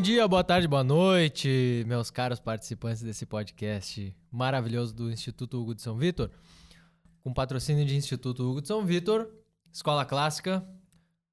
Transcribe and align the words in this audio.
Bom 0.00 0.02
dia, 0.02 0.26
boa 0.26 0.42
tarde, 0.42 0.66
boa 0.66 0.82
noite, 0.82 1.84
meus 1.86 2.10
caros 2.10 2.40
participantes 2.40 3.02
desse 3.02 3.26
podcast 3.26 4.16
maravilhoso 4.32 4.94
do 4.94 5.12
Instituto 5.12 5.60
Hugo 5.60 5.74
de 5.74 5.82
São 5.82 5.98
Vitor. 5.98 6.30
Com 7.22 7.34
patrocínio 7.34 7.84
de 7.84 7.94
Instituto 7.94 8.48
Hugo 8.48 8.62
de 8.62 8.68
São 8.68 8.82
Vitor, 8.82 9.28
Escola 9.70 10.06
Clássica, 10.06 10.66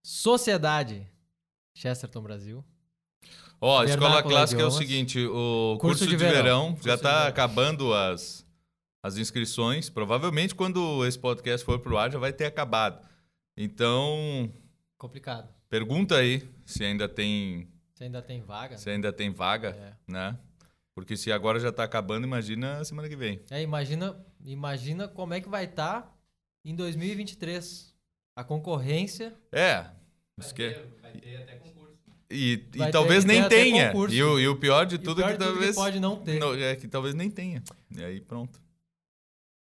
Sociedade, 0.04 1.08
Chesterton 1.74 2.22
Brasil. 2.22 2.62
Ó, 3.62 3.84
a 3.84 3.86
escola 3.86 4.22
clássica 4.22 4.62
é 4.62 4.66
o 4.66 4.72
seguinte, 4.72 5.18
o 5.26 5.78
curso, 5.80 6.00
Curso 6.00 6.04
de, 6.04 6.10
de 6.10 6.18
verão, 6.18 6.76
verão. 6.76 6.78
já 6.84 6.96
está 6.96 7.26
acabando 7.26 7.94
as, 7.94 8.46
as 9.02 9.18
inscrições. 9.18 9.90
Provavelmente 9.90 10.54
quando 10.54 11.06
esse 11.06 11.18
podcast 11.18 11.66
for 11.66 11.80
pro 11.80 11.98
ar 11.98 12.12
já 12.12 12.20
vai 12.20 12.34
ter 12.34 12.44
acabado. 12.44 13.00
Então, 13.56 14.52
Complicado. 14.98 15.48
pergunta 15.70 16.18
aí 16.18 16.46
se 16.66 16.84
ainda 16.84 17.08
tem, 17.08 17.70
Você 17.98 18.04
ainda 18.04 18.22
tem 18.22 18.42
vaga? 18.42 18.78
se 18.78 18.88
ainda 18.92 19.12
tem 19.12 19.32
vaga, 19.32 19.70
É. 19.70 20.12
né? 20.12 20.38
Porque 20.94 21.18
se 21.18 21.32
agora 21.32 21.60
já 21.60 21.70
está 21.70 21.84
acabando, 21.84 22.26
imagina 22.28 22.78
a 22.78 22.86
semana 22.86 23.10
que 23.10 23.16
vem. 23.16 23.42
É, 23.50 23.60
imagina, 23.64 24.24
imagina 24.46 25.08
como 25.08 25.34
é 25.34 25.42
que 25.42 25.50
vai 25.50 25.66
estar 25.66 26.16
em 26.64 26.76
2023. 26.76 27.92
A 28.36 28.44
concorrência. 28.44 29.34
É. 29.52 29.88
Isso 30.40 30.54
que... 30.54 30.70
Vai 31.02 31.12
ter 31.14 31.38
até 31.38 31.56
concurso. 31.56 31.98
E, 32.30 32.64
e 32.74 32.78
Vai 32.78 32.88
ter 32.88 32.92
talvez 32.92 33.26
que 33.26 33.32
ter 33.32 33.40
nem 33.40 33.50
tenha. 33.50 33.88
concurso. 33.88 34.16
E 34.16 34.22
o, 34.22 34.40
e 34.40 34.48
o 34.48 34.56
pior 34.60 34.86
de 34.86 35.00
tudo 35.00 35.18
pior 35.18 35.30
é 35.30 35.32
que 35.34 35.38
de 35.40 35.44
tudo 35.44 35.54
talvez. 35.54 35.76
pode 35.76 36.00
não 36.00 36.18
ter. 36.18 36.40
Não, 36.40 36.54
é 36.54 36.76
que 36.76 36.88
talvez 36.88 37.16
nem 37.16 37.32
tenha. 37.32 37.64
E 37.96 38.04
aí 38.04 38.22
pronto. 38.22 38.62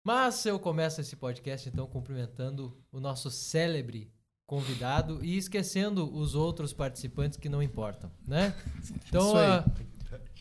Mas 0.03 0.43
eu 0.45 0.59
começo 0.59 0.99
esse 1.01 1.15
podcast 1.15 1.69
então 1.69 1.85
cumprimentando 1.87 2.75
o 2.91 2.99
nosso 2.99 3.29
célebre 3.29 4.11
convidado 4.45 5.23
e 5.23 5.37
esquecendo 5.37 6.13
os 6.15 6.35
outros 6.35 6.73
participantes 6.73 7.37
que 7.37 7.49
não 7.49 7.61
importam, 7.61 8.11
né? 8.27 8.53
Então, 9.07 9.35
ah, 9.37 9.63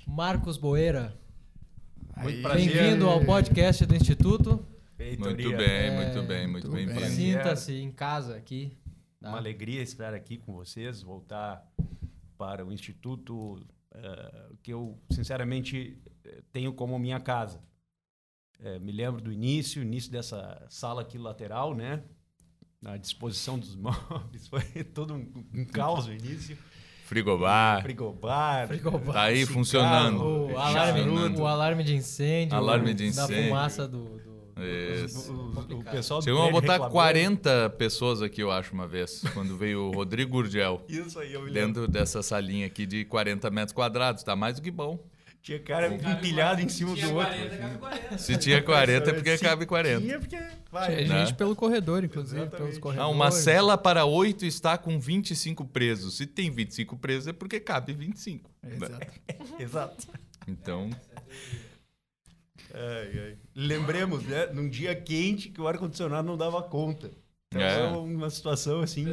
Marcos 0.07 0.57
Boeira, 0.57 1.15
bem-vindo 2.55 3.07
ao 3.09 3.25
podcast 3.25 3.85
do 3.87 3.95
Instituto. 3.95 4.67
Muito 5.19 5.35
bem, 5.35 5.55
É, 5.55 5.91
muito 5.97 6.27
bem, 6.27 6.47
muito 6.47 6.71
muito 6.71 6.87
bem. 6.87 6.95
bem. 7.01 7.11
Sinta-se 7.11 7.75
em 7.75 7.91
casa 7.93 8.37
aqui. 8.37 8.77
tá? 9.21 9.29
Uma 9.29 9.39
alegria 9.39 9.83
estar 9.83 10.15
aqui 10.15 10.39
com 10.39 10.53
vocês, 10.55 11.03
voltar 11.03 11.67
para 12.39 12.65
o 12.65 12.73
Instituto 12.73 13.61
eh, 13.95 14.49
que 14.63 14.73
eu, 14.73 14.99
sinceramente, 15.11 15.99
tenho 16.53 16.73
como 16.73 16.99
minha 16.99 17.21
casa. 17.21 17.61
Eh, 18.61 18.79
me 18.79 18.91
lembro 18.93 19.21
do 19.21 19.33
início, 19.33 19.83
início 19.83 20.11
dessa 20.11 20.65
sala 20.71 21.03
aqui 21.03 21.19
lateral, 21.19 21.75
né? 21.75 22.03
Na 22.83 22.97
disposição 22.97 23.59
dos 23.59 23.75
móveis, 23.77 24.49
foi 24.49 24.63
todo 24.85 25.15
um, 25.15 25.27
um 25.55 25.65
caos 25.65 26.07
no 26.09 26.13
início. 26.15 26.59
Frigobar. 27.07 27.83
Frigobar. 27.83 28.67
Frigobar. 28.69 29.15
Tá 29.15 29.23
aí 29.25 29.37
cigarro, 29.39 29.53
funcionando. 29.55 30.23
O 30.25 30.59
alarme, 30.59 31.03
Funcionando. 31.03 31.39
o 31.41 31.47
alarme 31.47 31.85
de 31.85 31.95
incêndio. 31.95 32.57
Alarme 32.57 32.95
de 32.95 33.11
Da 33.13 33.25
incêndio. 33.25 33.45
fumaça 33.49 33.87
do... 33.87 33.99
do- 34.05 34.33
Isso. 35.05 35.33
O, 35.33 35.75
o- 35.75 35.79
o 35.81 35.85
pessoal 35.85 36.21
do 36.21 36.25
Chegou 36.25 36.43
a 36.43 36.51
botar 36.51 36.73
reclamando. 36.73 36.93
40 36.93 37.71
pessoas 37.79 38.23
aqui, 38.23 38.43
eu 38.43 38.51
acho, 38.51 38.73
uma 38.73 38.87
vez, 38.89 39.23
quando 39.35 39.57
veio 39.57 39.85
o 39.89 39.93
Rodrigo 39.93 40.31
Gurgel. 40.33 40.83
Isso 40.89 41.19
aí, 41.19 41.33
eu 41.35 41.43
me 41.43 41.51
lembro. 41.51 41.83
Dentro 41.83 41.89
dessa 41.93 42.23
salinha 42.23 42.67
aqui 42.67 42.87
de 42.87 43.05
40 43.05 43.51
metros 43.51 43.73
quadrados. 43.73 44.23
Tá 44.23 44.35
mais 44.35 44.57
do 44.57 44.63
que 44.63 44.71
bom. 44.71 44.99
Tinha 45.43 45.59
cara 45.59 45.93
empilhado 45.93 46.61
em 46.61 46.69
cima 46.69 46.95
do 46.95 47.15
outro. 47.17 48.19
Se 48.19 48.37
tinha 48.39 48.63
40 48.63 49.11
é 49.11 49.13
porque 49.13 49.37
Se 49.37 49.43
cabe 49.43 49.67
40. 49.67 50.01
Tinha 50.01 50.19
porque 50.21 50.39
vai. 50.71 50.87
Tinha 51.05 51.09
né? 51.09 51.27
gente 51.27 51.35
pelo 51.37 51.57
corredor, 51.57 52.05
inclusive, 52.05 52.43
Exatamente. 52.43 52.63
pelos 52.63 52.77
Ah, 52.77 52.81
corredores. 52.81 53.13
uma 53.15 53.31
cela 53.33 53.77
para 53.77 54.05
8 54.05 54.47
está 54.47 54.79
com 54.79 55.01
25 55.01 55.65
presos. 55.65 56.17
Se 56.17 56.27
tem 56.27 56.49
25 56.49 56.97
presos 56.97 57.27
é 57.27 57.33
porque 57.33 57.59
cabe 57.59 57.93
25. 57.93 58.49
né? 58.63 58.77
Exato. 58.77 59.07
Exato. 59.59 60.07
Então, 60.47 60.91
Ai, 62.75 63.19
ai. 63.19 63.37
Lembremos, 63.55 64.23
né? 64.25 64.47
Num 64.47 64.69
dia 64.69 64.95
quente 64.95 65.51
que 65.51 65.61
o 65.61 65.69
ar-condicionado 65.69 66.27
não 66.27 66.37
dava 66.37 66.63
conta. 66.63 67.11
Então, 67.49 67.61
É. 67.61 67.73
era 67.75 67.99
uma 67.99 68.31
situação 68.31 68.81
assim. 68.81 69.07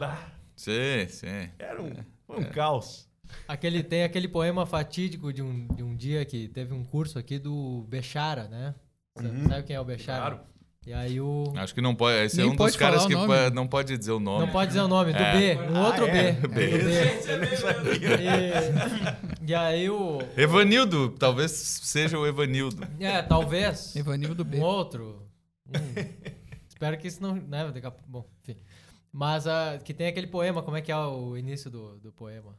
ah, 0.00 0.28
sim, 0.56 1.06
sim. 1.08 1.48
era 1.58 1.80
um, 1.82 1.94
foi 2.26 2.38
um 2.40 2.44
caos. 2.50 3.08
Aquele, 3.48 3.82
tem 3.82 4.04
aquele 4.04 4.28
poema 4.28 4.64
fatídico 4.66 5.32
de 5.32 5.42
um, 5.42 5.66
de 5.68 5.82
um 5.82 5.94
dia 5.96 6.24
que 6.24 6.48
teve 6.48 6.72
um 6.74 6.84
curso 6.84 7.18
aqui 7.18 7.38
do 7.38 7.84
Bechara, 7.88 8.48
né? 8.48 8.74
Sabe, 9.16 9.28
Uhum. 9.28 9.48
sabe 9.48 9.62
quem 9.64 9.76
é 9.76 9.80
o 9.80 9.84
Bechara? 9.84 10.20
Claro. 10.20 10.40
E 10.86 10.94
aí 10.94 11.20
o... 11.20 11.52
Acho 11.56 11.74
que 11.74 11.80
não 11.82 11.94
pode. 11.94 12.16
Esse 12.24 12.38
Nem 12.38 12.46
é 12.46 12.48
um 12.48 12.52
dos 12.52 12.58
pode 12.58 12.78
caras 12.78 13.04
que 13.04 13.14
pa- 13.14 13.50
não 13.50 13.66
pode 13.66 13.98
dizer 13.98 14.12
o 14.12 14.18
nome. 14.20 14.46
Não 14.46 14.52
pode 14.52 14.68
dizer 14.68 14.80
o 14.80 14.88
nome, 14.88 15.12
do 15.12 15.18
É. 15.18 15.54
B, 15.56 15.60
um 15.70 15.78
outro 15.84 16.04
Ah, 16.06 16.08
é? 16.08 16.32
B. 16.32 16.48
B. 16.48 16.48
do 16.48 16.48
B. 16.48 17.50
Não 17.50 17.56
sabia. 17.58 18.16
E, 19.44 19.50
e 19.50 19.54
aí 19.54 19.90
o... 19.90 20.18
Evanildo, 20.38 21.10
talvez 21.18 21.50
seja 21.50 22.18
o 22.18 22.26
Evanildo. 22.26 22.86
É, 22.98 23.20
talvez. 23.20 23.94
Evanildo 23.94 24.42
B. 24.42 24.56
Um 24.56 24.62
outro. 24.62 25.22
Um- 25.68 25.72
espero 26.66 26.96
que 26.96 27.08
isso 27.08 27.22
não... 27.22 27.34
Né, 27.34 27.70
daqui 27.70 27.86
a, 27.86 27.92
bom, 28.06 28.24
enfim. 28.42 28.56
Mas 29.12 29.46
ah, 29.46 29.78
que 29.84 29.92
tem 29.92 30.06
aquele 30.06 30.28
poema, 30.28 30.62
como 30.62 30.78
é 30.78 30.80
que 30.80 30.90
é 30.90 30.96
o 30.96 31.36
início 31.36 31.70
do, 31.70 31.98
do 31.98 32.10
poema? 32.10 32.56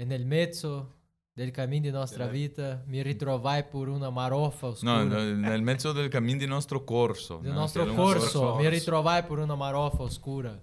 En 0.00 0.12
el 0.12 0.24
mezzo 0.24 0.94
del 1.34 1.50
cammino 1.50 1.82
di 1.82 1.90
nostra 1.90 2.26
vita 2.28 2.82
mi 2.86 3.02
ritrovai 3.02 3.68
por 3.68 3.88
una 3.88 4.10
marofa 4.10 4.68
oscura. 4.68 5.02
No, 5.02 5.04
no, 5.04 5.34
nel 5.34 5.60
mezzo 5.62 5.92
del 5.92 6.08
cammino 6.08 6.38
di 6.38 6.46
nostro 6.46 6.84
corso. 6.84 7.38
Del 7.42 7.50
né? 7.50 7.58
nostro 7.58 7.84
corso, 7.94 8.54
mi 8.56 8.68
ritrovai 8.68 9.24
por 9.26 9.38
una 9.40 9.56
marofa 9.56 10.02
oscura. 10.04 10.62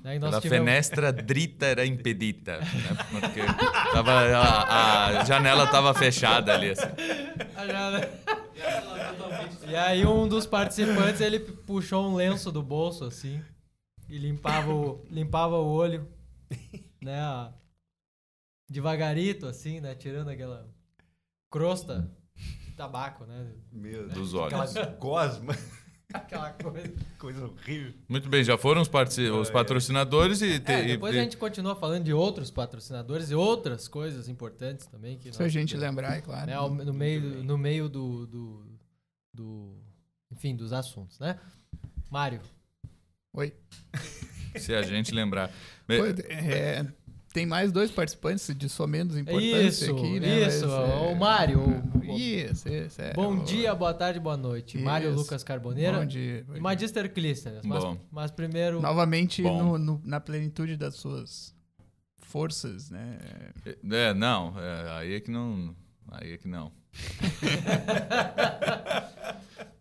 Daí 0.00 0.18
nós 0.18 0.32
La 0.32 0.40
tivemos... 0.40 0.66
finestra 0.68 1.12
dritta 1.12 1.66
era 1.66 1.84
impedita. 1.84 2.58
Né? 2.58 2.66
Porque 3.10 3.42
tava, 3.92 4.12
a, 4.36 5.20
a 5.20 5.24
janela 5.24 5.64
estava 5.64 5.94
fechada 5.94 6.52
ali. 6.52 6.70
assim. 6.70 6.88
A 7.56 7.64
janela- 7.66 8.10
E 9.68 9.74
aí 9.76 10.04
um 10.04 10.26
dos 10.28 10.46
participantes, 10.46 11.20
ele 11.20 11.38
puxou 11.40 12.10
um 12.10 12.16
lenço 12.16 12.50
do 12.52 12.62
bolso, 12.62 13.04
assim, 13.04 13.40
e 14.08 14.18
limpava 14.18 14.70
o, 14.74 15.04
limpava 15.10 15.56
o 15.56 15.66
olho, 15.72 16.06
né, 17.00 17.18
a- 17.20 17.52
devagarito, 18.68 19.46
assim, 19.46 19.80
né, 19.80 19.94
tirando 19.94 20.28
aquela 20.28 20.68
crosta 21.50 22.10
de 22.66 22.72
tabaco, 22.72 23.24
né, 23.24 23.52
Meu 23.72 24.02
Deus. 24.08 24.12
Dos 24.14 24.34
olhos. 24.34 24.54
Aquela 24.76 24.86
gosma. 24.96 25.54
aquela 26.12 26.50
coisa. 26.52 26.92
Coisa 27.18 27.44
horrível. 27.46 27.92
Muito 28.08 28.28
bem, 28.28 28.42
já 28.44 28.56
foram 28.58 28.80
os, 28.82 28.88
partici- 28.88 29.28
os 29.30 29.48
É. 29.48 29.52
patrocinadores 29.52 30.40
e... 30.42 30.58
te- 30.60 30.72
É, 30.72 30.84
e- 30.84 30.86
depois 30.88 31.14
a 31.14 31.18
gente 31.18 31.36
continua 31.36 31.74
falando 31.76 32.04
de 32.04 32.12
outros 32.12 32.50
patrocinadores 32.50 33.30
e 33.30 33.34
outras 33.34 33.88
coisas 33.88 34.28
importantes 34.28 34.86
também. 34.86 35.18
Que 35.18 35.32
Se 35.32 35.40
a 35.40 35.44
nós- 35.44 35.52
gente 35.52 35.76
lembrar, 35.76 36.16
é 36.16 36.20
claro. 36.20 36.46
né, 36.46 36.54
ao- 36.54 36.70
no 36.72 36.92
meio, 36.94 37.42
no 37.44 37.58
meio 37.58 37.88
do, 37.88 38.26
do, 38.26 38.66
do- 39.32 39.82
enfim, 40.32 40.54
dos 40.56 40.72
assuntos, 40.72 41.18
né? 41.18 41.38
Mário, 42.10 42.40
Oi. 43.36 43.52
Se 44.56 44.72
a 44.72 44.82
gente 44.82 45.12
lembrar. 45.12 45.48
Pô, 45.88 45.92
é, 46.28 46.86
tem 47.34 47.44
mais 47.44 47.72
dois 47.72 47.90
participantes 47.90 48.48
de 48.56 48.68
só 48.68 48.86
menos 48.86 49.16
importância 49.18 49.58
isso, 49.66 49.90
aqui, 49.90 50.20
né? 50.20 50.46
isso, 50.46 50.68
Mas, 50.68 50.90
é, 50.90 50.94
o 51.12 51.14
Mário. 51.16 51.60
o- 51.60 52.04
Isso, 52.14 52.68
isso. 52.68 53.02
É, 53.02 53.12
Bom 53.12 53.34
o- 53.38 53.44
dia, 53.44 53.74
boa 53.74 53.92
tarde, 53.92 54.20
boa 54.20 54.36
noite. 54.36 54.78
Mário 54.78 55.08
Isso. 55.10 55.18
Lucas 55.18 55.42
Carboneira 55.42 55.98
Bom 55.98 56.06
dia. 56.06 56.44
bom 56.46 56.52
dia. 56.52 56.62
Magister 56.62 57.12
Clístenes. 57.12 57.62
Mas, 57.64 57.82
Bom. 57.82 57.98
mas 58.10 58.30
primeiro, 58.30 58.80
Novamente 58.80 59.42
no- 59.42 59.76
no- 59.76 60.00
na 60.04 60.20
plenitude 60.20 60.76
das 60.76 60.94
suas 60.94 61.52
forças, 62.18 62.88
né? 62.90 63.18
É, 63.90 64.14
não, 64.14 64.54
é, 64.58 64.90
aí 64.98 65.14
é 65.14 65.20
que 65.20 65.30
não. 65.30 65.74
Aí 66.12 66.32
é 66.34 66.36
que 66.38 66.46
não. 66.46 66.70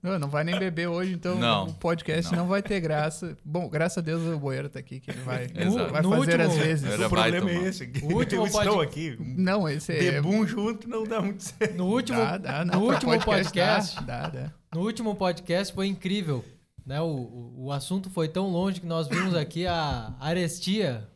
Não, 0.03 0.19
não 0.19 0.27
vai 0.27 0.43
nem 0.43 0.59
beber 0.59 0.89
hoje, 0.89 1.13
então 1.13 1.39
Não, 1.39 1.67
o 1.67 1.73
podcast 1.75 2.29
não. 2.33 2.39
não. 2.39 2.47
vai 2.49 2.61
ter 2.61 2.81
graça. 2.81 3.37
Bom, 3.45 3.69
graças 3.69 3.99
a 3.99 4.01
Deus 4.01 4.21
o 4.21 4.37
Boeiro 4.37 4.67
tá 4.67 4.77
aqui, 4.77 4.99
que 4.99 5.09
ele 5.09 5.21
vai, 5.21 5.47
vai 5.47 5.63
No 6.01 6.09
fazer 6.09 6.41
último- 6.41 6.43
às 6.43 6.57
vezes. 6.57 6.91
Era 6.91 7.07
o 7.07 7.09
problema 7.09 7.49
é 7.49 7.63
esse. 7.69 7.89
O 8.03 8.17
último 8.17 8.41
eu 8.41 8.45
estou 8.47 8.81
aqui. 8.81 9.15
Não, 9.17 9.69
esse 9.69 9.93
é... 9.93 10.11
Debum 10.11 10.45
junto 10.45 10.89
não 10.89 11.05
dá 11.05 11.21
muito 11.21 11.41
certo. 11.43 11.77
no 11.77 11.85
último, 11.85 12.17
Dá, 12.19 12.37
dá, 12.37 12.65
no 12.65 12.79
último 12.83 13.17
podcast, 13.21 13.95
Dá, 14.03 14.23
dá, 14.23 14.27
dá. 14.41 14.51
no 14.75 14.81
último 14.81 15.15
podcast 15.15 15.73
foi 15.73 15.87
incrível. 15.87 16.43
Né? 16.85 16.99
O, 16.99 17.05
o, 17.05 17.53
o 17.67 17.71
assunto 17.71 18.09
foi 18.09 18.27
tão 18.27 18.49
longe 18.49 18.81
que 18.81 18.85
nós 18.85 19.07
vimos 19.07 19.33
aqui 19.33 19.65
a 19.65 20.13
arestia 20.19 21.07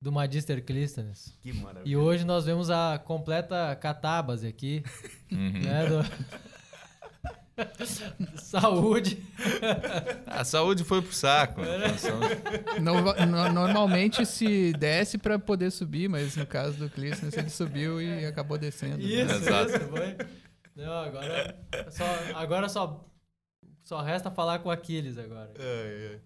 do 0.00 0.12
Magister 0.12 0.62
Clístenes. 0.64 1.36
Que 1.40 1.52
maravilha. 1.52 1.90
E 1.90 1.96
hoje 1.96 2.24
nós 2.24 2.44
vemos 2.44 2.70
a 2.70 2.98
completa 2.98 3.74
catábase 3.76 4.46
aqui, 4.46 4.82
Uhum. 5.32 5.60
né? 5.62 5.86
do- 5.86 6.36
Saúde. 8.36 9.22
A 10.26 10.44
saúde 10.44 10.84
foi 10.84 11.00
pro 11.00 11.12
saco. 11.12 11.62
É. 11.62 12.80
No- 12.80 13.00
no- 13.26 13.52
normalmente 13.52 14.26
se 14.26 14.72
desce 14.74 15.16
pra 15.16 15.38
poder 15.38 15.70
subir, 15.70 16.06
mas 16.08 16.36
no 16.36 16.46
caso 16.46 16.76
do 16.76 16.90
Clístenes 16.90 17.34
ele 17.36 17.48
subiu 17.48 18.00
e 18.00 18.26
acabou 18.26 18.58
descendo. 18.58 18.98
né? 18.98 19.04
Isso, 19.04 19.34
Exato. 19.34 19.70
isso, 19.70 19.80
foi. 19.88 20.16
Não, 20.76 20.92
agora 20.92 21.56
só, 21.90 22.04
agora 22.34 22.68
só, 22.68 23.08
só 23.82 24.02
resta 24.02 24.30
falar 24.30 24.58
com 24.58 24.68
o 24.68 24.72
Aquiles 24.72 25.16
agora. 25.16 25.50
Ai, 25.58 26.08
ai. 26.12 26.20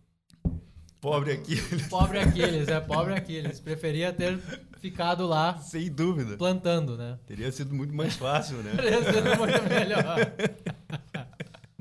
Pobre 1.00 1.32
aqui. 1.32 1.56
Pobre 1.88 2.18
Aquiles, 2.18 2.68
é 2.68 2.78
pobre 2.80 3.14
Aquiles. 3.14 3.58
Preferia 3.58 4.12
ter 4.12 4.38
ficado 4.80 5.26
lá 5.26 5.58
Sem 5.58 5.90
dúvida. 5.90 6.36
plantando, 6.36 6.96
né? 6.96 7.18
Teria 7.26 7.50
sido 7.50 7.74
muito 7.74 7.94
mais 7.94 8.14
fácil, 8.16 8.58
né? 8.58 8.72
Teria 8.76 9.02
sido 9.12 9.36
muito 9.38 9.62
melhor. 9.68 10.16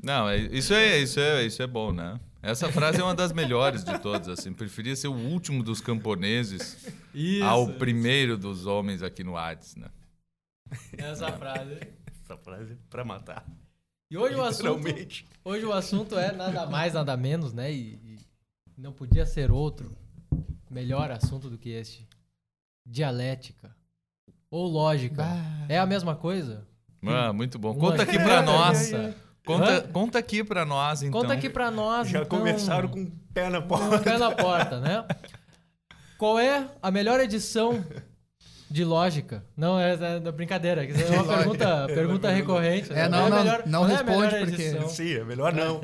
Não, 0.02 0.28
é- 0.28 0.38
isso 0.38 0.72
é, 0.72 0.98
isso 0.98 1.20
é, 1.20 1.44
isso 1.44 1.62
é 1.62 1.66
bom, 1.66 1.92
né? 1.92 2.18
Essa 2.42 2.72
frase 2.72 2.98
é 3.00 3.04
uma 3.04 3.14
das 3.14 3.32
melhores 3.34 3.84
de 3.84 3.98
todas, 3.98 4.26
assim. 4.28 4.50
Preferia 4.54 4.96
ser 4.96 5.08
o 5.08 5.14
último 5.14 5.62
dos 5.62 5.82
camponeses 5.82 6.86
Isso. 7.14 7.44
ao 7.44 7.68
primeiro 7.74 8.38
dos 8.38 8.64
homens 8.64 9.02
aqui 9.02 9.22
no 9.22 9.36
Hades, 9.36 9.76
né? 9.76 9.88
Essa 10.96 11.30
frase. 11.32 11.78
Essa 12.24 12.38
frase 12.38 12.72
é 12.72 12.76
pra 12.88 13.04
matar. 13.04 13.44
E 14.10 14.16
hoje 14.16 14.34
o 14.36 14.42
assunto, 14.42 14.78
Literalmente. 14.78 15.26
hoje 15.44 15.66
o 15.66 15.72
assunto 15.74 16.18
é 16.18 16.32
nada 16.32 16.64
mais, 16.66 16.94
nada 16.94 17.14
menos, 17.16 17.52
né? 17.52 17.70
E 17.70 18.09
não 18.80 18.92
podia 18.92 19.26
ser 19.26 19.50
outro 19.50 19.94
melhor 20.70 21.10
assunto 21.10 21.50
do 21.50 21.58
que 21.58 21.68
este. 21.70 22.08
Dialética. 22.84 23.74
Ou 24.50 24.66
lógica. 24.66 25.22
Bah. 25.22 25.66
É 25.68 25.78
a 25.78 25.86
mesma 25.86 26.16
coisa? 26.16 26.66
Ah, 27.06 27.32
muito 27.32 27.58
bom. 27.58 27.72
Uma 27.72 27.78
Conta 27.80 28.02
aqui 28.02 28.18
pra 28.18 28.42
nós. 28.42 28.90
Conta, 29.44 29.72
Hã? 29.78 29.80
conta 29.92 30.18
aqui 30.18 30.44
pra 30.44 30.64
nós, 30.64 31.02
então. 31.02 31.20
Conta 31.20 31.32
aqui 31.34 31.48
pra 31.48 31.70
nós. 31.70 32.08
Já 32.08 32.22
então, 32.22 32.38
começaram 32.38 32.88
com 32.88 33.02
o 33.02 33.10
pé 33.32 33.48
na 33.48 33.60
com 33.60 33.68
porta. 33.68 33.96
o 33.96 34.00
pé 34.02 34.18
na 34.18 34.30
porta, 34.34 34.80
né? 34.80 35.06
Qual 36.18 36.38
é 36.38 36.68
a 36.82 36.90
melhor 36.90 37.20
edição 37.20 37.84
de 38.70 38.84
lógica? 38.84 39.44
Não, 39.56 39.78
é, 39.78 39.94
é 39.94 40.32
brincadeira. 40.32 40.84
isso 40.84 41.00
É 41.02 41.10
uma 41.20 41.36
pergunta, 41.36 41.86
pergunta 41.86 42.30
recorrente. 42.30 42.92
É, 42.92 42.94
né? 42.94 43.08
não, 43.08 43.18
Qual 43.18 43.26
a 43.26 43.30
não, 43.30 43.38
melhor- 43.44 43.62
não 43.66 43.82
é 43.88 43.92
a 43.92 43.96
responde, 43.96 44.34
melhor 44.34 44.48
porque-? 44.48 44.88
Sim, 44.88 45.14
é 45.14 45.24
melhor 45.24 45.52
não. 45.52 45.80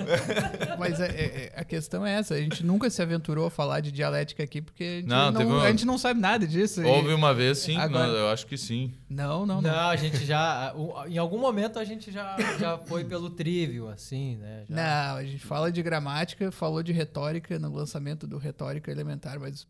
Mas 0.79 1.01
é- 1.01 1.07
é- 1.09 1.53
é- 1.57 1.61
a 1.61 1.65
questão 1.65 2.05
é 2.07 2.13
essa, 2.15 2.35
a 2.35 2.39
gente 2.41 2.65
nunca 2.65 2.89
se 2.91 3.03
aventurou 3.03 3.47
a 3.47 3.51
falar 3.51 3.81
de 3.81 3.91
dialética 3.91 4.43
aqui, 4.43 4.63
porque 4.63 4.85
a 4.85 4.87
gente, 5.01 5.09
Não, 5.09 5.31
não, 5.33 5.47
uma- 5.47 5.65
a 5.65 5.71
gente 5.71 5.85
não 5.85 5.99
sabe 5.99 6.21
nada 6.21 6.47
disso. 6.47 6.83
e- 6.83 6.85
Houve 6.87 7.13
uma 7.13 7.35
vez, 7.35 7.59
sim. 7.59 7.77
Agora- 7.77 8.07
não, 8.07 8.15
eu 8.15 8.29
acho 8.29 8.47
que 8.47 8.57
sim. 8.57 8.93
Não, 9.09 9.45
não, 9.45 9.61
não. 9.61 9.71
Não, 9.73 9.89
a 9.89 9.97
gente 9.97 10.25
já. 10.25 10.75
Em 11.09 11.19
algum 11.19 11.39
momento 11.39 11.79
a 11.79 11.85
gente 11.85 12.11
já, 12.13 12.37
já 12.59 12.79
foi 12.79 13.05
pelo 13.05 13.31
trivial, 13.31 13.89
assim, 13.89 14.37
né? 14.37 14.65
Já- 14.69 14.77
Não, 14.77 15.17
a 15.17 15.25
gente 15.25 15.45
fala 15.45 15.71
de 15.73 15.83
gramática, 15.83 16.51
falou 16.53 16.83
de 16.83 16.93
retórica 16.93 17.59
no 17.59 17.73
lançamento 17.75 18.27
do 18.27 18.39
Retórica 18.39 18.91
Elementar, 18.91 19.39
mas 19.41 19.67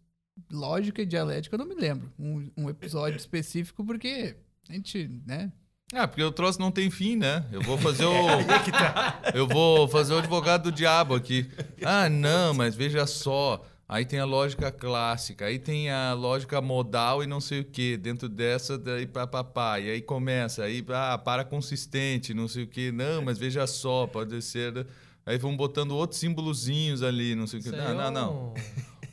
lógica 0.51 1.03
e 1.03 1.07
dialética 1.07 1.55
eu 1.55 1.59
não 1.59 1.67
me 1.67 1.75
lembro. 1.75 2.13
Um, 2.19 2.51
um 2.57 2.71
episódio 2.71 3.17
específico, 3.17 3.85
porque 3.85 4.37
a 4.69 4.73
gente, 4.73 5.11
né? 5.27 5.53
Ah, 5.93 6.09
porque 6.09 6.23
o 6.23 6.33
troço 6.33 6.61
não 6.61 6.73
tem 6.73 6.91
fim, 6.91 7.17
né? 7.17 7.47
Eu 7.53 7.63
vou 7.63 7.79
fazer 7.79 8.05
o. 8.05 8.13
É 8.41 8.71
tá. 8.71 9.23
Eu 9.35 9.47
vou 9.47 9.87
fazer 9.87 10.15
o 10.15 10.19
advogado 10.19 10.65
do 10.65 10.73
diabo 10.73 11.15
aqui. 11.15 11.49
Ah, 11.85 12.09
não, 12.09 12.53
mas 12.53 12.75
veja 12.75 13.07
só. 13.07 13.65
Aí 13.89 14.05
tem 14.05 14.19
a 14.19 14.25
lógica 14.25 14.73
clássica, 14.73 15.45
aí 15.45 15.61
tem 15.61 15.89
a 15.91 16.13
lógica 16.13 16.61
modal 16.61 17.23
e 17.23 17.27
não 17.27 17.41
sei 17.41 17.61
o 17.61 17.65
que. 17.65 17.97
Dentro 17.97 18.29
dessa, 18.29 18.77
daí 18.77 19.07
papapá. 19.07 19.79
E 19.79 19.89
aí 19.89 20.03
começa, 20.03 20.65
aí 20.65 20.85
ah, 20.89 21.17
para 21.17 21.45
consistente, 21.45 22.35
não 22.35 22.49
sei 22.49 22.65
o 22.65 22.67
que. 22.67 22.91
Não, 22.91 23.23
mas 23.23 23.39
veja 23.39 23.65
só, 23.69 24.09
pode 24.09 24.43
ser. 24.43 24.85
Aí 25.25 25.39
vão 25.39 25.57
botando 25.57 25.93
outros 25.93 26.19
símbolozinhos 26.19 27.01
ali, 27.03 27.37
não 27.37 27.47
sei 27.47 27.61
o 27.61 27.63
que. 27.63 27.69
Aí 27.69 27.77
Não, 27.77 27.91
é 27.91 27.95
não, 27.95 28.11
não. 28.11 28.55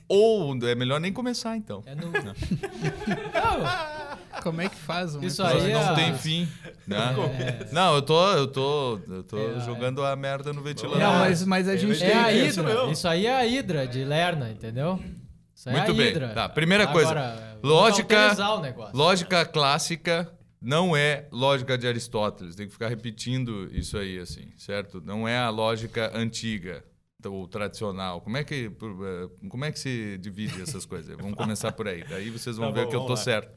Ou 0.08 0.56
é 0.68 0.76
melhor 0.76 1.00
nem 1.00 1.12
começar, 1.14 1.56
então. 1.58 1.82
É 1.86 1.96
no... 1.96 2.12
Como 4.42 4.62
é 4.62 4.68
que 4.70 4.76
faz 4.76 5.16
um 5.16 5.24
Isso 5.24 5.42
episódio 5.42 5.68
aí 5.68 5.74
não 5.74 5.92
é- 5.92 5.96
tem 5.96 6.16
fim. 6.18 6.48
Né? 6.86 6.98
É. 7.40 7.74
Não, 7.74 7.96
eu 7.96 8.02
tô, 8.02 8.32
eu 8.34 8.48
tô, 8.48 9.00
eu 9.08 9.24
tô 9.24 9.38
É, 9.38 9.60
jogando 9.62 10.04
a 10.04 10.16
merda 10.16 10.52
no 10.52 10.62
ventilador. 10.62 11.00
Não, 11.00 11.20
mas, 11.20 11.46
mas 11.46 11.68
a 11.70 11.76
gente 11.78 12.04
É 12.04 12.10
tem 12.10 12.18
a 12.18 12.32
Hidra. 12.32 12.92
Isso 12.92 13.08
aí 13.08 13.26
é 13.26 13.36
a 13.36 13.46
Hidra 13.46 13.88
de 13.88 14.04
Lerna, 14.04 14.50
entendeu? 14.52 15.00
Isso 15.56 15.70
aí 15.70 15.76
é 15.76 15.78
Muito 15.78 15.92
a 15.92 15.96
bem. 15.96 16.08
Hidra. 16.10 16.30
Tá, 16.30 16.50
primeira 16.50 16.88
coisa, 16.88 17.12
Agora, 17.12 17.58
lógica- 17.64 18.36
o 18.58 18.62
negócio. 18.62 18.98
Lógica 18.98 19.46
clássica 19.46 20.30
não 20.62 20.96
é 20.96 21.26
lógica 21.32 21.78
de 21.78 21.88
Aristóteles. 21.88 22.56
Tem 22.56 22.66
que 22.68 22.74
ficar 22.74 22.90
repetindo 22.90 23.70
isso 23.72 23.98
aí, 23.98 24.20
assim, 24.20 24.52
certo? 24.58 25.02
Não 25.06 25.26
é 25.28 25.38
a 25.38 25.50
lógica 25.50 26.12
antiga 26.14 26.84
ou 27.30 27.48
tradicional. 27.48 28.22
Como 28.22 28.38
é 28.38 28.44
que, 28.44 28.66
eh, 28.72 29.48
como 29.50 29.66
é 29.66 29.72
que 29.72 29.80
se 29.80 30.18
divide 30.20 30.62
essas 30.62 30.86
coisas? 30.86 31.16
Vamos 31.18 31.36
começar 31.38 31.72
por 31.72 31.88
aí. 31.88 32.04
Daí 32.08 32.30
vocês 32.30 32.58
vão 32.58 32.70
Tá 32.70 32.76
ver 32.80 32.84
bom, 32.86 32.90
que 32.90 32.96
eu 32.96 33.04
lá. 33.06 33.16
certo. 33.18 33.54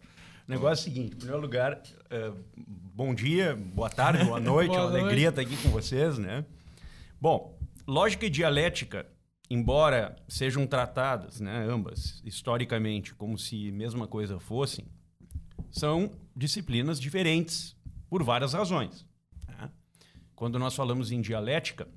O 0.46 0.50
negócio 0.50 0.86
é 0.88 0.90
o 0.90 0.94
seguinte: 0.94 1.14
em 1.14 1.18
primeiro 1.18 1.40
lugar, 1.42 1.82
eh, 2.10 2.32
bom 2.56 3.14
dia, 3.14 3.56
boa 3.56 3.90
tarde, 3.90 4.24
boa 4.24 4.38
noite, 4.40 4.68
Boa 4.68 4.80
é 4.80 4.84
uma 4.84 4.90
alegria 4.90 5.28
estar 5.30 5.42
aqui 5.42 5.56
com 5.56 5.70
vocês, 5.70 6.18
né? 6.18 6.44
Bom, 7.20 7.58
lógica 7.86 8.26
e 8.26 8.30
dialética, 8.30 9.06
embora 9.50 10.14
sejam 10.28 10.66
tratadas, 10.66 11.40
né, 11.40 11.66
ambas, 11.68 12.20
historicamente, 12.24 13.14
como 13.14 13.36
se 13.38 13.70
mesma 13.72 14.06
coisa 14.06 14.38
fossem, 14.38 14.84
são 15.70 16.12
disciplinas 16.34 17.00
diferentes 17.00 17.76
por 18.08 18.22
várias 18.22 18.52
razões. 18.52 19.04
né? 19.48 19.70
Quando 20.34 20.58
nós 20.58 20.74
falamos 20.76 21.10
em 21.10 21.20
dialética, 21.20 21.88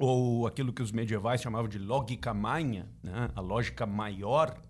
ou 0.00 0.46
aquilo 0.46 0.72
que 0.72 0.82
os 0.82 0.90
medievais 0.90 1.40
chamavam 1.40 1.68
de 1.68 1.78
lógica 1.78 2.34
magna, 2.34 2.88
né, 3.02 3.30
a 3.34 3.40
lógica 3.40 3.86
maior, 3.86 4.60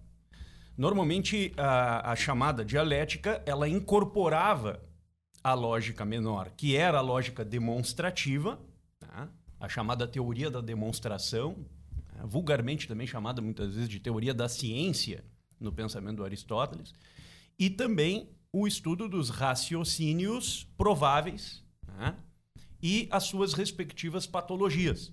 Normalmente, 0.81 1.53
a, 1.59 2.12
a 2.12 2.17
chamada 2.17 2.65
dialética, 2.65 3.43
ela 3.44 3.69
incorporava 3.69 4.82
a 5.44 5.53
lógica 5.53 6.06
menor, 6.06 6.53
que 6.56 6.75
era 6.75 6.97
a 6.97 7.03
lógica 7.03 7.44
demonstrativa, 7.44 8.59
tá? 8.99 9.29
a 9.61 9.69
chamada 9.69 10.09
teoria 10.09 10.50
da 10.50 10.62
demonstração, 10.62 11.55
né? 12.15 12.23
vulgarmente 12.25 12.88
também 12.88 13.06
chamada 13.06 13.43
muitas 13.43 13.75
vezes 13.75 13.91
de 13.91 14.00
teoria 14.00 14.32
da 14.32 14.49
ciência 14.49 15.23
no 15.61 15.71
pensamento 15.71 16.17
do 16.17 16.25
Aristóteles, 16.25 16.94
e 17.59 17.69
também 17.69 18.31
o 18.50 18.67
estudo 18.67 19.06
dos 19.06 19.29
raciocínios 19.29 20.67
prováveis 20.79 21.62
né? 21.87 22.17
e 22.82 23.06
as 23.11 23.25
suas 23.25 23.53
respectivas 23.53 24.27
patologias. 24.27 25.12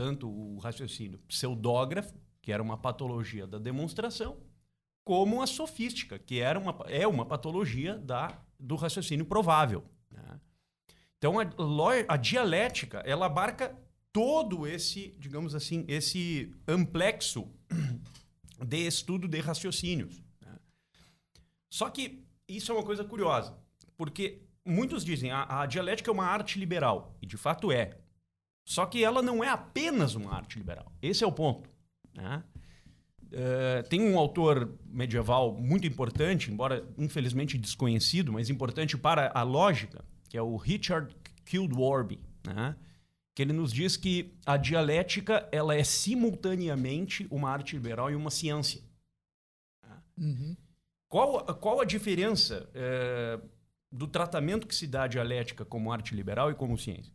Tanto 0.00 0.30
o 0.30 0.56
raciocínio 0.60 1.18
pseudógrafo, 1.28 2.14
que 2.40 2.50
era 2.50 2.62
uma 2.62 2.78
patologia 2.78 3.46
da 3.46 3.58
demonstração, 3.58 4.38
como 5.04 5.42
a 5.42 5.46
sofística, 5.46 6.18
que 6.18 6.40
era 6.40 6.58
uma, 6.58 6.74
é 6.86 7.06
uma 7.06 7.26
patologia 7.26 7.98
da, 7.98 8.42
do 8.58 8.76
raciocínio 8.76 9.26
provável. 9.26 9.84
né? 10.10 10.40
Então, 11.18 11.38
a, 11.38 11.44
a 12.08 12.16
dialética, 12.16 13.00
ela 13.00 13.26
abarca 13.26 13.78
todo 14.10 14.66
esse, 14.66 15.14
digamos 15.18 15.54
assim, 15.54 15.84
esse 15.86 16.50
amplexo 16.66 17.46
de 18.58 18.86
estudo 18.86 19.28
de 19.28 19.38
raciocínios. 19.38 20.22
né? 20.40 20.58
Só 21.70 21.90
que 21.90 22.24
isso 22.48 22.72
é 22.72 22.74
uma 22.74 22.86
coisa 22.86 23.04
curiosa, 23.04 23.54
porque 23.98 24.40
muitos 24.64 25.04
dizem 25.04 25.30
a, 25.30 25.60
a 25.60 25.66
dialética 25.66 26.10
é 26.10 26.14
uma 26.14 26.24
arte 26.24 26.58
liberal, 26.58 27.18
e 27.20 27.26
de 27.26 27.36
fato 27.36 27.70
é. 27.70 28.00
Só 28.64 28.86
que 28.86 29.02
ela 29.02 29.22
não 29.22 29.42
é 29.42 29.48
apenas 29.48 30.14
uma 30.14 30.34
arte 30.34 30.58
liberal. 30.58 30.92
Esse 31.02 31.24
é 31.24 31.26
o 31.26 31.32
ponto. 31.32 31.68
né? 32.14 32.42
Eh, 33.32 33.82
tem 33.84 34.02
um 34.02 34.18
autor 34.18 34.76
medieval 34.86 35.54
muito 35.54 35.86
importante, 35.86 36.50
embora 36.50 36.84
infelizmente 36.98 37.56
desconhecido, 37.56 38.32
mas 38.32 38.50
importante 38.50 38.98
para 38.98 39.30
a 39.32 39.42
lógica, 39.42 40.04
que 40.28 40.36
é 40.36 40.42
o 40.42 40.56
Richard 40.56 41.14
Kildwarby, 41.44 42.18
né? 42.44 42.74
que 43.32 43.42
ele 43.42 43.52
nos 43.52 43.72
diz 43.72 43.96
que 43.96 44.34
a 44.44 44.56
dialética 44.56 45.48
ela 45.52 45.76
é 45.76 45.84
simultaneamente 45.84 47.26
uma 47.30 47.50
arte 47.50 47.76
liberal 47.76 48.10
e 48.10 48.16
uma 48.16 48.30
ciência. 48.30 48.82
Uhum. 50.18 50.56
Qual, 51.08 51.44
qual 51.56 51.80
a 51.80 51.84
diferença 51.84 52.68
eh, 52.74 53.40
do 53.90 54.08
tratamento 54.08 54.66
que 54.66 54.74
se 54.74 54.86
dá 54.86 55.04
à 55.04 55.06
dialética 55.06 55.64
como 55.64 55.92
arte 55.92 56.14
liberal 56.14 56.50
e 56.50 56.54
como 56.54 56.76
ciência? 56.76 57.12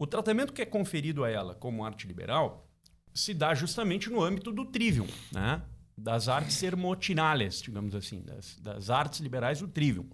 O 0.00 0.06
tratamento 0.06 0.54
que 0.54 0.62
é 0.62 0.64
conferido 0.64 1.24
a 1.24 1.28
ela 1.28 1.54
como 1.54 1.84
arte 1.84 2.06
liberal 2.06 2.66
se 3.12 3.34
dá 3.34 3.54
justamente 3.54 4.08
no 4.08 4.22
âmbito 4.22 4.50
do 4.50 4.64
trivium, 4.64 5.06
né? 5.30 5.62
das 5.94 6.26
artes 6.26 6.56
sermotinales, 6.56 7.60
digamos 7.60 7.94
assim, 7.94 8.22
das, 8.22 8.56
das 8.60 8.88
artes 8.88 9.20
liberais 9.20 9.60
do 9.60 9.68
trivium. 9.68 10.08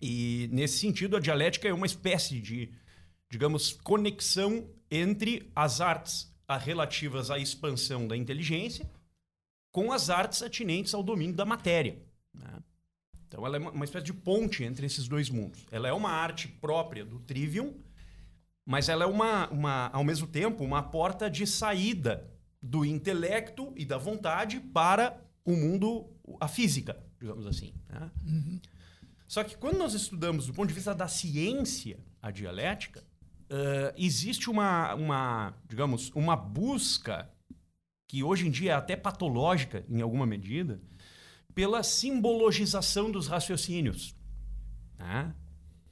E, 0.00 0.48
nesse 0.50 0.78
sentido, 0.78 1.14
a 1.14 1.20
dialética 1.20 1.68
é 1.68 1.74
uma 1.74 1.84
espécie 1.84 2.40
de, 2.40 2.72
digamos, 3.28 3.74
conexão 3.74 4.66
entre 4.90 5.52
as 5.54 5.82
artes 5.82 6.34
relativas 6.62 7.30
à 7.30 7.38
expansão 7.38 8.08
da 8.08 8.16
inteligência 8.16 8.90
com 9.70 9.92
as 9.92 10.08
artes 10.08 10.42
atinentes 10.42 10.94
ao 10.94 11.02
domínio 11.02 11.36
da 11.36 11.44
matéria. 11.44 12.02
né? 12.32 12.62
Então, 13.28 13.44
ela 13.44 13.58
é 13.58 13.60
uma 13.60 13.84
espécie 13.84 14.06
de 14.06 14.14
ponte 14.14 14.64
entre 14.64 14.86
esses 14.86 15.06
dois 15.06 15.28
mundos. 15.28 15.66
Ela 15.70 15.86
é 15.86 15.92
uma 15.92 16.12
arte 16.12 16.48
própria 16.48 17.04
do 17.04 17.18
trivium, 17.18 17.74
mas 18.66 18.88
ela 18.88 19.04
é 19.04 19.06
uma, 19.06 19.48
uma, 19.48 19.86
ao 19.92 20.02
mesmo 20.02 20.26
tempo, 20.26 20.64
uma 20.64 20.82
porta 20.82 21.30
de 21.30 21.46
saída 21.46 22.28
do 22.60 22.84
intelecto 22.84 23.72
e 23.76 23.84
da 23.84 23.96
vontade 23.96 24.58
para 24.58 25.22
o 25.44 25.52
mundo, 25.52 26.10
a 26.40 26.48
física, 26.48 26.98
digamos 27.20 27.46
assim. 27.46 27.72
né? 27.88 28.10
Só 29.28 29.44
que 29.44 29.56
quando 29.56 29.78
nós 29.78 29.94
estudamos 29.94 30.46
do 30.46 30.52
ponto 30.52 30.68
de 30.68 30.74
vista 30.74 30.92
da 30.92 31.06
ciência 31.06 31.98
a 32.20 32.32
dialética, 32.32 33.04
eh, 33.48 33.94
existe 33.96 34.50
uma, 34.50 34.94
uma, 34.94 35.54
digamos, 35.68 36.10
uma 36.14 36.34
busca 36.34 37.30
que 38.08 38.22
hoje 38.22 38.46
em 38.46 38.50
dia 38.50 38.72
é 38.72 38.74
até 38.74 38.96
patológica 38.96 39.84
em 39.88 40.00
alguma 40.00 40.26
medida 40.26 40.80
pela 41.54 41.82
simbologização 41.82 43.10
dos 43.10 43.28
raciocínios. 43.28 44.14
Né? 44.98 45.34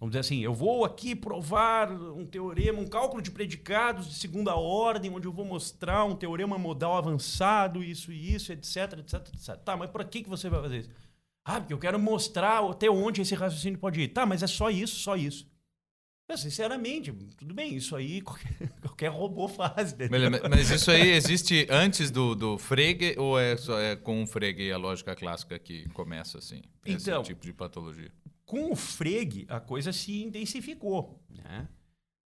Vamos 0.05 0.13
dizer 0.13 0.21
assim, 0.21 0.41
eu 0.41 0.53
vou 0.53 0.85
aqui 0.85 1.17
provar 1.17 1.91
um 1.91 2.27
teorema, 2.27 2.79
um 2.79 2.87
cálculo 2.87 3.23
de 3.23 3.31
predicados 3.31 4.07
de 4.07 4.15
segunda 4.17 4.55
ordem, 4.55 5.11
onde 5.11 5.27
eu 5.27 5.33
vou 5.33 5.47
mostrar 5.47 6.05
um 6.05 6.15
teorema 6.15 6.59
modal 6.59 6.95
avançado, 6.95 7.83
isso 7.83 8.13
e 8.13 8.35
isso, 8.35 8.53
etc, 8.53 8.99
etc, 8.99 9.15
etc. 9.33 9.57
Tá, 9.65 9.79
mas 9.79 9.89
para 9.89 10.05
que, 10.05 10.23
que 10.23 10.29
você 10.29 10.51
vai 10.51 10.61
fazer 10.61 10.81
isso? 10.81 10.91
Ah, 11.43 11.59
porque 11.59 11.73
eu 11.73 11.79
quero 11.79 11.99
mostrar 11.99 12.63
até 12.69 12.91
onde 12.91 13.23
esse 13.23 13.35
raciocínio 13.35 13.79
pode 13.79 13.99
ir. 13.99 14.09
Tá, 14.09 14.27
mas 14.27 14.43
é 14.43 14.47
só 14.47 14.69
isso, 14.69 14.97
só 14.97 15.17
isso. 15.17 15.51
Mas, 16.29 16.41
sinceramente, 16.41 17.11
tudo 17.39 17.55
bem, 17.55 17.75
isso 17.75 17.97
aí 17.97 18.21
qualquer, 18.21 18.69
qualquer 18.83 19.09
robô 19.09 19.49
faz. 19.49 19.97
Mas, 20.11 20.41
mas, 20.51 20.71
isso 20.71 20.91
aí 20.91 21.13
existe 21.13 21.67
antes 21.71 22.11
do, 22.11 22.35
do 22.35 22.59
Frege 22.59 23.15
ou 23.17 23.39
é, 23.39 23.57
só, 23.57 23.81
é 23.81 23.97
com 23.97 24.23
o 24.23 24.27
Frege 24.27 24.71
a 24.71 24.77
lógica 24.77 25.17
clássica 25.17 25.59
que 25.59 25.89
começa 25.95 26.37
assim? 26.37 26.61
Então, 26.85 27.23
esse 27.23 27.31
tipo 27.31 27.47
de 27.47 27.55
patologia? 27.55 28.11
Com 28.45 28.71
o 28.71 28.77
Frege, 28.77 29.47
a 29.49 29.59
coisa 29.59 29.93
se 29.93 30.23
intensificou. 30.23 31.23
Né? 31.31 31.69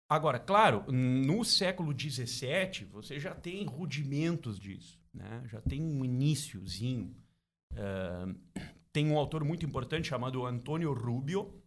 Agora, 0.10 0.40
claro, 0.40 0.90
no 0.92 1.44
século 1.44 1.94
XVII, 1.98 2.86
você 2.92 3.20
já 3.20 3.36
tem 3.36 3.66
rudimentos 3.66 4.60
disso. 4.60 5.00
Né? 5.14 5.44
Já 5.48 5.62
tem 5.62 5.84
um 5.84 6.04
iníciozinho. 6.04 7.16
Uh, 7.74 8.36
tem 8.92 9.12
um 9.12 9.18
autor 9.18 9.44
muito 9.44 9.66
importante 9.66 10.08
chamado 10.08 10.46
Antônio 10.46 10.94
Rubio, 10.94 11.62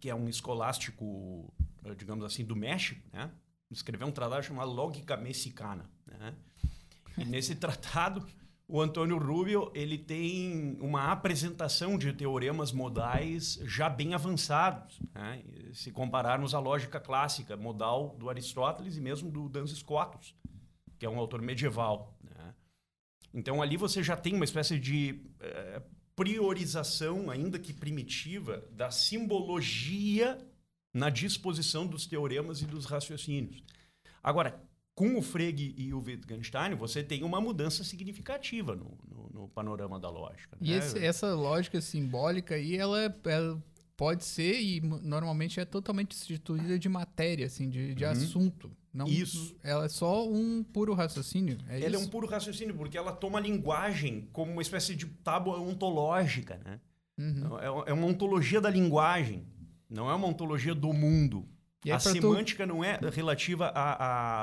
que 0.00 0.08
é 0.08 0.14
um 0.14 0.28
escolástico, 0.28 1.52
digamos 1.96 2.24
assim, 2.24 2.44
do 2.44 2.56
México, 2.56 3.06
né? 3.12 3.30
escreveu 3.70 4.08
um 4.08 4.12
tratado 4.12 4.42
chamado 4.42 4.70
Lógica 4.70 5.16
Mexicana. 5.16 5.88
Né? 6.06 6.34
E 7.18 7.24
nesse 7.24 7.54
tratado, 7.56 8.26
o 8.70 8.80
Antônio 8.80 9.18
Rubio 9.18 9.70
ele 9.74 9.98
tem 9.98 10.76
uma 10.80 11.10
apresentação 11.10 11.98
de 11.98 12.12
teoremas 12.12 12.70
modais 12.70 13.58
já 13.64 13.88
bem 13.88 14.14
avançados, 14.14 15.00
né? 15.12 15.42
se 15.72 15.90
compararmos 15.90 16.54
à 16.54 16.60
lógica 16.60 17.00
clássica 17.00 17.56
modal 17.56 18.16
do 18.16 18.30
Aristóteles 18.30 18.96
e 18.96 19.00
mesmo 19.00 19.28
do 19.28 19.48
Duns 19.48 19.76
Scotus, 19.76 20.36
que 20.98 21.04
é 21.04 21.10
um 21.10 21.18
autor 21.18 21.42
medieval. 21.42 22.16
Né? 22.22 22.54
Então 23.34 23.60
ali 23.60 23.76
você 23.76 24.04
já 24.04 24.16
tem 24.16 24.34
uma 24.34 24.44
espécie 24.44 24.78
de 24.78 25.20
é, 25.40 25.82
priorização, 26.14 27.28
ainda 27.28 27.58
que 27.58 27.72
primitiva, 27.72 28.64
da 28.70 28.92
simbologia 28.92 30.38
na 30.94 31.10
disposição 31.10 31.88
dos 31.88 32.06
teoremas 32.06 32.62
e 32.62 32.66
dos 32.66 32.84
raciocínios. 32.84 33.64
Agora, 34.22 34.62
com 35.00 35.16
o 35.16 35.22
Frege 35.22 35.74
e 35.78 35.94
o 35.94 36.02
Wittgenstein, 36.02 36.74
você 36.74 37.02
tem 37.02 37.24
uma 37.24 37.40
mudança 37.40 37.82
significativa 37.82 38.76
no, 38.76 38.98
no, 39.08 39.30
no 39.32 39.48
panorama 39.48 39.98
da 39.98 40.10
lógica. 40.10 40.58
E 40.60 40.72
né? 40.72 40.76
esse, 40.76 40.98
essa 41.02 41.34
lógica 41.34 41.80
simbólica 41.80 42.56
aí, 42.56 42.76
ela, 42.76 42.98
ela, 43.24 43.64
pode 43.96 44.26
ser 44.26 44.60
e 44.60 44.78
normalmente 44.82 45.58
é 45.58 45.64
totalmente 45.64 46.14
instituída 46.14 46.78
de 46.78 46.86
matéria, 46.86 47.46
assim, 47.46 47.70
de, 47.70 47.94
de 47.94 48.04
uhum. 48.04 48.10
assunto. 48.10 48.70
Não, 48.92 49.06
isso. 49.06 49.56
Ela 49.62 49.86
é 49.86 49.88
só 49.88 50.28
um 50.28 50.62
puro 50.62 50.92
raciocínio. 50.92 51.56
É 51.66 51.78
ela 51.78 51.96
isso? 51.96 52.04
é 52.04 52.06
um 52.06 52.08
puro 52.10 52.26
raciocínio, 52.26 52.74
porque 52.74 52.98
ela 52.98 53.12
toma 53.12 53.38
a 53.38 53.42
linguagem 53.42 54.28
como 54.34 54.52
uma 54.52 54.60
espécie 54.60 54.94
de 54.94 55.06
tábua 55.06 55.58
ontológica. 55.58 56.60
Né? 56.62 56.78
Uhum. 57.16 57.58
É, 57.58 57.90
é 57.90 57.92
uma 57.94 58.06
ontologia 58.06 58.60
da 58.60 58.68
linguagem, 58.68 59.46
não 59.88 60.10
é 60.10 60.14
uma 60.14 60.26
ontologia 60.26 60.74
do 60.74 60.92
mundo 60.92 61.48
a 61.88 61.98
semântica 61.98 62.66
tu... 62.66 62.68
não 62.68 62.84
é 62.84 62.98
relativa 63.12 63.72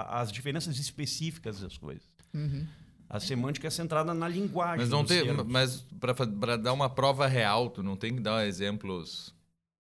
às 0.09 0.31
diferenças 0.31 0.79
específicas 0.79 1.59
das 1.59 1.77
coisas. 1.77 2.07
Uhum. 2.33 2.65
A 3.09 3.19
semântica 3.19 3.67
é 3.67 3.69
centrada 3.69 4.13
na 4.13 4.27
linguagem. 4.27 4.79
Mas 4.79 4.89
não 4.89 5.05
tem, 5.05 5.31
mas 5.45 5.85
para 5.99 6.57
dar 6.57 6.73
uma 6.73 6.89
prova 6.89 7.27
real, 7.27 7.69
tu 7.69 7.83
não 7.83 7.95
tem 7.95 8.15
que 8.15 8.21
dar 8.21 8.45
exemplos 8.45 9.33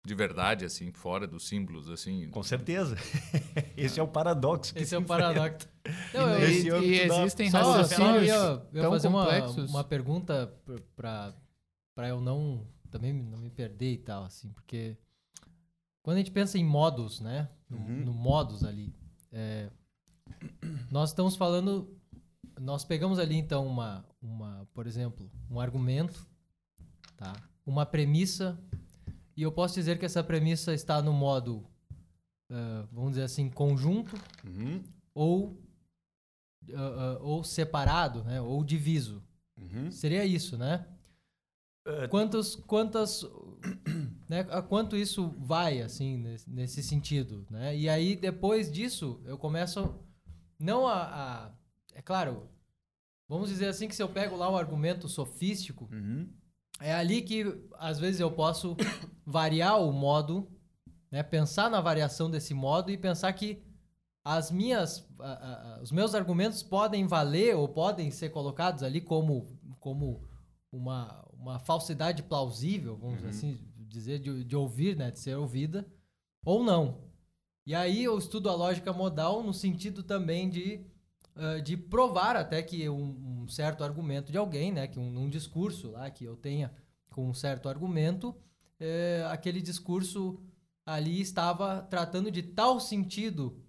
de 0.04 0.14
verdade 0.14 0.64
assim, 0.64 0.90
fora 0.90 1.26
dos 1.26 1.46
símbolos 1.46 1.88
assim. 1.88 2.28
Com 2.30 2.42
certeza. 2.42 2.96
Esse 3.76 4.00
é 4.00 4.02
o 4.02 4.08
paradoxo. 4.08 4.72
Esse 4.76 4.94
é 4.94 4.98
o 4.98 5.04
paradoxo. 5.04 5.68
Não, 6.12 6.38
e, 6.40 6.62
e, 6.62 6.68
e 6.68 7.00
existem 7.00 7.48
raciocínios 7.48 8.28
eu 8.28 8.82
ia 8.82 8.90
fazer 8.90 9.08
uma, 9.08 9.46
uma 9.46 9.84
pergunta 9.84 10.52
para 10.96 11.32
para 11.94 12.08
eu 12.08 12.20
não 12.20 12.66
também 12.90 13.12
não 13.12 13.38
me 13.38 13.50
perder 13.50 13.92
e 13.92 13.98
tal 13.98 14.24
assim, 14.24 14.50
porque 14.50 14.96
quando 16.02 16.16
a 16.16 16.18
gente 16.20 16.32
pensa 16.32 16.58
em 16.58 16.64
modos, 16.64 17.20
né? 17.20 17.48
No, 17.68 17.78
uhum. 17.78 18.04
no 18.04 18.12
modos 18.12 18.64
ali, 18.64 18.94
é, 19.30 19.70
nós 20.90 21.10
estamos 21.10 21.36
falando, 21.36 21.96
nós 22.60 22.84
pegamos 22.84 23.18
ali 23.18 23.36
então 23.36 23.66
uma, 23.66 24.04
uma, 24.20 24.68
por 24.74 24.86
exemplo, 24.86 25.30
um 25.50 25.60
argumento, 25.60 26.26
tá? 27.16 27.32
Uma 27.64 27.86
premissa 27.86 28.58
e 29.36 29.42
eu 29.42 29.52
posso 29.52 29.74
dizer 29.74 29.98
que 29.98 30.04
essa 30.04 30.22
premissa 30.22 30.74
está 30.74 31.00
no 31.00 31.12
modo, 31.12 31.64
uh, 32.50 32.86
vamos 32.92 33.12
dizer 33.12 33.22
assim, 33.22 33.48
conjunto 33.48 34.14
uhum. 34.44 34.82
ou 35.14 35.58
uh, 36.68 36.74
uh, 36.74 37.22
ou 37.22 37.42
separado, 37.44 38.22
né? 38.24 38.40
Ou 38.40 38.62
diviso. 38.62 39.22
Uhum. 39.56 39.90
Seria 39.90 40.24
isso, 40.24 40.56
né? 40.58 40.86
Quantos, 42.10 42.54
quantas 42.54 43.24
né, 44.32 44.46
a 44.48 44.62
quanto 44.62 44.96
isso 44.96 45.34
vai, 45.38 45.82
assim, 45.82 46.16
nesse, 46.16 46.50
nesse, 46.50 46.82
sentido, 46.82 47.46
né? 47.50 47.76
E 47.76 47.86
aí, 47.86 48.16
depois 48.16 48.72
disso, 48.72 49.20
eu 49.26 49.36
começo 49.36 49.94
não 50.58 50.88
a, 50.88 51.02
a, 51.02 51.50
É 51.92 52.00
claro, 52.00 52.48
vamos 53.28 53.50
dizer 53.50 53.68
assim 53.68 53.86
que 53.86 53.94
se 53.94 54.02
eu 54.02 54.08
pego 54.08 54.34
lá 54.34 54.50
um 54.50 54.56
argumento 54.56 55.06
sofístico, 55.06 55.86
uhum. 55.92 56.32
é 56.80 56.94
ali 56.94 57.20
que, 57.20 57.44
às 57.74 57.98
vezes, 57.98 58.20
eu 58.20 58.30
posso 58.30 58.74
variar 59.26 59.78
o 59.78 59.92
modo, 59.92 60.50
né? 61.10 61.22
Pensar 61.22 61.70
na 61.70 61.82
variação 61.82 62.30
desse 62.30 62.54
modo 62.54 62.90
e 62.90 62.96
pensar 62.96 63.30
que 63.34 63.62
as 64.24 64.50
minhas... 64.50 65.06
A, 65.20 65.76
a, 65.76 65.82
os 65.82 65.92
meus 65.92 66.14
argumentos 66.14 66.62
podem 66.62 67.06
valer 67.06 67.54
ou 67.54 67.68
podem 67.68 68.10
ser 68.10 68.30
colocados 68.30 68.82
ali 68.82 69.02
como, 69.02 69.58
como 69.78 70.26
uma, 70.72 71.22
uma 71.34 71.58
falsidade 71.58 72.22
plausível, 72.22 72.96
vamos 72.96 73.20
uhum. 73.20 73.28
dizer 73.28 73.28
assim, 73.28 73.71
dizer, 73.92 74.18
de, 74.18 74.44
de 74.44 74.56
ouvir, 74.56 74.96
né? 74.96 75.10
De 75.10 75.18
ser 75.18 75.36
ouvida, 75.36 75.86
ou 76.44 76.64
não. 76.64 77.12
E 77.64 77.74
aí 77.74 78.02
eu 78.04 78.18
estudo 78.18 78.48
a 78.48 78.54
lógica 78.54 78.92
modal 78.92 79.42
no 79.42 79.54
sentido 79.54 80.02
também 80.02 80.48
de, 80.48 80.80
uh, 81.36 81.62
de 81.62 81.76
provar 81.76 82.34
até 82.34 82.62
que 82.62 82.88
um, 82.88 83.42
um, 83.42 83.48
certo 83.48 83.84
argumento 83.84 84.32
de 84.32 84.38
alguém, 84.38 84.72
né? 84.72 84.86
Que 84.86 84.98
um, 84.98 85.18
um, 85.24 85.28
discurso 85.28 85.92
lá 85.92 86.10
que 86.10 86.24
eu 86.24 86.36
tenha 86.36 86.72
com 87.10 87.28
um 87.28 87.34
certo 87.34 87.68
argumento, 87.68 88.34
é, 88.80 89.24
aquele 89.30 89.60
discurso 89.60 90.40
ali 90.84 91.20
estava 91.20 91.82
tratando 91.82 92.30
de 92.30 92.42
tal 92.42 92.80
sentido 92.80 93.62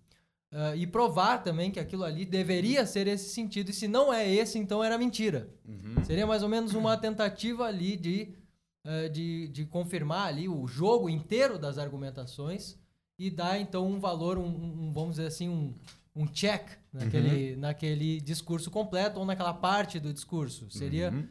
uh, 0.52 0.76
e 0.76 0.88
provar 0.88 1.44
também 1.44 1.70
que 1.70 1.80
aquilo 1.80 2.04
ali 2.04 2.26
deveria 2.26 2.86
ser 2.86 3.08
esse 3.08 3.30
sentido. 3.30 3.70
E 3.70 3.74
se 3.74 3.88
não 3.88 4.12
é 4.12 4.28
esse, 4.28 4.58
então 4.58 4.84
era 4.84 4.98
mentira. 4.98 5.50
Uhum. 5.68 6.04
Seria 6.04 6.26
mais 6.26 6.42
ou 6.42 6.50
menos 6.50 6.74
uma 6.74 6.98
tentativa 6.98 7.66
ali 7.66 7.98
de 7.98 8.34
uh, 8.86 9.10
de, 9.10 9.48
de 9.50 9.66
confirmar 9.66 10.28
ali 10.28 10.48
o 10.48 10.68
jogo 10.68 11.10
inteiro 11.10 11.58
das 11.58 11.78
argumentações 11.78 12.78
e 13.18 13.30
dar 13.30 13.60
então 13.60 13.88
um 13.88 14.00
valor, 14.00 14.38
um, 14.38 14.46
um 14.46 14.94
vamos 14.94 15.16
dizer 15.16 15.28
assim, 15.28 15.48
um, 15.50 15.74
um 16.16 16.28
check 16.28 16.70
naquele, 16.92 17.54
uhum. 17.54 17.60
naquele 17.60 18.22
discurso 18.22 18.70
completo 18.70 19.20
ou 19.20 19.26
naquela 19.26 19.54
parte 19.54 20.00
do 20.00 20.14
discurso. 20.14 20.70
Seria 20.70 21.12
uhum. 21.12 21.28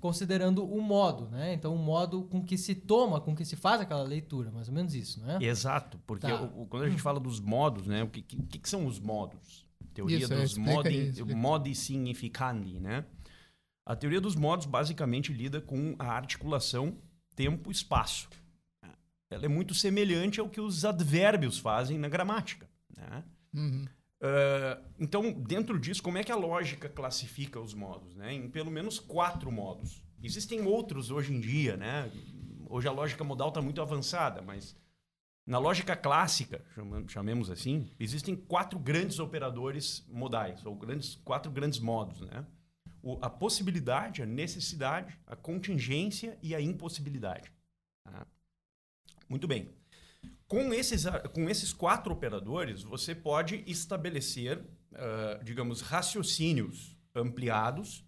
considerando 0.00 0.64
o 0.64 0.80
modo, 0.80 1.28
né? 1.28 1.52
Então, 1.54 1.74
o 1.74 1.78
modo 1.78 2.24
com 2.24 2.42
que 2.42 2.58
se 2.58 2.74
toma, 2.74 3.20
com 3.20 3.34
que 3.34 3.44
se 3.44 3.56
faz 3.56 3.80
aquela 3.80 4.02
leitura, 4.02 4.50
mais 4.50 4.68
ou 4.68 4.74
menos 4.74 4.94
isso, 4.94 5.20
né? 5.20 5.38
Exato, 5.40 5.98
porque 6.06 6.26
tá. 6.26 6.42
o, 6.42 6.66
quando 6.66 6.84
a 6.84 6.88
gente 6.88 7.02
fala 7.02 7.20
dos 7.20 7.40
modos, 7.40 7.86
né? 7.86 8.02
O 8.02 8.08
que, 8.08 8.22
que, 8.22 8.58
que 8.58 8.68
são 8.68 8.86
os 8.86 8.98
modos? 8.98 9.66
Teoria 9.94 10.18
isso, 10.18 10.28
dos 10.28 10.58
modi, 10.58 11.24
modi 11.34 11.74
significandi, 11.74 12.78
né? 12.78 13.04
A 13.86 13.94
teoria 13.94 14.20
dos 14.20 14.34
modos 14.34 14.66
basicamente 14.66 15.32
lida 15.32 15.60
com 15.60 15.94
a 15.96 16.08
articulação 16.08 16.98
tempo-espaço. 17.36 18.28
Ela 19.30 19.44
é 19.44 19.48
muito 19.48 19.74
semelhante 19.74 20.40
ao 20.40 20.48
que 20.48 20.60
os 20.60 20.84
advérbios 20.84 21.58
fazem 21.58 21.96
na 21.96 22.08
gramática. 22.08 22.68
Né? 22.96 23.24
Uhum. 23.54 23.86
Uh, 24.20 24.84
então, 24.98 25.32
dentro 25.32 25.78
disso, 25.78 26.02
como 26.02 26.18
é 26.18 26.24
que 26.24 26.32
a 26.32 26.36
lógica 26.36 26.88
classifica 26.88 27.60
os 27.60 27.74
modos? 27.74 28.16
Né? 28.16 28.34
Em 28.34 28.48
pelo 28.48 28.70
menos 28.70 28.98
quatro 28.98 29.52
modos. 29.52 30.02
Existem 30.22 30.62
outros 30.62 31.10
hoje 31.10 31.32
em 31.32 31.40
dia. 31.40 31.76
Né? 31.76 32.10
Hoje 32.68 32.88
a 32.88 32.92
lógica 32.92 33.22
modal 33.22 33.48
está 33.48 33.62
muito 33.62 33.80
avançada, 33.80 34.42
mas 34.42 34.76
na 35.46 35.58
lógica 35.58 35.94
clássica, 35.94 36.64
chamemos 37.06 37.50
assim, 37.50 37.88
existem 38.00 38.34
quatro 38.34 38.80
grandes 38.80 39.20
operadores 39.20 40.04
modais, 40.08 40.64
ou 40.66 40.74
grandes, 40.74 41.14
quatro 41.24 41.52
grandes 41.52 41.78
modos. 41.78 42.20
Né? 42.20 42.44
O, 43.06 43.18
a 43.22 43.30
possibilidade, 43.30 44.20
a 44.20 44.26
necessidade, 44.26 45.16
a 45.28 45.36
contingência 45.36 46.36
e 46.42 46.56
a 46.56 46.60
impossibilidade. 46.60 47.52
Tá? 48.02 48.26
Muito 49.28 49.46
bem. 49.46 49.70
Com 50.48 50.74
esses, 50.74 51.04
com 51.32 51.48
esses 51.48 51.72
quatro 51.72 52.12
operadores, 52.12 52.82
você 52.82 53.14
pode 53.14 53.62
estabelecer, 53.66 54.58
uh, 54.58 55.44
digamos, 55.44 55.80
raciocínios 55.82 56.96
ampliados 57.14 58.04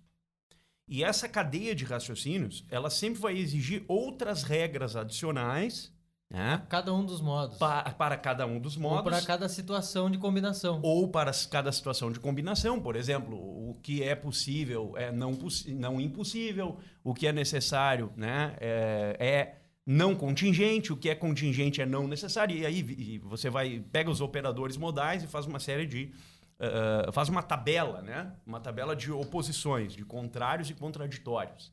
E 0.91 1.05
essa 1.05 1.29
cadeia 1.29 1.75
de 1.75 1.85
raciocínios, 1.85 2.65
ela 2.71 2.89
sempre 2.89 3.21
vai 3.21 3.37
exigir 3.37 3.85
outras 3.87 4.43
regras 4.43 4.97
adicionais 4.97 5.93
né, 6.31 6.63
Cada 6.69 6.93
um 6.93 7.05
dos 7.05 7.21
modos. 7.23 7.57
pa- 7.57 7.83
para 7.97 8.17
cada 8.17 8.47
um 8.47 8.61
dos 8.61 8.77
Ou 8.77 8.83
modos. 8.83 9.03
para 9.11 9.23
cada 9.25 9.49
situação 9.49 10.11
de 10.11 10.19
combinação. 10.19 10.81
ou 10.83 11.09
para 11.09 11.31
cada 11.51 11.73
situação 11.73 12.13
de 12.13 12.21
combinação. 12.21 12.81
Por 12.81 12.97
exemplo, 12.97 13.35
o 13.37 13.75
que 13.83 14.03
é 14.03 14.15
possível 14.15 14.93
é 14.97 15.11
não, 15.11 15.39
não 15.69 16.01
impossível, 16.01 16.79
o 17.03 17.15
que 17.15 17.27
é 17.27 17.33
necessário 17.33 18.13
né, 18.17 18.55
é, 18.61 19.17
é 19.19 19.55
não 19.87 20.15
contingente, 20.15 20.93
o 20.93 20.97
que 20.99 21.09
é 21.09 21.15
contingente 21.15 21.81
é 21.81 21.87
não 21.87 22.07
necessário. 22.07 22.55
E 22.55 22.67
aí 22.67 22.79
e 22.81 23.19
você 23.21 23.49
vai 23.49 23.83
pega 23.91 24.11
os 24.11 24.21
operadores 24.21 24.77
modais 24.77 25.23
e 25.23 25.27
faz 25.27 25.47
uma 25.47 25.59
série 25.59 25.87
de. 25.87 26.13
ah, 26.61 27.11
faz 27.11 27.31
uma 27.31 27.43
tabela, 27.43 28.03
né? 28.03 28.35
Uma 28.47 28.61
tabela 28.61 28.95
de 28.95 29.11
oposições, 29.11 29.95
de 29.95 30.05
contrários 30.05 30.69
e 30.69 30.75
contraditórios. 30.75 31.73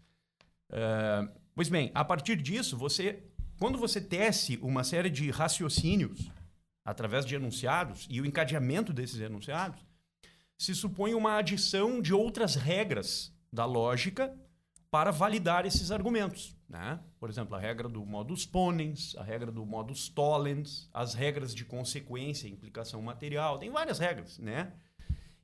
Ah, 0.72 1.28
pois 1.54 1.68
bem, 1.68 1.92
a 1.94 2.06
partir 2.06 2.38
disso, 2.42 2.78
você, 2.78 3.22
quando 3.60 3.78
você 3.78 4.00
tece 4.02 4.58
uma 4.62 4.84
série 4.84 5.10
de 5.10 5.30
raciocínios 5.32 6.30
através 6.84 7.26
de 7.26 7.36
enunciados 7.36 8.06
e 8.10 8.22
o 8.22 8.26
encadeamento 8.26 8.94
desses 8.94 9.20
enunciados, 9.20 9.80
se 10.58 10.74
supõe 10.76 11.14
uma 11.14 11.38
adição 11.38 12.02
de 12.02 12.14
outras 12.14 12.56
regras 12.56 13.34
da 13.52 13.66
lógica 13.66 14.34
para 14.92 15.12
validar 15.12 15.66
esses 15.66 15.92
argumentos. 15.92 16.56
Né? 16.70 17.00
Por 17.20 17.30
exemplo, 17.30 17.56
a 17.56 17.60
regra 17.60 17.90
do 17.90 18.06
modus 18.06 18.46
ponens, 18.46 19.16
a 19.18 19.24
regra 19.24 19.52
do 19.52 19.66
modus 19.66 20.08
tollens, 20.10 20.90
as 20.94 21.14
regras 21.14 21.54
de 21.54 21.66
consequência, 21.66 22.48
implicação 22.48 23.02
material, 23.02 23.58
tem 23.60 23.70
várias 23.70 24.00
regras. 24.00 24.38
Né? 24.40 24.72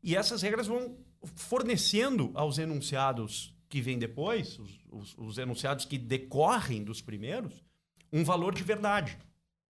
E 0.04 0.16
essas 0.16 0.42
regras 0.42 0.68
vão 0.68 0.98
fornecendo 1.36 2.32
aos 2.34 2.58
enunciados 2.58 3.54
que 3.70 3.82
vêm 3.82 3.98
depois, 4.00 4.58
os, 4.60 4.80
os- 4.92 5.18
os 5.18 5.38
enunciados 5.38 5.86
que 5.86 5.98
decorrem 5.98 6.84
dos 6.84 7.02
primeiros, 7.02 7.64
um 8.12 8.24
valor 8.24 8.54
de 8.54 8.64
verdade. 8.64 9.18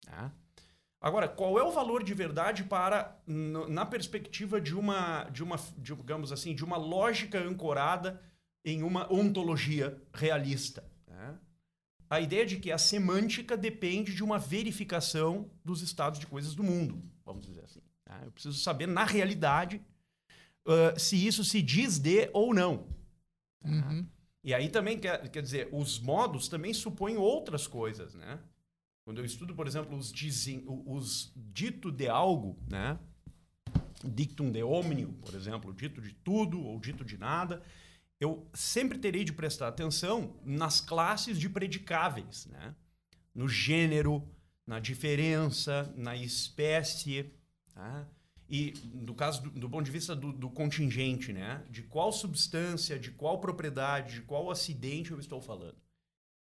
Tá? 0.01 0.31
Agora, 1.01 1.27
qual 1.27 1.57
é 1.57 1.63
o 1.63 1.71
valor 1.71 2.03
de 2.03 2.13
verdade 2.13 2.63
para 2.63 3.17
na 3.25 3.85
perspectiva 3.85 4.59
de 4.59 4.75
uma, 4.75 5.23
de 5.25 5.43
uma, 5.43 5.57
digamos 5.77 6.31
assim, 6.31 6.53
de 6.53 6.63
uma 6.63 6.77
lógica 6.77 7.39
ancorada 7.39 8.21
em 8.65 8.83
uma 8.83 9.11
ontologia 9.11 10.01
realista? 10.13 10.83
né? 11.07 11.37
A 12.09 12.19
ideia 12.19 12.45
de 12.45 12.57
que 12.57 12.71
a 12.71 12.77
semântica 12.77 13.55
depende 13.55 14.13
de 14.13 14.23
uma 14.23 14.39
verificação 14.39 15.49
dos 15.63 15.81
estados 15.81 16.19
de 16.19 16.27
coisas 16.27 16.55
do 16.55 16.63
mundo, 16.63 17.01
vamos 17.23 17.45
dizer 17.45 17.63
assim. 17.63 17.81
tá? 18.03 18.19
Eu 18.25 18.31
preciso 18.31 18.59
saber 18.59 18.87
na 18.87 19.05
realidade 19.05 19.81
ah, 20.69 20.93
se 20.97 21.15
isso 21.25 21.43
se 21.43 21.61
diz 21.61 21.97
de 21.97 22.29
ou 22.31 22.53
não. 22.53 22.87
Uhum. 23.65 24.07
E 24.43 24.53
aí 24.53 24.69
também, 24.69 24.97
quer, 24.99 25.29
quer 25.29 25.41
dizer, 25.41 25.69
os 25.71 25.99
modos 25.99 26.47
também 26.47 26.73
supõem 26.73 27.17
outras 27.17 27.67
coisas, 27.67 28.15
né? 28.15 28.39
Quando 29.03 29.19
eu 29.19 29.25
estudo, 29.25 29.55
por 29.55 29.67
exemplo, 29.67 29.97
os, 29.97 30.11
dizem, 30.11 30.63
os 30.67 31.33
dito 31.35 31.91
de 31.91 32.07
algo, 32.07 32.57
né? 32.69 32.97
Dictum 34.03 34.51
de 34.51 34.63
omnium, 34.63 35.13
por 35.13 35.33
exemplo, 35.33 35.73
dito 35.73 36.01
de 36.01 36.13
tudo 36.13 36.61
ou 36.61 36.79
dito 36.79 37.03
de 37.03 37.17
nada, 37.17 37.61
eu 38.19 38.47
sempre 38.53 38.97
terei 38.97 39.23
de 39.23 39.33
prestar 39.33 39.67
atenção 39.67 40.39
nas 40.45 40.79
classes 40.79 41.37
de 41.39 41.49
predicáveis, 41.49 42.45
né? 42.45 42.75
No 43.33 43.47
gênero, 43.47 44.27
na 44.65 44.79
diferença, 44.79 45.91
na 45.97 46.15
espécie, 46.15 47.33
tá? 47.73 48.07
E 48.49 48.73
no 48.93 49.13
caso 49.13 49.43
do, 49.43 49.51
do 49.51 49.69
ponto 49.69 49.85
de 49.85 49.91
vista 49.91 50.15
do, 50.15 50.33
do 50.33 50.49
contingente, 50.49 51.31
né? 51.31 51.63
De 51.69 51.83
qual 51.83 52.11
substância, 52.11 52.97
de 52.97 53.11
qual 53.11 53.39
propriedade, 53.39 54.15
de 54.15 54.21
qual 54.21 54.49
acidente 54.49 55.11
eu 55.11 55.19
estou 55.19 55.39
falando. 55.41 55.77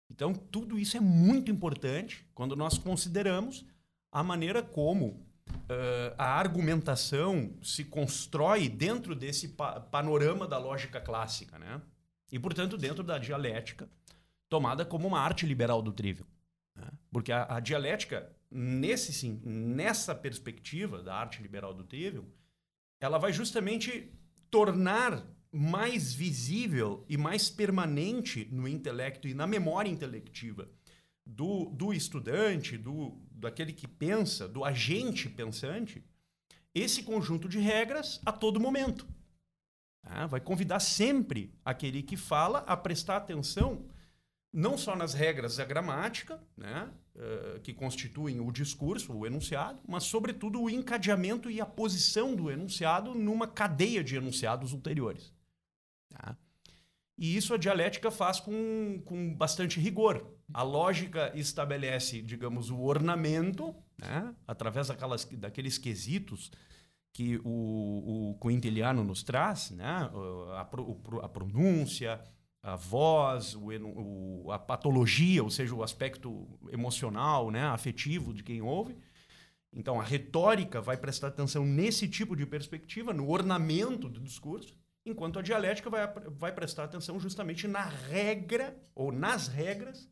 Então, 0.10 0.34
tudo 0.34 0.80
isso 0.80 0.96
é 0.98 1.00
muito 1.00 1.52
importante 1.52 2.26
quando 2.34 2.56
nós 2.56 2.78
consideramos 2.78 3.66
a 4.12 4.24
maneira 4.24 4.64
como 4.64 5.24
eh, 5.68 6.16
a 6.18 6.26
argumentação 6.40 7.54
se 7.62 7.84
constrói 7.84 8.70
dentro 8.70 9.14
desse 9.14 9.50
pa- 9.50 9.80
panorama 9.80 10.48
da 10.48 10.58
lógica 10.58 11.00
clássica, 11.02 11.60
né? 11.60 11.82
E, 12.32 12.40
portanto, 12.40 12.78
dentro 12.78 13.04
da 13.04 13.18
dialética, 13.18 13.90
tomada 14.48 14.86
como 14.86 15.08
uma 15.08 15.20
arte 15.20 15.46
liberal 15.46 15.82
do 15.82 15.92
trivial. 15.92 16.28
né? 16.76 16.88
Porque 17.12 17.32
a, 17.32 17.46
a 17.56 17.60
dialética, 17.60 18.32
nesse 18.52 19.14
sim, 19.14 19.42
nessa 19.44 20.16
perspectiva 20.16 21.02
da 21.04 21.16
arte 21.16 21.42
liberal 21.42 21.74
do 21.74 21.84
trivial, 21.84 22.26
ela 23.00 23.18
vai 23.18 23.32
justamente 23.32 24.12
tornar 24.50 25.26
mais 25.52 26.14
visível 26.14 27.06
e 27.08 27.18
mais 27.18 27.50
permanente 27.50 28.48
no 28.52 28.68
intelecto 28.68 29.28
e 29.28 29.34
na 29.34 29.48
memória 29.48 29.90
intelectiva 29.90 30.70
do, 31.26 31.66
do 31.70 31.94
estudante, 31.94 32.78
do, 32.78 33.18
daquele 33.32 33.74
que 33.74 33.88
pensa, 33.88 34.48
do 34.48 34.64
agente 34.64 35.30
pensante, 35.30 36.04
esse 36.74 37.04
conjunto 37.04 37.48
de 37.48 37.60
regras 37.60 38.22
a 38.26 38.32
todo 38.32 38.60
momento. 38.60 39.08
tá? 40.02 40.28
Vai 40.28 40.40
convidar 40.40 40.80
sempre 40.80 41.54
aquele 41.64 42.04
que 42.04 42.18
fala 42.18 42.60
a 42.60 42.78
prestar 42.78 43.18
atenção 43.18 43.89
não 44.52 44.78
só 44.78 44.96
nas 44.96 45.14
regras 45.14 45.58
da 45.58 45.66
gramática, 45.66 46.42
né, 46.58 46.90
eh, 47.16 47.60
que 47.64 47.74
constituem 47.74 48.40
o 48.40 48.52
discurso, 48.52 49.14
o 49.14 49.26
enunciado, 49.26 49.80
mas, 49.88 50.04
sobretudo, 50.04 50.62
o 50.62 50.70
encadeamento 50.70 51.50
e 51.50 51.62
a 51.62 51.66
posição 51.66 52.36
do 52.36 52.50
enunciado 52.50 53.14
numa 53.14 53.48
cadeia 53.48 54.04
de 54.04 54.16
enunciados 54.16 54.74
ulteriores. 54.74 55.32
tá? 56.10 56.36
E 57.18 57.36
isso 57.36 57.54
a 57.54 57.58
dialética 57.58 58.10
faz 58.10 58.40
com, 58.40 59.02
com 59.06 59.36
bastante 59.36 59.80
rigor. 59.80 60.26
A 60.54 60.64
lógica 60.64 61.32
estabelece, 61.36 62.22
digamos, 62.22 62.70
o 62.72 62.80
ornamento, 62.80 63.76
né, 63.98 64.34
através 64.48 64.88
daquelas, 64.88 65.26
daqueles 65.26 65.78
quesitos 65.78 66.50
que 67.12 67.40
o, 67.44 68.32
o 68.32 68.40
Quintiliano 68.40 69.04
nos 69.04 69.22
traz, 69.22 69.72
né, 69.72 70.10
a, 70.54 70.62
a 71.22 71.30
pronúncia, 71.30 72.20
a 72.62 72.76
voz, 72.76 73.56
o, 73.56 73.70
o- 74.46 74.52
a 74.52 74.60
patologia, 74.60 75.44
ou 75.44 75.50
seja, 75.50 75.74
o 75.74 75.84
aspecto 75.84 76.48
emocional, 76.72 77.50
né, 77.52 77.64
afetivo 77.68 78.34
de 78.34 78.44
quem 78.44 78.62
ouve. 78.62 78.98
Então, 79.72 80.00
a 80.00 80.04
retórica 80.04 80.82
vai 80.82 80.98
prestar 80.98 81.28
atenção 81.28 81.66
nesse 81.66 82.08
tipo 82.08 82.36
de 82.36 82.46
perspectiva, 82.46 83.14
no 83.14 83.30
ornamento 83.30 84.10
do 84.10 84.20
discurso, 84.20 84.76
enquanto 85.06 85.40
a 85.40 85.42
dialética 85.42 85.90
vai, 85.90 86.08
vai 86.32 86.52
prestar 86.52 86.84
atenção 86.86 87.20
justamente 87.20 87.68
na 87.68 87.84
regra, 87.86 88.76
ou 88.96 89.12
nas 89.12 89.48
regras, 89.48 90.10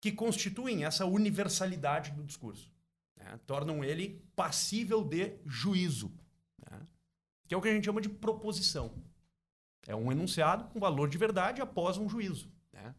que 0.00 0.10
constituem 0.12 0.84
essa 0.84 1.04
universalidade 1.06 2.10
do 2.12 2.24
discurso. 2.24 2.70
né? 3.16 3.38
Tornam 3.46 3.84
ele 3.84 4.22
passível 4.34 5.04
de 5.04 5.38
juízo, 5.44 6.12
né? 6.70 6.80
que 7.46 7.54
é 7.54 7.56
o 7.56 7.60
que 7.62 7.68
a 7.68 7.72
gente 7.74 7.84
chama 7.84 8.00
de 8.00 8.08
proposição. 8.08 8.94
É 9.86 9.94
um 9.94 10.10
enunciado 10.10 10.64
com 10.72 10.80
valor 10.80 11.08
de 11.08 11.16
verdade 11.18 11.60
após 11.60 11.96
um 11.98 12.08
juízo. 12.08 12.50
né? 12.72 12.94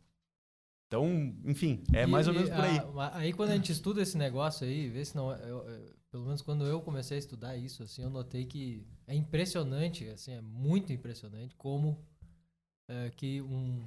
Então, 0.87 1.05
enfim, 1.45 1.83
é 1.93 2.03
E- 2.03 2.07
mais 2.07 2.27
ou 2.27 2.33
menos 2.33 2.49
por 2.49 2.59
aí. 2.63 2.77
a- 2.77 3.17
aí 3.17 3.33
quando 3.33 3.51
a 3.51 3.55
gente 3.55 3.71
estuda 3.71 4.01
esse 4.01 4.17
negócio 4.17 4.65
aí, 4.65 4.87
vê 4.89 5.03
se 5.03 5.15
não. 5.15 5.31
eu- 5.33 5.67
eu- 5.67 5.95
pelo 6.09 6.25
menos 6.25 6.41
quando 6.41 6.65
eu 6.65 6.81
comecei 6.81 7.17
a 7.17 7.19
estudar 7.19 7.57
isso, 7.57 7.83
assim, 7.83 8.01
eu 8.03 8.09
notei 8.09 8.45
que 8.45 8.87
é 9.05 9.13
impressionante, 9.13 10.07
assim, 10.07 10.31
é 10.31 10.41
muito 10.41 10.93
impressionante 10.93 11.55
como 11.57 12.01
é, 12.89 13.09
que 13.09 13.41
um, 13.41 13.83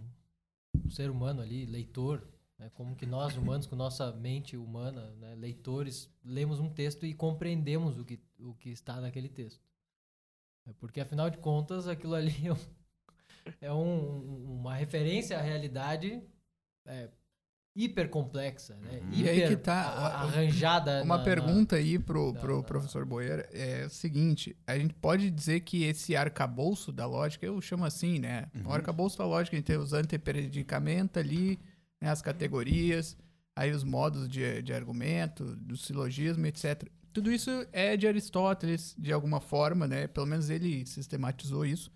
um 0.85 0.91
ser 0.91 1.11
humano 1.11 1.41
ali, 1.41 1.65
leitor, 1.65 2.29
né, 2.59 2.71
como 2.75 2.95
que 2.95 3.07
nós 3.07 3.35
humanos, 3.35 3.67
com 3.67 3.75
nossa 3.75 4.13
mente 4.13 4.59
humana, 4.59 5.11
né, 5.19 5.35
leitores, 5.35 6.13
lemos 6.23 6.61
um 6.61 6.69
texto 6.69 7.07
e 7.07 7.15
compreendemos 7.15 7.99
o 7.99 8.05
que, 8.05 8.21
o 8.39 8.53
que 8.55 8.69
está 8.69 9.01
naquele 9.01 9.31
texto. 9.31 9.65
É 10.67 10.73
porque, 10.75 11.01
afinal 11.01 11.31
de 11.31 11.39
contas, 11.39 11.89
aquilo 11.89 12.15
ali 12.15 12.29
é, 12.47 12.53
um- 12.53 12.57
é 13.61 13.73
um- 13.73 14.57
uma 14.61 14.75
referência 14.75 15.39
à 15.39 15.41
realidade 15.43 16.23
é, 16.87 17.09
hiper 17.77 18.09
complexa, 18.09 18.75
né? 18.77 19.01
Uhum. 19.03 19.09
E 19.13 19.29
aí 19.29 19.37
Hiper 19.39 19.49
que 19.51 19.57
tá, 19.57 19.83
arranjada. 20.23 21.03
Uma 21.05 21.17
na- 21.17 21.19
na- 21.19 21.25
pergunta 21.25 21.77
aí 21.77 21.99
pro, 21.99 22.33
na- 22.33 22.41
pro 22.41 22.57
na- 22.59 22.63
professor 22.63 23.05
Boyer 23.05 23.49
é 23.53 23.85
o 23.87 23.91
seguinte: 23.91 24.57
a 24.67 24.77
gente 24.79 24.95
pode 24.95 25.31
dizer 25.31 25.61
que 25.61 25.85
esse 25.85 26.17
arcabouço 26.17 26.91
da 26.93 27.07
lógica, 27.07 27.47
eu 27.47 27.61
chamo 27.61 27.85
assim, 27.85 28.19
né? 28.19 28.51
O 28.65 28.69
Uhum. 28.69 28.73
arcabouço 28.73 29.19
da 29.19 29.25
lógica, 29.25 29.57
a 29.57 29.59
gente 29.59 29.67
tem 29.67 29.77
os 29.79 29.93
antepredicamento 29.93 31.19
ali, 31.19 31.59
né, 32.01 32.09
as 32.11 32.21
categorias, 32.23 33.17
aí 33.55 33.71
os 33.71 33.85
modos 33.85 34.29
de, 34.29 34.63
de 34.63 34.73
argumento, 34.73 35.45
do 35.57 35.77
silogismo, 35.77 36.47
etc. 36.47 36.89
Tudo 37.13 37.31
isso 37.33 37.51
é 37.73 37.97
de 37.97 38.07
Aristóteles, 38.07 38.95
de 38.99 39.13
alguma 39.13 39.41
forma, 39.41 39.87
né? 39.87 40.07
Pelo 40.07 40.27
menos 40.27 40.49
ele 40.51 40.85
sistematizou 40.87 41.65
isso. 41.67 41.91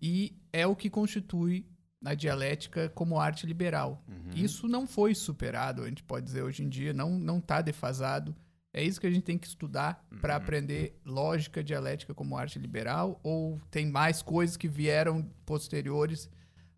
E 0.00 0.36
é 0.52 0.66
o 0.66 0.76
que 0.76 0.90
constitui 0.90 1.66
a 2.04 2.14
dialética 2.14 2.88
como 2.90 3.18
arte 3.18 3.46
liberal. 3.46 4.04
Uhum. 4.08 4.30
Isso 4.34 4.66
não 4.66 4.86
foi 4.86 5.14
superado, 5.14 5.82
a 5.82 5.88
gente 5.88 6.02
pode 6.02 6.26
dizer 6.26 6.42
hoje 6.42 6.62
em 6.64 6.68
dia, 6.68 6.92
não 6.92 7.10
não 7.18 7.38
está 7.38 7.60
defasado. 7.62 8.34
É 8.74 8.82
isso 8.82 9.00
que 9.00 9.06
a 9.06 9.10
gente 9.10 9.24
tem 9.24 9.36
que 9.38 9.46
estudar 9.46 10.04
para 10.20 10.34
Uhum. 10.34 10.42
aprender 10.42 10.98
lógica 11.04 11.62
dialética 11.62 12.14
como 12.14 12.36
arte 12.36 12.58
liberal 12.58 13.20
ou 13.22 13.60
tem 13.70 13.86
mais 13.90 14.22
coisas 14.22 14.56
que 14.56 14.66
vieram 14.68 15.22
posteriores 15.44 16.28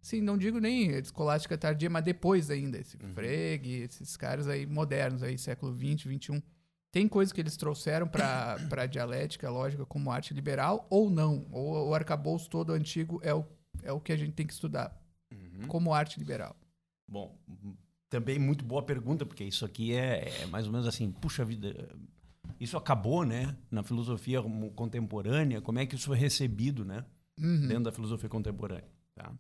Sim, 0.03 0.21
não 0.21 0.37
digo 0.37 0.59
nem 0.61 0.91
escolástica 0.99 1.57
tardia, 1.57 1.89
mas 1.89 2.05
depois 2.05 2.51
ainda. 2.51 2.77
Esse 2.77 2.99
Uhum. 3.03 3.15
Frege, 3.15 3.85
esses 3.85 4.19
caras 4.19 4.47
aí 4.47 4.67
modernos, 4.67 5.23
aí, 5.23 5.39
século 5.39 5.75
XX, 5.75 6.03
XXI. 6.03 6.43
Tem 6.93 7.09
coisas 7.09 7.33
que 7.33 7.41
eles 7.41 7.57
trouxeram 7.57 8.07
para 8.07 8.59
a 8.83 8.87
dialética, 8.87 9.49
lógica, 9.49 9.87
como 9.87 10.11
arte 10.13 10.35
liberal, 10.35 10.87
ou 10.91 11.09
não. 11.09 11.47
Ou 11.51 11.89
o 11.89 11.95
arcabouço 11.95 12.51
todo 12.51 12.75
antigo 12.75 13.19
é 13.23 13.33
o, 13.33 13.47
é 13.85 13.92
o 13.92 14.01
que 14.01 14.12
a 14.12 14.16
gente 14.16 14.33
tem 14.33 14.47
que 14.47 14.53
estudar, 14.53 15.01
Uhum. 15.33 15.66
como 15.68 15.92
arte 15.94 16.18
liberal. 16.18 16.57
Bom, 17.09 17.38
também 18.09 18.38
muito 18.38 18.64
boa 18.64 18.83
pergunta, 18.83 19.27
porque 19.27 19.44
isso 19.44 19.64
aqui 19.64 19.94
é, 19.94 20.42
é 20.42 20.47
mais 20.47 20.66
ou 20.66 20.73
menos 20.73 20.87
assim, 20.87 21.11
puxa 21.11 21.44
vida, 21.44 21.88
isso 22.61 22.77
acabou, 22.77 23.25
né? 23.25 23.57
Na 23.70 23.83
filosofia 23.83 24.40
contemporânea, 24.75 25.61
como 25.61 25.79
é 25.79 25.87
que 25.87 25.94
isso 25.97 26.07
foi 26.07 26.16
recebido, 26.16 26.85
né? 26.85 27.05
Uhum. 27.38 27.66
Dentro 27.68 27.85
da 27.85 27.92
filosofia 27.92 28.29
contemporânea. 28.29 28.88
Tá? 29.14 29.33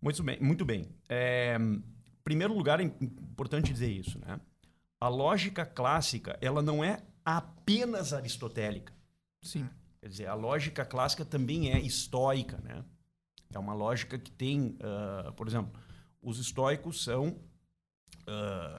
Muito 0.00 0.22
bem. 0.22 0.38
Muito 0.40 0.64
bem. 0.64 0.86
É, 1.08 1.56
em 1.58 1.82
primeiro 2.22 2.54
lugar, 2.54 2.80
é 2.80 2.84
importante 2.84 3.72
dizer 3.72 3.90
isso, 3.90 4.18
né? 4.18 4.38
A 5.00 5.08
lógica 5.08 5.64
clássica, 5.64 6.38
ela 6.40 6.62
não 6.62 6.84
é 6.84 7.02
apenas 7.24 8.12
aristotélica. 8.12 8.92
Sim. 9.42 9.68
Quer 10.00 10.08
dizer, 10.08 10.26
a 10.26 10.34
lógica 10.34 10.84
clássica 10.84 11.24
também 11.24 11.72
é 11.72 11.80
estoica, 11.80 12.58
né? 12.58 12.84
É 13.52 13.58
uma 13.58 13.74
lógica 13.74 14.18
que 14.18 14.30
tem, 14.30 14.76
ah, 14.80 15.32
por 15.32 15.46
exemplo, 15.46 15.72
os 16.22 16.38
estoicos 16.38 17.02
são 17.02 17.38
ah, 18.26 18.76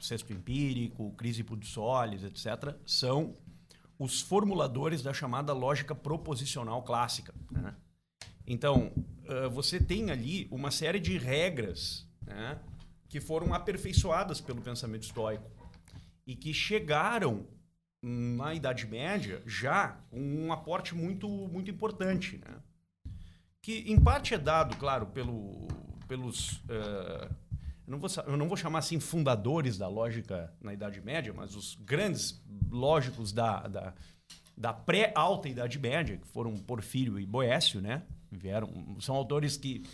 sexto 0.00 0.32
empírico, 0.32 1.12
Crisipo 1.12 1.56
de 1.56 1.66
Solis, 1.66 2.22
etc., 2.22 2.76
são 2.86 3.36
os 3.98 4.20
formuladores 4.20 5.02
da 5.02 5.12
chamada 5.12 5.52
lógica 5.52 5.94
proposicional 5.94 6.82
clássica. 6.82 7.34
né? 7.50 7.74
Então, 8.46 8.92
ah, 9.28 9.48
você 9.48 9.80
tem 9.80 10.10
ali 10.10 10.48
uma 10.50 10.70
série 10.70 11.00
de 11.00 11.16
regras 11.18 12.06
né, 12.26 12.58
que 13.08 13.20
foram 13.20 13.54
aperfeiçoadas 13.54 14.40
pelo 14.40 14.60
pensamento 14.60 15.02
estoico 15.04 15.50
e 16.26 16.36
que 16.36 16.52
chegaram 16.52 17.46
na 18.02 18.54
Idade 18.54 18.86
Média 18.86 19.42
já 19.46 19.88
com 20.10 20.20
um 20.20 20.52
aporte 20.52 20.94
muito, 20.94 21.28
muito 21.28 21.70
importante, 21.70 22.38
né? 22.38 22.62
Que 23.68 23.84
em 23.86 24.00
parte 24.00 24.32
é 24.32 24.38
dado, 24.38 24.74
claro, 24.78 25.04
pelo, 25.08 25.68
pelos 26.06 26.58
eh, 26.70 27.28
eu, 27.86 27.90
não 27.90 27.98
vou, 27.98 28.08
eu 28.26 28.34
não 28.34 28.48
vou 28.48 28.56
chamar 28.56 28.78
assim 28.78 28.98
fundadores 28.98 29.76
da 29.76 29.86
lógica 29.86 30.50
na 30.58 30.72
Idade 30.72 31.02
Média, 31.02 31.34
mas 31.36 31.54
os 31.54 31.74
grandes 31.74 32.42
lógicos 32.70 33.30
da, 33.30 33.68
da, 33.68 33.94
da 34.56 34.72
pré-alta 34.72 35.50
Idade 35.50 35.78
Média, 35.78 36.16
que 36.16 36.26
foram 36.28 36.56
Porfírio 36.56 37.20
e 37.20 37.26
Boécio, 37.26 37.82
né? 37.82 38.04
Vieram, 38.32 38.96
são 39.00 39.14
autores 39.14 39.58
que 39.58 39.84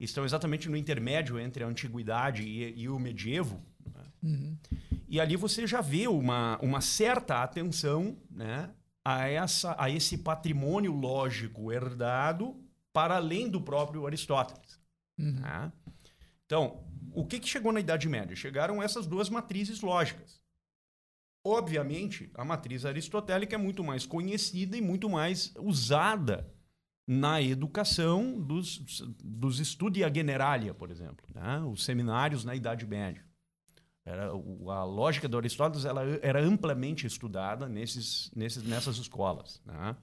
estão 0.00 0.24
exatamente 0.24 0.66
no 0.70 0.76
intermédio 0.76 1.38
entre 1.38 1.62
a 1.62 1.66
antiguidade 1.66 2.44
e, 2.44 2.80
e 2.80 2.88
o 2.88 2.98
medievo. 2.98 3.60
né? 3.94 4.04
Uhum. 4.22 4.56
E 5.06 5.20
ali 5.20 5.36
você 5.36 5.66
já 5.66 5.82
vê 5.82 6.08
uma, 6.08 6.58
uma 6.62 6.80
certa 6.80 7.42
atenção 7.42 8.16
né, 8.30 8.70
a, 9.04 9.28
essa, 9.28 9.76
a 9.78 9.90
esse 9.90 10.16
patrimônio 10.16 10.92
lógico 10.92 11.70
herdado 11.70 12.66
para 12.98 13.14
além 13.14 13.48
do 13.48 13.60
próprio 13.60 14.04
Aristóteles. 14.08 14.76
Uhum. 15.16 15.34
né? 15.34 15.72
Então, 16.44 16.84
o 17.14 17.24
que, 17.24 17.38
que 17.38 17.48
chegou 17.48 17.70
na 17.70 17.78
Idade 17.78 18.08
Média? 18.08 18.34
Chegaram 18.34 18.82
essas 18.82 19.06
duas 19.06 19.30
matrizes 19.30 19.82
lógicas. 19.82 20.40
Obviamente, 21.46 22.28
a 22.34 22.44
matriz 22.44 22.84
aristotélica 22.84 23.54
é 23.54 23.58
muito 23.58 23.84
mais 23.84 24.04
conhecida 24.04 24.76
e 24.76 24.80
muito 24.80 25.08
mais 25.08 25.54
usada 25.60 26.52
na 27.06 27.40
educação 27.40 28.40
dos, 28.40 28.78
dos 29.22 29.58
Studia 29.58 30.12
Generalia, 30.12 30.74
por 30.74 30.90
exemplo, 30.90 31.24
né? 31.32 31.60
os 31.60 31.84
seminários 31.84 32.44
na 32.44 32.56
Idade 32.56 32.84
Média. 32.84 33.24
Era, 34.04 34.26
a 34.26 34.84
lógica 34.84 35.28
do 35.28 35.38
Aristóteles 35.38 35.84
ela 35.84 36.02
era 36.20 36.42
amplamente 36.42 37.06
estudada 37.06 37.68
nesses, 37.68 38.28
nesses, 38.34 38.64
nessas 38.64 38.96
escolas. 38.96 39.62
Né? 39.64 39.96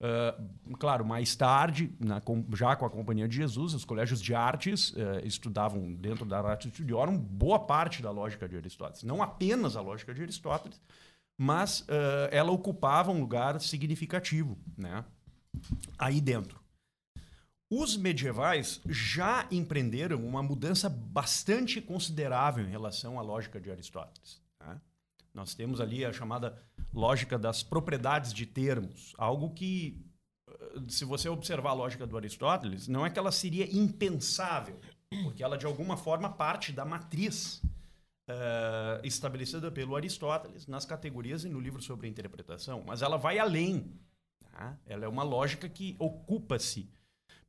Ah, 0.00 0.34
claro, 0.78 1.04
mais 1.04 1.36
tarde, 1.36 1.94
na 2.00 2.22
já 2.56 2.74
com 2.74 2.86
a 2.86 2.90
Companhia 2.90 3.28
de 3.28 3.36
Jesus, 3.36 3.74
os 3.74 3.84
colégios 3.84 4.20
de 4.20 4.34
artes 4.34 4.94
eh, 4.96 5.26
estudavam 5.26 5.92
dentro 5.92 6.24
da 6.24 6.40
Ratio 6.40 6.70
Studiorum 6.70 7.18
boa 7.18 7.58
parte 7.58 8.00
da 8.00 8.10
lógica 8.10 8.48
de 8.48 8.56
Aristóteles. 8.56 9.02
Não 9.02 9.22
apenas 9.22 9.76
a 9.76 9.82
lógica 9.82 10.14
de 10.14 10.22
Aristóteles, 10.22 10.80
mas 11.38 11.84
ah, 11.88 12.28
ela 12.32 12.50
ocupava 12.50 13.10
um 13.10 13.20
lugar 13.20 13.60
significativo 13.60 14.58
né? 14.76 15.04
aí 15.98 16.20
dentro. 16.20 16.58
Os 17.72 17.96
medievais 17.96 18.80
já 18.88 19.46
empreenderam 19.50 20.26
uma 20.26 20.42
mudança 20.42 20.88
bastante 20.88 21.80
considerável 21.80 22.64
em 22.64 22.70
relação 22.70 23.18
à 23.18 23.22
lógica 23.22 23.60
de 23.60 23.70
Aristóteles. 23.70 24.42
né? 24.66 24.80
Nós 25.32 25.54
temos 25.54 25.80
ali 25.80 26.04
a 26.04 26.12
chamada 26.12 26.58
lógica 26.92 27.38
das 27.38 27.62
propriedades 27.62 28.32
de 28.32 28.46
termos, 28.46 29.14
algo 29.16 29.50
que, 29.50 30.04
eh, 30.48 30.80
se 30.88 31.04
você 31.04 31.28
observar 31.28 31.70
a 31.70 31.74
lógica 31.74 32.06
do 32.06 32.16
Aristóteles, 32.16 32.88
não 32.88 33.04
é 33.06 33.10
que 33.10 33.18
ela 33.18 33.32
seria 33.32 33.64
impensável, 33.74 34.78
porque 35.22 35.42
ela 35.42 35.56
de 35.56 35.66
alguma 35.66 35.96
forma 35.96 36.30
parte 36.30 36.72
da 36.72 36.84
matriz 36.84 37.62
eh, 38.28 39.00
estabelecida 39.04 39.70
pelo 39.72 39.96
Aristóteles 39.96 40.66
nas 40.66 40.84
categorias 40.84 41.44
e 41.44 41.48
no 41.48 41.58
livro 41.58 41.82
sobre 41.82 42.08
interpretação, 42.08 42.84
mas 42.86 43.02
ela 43.02 43.16
vai 43.16 43.38
além. 43.38 43.92
tá? 44.52 44.78
Ela 44.86 45.04
é 45.04 45.08
uma 45.08 45.24
lógica 45.24 45.68
que 45.68 45.96
ocupa-se 45.98 46.88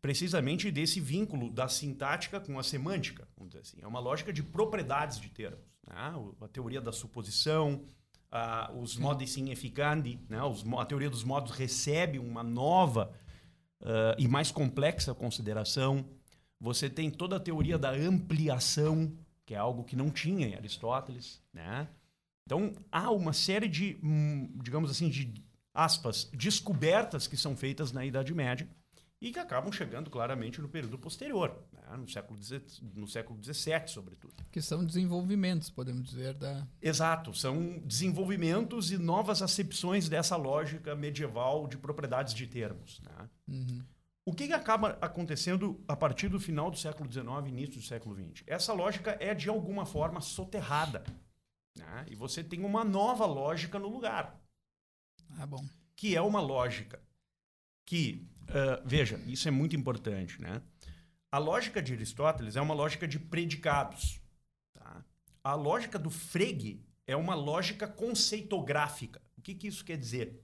precisamente 0.01 0.71
desse 0.71 0.99
vínculo 0.99 1.51
da 1.51 1.67
sintática 1.67 2.39
com 2.39 2.57
a 2.57 2.63
semântica, 2.63 3.27
vamos 3.37 3.51
dizer 3.51 3.61
assim. 3.61 3.77
É 3.81 3.87
uma 3.87 3.99
lógica 3.99 4.33
de 4.33 4.41
propriedades 4.41 5.19
de 5.19 5.29
termos. 5.29 5.63
né? 5.87 6.13
A 6.41 6.47
teoria 6.47 6.81
da 6.81 6.91
suposição, 6.91 7.85
a- 8.31 8.71
os 8.73 8.97
modi 8.97 9.27
significandi, 9.27 10.19
né? 10.29 10.41
Os 10.43 10.63
a 10.79 10.85
teoria 10.85 11.09
dos 11.09 11.23
modos 11.23 11.51
recebe 11.51 12.17
uma 12.17 12.41
nova 12.43 13.13
ah, 13.83 14.15
e 14.17 14.27
mais 14.27 14.51
complexa 14.51 15.13
consideração. 15.13 16.05
Você 16.59 16.89
tem 16.89 17.09
toda 17.09 17.37
a 17.37 17.39
teoria 17.39 17.77
da 17.77 17.91
ampliação, 17.91 19.11
que 19.45 19.53
é 19.55 19.57
algo 19.57 19.83
que 19.83 19.95
não 19.95 20.09
tinha 20.09 20.47
em 20.47 20.55
Aristóteles. 20.55 21.41
Né? 21.51 21.87
Então, 22.45 22.73
há 22.91 23.09
uma 23.11 23.33
série 23.33 23.67
de, 23.67 23.97
hum, 24.03 24.49
digamos 24.63 24.91
assim, 24.91 25.09
de 25.09 25.33
aspas, 25.73 26.29
descobertas 26.33 27.27
que 27.27 27.35
são 27.35 27.55
feitas 27.55 27.91
na 27.91 28.05
Idade 28.05 28.33
Média 28.33 28.69
e 29.21 29.31
que 29.31 29.37
acabam 29.37 29.71
chegando 29.71 30.09
claramente 30.09 30.59
no 30.59 30.67
período 30.67 30.97
posterior, 30.97 31.63
né? 31.71 31.95
no 31.95 32.09
século 32.09 32.41
XVII, 32.41 32.63
no 32.95 33.07
século 33.07 33.39
XVII, 33.41 33.87
sobretudo. 33.87 34.33
Que 34.51 34.61
são 34.61 34.83
desenvolvimentos, 34.83 35.69
podemos 35.69 36.09
dizer, 36.09 36.33
da. 36.33 36.67
Exato, 36.81 37.31
são 37.33 37.77
desenvolvimentos 37.85 38.91
e 38.91 38.97
novas 38.97 39.41
acepções 39.43 40.09
dessa 40.09 40.35
lógica 40.35 40.95
medieval 40.95 41.67
de 41.67 41.77
propriedades 41.77 42.33
de 42.33 42.47
termos. 42.47 42.99
né? 43.01 43.29
Uhum. 43.47 43.83
O 44.25 44.33
que, 44.33 44.47
que 44.47 44.53
acaba 44.53 44.97
acontecendo 45.01 45.83
a 45.87 45.95
partir 45.95 46.27
do 46.29 46.39
final 46.39 46.69
do 46.71 46.77
século 46.77 47.11
XIX 47.11 47.27
início 47.47 47.75
do 47.75 47.81
século 47.85 48.15
XX? 48.15 48.43
Essa 48.47 48.71
lógica 48.73 49.17
é, 49.19 49.33
de 49.35 49.49
alguma 49.49 49.85
forma, 49.85 50.21
soterrada. 50.21 51.03
né? 51.77 52.05
E 52.09 52.15
você 52.15 52.43
tem 52.43 52.63
uma 52.63 52.83
nova 52.83 53.25
lógica 53.25 53.77
no 53.79 53.87
lugar 53.89 54.39
Ah, 55.37 55.45
bom. 55.45 55.63
que 55.95 56.15
é 56.15 56.21
uma 56.21 56.39
lógica 56.39 57.01
que, 57.85 58.27
ah, 58.53 58.81
veja, 58.85 59.19
isso 59.27 59.47
é 59.47 59.51
muito 59.51 59.75
importante, 59.75 60.41
né? 60.41 60.61
A 61.31 61.37
lógica 61.37 61.81
de 61.81 61.93
Aristóteles 61.93 62.55
é 62.55 62.61
uma 62.61 62.73
lógica 62.73 63.07
de 63.07 63.17
predicados. 63.19 64.19
tá? 64.73 65.03
A 65.43 65.55
lógica 65.55 65.97
do 65.97 66.09
Frege 66.09 66.81
é 67.07 67.15
uma 67.15 67.35
lógica 67.35 67.87
conceitográfica. 67.87 69.21
O 69.37 69.41
que, 69.41 69.55
que 69.55 69.67
isso 69.67 69.83
quer 69.85 69.97
dizer? 69.97 70.39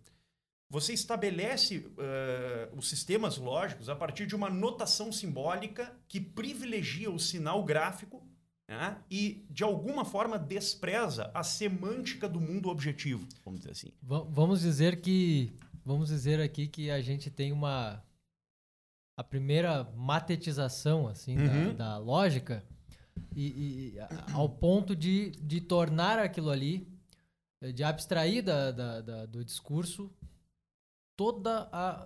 Você 0.70 0.94
estabelece 0.94 1.86
ah, 1.98 2.70
os 2.76 2.90
sistemas 2.90 3.38
lógicos 3.38 3.90
a 3.90 3.96
partir 3.96 4.26
de 4.26 4.36
uma 4.36 4.50
notação 4.50 5.12
simbólica 5.12 5.94
que 6.08 6.20
privilegia 6.20 7.10
o 7.12 7.20
sinal 7.20 7.64
gráfico 7.64 8.26
né? 8.68 8.98
e, 9.10 9.46
de 9.50 9.64
alguma 9.64 10.04
forma, 10.04 10.38
despreza 10.38 11.32
a 11.34 11.42
semântica 11.44 12.28
do 12.28 12.40
mundo 12.42 12.68
objetivo, 12.70 13.26
vamos 13.46 13.62
dizer 13.62 13.72
assim. 13.72 13.92
Va- 14.02 14.26
vamos 14.30 14.60
dizer 14.62 15.00
que. 15.02 15.54
Vamos 15.88 16.10
dizer 16.10 16.42
aqui 16.42 16.68
que 16.68 16.92
a 16.92 17.00
gente 17.02 17.30
tem 17.32 17.54
uma. 17.54 18.04
A 19.16 19.24
primeira 19.24 19.86
matetização, 19.96 21.08
assim, 21.08 21.38
Uhum. 21.38 21.74
da, 21.76 21.92
da 21.94 21.98
lógica, 21.98 22.62
e, 23.34 23.94
e 23.96 24.00
a- 24.02 24.10
ao 24.34 24.50
ponto 24.50 24.94
de, 24.94 25.32
de 25.32 25.62
tornar 25.62 26.20
aquilo 26.20 26.50
ali, 26.50 26.86
eh, 27.62 27.72
de 27.72 27.86
abstrair 27.86 28.44
da, 28.44 28.70
da- 28.72 29.00
da- 29.02 29.26
do 29.26 29.46
discurso 29.46 30.12
toda 31.16 31.70
a, 31.72 32.06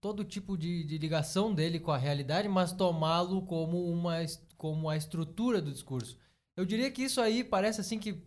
todo 0.00 0.24
tipo 0.24 0.56
de, 0.56 0.82
de 0.84 0.96
ligação 0.96 1.54
dele 1.54 1.78
com 1.78 1.92
a 1.92 1.98
realidade, 1.98 2.48
mas 2.48 2.72
tomá-lo 2.72 3.42
como, 3.42 3.84
uma, 3.92 4.16
como 4.56 4.88
a 4.88 4.96
estrutura 4.96 5.60
do 5.60 5.70
discurso. 5.70 6.16
Eu 6.56 6.64
diria 6.64 6.90
que 6.90 7.02
isso 7.02 7.20
aí 7.20 7.44
parece 7.44 7.80
assim 7.82 7.98
que. 7.98 8.20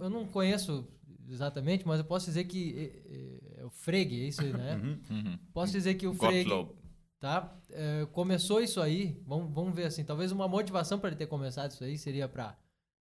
Eu 0.00 0.08
não 0.08 0.26
conheço 0.28 0.86
exatamente, 1.28 1.84
mas 1.86 1.98
eu 1.98 2.04
posso 2.04 2.26
dizer 2.26 2.44
que 2.44 3.41
é, 3.62 3.66
o 3.66 3.70
Frege, 3.70 4.22
é 4.24 4.28
isso 4.28 4.40
aí, 4.42 4.52
né? 4.52 4.74
Uhum. 4.76 5.00
Uhum. 5.10 5.38
Posso 5.52 5.72
dizer 5.72 5.94
que 5.94 6.06
o 6.06 6.14
Frege. 6.14 6.48
Gottlob. 6.48 6.76
tá? 7.20 7.56
É, 7.70 8.06
começou 8.12 8.60
isso 8.60 8.80
aí, 8.80 9.20
vamos, 9.26 9.52
vamos 9.54 9.74
ver 9.74 9.84
assim, 9.84 10.04
talvez 10.04 10.32
uma 10.32 10.48
motivação 10.48 10.98
para 10.98 11.08
ele 11.10 11.16
ter 11.16 11.26
começado 11.26 11.70
isso 11.70 11.84
aí 11.84 11.96
seria 11.96 12.28
para 12.28 12.58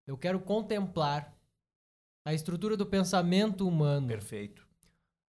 eu 0.08 0.17
quero 0.17 0.39
contemplar 0.39 1.36
a 2.26 2.34
estrutura 2.34 2.76
do 2.78 2.86
pensamento 2.86 3.67
humano, 3.67 4.08
Perfeito. 4.08 4.67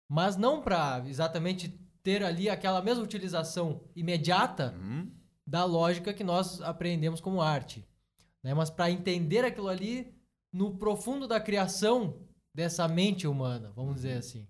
mas 0.08 0.36
não 0.36 0.62
para 0.62 1.02
exatamente 1.06 1.68
ter 2.02 2.22
ali 2.22 2.48
aquela 2.48 2.80
mesma 2.80 3.02
utilização 3.04 3.82
imediata 3.94 4.74
Uhum. 4.78 5.10
da 5.46 5.64
lógica 5.64 6.14
que 6.14 6.24
nós 6.24 6.60
aprendemos 6.62 7.20
como 7.20 7.42
arte, 7.42 7.86
né? 8.42 8.54
Mas 8.54 8.70
para 8.70 8.90
entender 8.90 9.44
aquilo 9.44 9.68
ali 9.68 10.14
no 10.52 10.76
profundo 10.78 11.26
da 11.28 11.38
criação 11.40 12.22
dessa 12.54 12.86
mente 12.88 13.26
humana, 13.26 13.70
vamos 13.74 13.96
dizer 13.96 14.12
assim, 14.18 14.46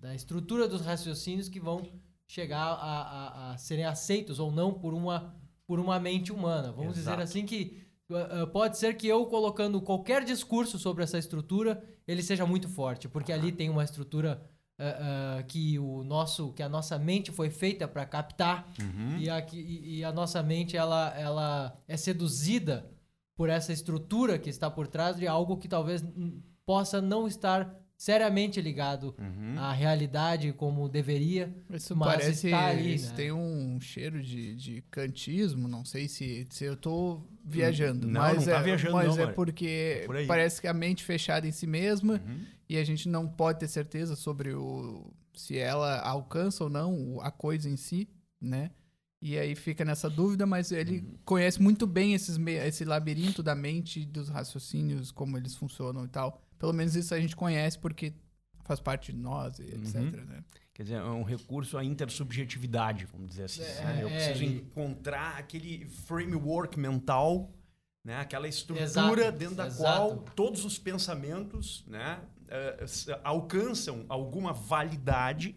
da 0.00 0.14
estrutura 0.14 0.66
dos 0.68 0.80
raciocínios 0.82 1.48
que 1.48 1.60
vão 1.60 1.82
chegar 2.26 2.58
a, 2.62 2.72
a- 2.74 3.52
a 3.52 3.56
serem 3.58 3.84
aceitos 3.84 4.38
ou 4.38 4.50
não 4.50 4.72
por 4.72 4.94
uma 4.94 5.34
por 5.66 5.78
uma 5.78 5.98
mente 5.98 6.32
humana. 6.32 6.72
Vamos 6.72 6.94
dizer 6.94 7.10
Exato. 7.10 7.22
assim 7.22 7.46
que 7.46 7.78
uh, 8.10 8.42
uh, 8.42 8.46
pode 8.48 8.76
ser 8.76 8.96
que 8.96 9.06
eu 9.06 9.24
colocando 9.26 9.80
qualquer 9.80 10.24
discurso 10.24 10.78
sobre 10.78 11.02
essa 11.04 11.16
estrutura 11.18 11.82
ele 12.06 12.22
seja 12.22 12.44
muito 12.44 12.68
forte, 12.68 13.08
porque 13.08 13.32
ali 13.32 13.52
tem 13.52 13.70
uma 13.70 13.84
estrutura 13.84 14.42
uh, 14.78 15.40
uh, 15.40 15.44
que 15.46 15.78
o 15.78 16.02
nosso 16.04 16.52
que 16.52 16.62
a 16.62 16.68
nossa 16.68 16.98
mente 16.98 17.30
foi 17.30 17.48
feita 17.48 17.86
para 17.88 18.04
captar 18.04 18.68
Uhum. 18.80 19.18
e, 19.18 19.30
aqui, 19.30 19.58
e, 19.58 19.98
e 19.98 20.04
a 20.04 20.12
nossa 20.12 20.42
mente 20.42 20.76
ela, 20.76 21.14
ela 21.16 21.78
é 21.86 21.96
seduzida 21.96 22.90
por 23.34 23.48
essa 23.48 23.72
estrutura 23.72 24.38
que 24.38 24.50
está 24.50 24.70
por 24.70 24.86
trás 24.88 25.16
de 25.16 25.26
algo 25.26 25.56
que 25.56 25.68
talvez 25.68 26.04
possa 26.66 27.00
não 27.00 27.26
estar 27.26 27.74
seriamente 28.02 28.60
ligado 28.60 29.14
Uhum. 29.16 29.56
à 29.56 29.72
realidade 29.72 30.52
como 30.52 30.88
deveria. 30.88 31.54
Isso 31.70 31.94
Mas 31.94 32.16
parece. 32.16 32.46
está 32.48 32.66
ali, 32.66 32.94
isso 32.94 33.10
né? 33.10 33.14
tem 33.16 33.30
um 33.32 33.80
cheiro 33.80 34.20
de, 34.20 34.56
de 34.56 34.82
kantismo, 34.90 35.68
não 35.68 35.84
sei 35.84 36.08
se, 36.08 36.44
se 36.50 36.64
eu 36.64 36.76
tô 36.76 37.22
viajando. 37.44 38.08
Não, 38.08 38.20
mas 38.20 38.38
não 38.38 38.44
tá 38.44 38.58
é, 38.58 38.62
viajando, 38.64 38.94
Mas 38.94 39.16
não, 39.16 39.22
é 39.22 39.26
porque 39.32 40.00
É 40.02 40.06
por 40.06 40.16
aí. 40.16 40.26
parece 40.26 40.60
que 40.60 40.66
a 40.66 40.74
mente 40.74 41.04
fechada 41.04 41.46
em 41.46 41.52
si 41.52 41.66
mesma 41.66 42.14
Uhum. 42.14 42.40
e 42.68 42.76
a 42.76 42.84
gente 42.84 43.08
não 43.08 43.28
pode 43.28 43.60
ter 43.60 43.68
certeza 43.68 44.16
sobre 44.16 44.52
o 44.52 45.12
se 45.34 45.56
ela 45.56 46.00
alcança 46.00 46.64
ou 46.64 46.68
não 46.70 47.20
a 47.22 47.30
coisa 47.30 47.68
em 47.70 47.76
si, 47.76 48.08
né? 48.40 48.70
E 49.24 49.38
aí 49.38 49.54
fica 49.54 49.84
nessa 49.84 50.10
dúvida, 50.10 50.44
mas 50.44 50.72
ele 50.72 50.98
Uhum. 50.98 51.14
conhece 51.24 51.62
muito 51.62 51.86
bem 51.86 52.12
esses 52.14 52.36
me- 52.36 52.52
esse 52.66 52.84
labirinto 52.84 53.42
da 53.44 53.54
mente, 53.54 54.04
dos 54.04 54.28
raciocínios, 54.28 55.12
como 55.12 55.36
eles 55.38 55.54
funcionam 55.54 56.04
e 56.04 56.08
tal. 56.08 56.42
Pelo 56.62 56.72
menos 56.72 56.94
isso 56.94 57.12
a 57.12 57.18
gente 57.18 57.34
conhece 57.34 57.76
porque 57.76 58.14
faz 58.64 58.78
parte 58.78 59.10
de 59.12 59.18
nós, 59.18 59.58
e 59.58 59.62
etc. 59.64 59.96
Uhum. 59.96 60.10
Né? 60.12 60.44
Quer 60.72 60.84
dizer, 60.84 60.94
é 60.94 61.02
um 61.02 61.24
recurso 61.24 61.76
à 61.76 61.84
intersubjetividade, 61.84 63.04
vamos 63.06 63.30
dizer 63.30 63.42
assim. 63.46 63.64
É, 63.64 63.82
né? 63.84 63.98
Eu 64.04 64.08
é, 64.08 64.14
preciso 64.14 64.44
encontrar 64.44 65.36
aquele 65.38 65.84
framework 65.86 66.78
mental, 66.78 67.52
né? 68.04 68.18
aquela 68.18 68.46
estrutura 68.46 68.84
Exato, 68.84 69.38
dentro 69.38 69.56
da 69.56 69.66
exato. 69.66 69.82
qual 69.82 70.18
todos 70.36 70.64
os 70.64 70.78
pensamentos 70.78 71.84
né? 71.88 72.20
s- 72.78 73.10
alcançam 73.24 74.06
alguma 74.08 74.52
validade 74.52 75.56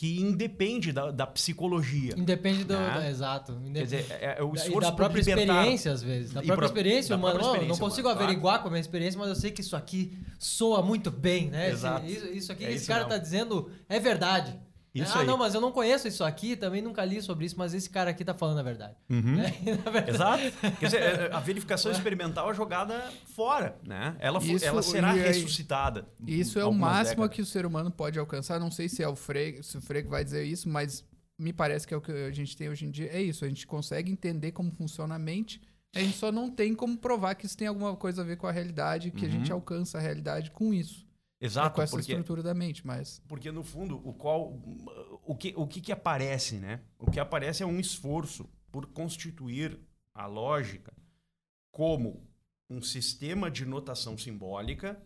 que 0.00 0.18
independe 0.18 0.92
da, 0.92 1.10
da 1.10 1.26
psicologia. 1.26 2.14
Independe 2.16 2.64
do. 2.64 2.72
Né? 2.72 2.90
da- 2.94 3.10
exato. 3.10 3.52
Quer 3.52 3.58
Independe, 3.68 3.84
dizer, 4.02 4.06
é, 4.18 4.36
é 4.38 4.42
o 4.42 4.54
e 4.54 4.56
esforço 4.56 4.80
da 4.88 4.92
própria 4.92 5.20
experiência, 5.20 5.92
às 5.92 6.02
vezes. 6.02 6.32
Da 6.32 6.40
própria 6.40 6.56
pro- 6.56 6.64
experiência 6.66 7.10
da 7.10 7.16
humana. 7.16 7.34
própria 7.34 7.48
Não, 7.48 7.52
não 7.52 7.60
experiência 7.74 7.84
consigo 7.84 8.08
humana, 8.08 8.22
averiguar 8.24 8.62
com 8.62 8.68
a 8.68 8.70
minha 8.70 8.80
experiência, 8.80 9.18
mas 9.20 9.28
eu 9.28 9.34
sei 9.34 9.50
que 9.50 9.60
isso 9.60 9.76
aqui 9.76 10.16
soa 10.38 10.80
muito 10.80 11.10
bem, 11.10 11.50
né? 11.50 11.66
Esse- 11.66 11.74
Exato. 11.74 12.06
isso, 12.06 12.26
isso 12.28 12.50
aqui 12.50 12.64
É 12.64 12.66
que 12.68 12.72
esse 12.72 12.82
isso 12.84 12.88
cara 12.90 13.00
mesmo. 13.04 13.10
tá 13.10 13.18
dizendo 13.22 13.70
é 13.90 14.00
verdade. 14.00 14.58
Isso 14.94 15.16
ah, 15.16 15.20
aí. 15.20 15.26
não, 15.26 15.36
mas 15.38 15.54
eu 15.54 15.60
não 15.60 15.70
conheço 15.70 16.08
isso 16.08 16.24
aqui, 16.24 16.56
também 16.56 16.82
nunca 16.82 17.04
li 17.04 17.22
sobre 17.22 17.46
isso, 17.46 17.54
mas 17.56 17.72
esse 17.74 17.88
cara 17.88 18.10
aqui 18.10 18.24
tá 18.24 18.34
falando 18.34 18.58
a 18.58 18.62
verdade. 18.62 18.96
Uhum. 19.08 19.36
Né? 19.36 19.54
Na 19.84 19.90
verdade- 19.90 20.46
Exato. 20.46 20.76
Quer 20.78 20.86
dizer, 20.86 21.02
é, 21.02 21.30
a 21.34 21.38
verificação 21.40 21.92
experimental 21.92 22.50
é 22.50 22.54
jogada 22.54 23.00
fora, 23.34 23.78
né? 23.86 24.16
Ela, 24.18 24.40
Isso- 24.42 24.64
ela 24.64 24.82
será 24.82 25.12
aí- 25.12 25.20
ressuscitada. 25.20 26.08
Isso 26.26 26.58
é 26.58 26.64
o 26.64 26.72
máximo 26.72 27.22
décadas. 27.22 27.36
que 27.36 27.42
o 27.42 27.46
ser 27.46 27.64
humano 27.64 27.90
pode 27.90 28.18
alcançar. 28.18 28.58
Não 28.58 28.70
sei 28.70 28.88
se 28.88 29.02
é 29.02 29.08
o 29.08 29.14
Frege, 29.14 29.62
se 29.62 29.78
o 29.78 29.80
Frege 29.80 30.08
vai 30.08 30.24
dizer 30.24 30.44
isso, 30.44 30.68
mas 30.68 31.04
me 31.38 31.52
parece 31.52 31.86
que 31.86 31.94
é 31.94 31.96
o 31.96 32.00
que 32.00 32.10
a 32.12 32.30
gente 32.32 32.56
tem 32.56 32.68
hoje 32.68 32.84
em 32.84 32.90
dia. 32.90 33.08
É 33.12 33.22
isso, 33.22 33.44
a 33.44 33.48
gente 33.48 33.66
consegue 33.66 34.10
entender 34.10 34.52
como 34.52 34.72
funciona 34.72 35.14
a 35.14 35.18
mente. 35.18 35.60
A 35.94 36.00
gente 36.00 36.16
só 36.16 36.30
não 36.30 36.50
tem 36.50 36.74
como 36.74 36.96
provar 36.96 37.34
que 37.34 37.46
isso 37.46 37.56
tem 37.56 37.66
alguma 37.66 37.96
coisa 37.96 38.22
a 38.22 38.24
ver 38.24 38.36
com 38.36 38.46
a 38.46 38.52
realidade, 38.52 39.10
que 39.10 39.24
a 39.24 39.28
gente 39.28 39.50
alcança 39.50 39.98
a 39.98 40.00
realidade 40.00 40.50
com 40.50 40.72
isso. 40.74 41.08
Exato, 41.40 41.76
com 41.76 41.82
essa 41.82 41.96
porque, 41.96 42.12
estrutura 42.12 42.42
da 42.42 42.52
mente, 42.52 42.86
mas 42.86 43.22
porque 43.26 43.50
no 43.50 43.64
fundo, 43.64 43.96
o 44.06 44.12
qual 44.12 44.52
o 45.24 45.34
que, 45.34 45.54
o 45.56 45.66
que 45.66 45.80
que 45.80 45.90
aparece, 45.90 46.56
né? 46.56 46.82
O 46.98 47.10
que 47.10 47.18
aparece 47.18 47.62
é 47.62 47.66
um 47.66 47.80
esforço 47.80 48.48
por 48.70 48.86
constituir 48.86 49.78
a 50.14 50.26
lógica 50.26 50.92
como 51.72 52.28
um 52.68 52.82
sistema 52.82 53.50
de 53.50 53.64
notação 53.64 54.18
simbólica 54.18 55.00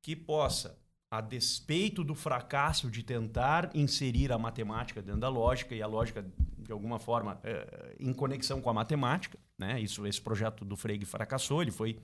que 0.00 0.16
possa, 0.16 0.78
a 1.10 1.20
despeito 1.20 2.02
do 2.02 2.14
fracasso 2.14 2.90
de 2.90 3.02
tentar 3.02 3.70
inserir 3.74 4.32
a 4.32 4.38
matemática 4.38 5.02
dentro 5.02 5.20
da 5.20 5.28
lógica 5.28 5.74
e 5.74 5.82
a 5.82 5.86
lógica 5.86 6.24
de 6.58 6.72
alguma 6.72 6.98
forma 6.98 7.38
eh, 7.44 7.96
em 8.00 8.12
conexão 8.14 8.60
com 8.60 8.70
a 8.70 8.74
matemática, 8.74 9.38
né? 9.58 9.78
Isso 9.80 10.06
esse 10.06 10.20
projeto 10.20 10.64
do 10.64 10.76
Frege 10.76 11.04
fracassou, 11.04 11.60
ele 11.60 11.70
foi 11.70 11.98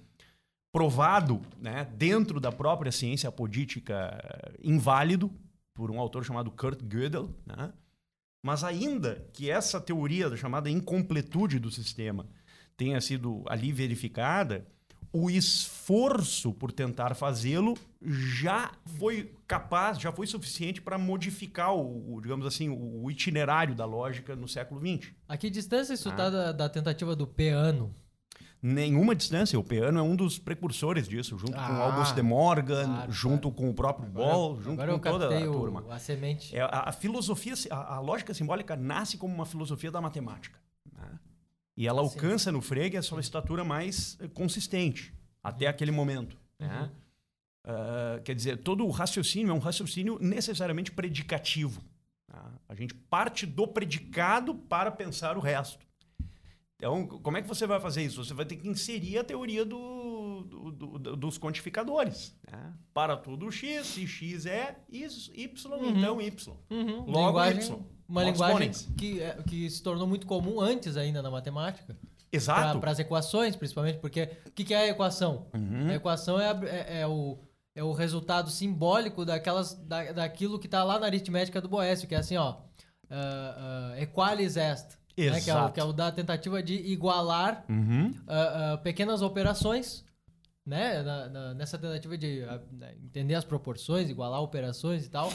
provado, 0.73 1.41
né, 1.61 1.87
dentro 1.97 2.39
da 2.39 2.53
própria 2.53 2.93
ciência 2.93 3.31
política 3.33 4.19
eh, 4.23 4.53
inválido 4.63 5.33
por 5.75 5.91
um 5.91 5.99
autor 5.99 6.25
chamado 6.25 6.51
Kurt 6.51 6.81
Gödel, 6.83 7.31
né? 7.47 7.73
Mas 8.45 8.63
ainda 8.63 9.27
que 9.33 9.51
essa 9.51 9.81
teoria 9.81 10.29
da 10.31 10.37
chamada 10.37 10.71
incompletude 10.71 11.59
do 11.59 11.71
sistema 11.71 12.27
tenha 12.77 13.01
sido 13.01 13.43
ali 13.49 13.73
verificada, 13.73 14.67
o 15.13 15.29
esforço 15.31 16.53
por 16.53 16.71
tentar 16.71 17.15
fazê-lo 17.15 17.77
já 18.03 18.71
foi 18.99 19.35
capaz, 19.47 19.99
já 19.99 20.13
foi 20.13 20.27
suficiente 20.27 20.81
para 20.83 20.99
modificar 20.99 21.75
o, 21.75 22.15
o, 22.15 22.21
digamos 22.21 22.47
assim, 22.47 22.69
o, 22.69 23.05
o 23.05 23.11
itinerário 23.11 23.75
da 23.75 23.85
lógica 23.85 24.37
no 24.37 24.47
século 24.47 24.81
XX. 24.81 25.13
A 25.27 25.37
que 25.37 25.49
distância 25.51 25.95
isso 25.95 26.09
Ah. 26.11 26.13
tá 26.13 26.31
da, 26.31 26.53
da 26.53 26.69
tentativa 26.69 27.17
do 27.17 27.27
Peano? 27.27 27.95
Nenhuma 28.61 29.15
distância. 29.15 29.59
O 29.59 29.63
Peano 29.63 29.99
é 29.99 30.03
um 30.03 30.17
dos 30.17 30.39
precursores 30.39 31.07
disso, 31.09 31.39
junto 31.39 31.53
com 31.53 31.59
Ah, 31.61 31.85
August 31.93 32.15
de 32.15 32.23
Morgan, 32.23 32.85
claro, 32.87 33.13
junto 33.13 33.53
com 33.53 33.71
o 33.71 33.75
próprio 33.75 34.09
junto 34.61 34.71
Agora 34.73 34.91
eu 34.93 34.99
com 34.99 35.11
toda 35.11 35.27
a 35.27 35.29
captei 35.29 35.47
o- 35.49 35.53
turma. 35.53 35.85
a 35.95 35.99
semente. 35.99 36.57
É, 36.57 36.61
a, 36.63 36.85
a 36.89 36.93
filosofia, 36.93 37.55
a, 37.71 37.95
a 37.97 38.01
lógica 38.01 38.35
simbólica 38.35 38.75
nasce 38.75 39.17
como 39.17 39.33
uma 39.33 39.47
filosofia 39.47 39.91
da 39.93 40.01
matemática. 40.01 40.59
né? 40.93 41.19
E 41.77 41.87
ela 41.87 42.03
Sim. 42.03 42.09
alcança 42.17 42.51
no 42.51 42.61
Frege 42.61 42.97
a 42.97 43.03
sua 43.03 43.21
estatura 43.21 43.63
mais 43.63 44.19
eh, 44.21 44.27
consistente, 44.27 45.15
até 45.43 45.69
aquele 45.69 45.93
momento. 45.93 46.37
né? 46.59 46.83
Uhum. 46.83 46.91
Ah, 47.65 48.21
quer 48.25 48.35
dizer, 48.35 48.57
todo 48.59 48.85
o 48.85 48.91
raciocínio 48.91 49.51
é 49.53 49.55
um 49.55 49.59
raciocínio 49.61 50.19
necessariamente 50.21 50.91
predicativo. 50.91 51.81
tá? 52.27 52.51
A 52.69 52.75
gente 52.75 52.93
parte 52.95 53.47
do 53.47 53.69
predicado 53.69 54.55
para 54.55 54.91
pensar 54.91 55.37
o 55.37 55.41
resto. 55.41 55.87
Então, 56.81 57.09
como 57.09 57.37
é 57.37 57.43
que 57.43 57.49
você 57.49 57.67
vai 57.67 57.81
fazer 57.81 58.05
isso? 58.05 58.25
Você 58.25 58.33
vai 58.33 58.45
ter 58.47 58.55
que 58.55 58.69
inserir 58.69 59.19
a 59.19 59.25
teoria 59.25 59.65
do, 59.65 60.43
do- 60.45 60.71
do- 60.71 60.99
do- 60.99 61.17
dos 61.17 61.37
quantificadores. 61.37 62.37
né? 62.51 62.73
Para 62.95 63.17
tudo 63.17 63.51
x, 63.51 63.85
se 63.85 64.07
x 64.07 64.47
é 64.47 64.77
is- 64.89 65.29
y, 65.35 65.49
então 65.89 66.21
y. 66.21 66.57
Uhum. 66.71 67.01
Logo, 67.01 67.27
linguagem, 67.27 67.63
Y. 67.65 67.79
Uma 68.09 68.23
Logo, 68.23 68.33
linguagem 68.33 68.71
que, 68.97 69.21
é- 69.21 69.43
que 69.45 69.69
se 69.69 69.83
tornou 69.83 70.07
muito 70.07 70.25
comum 70.25 70.61
antes 70.61 70.97
ainda 70.97 71.21
na 71.21 71.31
matemática. 71.33 71.99
Exato. 72.31 72.79
Para 72.79 72.93
as 72.93 72.99
equações, 73.01 73.57
principalmente, 73.57 73.99
porque 73.99 74.31
o 74.47 74.53
que, 74.53 74.63
que 74.65 74.73
é 74.75 74.83
a 74.83 74.89
equação? 74.89 75.49
Uhum. 75.53 75.89
A 75.91 75.95
equação 75.95 76.39
é, 76.39 76.49
a- 76.49 76.61
é- 76.65 77.01
é 77.01 77.07
o, 77.09 77.39
é 77.75 77.83
o 77.83 77.93
resultado 77.93 78.51
simbólico 78.51 79.25
daquelas, 79.25 79.75
da, 79.75 80.13
daquilo 80.13 80.61
que 80.61 80.67
está 80.69 80.85
lá 80.85 80.97
na 81.01 81.07
aritmética 81.07 81.61
do 81.61 81.69
Boécio, 81.69 82.07
que 82.07 82.15
é 82.15 82.19
assim, 82.19 82.37
ó. 82.37 82.57
ah, 83.11 83.93
ah, 83.95 84.01
equalis 84.01 84.57
est. 84.57 84.97
né, 85.27 85.41
que, 85.41 85.51
é 85.51 85.55
o, 85.55 85.57
Exato. 85.59 85.73
que 85.75 85.81
é 85.81 85.85
o 85.85 85.93
da 85.93 86.11
tentativa 86.13 86.63
de 86.63 86.75
igualar 86.75 87.65
Uhum. 87.69 88.13
ah, 88.27 88.73
ah, 88.75 88.79
pequenas 88.79 89.23
operações, 89.23 90.05
né? 90.65 91.03
na- 91.03 91.29
na- 91.29 91.55
nessa 91.55 91.79
tentativa 91.79 92.17
de 92.17 92.45
né, 92.73 92.95
entender 93.03 93.35
as 93.35 93.45
proporções, 93.45 94.09
igualar 94.11 94.41
operações 94.43 95.05
e 95.07 95.11
tal. 95.11 95.33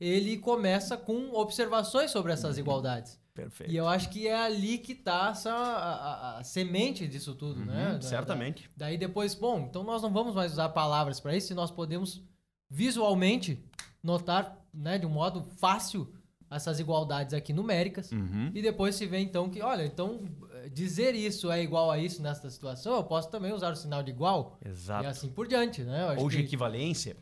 Ele 0.00 0.38
começa 0.38 0.96
com 0.96 1.32
observações 1.34 2.10
sobre 2.10 2.32
essas 2.32 2.56
igualdades. 2.58 3.18
Perfeito. 3.34 3.72
E 3.72 3.76
eu 3.76 3.86
acho 3.88 4.10
que 4.10 4.26
é 4.26 4.36
ali 4.38 4.76
que 4.78 4.94
tá 4.94 5.28
essa, 5.30 5.52
a, 5.52 5.94
a- 6.36 6.38
a 6.38 6.44
semente 6.44 7.06
disso 7.06 7.34
tudo, 7.34 7.64
né? 7.64 7.88
Uhum, 7.88 7.94
Da- 7.94 8.02
certamente. 8.02 8.64
da- 8.76 8.86
daí 8.86 8.98
depois, 8.98 9.34
bom, 9.34 9.60
então 9.68 9.82
nós 9.84 10.02
não 10.02 10.12
vamos 10.12 10.34
mais 10.34 10.52
usar 10.52 10.68
palavras 10.70 11.20
para 11.20 11.36
isso, 11.36 11.52
e 11.52 11.56
nós 11.56 11.70
podemos 11.70 12.22
visualmente 12.68 13.62
notar, 14.02 14.58
né, 14.72 14.98
de 14.98 15.06
um 15.06 15.10
modo 15.10 15.42
fácil 15.58 16.12
essas 16.50 16.80
igualdades 16.80 17.32
aqui 17.32 17.52
numéricas. 17.52 18.10
Uhum. 18.10 18.50
E 18.54 18.60
depois 18.60 18.94
se 18.96 19.06
vê 19.06 19.18
então 19.18 19.48
que, 19.48 19.62
olha, 19.62 19.84
então 19.84 20.20
eh, 20.52 20.68
dizer 20.68 21.14
isso 21.14 21.50
é 21.50 21.62
igual 21.62 21.90
a 21.90 21.98
isso 21.98 22.20
nessa 22.20 22.50
situação, 22.50 22.96
eu 22.96 23.04
posso 23.04 23.30
também 23.30 23.52
usar 23.52 23.72
o 23.72 23.76
sinal 23.76 24.02
de 24.02 24.10
igual 24.10 24.58
Exato. 24.64 25.04
e 25.04 25.06
assim 25.06 25.28
por 25.30 25.46
diante, 25.46 25.82
né? 25.84 26.16
Ou 26.18 26.28
de 26.28 26.38
que- 26.38 26.42
equivalência. 26.42 27.16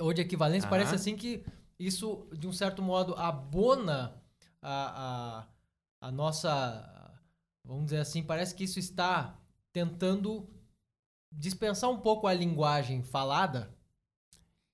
ou 0.00 0.12
de, 0.12 0.20
equivalência, 0.22 0.66
Ah. 0.66 0.70
parece 0.70 0.94
assim 0.94 1.16
que 1.16 1.44
isso, 1.78 2.26
de 2.32 2.46
um 2.46 2.52
certo 2.52 2.80
modo, 2.80 3.14
abona 3.16 4.14
a, 4.62 5.46
a 6.00 6.10
nossa, 6.12 7.12
vamos 7.64 7.84
dizer 7.86 7.98
assim, 8.00 8.22
parece 8.22 8.54
que 8.54 8.64
isso 8.64 8.78
está 8.78 9.36
tentando 9.72 10.48
dispensar 11.32 11.90
um 11.90 11.98
pouco 11.98 12.26
a 12.26 12.32
linguagem 12.34 13.02
falada 13.02 13.70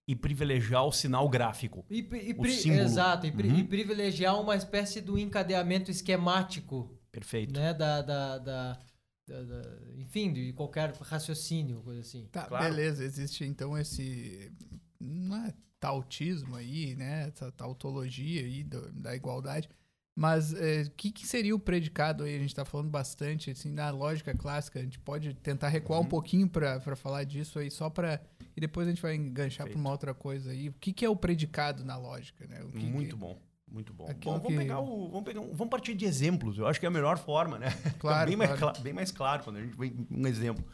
E 0.06 0.14
privilegiar 0.14 0.84
o 0.84 0.92
sinal 0.92 1.28
gráfico. 1.28 1.84
e, 1.88 2.00
e 2.00 2.32
O 2.32 2.42
pri- 2.42 2.52
símbolo. 2.52 2.82
exato, 2.82 3.26
e, 3.26 3.32
pri- 3.32 3.48
Uhum. 3.48 3.58
e 3.58 3.64
privilegiar 3.64 4.38
uma 4.38 4.54
espécie 4.54 5.00
do 5.00 5.18
encadeamento 5.18 5.90
esquemático, 5.90 6.98
Perfeito. 7.10 7.54
né, 7.58 7.72
da, 7.72 8.02
da, 8.02 8.38
da- 8.38 8.78
da- 9.26 9.42
da- 9.42 9.78
enfim, 9.96 10.30
de 10.32 10.52
qualquer 10.52 10.92
raciocínio, 11.00 11.80
coisa 11.82 12.00
assim. 12.02 12.26
Tá, 12.30 12.44
Claro. 12.44 12.64
beleza. 12.64 13.02
Existe 13.02 13.44
então 13.44 13.78
esse. 13.78 14.52
Não 15.00 15.36
é 15.46 15.54
tautismo 15.80 16.54
aí, 16.54 16.94
né? 16.96 17.28
Essa 17.28 17.50
tautologia 17.52 18.42
aí 18.42 18.62
do- 18.62 18.92
da 18.92 19.16
igualdade. 19.16 19.68
Mas 20.16 20.53
o 20.53 20.90
que, 20.96 21.11
que 21.11 21.27
seria 21.27 21.55
o 21.55 21.59
predicado 21.59 22.22
aí? 22.22 22.37
A 22.37 22.38
gente 22.38 22.55
tá 22.55 22.64
falando 22.64 22.88
bastante, 22.88 23.50
assim, 23.50 23.72
na 23.72 23.90
lógica 23.90 24.33
clássica. 24.37 24.79
A 24.79 24.83
gente 24.83 24.98
pode 25.00 25.35
tentar 25.35 25.68
recuar 25.68 25.98
Uhum. 25.98 26.07
um 26.07 26.09
pouquinho 26.09 26.48
pra 26.48 26.79
falar 26.94 27.24
disso 27.24 27.59
aí, 27.59 27.68
só 27.70 27.90
pra. 27.90 28.20
E 28.57 28.61
depois 28.61 28.87
a 28.87 28.90
gente 28.90 29.03
vai 29.03 29.16
enganchar 29.16 29.66
Perfeito. 29.66 29.81
uma 29.81 29.90
outra 29.90 30.14
coisa 30.14 30.53
aí. 30.53 30.68
O 30.68 30.72
que, 30.74 30.92
que 30.92 31.05
é 31.05 31.09
o 31.11 31.16
predicado 31.16 31.85
na 31.85 31.96
lógica, 31.96 32.46
né? 32.46 32.64
Que 32.72 32.87
Muito 32.87 33.16
bom. 33.16 33.37
Muito 33.68 33.92
bom. 33.92 34.07
Bom, 34.07 34.35
vamos, 34.35 34.46
que- 34.46 34.57
pegar 34.57 34.79
o, 34.79 35.09
vamos, 35.09 35.24
pegar 35.24 35.40
um- 35.40 35.53
vamos 35.53 35.68
partir 35.70 35.94
de 35.96 36.05
exemplos. 36.05 36.59
Eu 36.59 36.68
acho 36.68 36.79
que 36.79 36.87
é 36.87 36.88
a 36.88 36.92
melhor 36.92 37.18
forma, 37.18 37.59
né? 37.59 37.66
Claro, 37.98 38.29
bem, 38.29 38.37
mais 38.37 38.50
claro. 38.57 38.74
cla- 38.74 38.83
bem 38.85 38.92
mais 38.92 39.11
claro 39.11 39.42
quando 39.42 39.57
a 39.57 39.62
gente 39.62 39.77
vem 39.77 40.07
um 40.09 40.27
exemplo. 40.29 40.64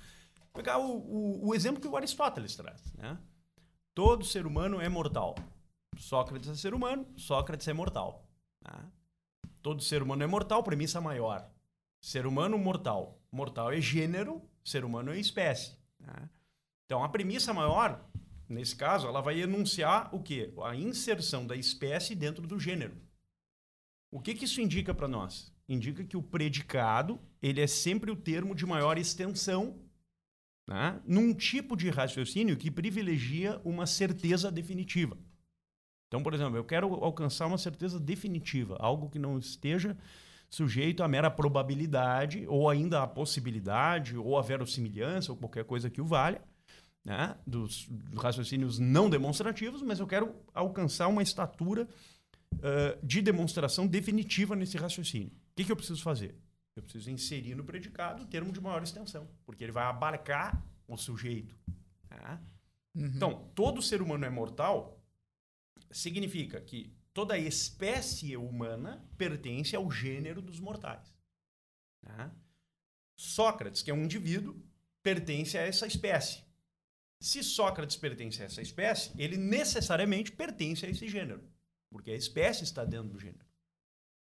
Pegar 0.53 0.76
o, 0.79 0.98
o, 0.98 1.48
o 1.48 1.55
exemplo 1.55 1.81
que 1.81 1.88
o 1.88 1.96
Aristóteles 1.96 2.55
traz. 2.57 2.92
Né? 2.92 3.16
Todo 3.94 4.22
ser 4.22 4.44
humano 4.44 4.83
é 4.83 4.88
mortal. 4.90 5.35
Sócrates 5.96 6.48
é 6.50 6.55
ser 6.57 6.74
humano, 6.74 7.07
Sócrates 7.16 7.66
é 7.68 7.72
mortal. 7.72 8.29
tá? 8.62 8.85
Todo 9.62 9.83
ser 9.83 10.03
humano 10.03 10.23
é 10.23 10.27
mortal, 10.27 10.62
premissa 10.62 11.01
maior. 11.01 11.49
Ser 12.01 12.27
humano 12.27 12.59
mortal. 12.59 13.20
Mortal 13.31 13.73
é 13.73 13.81
gênero, 13.81 14.42
ser 14.64 14.85
humano 14.85 15.12
é 15.12 15.18
espécie. 15.18 15.77
tá? 16.05 16.29
Então, 16.87 17.05
a 17.05 17.09
premissa 17.09 17.53
maior, 17.53 18.05
nesse 18.49 18.75
caso, 18.75 19.07
ela 19.07 19.20
vai 19.20 19.40
enunciar 19.40 20.14
o 20.14 20.23
quê? 20.23 20.53
A 20.64 20.75
inserção 20.75 21.46
da 21.46 21.55
espécie 21.55 22.14
dentro 22.14 22.46
do 22.46 22.59
gênero. 22.59 22.96
O 24.11 24.20
que, 24.20 24.35
que 24.35 24.44
isso 24.44 24.61
indica 24.61 24.92
para 24.92 25.07
nós? 25.07 25.55
Indica 25.68 26.03
que 26.03 26.16
o 26.16 26.23
predicado 26.23 27.20
ele 27.40 27.61
é 27.61 27.66
sempre 27.66 28.11
o 28.11 28.16
termo 28.16 28.55
de 28.55 28.66
maior 28.66 28.99
extensão 28.99 29.79
né? 30.70 31.01
num 31.05 31.35
tipo 31.35 31.77
de 31.77 31.90
raciocínio 31.90 32.57
que 32.57 32.70
privilegia 32.70 33.61
uma 33.64 33.87
certeza 33.87 34.51
definitiva. 34.53 35.18
Então, 36.11 36.25
por 36.25 36.35
exemplo, 36.35 36.57
eu 36.57 36.64
quero 36.64 36.92
alcançar 37.05 37.46
uma 37.46 37.57
certeza 37.57 38.01
definitiva, 38.01 38.77
algo 38.81 39.09
que 39.09 39.16
não 39.16 39.38
esteja 39.38 39.96
sujeito 40.51 41.05
à 41.05 41.09
mera 41.09 41.31
probabilidade, 41.31 42.44
ou 42.49 42.68
ainda 42.68 43.01
à 43.01 43.07
possibilidade, 43.07 44.16
ou 44.16 44.37
à 44.37 44.42
verossimilhança, 44.42 45.31
ou 45.31 45.38
qualquer 45.38 45.64
coisa 45.64 45.88
que 45.88 46.01
o 46.01 46.05
valha, 46.05 46.42
né? 47.05 47.37
dos, 47.46 47.87
dos 47.88 48.20
raciocínios 48.20 48.81
não 48.81 49.09
demonstrativos, 49.09 49.83
mas 49.83 50.01
eu 50.01 50.07
quero 50.09 50.35
alcançar 50.53 51.07
uma 51.07 51.23
estatura 51.23 51.87
eh, 52.61 52.99
de 53.01 53.23
demonstração 53.23 53.87
definitiva 53.87 54.57
nesse 54.57 54.77
raciocínio. 54.77 55.29
O 55.29 55.55
que, 55.55 55.64
que 55.64 55.70
eu 55.70 55.77
preciso 55.77 56.03
fazer? 56.03 56.35
Eu 56.75 56.83
preciso 56.83 57.09
inserir 57.09 57.55
no 57.55 57.62
predicado 57.62 58.25
o 58.25 58.27
termo 58.27 58.51
de 58.51 58.61
maior 58.61 58.83
extensão, 58.83 59.29
porque 59.46 59.62
ele 59.62 59.70
vai 59.70 59.85
abarcar 59.85 60.61
o 60.88 60.96
sujeito. 60.96 61.57
tá? 62.09 62.40
Uhum. 62.96 63.07
Então, 63.07 63.49
todo 63.55 63.81
ser 63.81 64.03
humano 64.03 64.25
é 64.25 64.31
mortal 64.31 64.99
significa 65.90 66.61
que 66.61 66.94
toda 67.12 67.38
espécie 67.38 68.37
humana 68.37 69.05
pertence 69.16 69.74
ao 69.74 69.90
gênero 69.90 70.40
dos 70.40 70.61
mortais. 70.61 71.14
tá? 72.00 72.35
Sócrates, 73.16 73.83
que 73.83 73.90
é 73.90 73.94
um 73.94 74.05
indivíduo, 74.05 74.57
pertence 75.03 75.59
a 75.59 75.62
essa 75.62 75.87
espécie. 75.87 76.42
Se 77.20 77.42
Sócrates 77.42 77.96
pertence 77.96 78.40
a 78.42 78.46
essa 78.46 78.62
espécie, 78.62 79.12
ele 79.18 79.37
necessariamente 79.37 80.33
pertence 80.33 80.87
a 80.87 80.88
esse 80.88 81.07
gênero, 81.07 81.42
porque 81.90 82.11
a 82.11 82.16
espécie 82.16 82.64
está 82.64 82.85
dentro 82.85 83.11
do 83.11 83.18
gênero. 83.18 83.44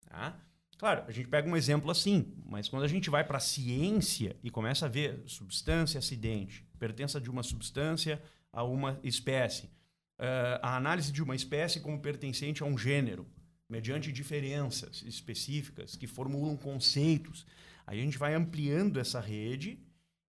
tá? 0.07 0.39
Claro, 0.77 1.05
a 1.07 1.11
gente 1.11 1.27
pega 1.27 1.49
um 1.49 1.55
exemplo 1.55 1.89
assim, 1.89 2.33
mas 2.45 2.67
quando 2.67 2.83
a 2.83 2.87
gente 2.87 3.09
vai 3.09 3.23
para 3.23 3.37
a 3.37 3.41
ciência 3.41 4.37
e 4.43 4.51
começa 4.51 4.85
a 4.85 4.89
ver 4.89 5.23
substância 5.25 5.97
acidente, 5.97 6.67
pertença 6.77 7.21
de 7.21 7.29
uma 7.29 7.41
substância 7.41 8.21
a 8.51 8.63
uma 8.63 8.99
espécie, 9.03 9.71
eh, 10.19 10.59
a 10.61 10.75
análise 10.75 11.11
de 11.11 11.21
uma 11.23 11.35
espécie 11.35 11.79
como 11.79 11.99
pertencente 11.99 12.63
a 12.63 12.65
um 12.65 12.77
gênero, 12.77 13.27
mediante 13.69 14.11
diferenças 14.11 15.01
específicas 15.03 15.95
que 15.95 16.07
formulam 16.07 16.55
conceitos. 16.55 17.45
Aí 17.85 17.99
a 17.99 18.03
gente 18.03 18.17
vai 18.17 18.33
ampliando 18.33 18.99
essa 18.99 19.19
rede 19.19 19.79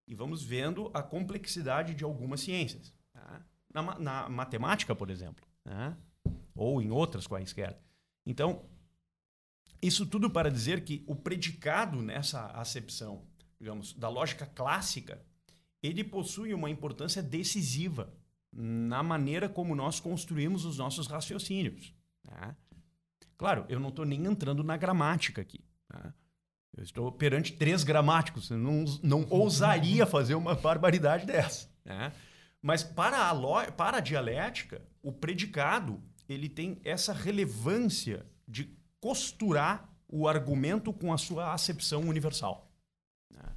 e 0.06 0.14
vamos 0.14 0.42
vendo 0.42 0.90
a 0.94 1.02
complexidade 1.02 1.94
de 1.94 2.04
algumas 2.04 2.40
ciências. 2.40 2.92
tá? 3.12 3.44
Na, 3.72 3.98
na 3.98 4.28
matemática, 4.28 4.94
por 4.94 5.10
exemplo, 5.10 5.44
né? 5.64 5.96
ou 6.54 6.80
em 6.80 6.90
outras 6.90 7.26
quaisquer. 7.26 7.78
Então, 8.24 8.64
isso 9.82 10.06
tudo 10.06 10.30
para 10.30 10.50
dizer 10.50 10.84
que 10.84 11.04
o 11.06 11.14
predicado 11.14 12.00
nessa 12.00 12.46
acepção, 12.52 13.26
digamos, 13.60 13.92
da 13.92 14.08
lógica 14.08 14.46
clássica, 14.46 15.22
ele 15.82 16.02
possui 16.02 16.54
uma 16.54 16.70
importância 16.70 17.22
decisiva 17.22 18.10
na 18.56 19.02
maneira 19.02 19.48
como 19.48 19.74
nós 19.74 19.98
construímos 20.00 20.64
os 20.64 20.78
nossos 20.78 21.06
raciocínios. 21.06 21.94
tá? 22.22 22.56
Claro, 23.36 23.64
eu 23.68 23.80
não 23.80 23.88
estou 23.88 24.04
nem 24.04 24.24
entrando 24.24 24.62
na 24.62 24.76
gramática 24.76 25.42
aqui. 25.42 25.64
tá? 25.88 26.14
Eu 26.76 26.82
estou 26.82 27.10
perante 27.12 27.52
três 27.52 27.84
gramáticos. 27.84 28.50
Eu 28.50 28.58
não, 28.58 28.84
não 29.02 29.26
ousaria 29.30 30.06
fazer 30.06 30.34
uma 30.34 30.54
barbaridade 30.54 31.26
dessa. 31.26 31.68
né? 31.84 32.12
Mas 32.62 32.82
para 32.82 33.30
a, 33.30 33.72
para 33.72 33.98
a 33.98 34.00
dialética, 34.00 34.82
o 35.02 35.12
predicado 35.12 36.02
ele 36.28 36.48
tem 36.48 36.80
essa 36.84 37.12
relevância 37.12 38.26
de 38.48 38.74
costurar 39.00 39.92
o 40.08 40.26
argumento 40.26 40.92
com 40.92 41.12
a 41.12 41.18
sua 41.18 41.52
acepção 41.52 42.02
universal. 42.02 42.72
né? 43.30 43.52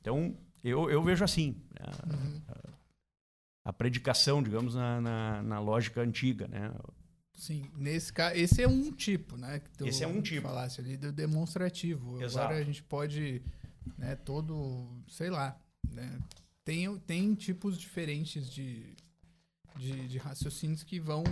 Então, 0.00 0.36
eu, 0.64 0.90
eu 0.90 1.02
vejo 1.02 1.22
assim. 1.24 1.62
né? 1.78 1.86
Uhum. 2.12 2.42
A 3.68 3.72
predicação, 3.72 4.42
digamos, 4.42 4.74
na, 4.74 4.98
na, 4.98 5.42
na 5.42 5.60
lógica 5.60 6.00
antiga, 6.00 6.48
né? 6.48 6.72
Sim, 7.34 7.70
nesse 7.76 8.10
caso, 8.10 8.34
esse 8.34 8.62
é 8.62 8.66
um 8.66 8.90
tipo, 8.90 9.36
né? 9.36 9.58
Que 9.58 9.70
tu 9.76 9.86
Esse 9.86 10.02
é 10.02 10.08
um 10.08 10.22
tipo. 10.22 10.48
Falasse 10.48 10.80
ali 10.80 10.96
do 10.96 11.12
demonstrativo. 11.12 12.20
Exato. 12.22 12.46
Agora 12.46 12.60
a 12.60 12.64
gente 12.64 12.82
pode, 12.82 13.42
né, 13.98 14.16
todo, 14.16 14.88
sei 15.06 15.28
lá, 15.28 15.54
né? 15.92 16.18
Tem, 16.64 16.98
tem 17.00 17.34
tipos 17.34 17.76
diferentes 17.76 18.50
de, 18.50 18.96
de, 19.76 20.08
de 20.08 20.16
raciocínios 20.16 20.82
que 20.82 20.98
vão. 20.98 21.22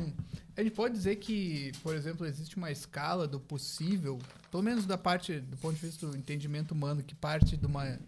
A 0.54 0.62
gente 0.62 0.74
pode 0.74 0.92
dizer 0.92 1.16
que, 1.16 1.72
por 1.82 1.94
exemplo, 1.94 2.26
existe 2.26 2.58
uma 2.58 2.70
escala 2.70 3.26
do 3.26 3.40
possível, 3.40 4.18
pelo 4.50 4.62
menos 4.62 4.84
da 4.84 4.98
parte, 4.98 5.40
do 5.40 5.56
ponto 5.56 5.74
de 5.74 5.86
vista 5.86 6.06
do 6.06 6.14
entendimento 6.14 6.72
humano, 6.72 7.02
que 7.02 7.14
parte 7.14 7.56
de 7.56 7.64
uma 7.64 7.98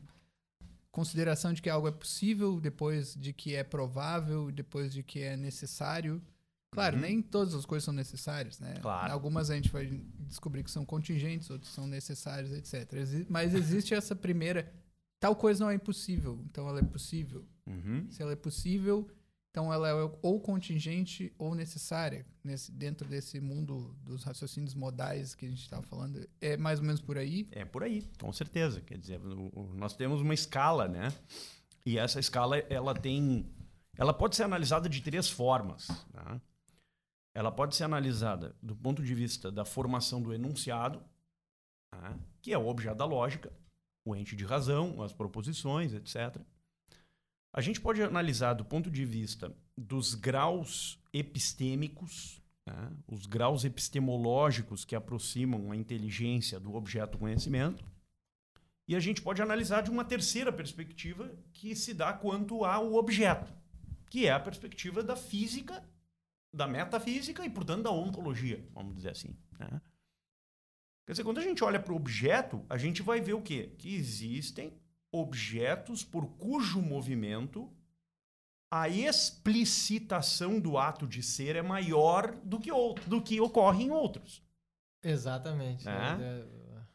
consideração 0.91 1.53
de 1.53 1.61
que 1.63 1.71
algo 1.71 1.89
é 1.89 1.93
possível, 1.93 2.61
depois 2.61 3.15
de 3.15 3.33
que 3.33 3.55
é 3.55 3.63
provável, 3.65 4.51
depois 4.51 4.93
de 4.93 5.03
que 5.03 5.21
é 5.21 5.37
necessário. 5.37 6.23
Claro, 6.71 6.97
Uhum. 6.97 7.03
nem 7.03 7.23
todas 7.23 7.55
as 7.55 7.65
coisas 7.65 7.85
são 7.85 7.95
necessárias, 7.95 8.61
né? 8.61 8.75
Claro. 8.83 9.11
Algumas 9.13 9.51
a 9.51 9.55
gente 9.55 9.71
vai 9.71 9.87
descobrir 10.27 10.63
que 10.63 10.71
são 10.71 10.85
contingentes, 10.85 11.49
outras 11.49 11.73
são 11.73 11.87
necessárias, 11.87 12.53
etc. 12.53 13.27
Mas 13.29 13.55
existe 13.55 13.95
essa 13.95 14.15
primeira. 14.15 14.71
Tal 15.19 15.35
coisa 15.35 15.65
não 15.65 15.71
é 15.71 15.75
impossível, 15.75 16.39
então 16.45 16.69
ela 16.69 16.81
é 16.81 16.83
possível. 16.83 17.45
Uhum. 17.67 18.07
Se 18.11 18.23
ela 18.23 18.33
é 18.33 18.37
possível, 18.37 19.09
então 19.51 19.73
ela 19.73 19.89
é 19.89 19.93
ou 20.23 20.41
contingente 20.41 21.33
ou 21.39 21.55
necessária. 21.55 22.27
Nesse, 22.45 22.73
dentro 22.73 23.09
desse 23.09 23.41
mundo 23.41 23.95
dos 24.03 24.25
raciocínios 24.25 24.75
modais 24.75 25.35
que 25.35 25.45
a 25.45 25.49
gente 25.49 25.63
estava 25.63 25.83
falando. 25.83 26.27
É 26.41 26.57
mais 26.57 26.79
ou 26.79 26.87
menos 26.87 27.01
por 27.01 27.19
aí. 27.19 27.49
É 27.53 27.65
por 27.65 27.83
aí, 27.83 28.03
com 28.21 28.33
certeza. 28.33 28.81
Quer 28.81 28.99
dizer, 28.99 29.21
nós 29.75 29.95
temos 29.95 30.21
uma 30.21 30.33
escala, 30.35 30.89
né? 30.89 31.13
E 31.85 31.99
essa 31.99 32.21
escala, 32.21 32.59
ela 32.71 32.95
tem... 32.95 33.51
Ela 33.97 34.15
pode 34.15 34.37
ser 34.37 34.45
analisada 34.45 34.89
de 34.89 35.01
três 35.03 35.29
formas, 35.29 35.89
tá? 36.13 36.41
Ela 37.35 37.53
pode 37.53 37.77
ser 37.77 37.85
analisada 37.85 38.57
do 38.63 38.75
ponto 38.75 39.03
de 39.03 39.15
vista 39.15 39.51
da 39.51 39.65
formação 39.65 40.23
do 40.23 40.33
enunciado, 40.33 41.03
tá? 41.91 42.17
que 42.43 42.53
é 42.53 42.59
o 42.59 42.67
objeto 42.67 42.97
da 42.97 43.05
lógica, 43.05 43.53
o 44.05 44.17
ente 44.17 44.35
de 44.35 44.45
razão, 44.45 45.03
as 45.03 45.13
proposições, 45.13 45.93
etc. 45.93 46.41
A 47.53 47.61
gente 47.61 47.81
pode 47.81 48.03
analisar 48.03 48.55
do 48.55 48.65
ponto 48.65 48.91
de 48.91 49.05
vista 49.05 49.55
dos 49.77 50.15
graus 50.15 50.99
epistêmicos, 51.13 52.43
tá? 52.65 52.93
os 53.07 53.27
graus 53.27 53.65
epistemológicos 53.65 54.85
que 54.85 54.95
aproximam 54.95 55.73
a 55.73 55.77
inteligência 55.77 56.61
do 56.61 56.75
objeto 56.75 57.19
conhecimento. 57.19 57.85
E 58.87 58.95
a 58.97 59.01
gente 59.01 59.21
pode 59.21 59.43
analisar 59.43 59.83
de 59.83 59.91
uma 59.91 60.05
terceira 60.05 60.53
perspectiva 60.53 61.31
que 61.53 61.75
se 61.75 61.93
dá 61.93 62.13
quanto 62.13 62.65
ao 62.65 62.95
objeto, 62.95 63.53
que 64.09 64.27
é 64.27 64.33
a 64.33 64.41
perspectiva 64.41 65.03
da 65.03 65.15
física, 65.15 65.87
da 66.53 66.67
metafísica 66.67 67.45
e, 67.45 67.51
portanto, 67.51 67.83
da 67.83 67.91
ontologia, 67.91 68.67
vamos 68.73 68.95
dizer 68.95 69.11
assim. 69.11 69.37
né? 69.59 69.81
Quer 71.07 71.13
dizer, 71.13 71.25
quando 71.25 71.39
a 71.39 71.43
gente 71.43 71.65
olha 71.65 71.81
para 71.81 71.93
o 71.93 71.97
objeto, 71.97 72.65
a 72.69 72.77
gente 72.77 73.03
vai 73.03 73.21
ver 73.21 73.33
o 73.33 73.43
quê? 73.43 73.75
Que 73.79 73.95
existem 73.95 74.79
objetos 75.13 76.05
por 76.05 76.27
cujo 76.37 76.81
movimento 76.83 77.71
a 78.71 78.89
explicitação 78.89 80.61
do 80.61 80.77
ato 80.77 81.07
de 81.07 81.23
ser 81.23 81.57
é 81.57 81.63
maior 81.63 82.37
do 82.45 82.61
que, 82.61 82.71
outro, 82.71 83.09
do 83.09 83.23
que 83.23 83.41
ocorre 83.41 83.85
em 83.85 83.91
outros. 83.91 84.43
Exatamente. 85.03 85.89
É? 85.89 85.93
É, 85.93 86.45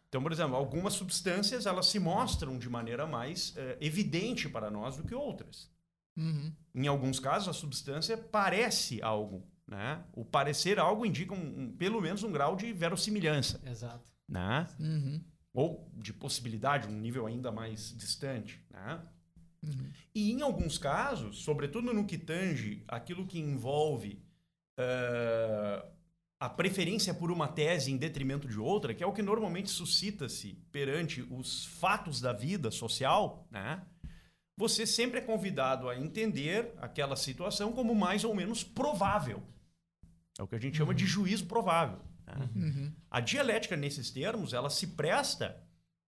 Então, 0.07 0.22
por 0.22 0.32
exemplo, 0.32 0.55
algumas 0.55 0.93
substâncias 0.93 1.66
elas 1.66 1.88
se 1.88 1.99
mostram 1.99 2.59
de 2.59 2.70
maneira 2.70 3.07
mais 3.07 3.53
eh, 3.57 3.78
evidente 3.82 4.47
para 4.47 4.70
nós 4.70 4.97
do 4.97 5.03
que 5.03 5.16
outras. 5.16 5.72
Uhum. 6.16 6.53
Em 6.76 6.86
alguns 6.88 7.20
casos, 7.20 7.47
a 7.49 7.53
substância 7.53 8.16
parece 8.16 9.01
algo. 9.01 9.43
Né? 9.68 10.03
O 10.14 10.24
parecer 10.24 10.78
algo 10.78 11.05
indica 11.05 11.34
um- 11.34 11.64
um- 11.64 11.72
pelo 11.76 11.99
menos 11.99 12.22
um 12.22 12.32
grau 12.32 12.55
de 12.55 12.72
verossimilhança. 12.72 13.59
é, 13.66 13.72
exato. 13.72 14.11
Né? 14.30 14.68
Uhum. 14.80 15.24
Ou 15.54 15.89
de 15.95 16.12
possibilidade, 16.12 16.88
um 16.88 16.99
nível 16.99 17.28
ainda 17.28 17.51
mais 17.51 17.95
distante. 17.95 18.60
Né? 18.70 19.01
Uhum. 19.64 19.91
E 20.14 20.32
em 20.32 20.41
alguns 20.41 20.78
casos, 20.78 21.43
sobretudo 21.43 21.93
no 21.93 22.06
que 22.06 22.18
tange 22.18 22.84
aquilo 22.88 23.28
que 23.28 23.39
envolve 23.39 24.22
eh, 24.78 25.86
a 26.39 26.49
preferência 26.49 27.14
por 27.14 27.32
uma 27.32 27.47
tese 27.47 27.91
em 27.91 27.97
detrimento 27.97 28.47
de 28.47 28.60
outra, 28.60 28.93
que 28.93 29.04
é 29.04 29.08
o 29.08 29.14
que 29.14 29.22
normalmente 29.22 29.70
suscita-se 29.70 30.56
perante 30.72 31.22
os 31.30 31.66
fatos 31.66 32.20
da 32.20 32.34
vida 32.34 32.70
social, 32.72 33.47
né? 33.49 33.82
você 34.58 34.86
sempre 34.86 35.20
é 35.20 35.22
convidado 35.22 35.89
a 35.89 35.97
entender 35.97 36.74
aquela 36.78 37.16
situação 37.16 37.72
como 37.72 37.95
mais 37.95 38.24
ou 38.24 38.36
menos 38.36 38.64
provável. 38.64 39.41
É 40.38 40.43
o 40.43 40.47
que 40.47 40.56
a 40.56 40.60
gente 40.60 40.78
chama 40.78 40.93
de 40.93 41.06
juízo 41.06 41.45
provável. 41.45 41.99
Né? 42.26 42.49
Uhum. 42.55 42.91
A 43.09 43.19
dialética, 43.19 43.76
nesses 43.76 44.09
termos, 44.11 44.53
ela 44.53 44.69
se 44.69 44.88
presta 44.88 45.57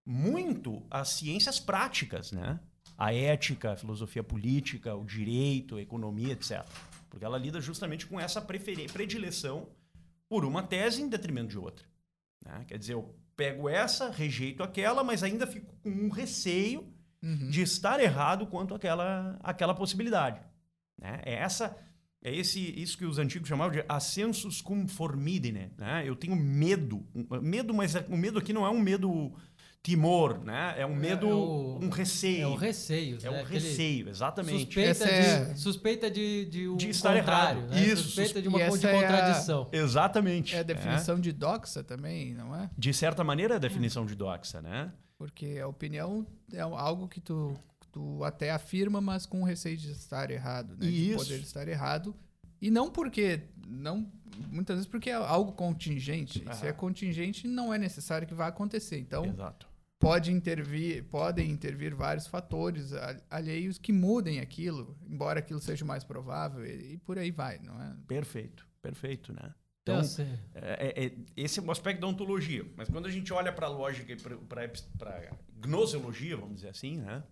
muito 0.05 0.85
às 0.89 1.09
ciências 1.09 1.59
práticas, 1.59 2.31
né? 2.31 2.59
A 2.97 3.13
ética, 3.13 3.73
a 3.73 3.75
filosofia 3.75 4.23
política, 4.23 4.95
o 4.95 5.03
direito, 5.03 5.75
a 5.77 5.81
economia, 5.81 6.33
etc. 6.33 6.63
Porque 7.09 7.25
ela 7.25 7.37
lida 7.37 7.59
justamente 7.59 8.05
com 8.05 8.19
essa 8.19 8.41
predileção 8.41 9.69
por 10.29 10.45
uma 10.45 10.63
tese 10.63 11.01
em 11.01 11.09
detrimento 11.09 11.49
de 11.49 11.57
outra. 11.57 11.85
né? 12.45 12.63
Quer 12.67 12.77
dizer, 12.77 12.93
eu 12.93 13.15
pego 13.35 13.67
essa, 13.67 14.09
rejeito 14.09 14.63
aquela, 14.63 15.03
mas 15.03 15.23
ainda 15.23 15.45
fico 15.47 15.73
com 15.83 15.89
um 15.89 16.09
receio 16.09 16.91
Uhum. 17.23 17.49
de 17.49 17.63
estar 17.63 17.99
errado 17.99 18.45
quanto 18.45 18.75
àquela, 18.75 19.35
àquela 19.41 19.73
possibilidade. 19.73 20.39
Né? 21.01 21.21
É 21.25 21.33
essa 21.33 21.75
é 22.27 22.35
esse 22.35 22.59
isso 22.81 22.97
que 22.97 23.05
os 23.05 23.17
antigos 23.19 23.47
chamavam 23.47 23.71
de 23.73 23.83
ascensus 23.87 24.61
cum 24.61 24.87
formidine. 24.87 25.71
Né? 25.77 26.03
Eu 26.05 26.15
tenho 26.15 26.35
medo. 26.35 27.05
Um- 27.15 27.39
Medo, 27.41 27.73
mas 27.73 27.95
é- 27.95 28.05
o 28.09 28.17
medo 28.17 28.39
aqui 28.39 28.51
não 28.53 28.65
é 28.65 28.69
um 28.69 28.79
medo 28.79 29.31
timor, 29.83 30.43
né? 30.43 30.73
É 30.77 30.85
um 30.85 30.95
medo, 30.95 31.27
o- 31.29 31.77
um 31.79 31.89
receio. 31.89 32.41
É 32.43 32.47
o 32.47 32.55
receio. 32.55 33.17
É 33.21 33.29
né? 33.29 33.41
um 33.41 33.45
receio, 33.45 34.09
exatamente. 34.09 34.65
Suspeita, 34.65 35.05
é- 35.05 35.43
de, 35.53 35.59
suspeita 35.59 36.09
de, 36.11 36.45
de 36.45 36.67
um 36.67 36.75
De 36.75 36.89
estar 36.89 37.15
contrário, 37.15 37.61
errado. 37.61 37.69
Né? 37.71 37.85
Isso, 37.85 38.03
Suspeita 38.09 38.41
de 38.41 38.47
uma 38.47 38.59
e 38.59 38.77
de 38.79 38.87
é 38.87 38.89
a- 38.89 38.93
contradição. 39.01 39.69
Exatamente. 39.71 40.55
É 40.55 40.59
a 40.59 40.63
definição 40.63 41.19
de 41.19 41.31
doxa 41.31 41.83
também, 41.83 42.33
não 42.33 42.55
é? 42.55 42.69
De 42.75 42.91
certa 42.93 43.23
maneira, 43.23 43.53
é 43.53 43.57
a 43.57 43.59
definição 43.59 44.05
de 44.07 44.15
doxa, 44.15 44.59
né? 44.61 44.91
Porque 45.19 45.59
a 45.61 45.67
opinião 45.67 46.25
é 46.51 46.59
algo 46.61 47.07
que 47.07 47.21
tu, 47.21 47.53
tu 47.95 48.21
até 48.25 48.51
afirma, 48.51 48.99
mas 48.99 49.25
com 49.25 49.41
receio 49.43 49.77
de 49.77 49.89
estar 49.89 50.29
errado, 50.29 50.71
né? 50.75 50.85
De 50.85 51.11
Isso. 51.11 51.17
poder 51.19 51.39
estar 51.39 51.65
errado. 51.65 52.13
E 52.61 52.69
não 52.69 52.91
porque. 52.91 53.39
não 53.65 54.11
Muitas 54.51 54.75
vezes 54.75 54.91
porque 54.91 55.09
é 55.09 55.13
algo 55.13 55.53
contingente. 55.53 56.43
Se 56.55 56.67
é 56.67 56.73
contingente, 56.73 57.47
não 57.47 57.73
é 57.73 57.77
necessário 57.77 58.27
que 58.27 58.33
vá 58.33 58.47
acontecer. 58.47 58.99
Então, 58.99 59.23
Exato. 59.23 59.65
pode 59.97 60.29
intervir, 60.29 61.05
podem 61.05 61.49
intervir 61.49 61.95
vários 61.95 62.27
fatores 62.27 62.91
alheios 63.29 63.77
que 63.77 63.93
mudem 63.93 64.41
aquilo, 64.41 64.97
embora 65.09 65.39
aquilo 65.39 65.61
seja 65.61 65.85
mais 65.85 66.03
provável, 66.03 66.65
e, 66.65 66.95
e 66.95 66.97
por 66.97 67.17
aí 67.17 67.31
vai, 67.31 67.59
não 67.59 67.81
é? 67.81 67.95
Perfeito, 68.05 68.67
perfeito, 68.81 69.31
né? 69.31 69.53
Então, 69.83 70.01
É, 70.53 70.87
é- 70.87 71.05
é- 71.05 71.17
esse 71.37 71.59
é 71.59 71.63
um 71.63 71.71
aspecto 71.71 72.01
da 72.01 72.07
ontologia. 72.07 72.65
Mas 72.75 72.89
quando 72.89 73.05
a 73.05 73.11
gente 73.11 73.31
olha 73.31 73.53
para 73.53 73.67
a 73.67 73.69
lógica 73.69 74.11
e 74.11 74.17
para 74.17 74.65
a 74.65 75.35
gnoseologia, 75.61 76.35
vamos 76.35 76.55
dizer 76.55 76.69
assim, 76.69 76.97
né? 76.97 77.23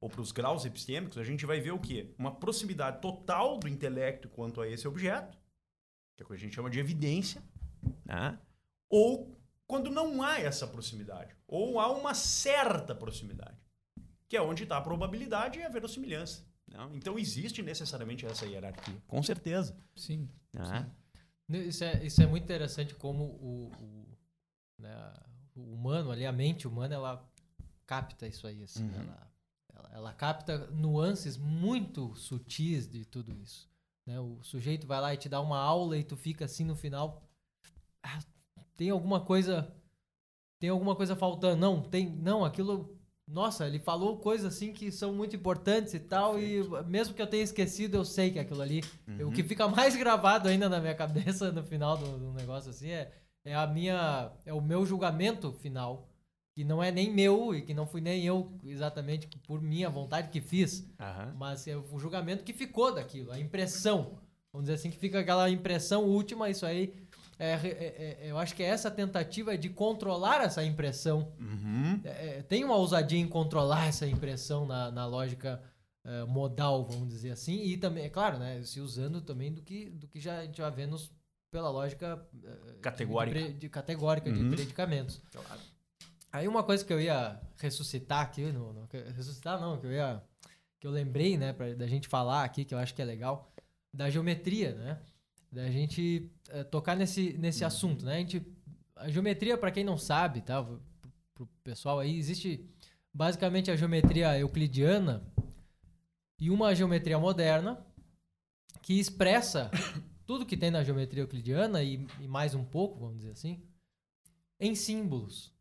Ou 0.00 0.08
para 0.08 0.20
os 0.20 0.32
graus 0.32 0.64
epistêmicos, 0.64 1.18
a 1.18 1.24
gente 1.24 1.44
vai 1.44 1.60
ver 1.60 1.72
o 1.72 1.78
quê? 1.78 2.14
Uma 2.18 2.34
proximidade 2.34 3.00
total 3.00 3.58
do 3.58 3.68
intelecto 3.68 4.28
quanto 4.28 4.60
a 4.60 4.68
esse 4.68 4.88
objeto, 4.88 5.36
que 6.16 6.22
é 6.22 6.24
o 6.24 6.28
que 6.28 6.34
a 6.34 6.38
gente 6.38 6.54
chama 6.54 6.70
de 6.70 6.78
evidência, 6.80 7.42
né? 8.04 8.38
ou 8.88 9.38
quando 9.66 9.90
não 9.90 10.22
há 10.22 10.40
essa 10.40 10.66
proximidade, 10.66 11.36
ou 11.46 11.78
há 11.78 11.92
uma 11.92 12.14
certa 12.14 12.94
proximidade, 12.94 13.56
que 14.28 14.36
é 14.36 14.42
onde 14.42 14.62
está 14.64 14.78
a 14.78 14.80
probabilidade 14.80 15.58
e 15.58 15.62
a 15.62 15.68
verossimilhança. 15.68 16.44
Não? 16.66 16.94
Então 16.94 17.18
existe 17.18 17.62
necessariamente 17.62 18.24
essa 18.24 18.46
hierarquia, 18.46 19.00
com 19.06 19.22
certeza. 19.22 19.76
Sim. 19.94 20.28
né? 20.52 20.90
Isso 21.48 21.82
é, 21.84 22.04
isso 22.04 22.22
é 22.22 22.26
muito 22.26 22.44
interessante 22.44 22.94
como 22.94 23.24
o, 23.24 23.72
o, 23.80 24.18
né, 24.78 25.12
o 25.54 25.62
humano 25.74 26.10
ali, 26.12 26.24
a 26.24 26.32
mente 26.32 26.66
humana, 26.68 26.94
ela 26.94 27.28
capta 27.86 28.26
isso 28.26 28.46
aí. 28.46 28.62
Assim, 28.62 28.84
Uhum. 28.84 28.94
ela, 29.00 29.30
ela, 29.80 29.90
ela 29.94 30.12
capta 30.12 30.66
nuances 30.70 31.36
muito 31.36 32.14
sutis 32.14 32.88
de 32.88 33.04
tudo 33.04 33.32
isso. 33.34 33.68
né? 34.06 34.18
O 34.20 34.42
sujeito 34.42 34.86
vai 34.86 35.00
lá 35.00 35.14
e 35.14 35.16
te 35.16 35.28
dá 35.28 35.40
uma 35.40 35.58
aula 35.58 35.96
e 35.96 36.04
tu 36.04 36.16
fica 36.16 36.44
assim 36.44 36.64
no 36.64 36.74
final. 36.76 37.22
"Ah, 38.02 38.18
tem 38.76 38.90
alguma 38.90 39.20
coisa. 39.20 39.72
Tem 40.58 40.70
alguma 40.70 40.94
coisa 40.96 41.14
faltando. 41.16 41.56
Não, 41.60 41.82
tem. 41.82 42.08
Não, 42.10 42.44
aquilo. 42.44 42.96
Nossa, 43.28 43.66
ele 43.66 43.78
falou 43.78 44.18
coisas 44.18 44.52
assim 44.54 44.72
que 44.72 44.90
são 44.90 45.14
muito 45.14 45.36
importantes 45.36 45.94
e 45.94 46.00
tal. 46.00 46.38
E 46.40 46.62
mesmo 46.86 47.14
que 47.14 47.22
eu 47.22 47.26
tenha 47.28 47.44
esquecido, 47.44 47.94
eu 47.96 48.04
sei 48.04 48.30
que 48.32 48.38
aquilo 48.40 48.60
ali 48.60 48.80
o 49.06 49.12
Uhum. 49.26 49.30
que 49.30 49.44
fica 49.44 49.68
mais 49.68 49.94
gravado 49.94 50.48
ainda 50.48 50.68
na 50.68 50.80
minha 50.80 50.94
cabeça 50.94 51.52
no 51.52 51.62
final 51.62 51.96
do, 51.96 52.18
do 52.18 52.32
negócio 52.32 52.70
assim 52.70 52.88
é, 52.90 53.12
é 53.44 53.54
a 53.54 53.66
minha 53.66 54.32
é 54.44 54.52
o 54.52 54.60
meu 54.60 54.84
julgamento 54.84 55.52
final 55.52 56.08
que 56.54 56.64
não 56.64 56.82
é 56.82 56.90
nem 56.90 57.12
meu 57.12 57.54
e 57.54 57.62
que 57.62 57.72
não 57.72 57.86
fui 57.86 58.00
nem 58.00 58.24
eu 58.24 58.52
exatamente 58.64 59.28
por 59.46 59.60
minha 59.62 59.88
vontade 59.88 60.28
que 60.30 60.40
fiz 60.40 60.84
Aham. 60.98 61.34
mas 61.38 61.66
é 61.68 61.76
o 61.76 61.98
julgamento 61.98 62.42
que 62.44 62.52
ficou 62.52 62.92
daquilo 62.94 63.30
a 63.32 63.38
impressão 63.38 64.18
vamos 64.52 64.64
dizer 64.66 64.74
assim 64.74 64.90
que 64.90 64.98
fica 64.98 65.20
aquela 65.20 65.48
impressão 65.48 66.04
última 66.04 66.50
isso 66.50 66.66
aí 66.66 66.92
é, 67.38 67.52
é- 67.54 68.18
é- 68.26 68.30
eu 68.30 68.36
acho 68.36 68.54
que 68.54 68.62
é 68.62 68.66
essa 68.66 68.90
tentativa 68.90 69.56
de 69.56 69.68
controlar 69.70 70.42
essa 70.42 70.62
impressão 70.64 71.32
Uhum. 71.38 72.00
é, 72.04 72.38
é, 72.38 72.42
tem 72.42 72.64
uma 72.64 72.76
ousadia 72.76 73.18
em 73.18 73.28
controlar 73.28 73.86
essa 73.86 74.06
impressão 74.06 74.66
na, 74.66 74.90
na 74.90 75.06
lógica 75.06 75.62
é, 76.04 76.24
modal, 76.24 76.84
vamos 76.86 77.08
dizer 77.10 77.30
assim, 77.30 77.62
e 77.62 77.76
também, 77.76 78.04
é 78.04 78.08
claro, 78.08 78.38
né, 78.38 78.62
se 78.62 78.80
usando 78.80 79.20
também 79.20 79.52
do 79.52 79.60
que, 79.62 79.90
do 79.90 80.08
que 80.08 80.18
já, 80.18 80.38
a 80.38 80.44
gente 80.46 80.56
já 80.56 80.70
vê 80.70 80.86
nos, 80.86 81.12
pela 81.50 81.68
lógica 81.70 82.26
é, 82.42 82.72
de- 82.72 82.78
Categórica. 82.80 83.38
De, 83.38 83.44
pre- 83.44 83.54
de 83.54 83.68
categórica 83.68 84.30
Uhum. 84.30 84.48
de 84.48 84.56
predicamentos. 84.56 85.20
Claro. 85.30 85.60
Aí 86.32 86.46
uma 86.46 86.62
coisa 86.62 86.84
que 86.84 86.92
eu 86.92 87.00
ia 87.00 87.40
ressuscitar 87.56 88.20
aqui, 88.20 88.52
no, 88.52 88.72
no- 88.72 88.88
ressuscitar 89.16 89.60
não, 89.60 89.78
que 89.78 89.86
eu 89.86 89.92
ia 89.92 90.22
que 90.78 90.86
eu 90.86 90.90
lembrei, 90.90 91.36
né, 91.36 91.52
pra, 91.52 91.74
da 91.74 91.86
gente 91.86 92.08
falar 92.08 92.42
aqui, 92.42 92.64
que 92.64 92.74
eu 92.74 92.78
acho 92.78 92.94
que 92.94 93.02
é 93.02 93.04
legal, 93.04 93.52
da 93.92 94.08
geometria, 94.08 94.74
né? 94.74 94.98
Da 95.52 95.70
gente 95.70 96.30
eh, 96.48 96.64
tocar 96.64 96.96
nesse, 96.96 97.34
nesse 97.34 97.64
assunto, 97.64 98.04
né? 98.04 98.14
A, 98.14 98.18
gente, 98.20 98.42
a 98.96 99.10
geometria, 99.10 99.58
para 99.58 99.70
quem 99.70 99.84
não 99.84 99.98
sabe, 99.98 100.40
tá? 100.40 100.62
Pro, 100.62 100.80
pro 101.34 101.46
pessoal 101.62 101.98
aí, 101.98 102.16
existe 102.16 102.66
basicamente 103.12 103.70
a 103.70 103.76
geometria 103.76 104.38
euclidiana 104.38 105.22
e 106.38 106.48
uma 106.48 106.74
geometria 106.74 107.18
moderna 107.18 107.84
que 108.80 108.98
expressa 108.98 109.70
tudo 110.24 110.46
que 110.46 110.56
tem 110.56 110.70
na 110.70 110.82
geometria 110.82 111.24
euclidiana 111.24 111.82
e, 111.82 112.06
e 112.20 112.26
mais 112.26 112.54
um 112.54 112.64
pouco, 112.64 113.00
vamos 113.00 113.18
dizer 113.18 113.32
assim, 113.32 113.60
em 114.58 114.74
símbolos. 114.74 115.52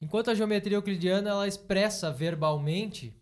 Enquanto 0.00 0.30
a 0.30 0.34
geometria 0.34 0.76
euclidiana 0.76 1.30
ela 1.30 1.46
expressa 1.48 2.10
verbalmente, 2.10 3.14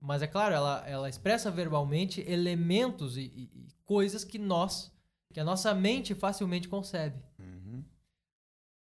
mas 0.00 0.22
é 0.22 0.26
claro, 0.26 0.54
ela, 0.54 0.82
ela 0.88 1.08
expressa 1.08 1.50
verbalmente 1.50 2.20
elementos 2.26 3.16
e, 3.16 3.22
e- 3.22 3.50
e 3.54 3.68
coisas 3.84 4.24
que 4.24 4.38
nós, 4.38 4.90
que 5.32 5.40
a 5.40 5.44
nossa 5.44 5.74
mente 5.74 6.14
facilmente 6.14 6.68
concebe. 6.68 7.22
Uhum. 7.38 7.84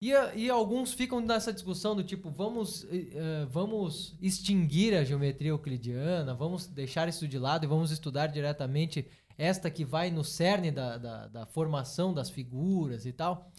E, 0.01 0.11
e 0.37 0.51
alguns 0.51 0.93
ficam 0.93 1.20
nessa 1.20 1.53
discussão 1.53 1.97
do 1.97 2.05
tipo, 2.05 2.30
vamos, 2.30 2.85
eh, 2.91 3.47
vamos 3.51 4.16
extinguir 4.20 4.95
a 4.95 5.03
geometria 5.05 5.51
euclidiana, 5.51 6.35
vamos 6.35 6.66
deixar 6.66 7.09
isso 7.09 7.26
de 7.26 7.39
lado 7.39 7.64
e 7.64 7.68
vamos 7.68 7.91
estudar 7.91 8.26
diretamente 8.28 9.09
esta 9.37 9.70
que 9.70 9.85
vai 9.85 10.11
no 10.11 10.22
cerne 10.22 10.70
da, 10.70 10.99
da, 10.99 11.28
da 11.28 11.47
formação 11.47 12.12
das 12.14 12.30
figuras 12.30 13.07
e 13.07 13.12
tal. 13.12 13.51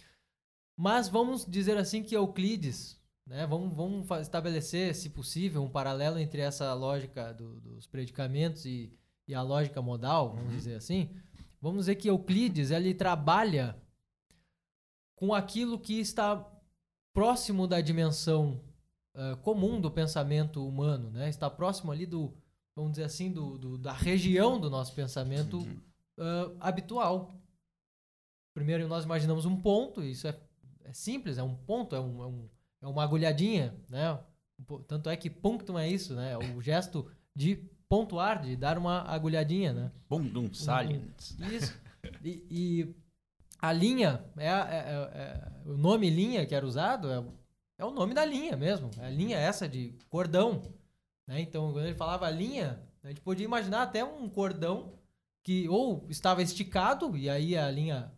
Mas 0.78 1.08
vamos 1.10 1.46
dizer 1.46 1.78
assim 1.78 2.04
que 2.04 2.16
Euclides, 2.16 3.02
né, 3.26 3.46
vamos, 3.48 3.74
vamos 3.74 4.08
estabelecer, 4.22 4.94
se 4.96 5.10
possível, 5.10 5.64
um 5.64 5.70
paralelo 5.70 6.20
entre 6.20 6.42
essa 6.42 6.74
lógica 6.74 7.34
do- 7.34 7.60
dos 7.60 7.88
predicamentos 7.88 8.66
e, 8.66 8.94
e 9.28 9.34
a 9.34 9.42
lógica 9.42 9.82
modal, 9.82 10.36
vamos 10.36 10.54
dizer 10.54 10.76
assim. 10.76 11.10
Vamos 11.62 11.82
dizer 11.86 11.96
que 11.96 12.08
Euclides 12.10 12.70
ele 12.72 12.94
trabalha 12.94 13.76
com 15.16 15.34
aquilo 15.34 15.80
que 15.80 16.00
está 16.00 16.46
próximo 17.14 17.68
da 17.68 17.82
dimensão 17.82 18.62
ah, 19.16 19.36
comum 19.38 19.80
do 19.82 19.90
pensamento 19.90 20.68
humano, 20.68 21.10
né? 21.10 21.30
Está 21.30 21.50
próximo 21.50 21.92
ali 21.92 22.06
do, 22.06 22.36
vamos 22.76 22.92
dizer 22.92 23.06
assim, 23.06 23.32
do, 23.32 23.58
do- 23.58 23.78
da 23.78 23.94
região 23.94 24.60
do 24.60 24.70
nosso 24.70 24.94
pensamento 24.94 25.58
Uhum. 25.58 25.82
ah, 26.20 26.52
habitual. 26.68 27.42
Primeiro 28.54 28.88
nós 28.88 29.04
imaginamos 29.06 29.46
um 29.46 29.56
ponto, 29.60 30.04
isso 30.04 30.28
é, 30.28 30.40
é 30.84 30.94
simples, 30.94 31.38
é 31.38 31.44
um 31.44 31.56
ponto, 31.56 31.96
é, 31.96 32.00
um, 32.00 32.22
é, 32.24 32.28
um- 32.28 32.50
é 32.86 32.88
uma 32.88 33.04
agulhadinha, 33.04 33.74
né? 33.90 34.18
Tanto 34.88 35.10
é 35.10 35.18
que 35.18 35.30
punctum 35.30 35.78
é 35.78 35.90
isso, 35.90 36.14
né? 36.16 36.32
É 36.34 36.38
o 36.38 36.62
gesto 36.62 37.10
de 37.36 37.56
pontuar, 37.90 38.42
de 38.42 38.56
dar 38.56 38.78
uma 38.78 39.02
agulhadinha, 39.02 39.74
né? 39.74 39.92
Bundum 40.10 40.54
Saliens. 40.54 41.36
Isso. 41.52 41.78
E, 42.24 42.46
e 42.50 42.96
a 43.60 43.74
linha, 43.74 44.24
é, 44.38 44.50
a- 44.50 44.68
é- 44.70 44.78
é- 44.78 45.22
é- 45.22 45.70
o 45.70 45.76
nome 45.78 46.10
linha 46.10 46.46
que 46.46 46.54
era 46.56 46.66
usado 46.66 47.12
é, 47.12 47.20
o- 47.20 47.34
é 47.78 47.84
o 47.86 47.92
nome 47.92 48.14
da 48.14 48.24
linha 48.24 48.56
mesmo. 48.56 48.90
É 49.00 49.08
a 49.08 49.10
linha 49.10 49.38
essa 49.38 49.68
de 49.68 49.94
cordão. 50.10 50.62
né? 51.28 51.42
Então, 51.42 51.74
quando 51.74 51.86
ele 51.88 51.96
falava 51.96 52.30
linha, 52.30 52.80
a 53.04 53.08
gente 53.08 53.20
podia 53.22 53.46
imaginar 53.46 53.82
até 53.82 54.04
um 54.06 54.30
cordão 54.30 54.94
que 55.44 55.68
ou 55.70 56.06
estava 56.10 56.42
esticado, 56.44 57.18
e 57.18 57.28
aí 57.30 57.58
a 57.58 57.70
linha 57.72 58.12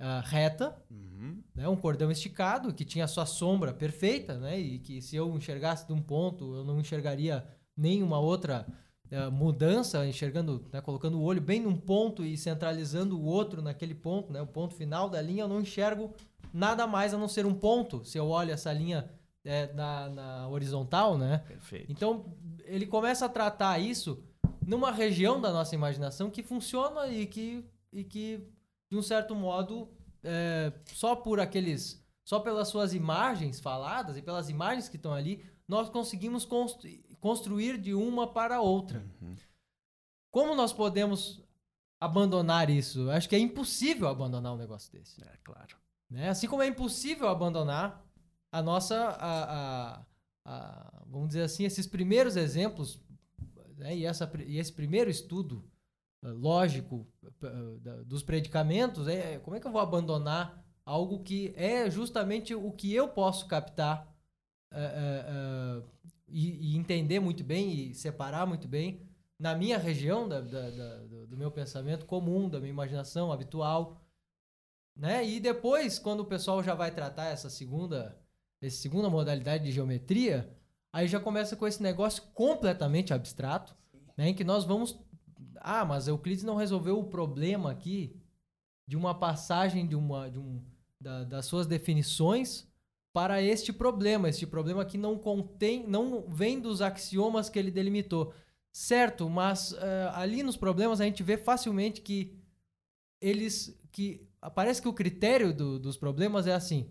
ah, 0.00 0.20
reta, 0.24 0.76
Uhum. 0.90 1.07
Né? 1.54 1.68
um 1.68 1.76
cordão 1.76 2.10
esticado 2.10 2.72
que 2.72 2.84
tinha 2.84 3.04
a 3.04 3.08
sua 3.08 3.26
sombra 3.26 3.72
perfeita, 3.72 4.38
né? 4.38 4.58
E 4.58 4.78
que 4.78 5.02
se 5.02 5.16
eu 5.16 5.34
enxergasse 5.36 5.86
de 5.86 5.92
um 5.92 6.00
ponto, 6.00 6.54
eu 6.54 6.64
não 6.64 6.80
enxergaria 6.80 7.46
nenhuma 7.76 8.18
outra 8.18 8.66
eh, 9.10 9.28
mudança, 9.30 10.06
enxergando, 10.06 10.68
né? 10.72 10.80
colocando 10.80 11.18
o 11.18 11.22
olho 11.22 11.40
bem 11.40 11.60
num 11.60 11.76
ponto 11.76 12.24
e 12.24 12.36
centralizando 12.36 13.18
o 13.18 13.24
outro 13.24 13.62
naquele 13.62 13.94
ponto, 13.94 14.32
né? 14.32 14.40
O 14.40 14.46
ponto 14.46 14.74
final 14.74 15.08
da 15.08 15.20
linha, 15.20 15.42
eu 15.42 15.48
não 15.48 15.60
enxergo 15.60 16.12
nada 16.52 16.86
mais 16.86 17.12
a 17.12 17.18
não 17.18 17.28
ser 17.28 17.46
um 17.46 17.54
ponto. 17.54 18.04
Se 18.04 18.18
eu 18.18 18.28
olho 18.28 18.52
essa 18.52 18.72
linha 18.72 19.08
eh, 19.44 19.72
na, 19.74 20.08
na 20.08 20.48
horizontal, 20.48 21.16
né? 21.16 21.38
Perfeito. 21.48 21.90
Então, 21.90 22.36
ele 22.64 22.86
começa 22.86 23.26
a 23.26 23.28
tratar 23.28 23.78
isso 23.78 24.22
numa 24.66 24.92
região 24.92 25.40
da 25.40 25.50
nossa 25.50 25.74
imaginação 25.74 26.30
que 26.30 26.42
funciona 26.42 27.08
e 27.08 27.26
que, 27.26 27.64
e 27.90 28.04
que 28.04 28.46
de 28.90 28.96
um 28.96 29.02
certo 29.02 29.34
modo, 29.34 29.88
é, 30.24 30.72
só 30.86 31.14
por 31.16 31.40
aqueles. 31.40 32.04
Só 32.24 32.40
pelas 32.40 32.68
suas 32.68 32.92
imagens 32.92 33.58
faladas 33.58 34.16
e 34.18 34.22
pelas 34.22 34.50
imagens 34.50 34.88
que 34.88 34.96
estão 34.96 35.14
ali, 35.14 35.42
nós 35.66 35.88
conseguimos 35.88 36.44
constru- 36.44 36.90
construir 37.20 37.78
de 37.78 37.94
uma 37.94 38.26
para 38.26 38.60
outra. 38.60 39.02
Uhum. 39.22 39.34
Como 40.30 40.54
nós 40.54 40.72
podemos 40.72 41.42
abandonar 41.98 42.68
isso? 42.68 43.10
Acho 43.10 43.28
que 43.28 43.34
é 43.34 43.38
impossível 43.38 44.08
abandonar 44.08 44.52
um 44.52 44.58
negócio 44.58 44.92
desse 44.92 45.22
É, 45.22 45.32
claro. 45.42 45.74
né? 46.10 46.28
Assim 46.28 46.46
como 46.46 46.62
é 46.62 46.66
impossível 46.66 47.28
abandonar 47.28 48.04
a 48.52 48.62
nossa, 48.62 48.94
a, 48.96 49.44
a- 49.96 50.06
a- 50.44 51.02
vamos 51.06 51.28
dizer 51.28 51.42
assim, 51.42 51.64
esses 51.64 51.86
primeiros 51.86 52.36
exemplos 52.36 53.00
né? 53.78 53.96
e, 53.96 54.04
essa, 54.04 54.30
e 54.46 54.58
esse 54.58 54.72
primeiro 54.72 55.08
estudo 55.10 55.64
lógico 56.22 57.06
eh, 57.42 57.78
da- 57.80 58.02
dos 58.02 58.22
predicamentos, 58.22 59.06
é, 59.08 59.38
como 59.38 59.56
é 59.56 59.60
que 59.60 59.66
eu 59.66 59.72
vou 59.72 59.80
abandonar 59.80 60.64
algo 60.84 61.22
que 61.22 61.52
é 61.56 61.90
justamente 61.90 62.54
o 62.54 62.72
que 62.72 62.92
eu 62.94 63.08
posso 63.08 63.46
captar 63.46 64.12
eh, 64.72 65.82
e, 66.28 66.72
e 66.74 66.76
entender 66.76 67.20
muito 67.20 67.42
bem 67.44 67.72
e 67.90 67.94
separar 67.94 68.46
muito 68.46 68.68
bem 68.68 69.00
na 69.38 69.54
minha 69.54 69.78
região 69.78 70.28
da- 70.28 70.40
da- 70.40 70.70
da- 70.70 70.96
do, 71.04 71.26
do 71.28 71.36
meu 71.36 71.50
pensamento 71.50 72.04
comum, 72.06 72.48
da 72.48 72.58
minha 72.58 72.70
imaginação 72.72 73.30
habitual, 73.32 74.02
né? 74.96 75.24
E 75.26 75.38
depois, 75.40 75.98
quando 75.98 76.20
o 76.20 76.26
pessoal 76.26 76.62
já 76.62 76.74
vai 76.74 76.90
tratar 76.90 77.26
essa 77.26 77.48
segunda, 77.48 78.18
essa 78.60 78.76
segunda 78.76 79.08
modalidade 79.08 79.64
de 79.64 79.70
geometria, 79.72 80.52
aí 80.92 81.06
já 81.06 81.20
começa 81.20 81.54
com 81.56 81.66
esse 81.66 81.82
negócio 81.82 82.22
completamente 82.34 83.14
abstrato, 83.14 83.76
né? 84.16 84.30
Em 84.30 84.34
que 84.34 84.42
nós 84.44 84.64
vamos, 84.64 84.98
ah, 85.60 85.84
mas 85.84 86.08
Euclides 86.08 86.44
não 86.44 86.56
resolveu 86.56 86.98
o 86.98 87.04
problema 87.04 87.70
aqui 87.70 88.16
de 88.86 88.96
uma 88.96 89.14
passagem 89.14 89.86
de 89.86 89.94
uma, 89.94 90.30
de 90.30 90.38
um, 90.38 90.62
da- 91.00 91.24
das 91.24 91.46
suas 91.46 91.66
definições 91.66 92.66
para 93.12 93.42
este 93.42 93.72
problema. 93.72 94.28
Este 94.28 94.46
problema 94.46 94.84
que 94.84 94.96
não 94.98 95.18
contém, 95.18 95.86
não 95.86 96.22
vem 96.28 96.60
dos 96.60 96.80
axiomas 96.80 97.48
que 97.50 97.58
ele 97.58 97.70
delimitou. 97.70 98.32
Certo, 98.72 99.28
mas 99.28 99.72
eh, 99.72 100.10
ali 100.14 100.42
nos 100.42 100.56
problemas 100.56 101.00
a 101.00 101.04
gente 101.04 101.22
vê 101.22 101.36
facilmente 101.36 102.00
que 102.00 102.38
eles 103.20 103.76
que 103.90 104.26
parece 104.54 104.80
que 104.80 104.88
o 104.88 104.92
critério 104.92 105.52
do- 105.52 105.78
dos 105.78 105.96
problemas 105.96 106.46
é 106.46 106.54
assim. 106.54 106.88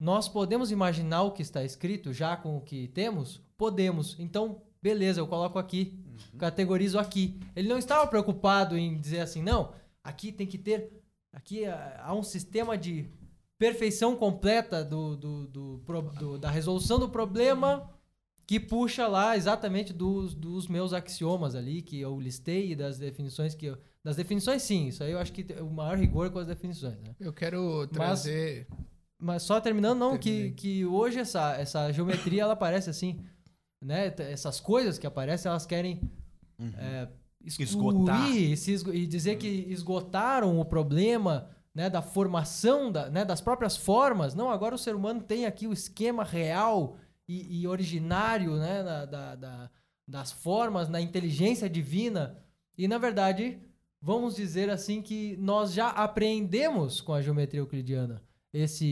Nós 0.00 0.28
podemos 0.28 0.70
imaginar 0.70 1.22
o 1.22 1.32
que 1.32 1.42
está 1.42 1.62
escrito 1.64 2.12
já 2.12 2.36
com 2.36 2.56
o 2.56 2.60
que 2.60 2.88
temos? 2.88 3.40
Podemos. 3.56 4.16
Então, 4.18 4.62
beleza, 4.82 5.20
eu 5.20 5.26
coloco 5.26 5.58
aqui, 5.58 6.03
categorizo 6.38 6.98
aqui. 6.98 7.38
Ele 7.54 7.68
não 7.68 7.78
estava 7.78 8.06
preocupado 8.06 8.76
em 8.76 8.98
dizer 8.98 9.20
assim, 9.20 9.42
não, 9.42 9.72
aqui 10.02 10.30
tem 10.32 10.46
que 10.46 10.58
ter. 10.58 10.90
Aqui 11.32 11.64
ah, 11.64 12.00
há 12.04 12.14
um 12.14 12.22
sistema 12.22 12.76
de 12.78 13.08
perfeição 13.58 14.16
completa 14.16 14.84
do, 14.84 15.16
do- 15.16 15.46
do 15.46 15.76
do- 16.18 16.38
da 16.38 16.50
resolução 16.50 16.98
do 16.98 17.08
problema 17.08 17.90
que 18.46 18.60
puxa 18.60 19.06
lá 19.08 19.36
exatamente 19.36 19.92
dos, 19.92 20.34
dos 20.34 20.68
meus 20.68 20.92
axiomas 20.92 21.54
ali 21.54 21.80
que 21.80 21.98
eu 21.98 22.20
listei 22.20 22.72
e 22.72 22.76
das 22.76 22.98
definições 22.98 23.54
que 23.54 23.66
eu, 23.66 23.78
das 24.02 24.16
definições 24.16 24.62
sim, 24.62 24.88
isso 24.88 25.02
aí 25.02 25.12
eu 25.12 25.18
acho 25.18 25.32
que 25.32 25.42
tem 25.42 25.62
o 25.62 25.70
maior 25.70 25.96
rigor 25.96 26.30
com 26.30 26.38
as 26.38 26.46
definições, 26.46 27.00
né? 27.00 27.14
Eu 27.18 27.32
quero 27.32 27.86
trazer. 27.86 28.66
Mas 29.18 29.42
só 29.44 29.58
terminando, 29.60 29.98
não, 29.98 30.18
que, 30.18 30.28
Terminei. 30.30 30.52
que 30.52 30.84
hoje 30.84 31.18
essa, 31.20 31.54
essa 31.54 31.90
geometria 31.90 32.42
ela 32.42 32.54
parece 32.54 32.90
assim, 32.90 33.18
né? 33.84 34.12
Essas 34.18 34.58
coisas 34.60 34.98
que 34.98 35.06
aparecem, 35.06 35.48
elas 35.50 35.66
querem 35.66 36.00
é, 36.78 37.08
excluir 37.44 37.68
Esgotar. 37.68 38.30
E, 38.30 38.52
esgo- 38.52 38.94
e 38.94 39.06
dizer 39.06 39.36
que 39.36 39.46
esgotaram 39.68 40.58
o 40.58 40.64
problema 40.64 41.50
né, 41.74 41.90
da 41.90 42.00
formação 42.00 42.90
da, 42.90 43.10
né, 43.10 43.24
das 43.24 43.40
próprias 43.40 43.76
formas. 43.76 44.34
Não, 44.34 44.48
agora 44.50 44.74
o 44.74 44.78
ser 44.78 44.94
humano 44.94 45.20
tem 45.20 45.44
aqui 45.44 45.66
o 45.66 45.72
esquema 45.72 46.24
real 46.24 46.96
e, 47.28 47.60
e 47.60 47.66
originário 47.66 48.56
né, 48.56 48.82
da- 48.82 49.04
da- 49.04 49.34
da- 49.34 49.70
das 50.06 50.30
formas, 50.32 50.88
na 50.88 51.00
inteligência 51.00 51.68
divina. 51.68 52.38
E, 52.78 52.86
na 52.86 52.98
verdade, 52.98 53.58
vamos 54.00 54.36
dizer 54.36 54.70
assim 54.70 55.02
que 55.02 55.36
nós 55.38 55.72
já 55.72 55.88
apreendemos 55.90 57.00
com 57.00 57.12
a 57.12 57.20
geometria 57.22 57.60
euclidiana 57.60 58.22
esse, 58.52 58.86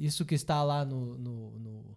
isso 0.00 0.24
que 0.24 0.34
está 0.34 0.62
lá 0.64 0.84
no, 0.86 1.18
no- 1.18 1.58
no- 1.58 1.91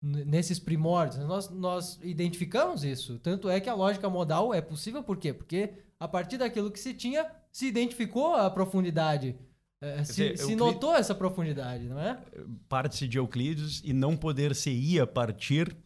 nesses 0.00 0.58
primórdios. 0.58 1.24
Nós, 1.26 1.50
nós 1.50 1.98
identificamos 2.02 2.84
isso. 2.84 3.18
Tanto 3.18 3.48
é 3.48 3.60
que 3.60 3.68
a 3.68 3.74
lógica 3.74 4.08
modal 4.08 4.54
é 4.54 4.60
possível, 4.60 5.02
por 5.02 5.16
quê? 5.16 5.32
Porque 5.32 5.72
a 5.98 6.06
partir 6.06 6.38
daquilo 6.38 6.70
que 6.70 6.78
se 6.78 6.94
tinha, 6.94 7.26
se 7.50 7.66
identificou 7.66 8.34
a 8.34 8.48
profundidade. 8.50 9.36
É, 9.80 10.02
se, 10.04 10.32
dizer, 10.32 10.38
se 10.38 10.56
notou 10.56 10.94
essa 10.94 11.14
profundidade, 11.14 11.88
não 11.88 12.00
é? 12.00 12.20
Parte-se 12.68 13.06
de 13.06 13.18
Euclides 13.18 13.80
e 13.84 13.92
não 13.92 14.16
poder-se-ia 14.16 15.06
partir 15.06 15.76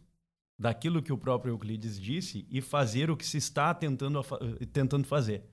daquilo 0.57 1.01
que 1.01 1.11
o 1.11 1.17
próprio 1.17 1.53
Euclides 1.53 1.99
disse 1.99 2.47
e 2.49 2.61
fazer 2.61 3.11
o 3.11 3.17
que 3.17 3.25
se 3.25 3.37
está 3.37 3.73
tentando, 3.73 4.19
a 4.19 4.23
tentando 4.71 5.05
fazer. 5.05 5.43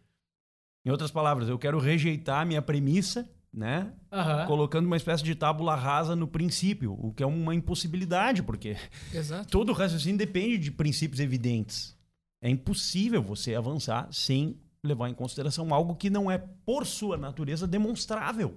Em 0.84 0.90
outras 0.90 1.10
palavras, 1.10 1.48
eu 1.48 1.58
quero 1.58 1.78
rejeitar 1.78 2.40
a 2.40 2.44
minha 2.44 2.62
premissa, 2.62 3.28
né? 3.52 3.92
Aham. 4.12 4.46
Colocando 4.46 4.86
uma 4.86 4.96
espécie 4.96 5.24
de 5.24 5.34
tábula 5.34 5.74
rasa 5.74 6.14
no 6.14 6.28
princípio, 6.28 6.92
o 6.98 7.12
que 7.12 7.22
é 7.22 7.26
uma 7.26 7.54
impossibilidade, 7.54 8.42
porque 8.42 8.76
Exato. 9.12 9.48
todo 9.50 9.70
o 9.70 9.74
raciocínio 9.74 10.18
depende 10.18 10.58
de 10.58 10.70
princípios 10.70 11.20
evidentes. 11.20 11.96
É 12.42 12.48
impossível 12.48 13.22
você 13.22 13.54
avançar 13.54 14.08
sem 14.12 14.58
levar 14.82 15.08
em 15.08 15.14
consideração 15.14 15.74
algo 15.74 15.94
que 15.94 16.08
não 16.08 16.30
é, 16.30 16.38
por 16.38 16.86
sua 16.86 17.16
natureza, 17.16 17.66
demonstrável. 17.66 18.56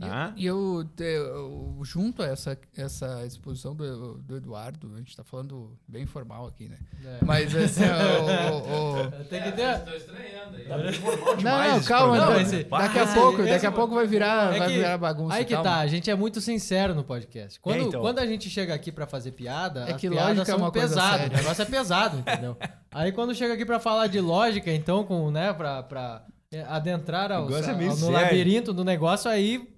Tá? 0.00 0.32
E 0.36 0.46
eu, 0.46 0.88
te- 0.96 1.02
eu- 1.04 1.78
junto 1.84 2.22
a 2.22 2.26
essa, 2.26 2.58
essa 2.74 3.26
exposição 3.26 3.74
do, 3.76 4.14
do 4.22 4.36
Eduardo, 4.38 4.90
a 4.94 4.96
gente 4.96 5.14
tá 5.14 5.22
falando 5.22 5.76
bem 5.86 6.06
formal 6.06 6.46
aqui, 6.46 6.66
né? 6.66 6.78
É. 7.04 7.18
Mas 7.22 7.54
assim, 7.54 7.82
o- 7.84 8.54
o- 8.54 9.02
o- 9.02 9.24
Tem 9.24 9.42
que 9.42 9.52
ter. 9.52 9.76
Estou 9.76 9.94
estranhando 9.94 10.56
aí. 10.56 10.66
Não, 10.66 11.36
demais 11.36 11.72
não, 11.74 11.82
calma, 11.82 12.16
então, 12.16 12.40
esse- 12.40 12.64
daqui 12.64 12.98
a 12.98 13.06
pouco, 13.14 13.42
daqui 13.44 13.66
a 13.66 13.72
pouco 13.72 13.94
vai 13.94 14.06
virar, 14.06 14.54
É 14.54 14.58
vai 14.60 14.68
que- 14.68 14.74
virar 14.76 14.96
bagunça. 14.96 15.34
Aí 15.34 15.44
que 15.44 15.52
calma. 15.54 15.70
tá, 15.70 15.76
a 15.80 15.86
gente 15.86 16.10
é 16.10 16.14
muito 16.14 16.40
sincero 16.40 16.94
no 16.94 17.04
podcast. 17.04 17.60
Quando, 17.60 17.80
É, 17.80 17.82
então. 17.82 18.00
quando 18.00 18.18
a 18.18 18.26
gente 18.26 18.48
chega 18.48 18.72
aqui 18.72 18.90
pra 18.90 19.06
fazer 19.06 19.32
piada, 19.32 19.80
É 19.80 19.92
as 19.92 20.00
que 20.00 20.08
piadas 20.08 20.38
lógica 20.38 20.52
é 20.54 20.58
são 20.58 20.70
pesadas. 20.70 21.20
séria. 21.20 21.34
O 21.34 21.36
negócio 21.36 21.62
é 21.62 21.66
pesado, 21.66 22.16
entendeu? 22.18 22.56
Aí 22.90 23.12
quando 23.12 23.34
chega 23.34 23.52
aqui 23.52 23.66
pra 23.66 23.78
falar 23.78 24.06
de 24.06 24.20
lógica, 24.20 24.72
então, 24.72 25.04
com, 25.04 25.30
né, 25.30 25.52
pra, 25.52 25.82
pra 25.82 26.24
é, 26.50 26.62
adentrar 26.62 27.30
é 27.30 27.34
ao- 27.34 27.48
no 27.48 27.62
sério. 27.62 28.10
labirinto 28.10 28.72
do 28.72 28.84
negócio, 28.84 29.30
aí. 29.30 29.70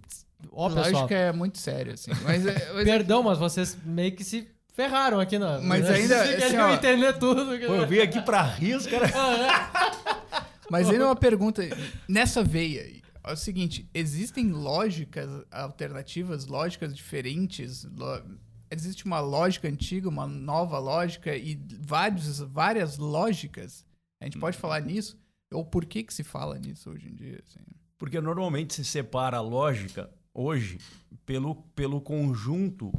Ó, 0.54 0.68
pessoal. 0.68 0.92
Lógica 0.92 1.14
é 1.14 1.32
muito 1.32 1.58
sério, 1.58 1.94
assim. 1.94 2.10
Mas, 2.22 2.46
é- 2.46 2.72
mas, 2.74 2.84
Perdão, 2.84 3.22
mas 3.22 3.38
vocês 3.38 3.76
meio 3.84 4.14
que 4.14 4.22
se 4.24 4.48
ferraram 4.72 5.20
aqui 5.20 5.38
na. 5.38 5.58
Mas 5.60 5.84
né? 5.88 5.94
ainda, 5.96 6.24
Vocês 6.24 6.42
assim, 6.44 6.56
ó, 6.56 6.72
entender 6.74 7.12
tudo. 7.18 7.44
Pô, 7.66 7.74
eu 7.74 7.86
vim 7.86 7.98
aqui 7.98 8.20
pra 8.22 8.42
rir, 8.42 8.74
os 8.76 8.86
caras. 8.86 9.10
mas 10.70 10.88
ainda 10.88 11.06
uma 11.06 11.16
pergunta. 11.16 11.62
Nessa 12.08 12.42
veia 12.42 12.82
aí, 12.82 13.02
é 13.24 13.32
o 13.32 13.36
seguinte, 13.36 13.88
existem 13.94 14.50
lógicas 14.50 15.28
alternativas, 15.50 16.46
lógicas 16.46 16.94
diferentes. 16.94 17.84
lo- 17.84 18.22
Existe 18.70 19.04
uma 19.04 19.20
lógica 19.20 19.68
antiga, 19.68 20.08
uma 20.08 20.26
nova 20.26 20.78
lógica 20.78 21.36
e 21.36 21.60
vários, 21.80 22.40
várias 22.40 22.98
lógicas. 22.98 23.86
A 24.20 24.24
gente 24.24 24.38
pode 24.38 24.56
falar 24.56 24.80
nisso? 24.80 25.16
Ou 25.52 25.64
por 25.64 25.84
que 25.84 26.02
que 26.02 26.12
se 26.12 26.24
fala 26.24 26.58
nisso 26.58 26.90
hoje 26.90 27.08
em 27.08 27.14
dia? 27.14 27.40
assim? 27.46 27.60
Porque 27.96 28.20
normalmente 28.20 28.74
se 28.74 28.84
separa 28.84 29.36
a 29.36 29.40
lógica 29.40 30.10
hoje 30.34 30.78
pelo, 31.24 31.54
pelo 31.74 32.00
conjunto, 32.00 32.92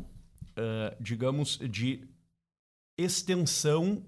eh, 0.56 0.98
digamos, 1.00 1.60
de 1.70 2.08
extensão 2.98 4.04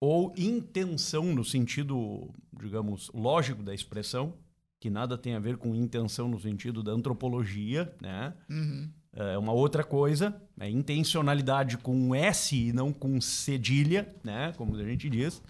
ou 0.00 0.32
intenção 0.36 1.24
no 1.34 1.44
sentido, 1.44 2.32
digamos, 2.56 3.10
lógico 3.12 3.62
da 3.62 3.74
expressão, 3.74 4.34
que 4.78 4.88
nada 4.88 5.18
tem 5.18 5.34
a 5.34 5.40
ver 5.40 5.56
com 5.56 5.74
intenção 5.74 6.28
no 6.28 6.38
sentido 6.38 6.82
da 6.82 6.92
antropologia, 6.92 7.92
né? 8.00 8.32
Uhum. 8.48 8.88
É 9.12 9.36
uma 9.36 9.52
outra 9.52 9.82
coisa, 9.82 10.40
é 10.60 10.70
intencionalidade 10.70 11.78
com 11.78 12.14
S 12.14 12.54
e 12.54 12.72
não 12.72 12.92
com 12.92 13.20
cedilha, 13.20 14.14
né? 14.22 14.52
Como 14.56 14.76
a 14.76 14.84
gente 14.84 15.10
diz. 15.10 15.42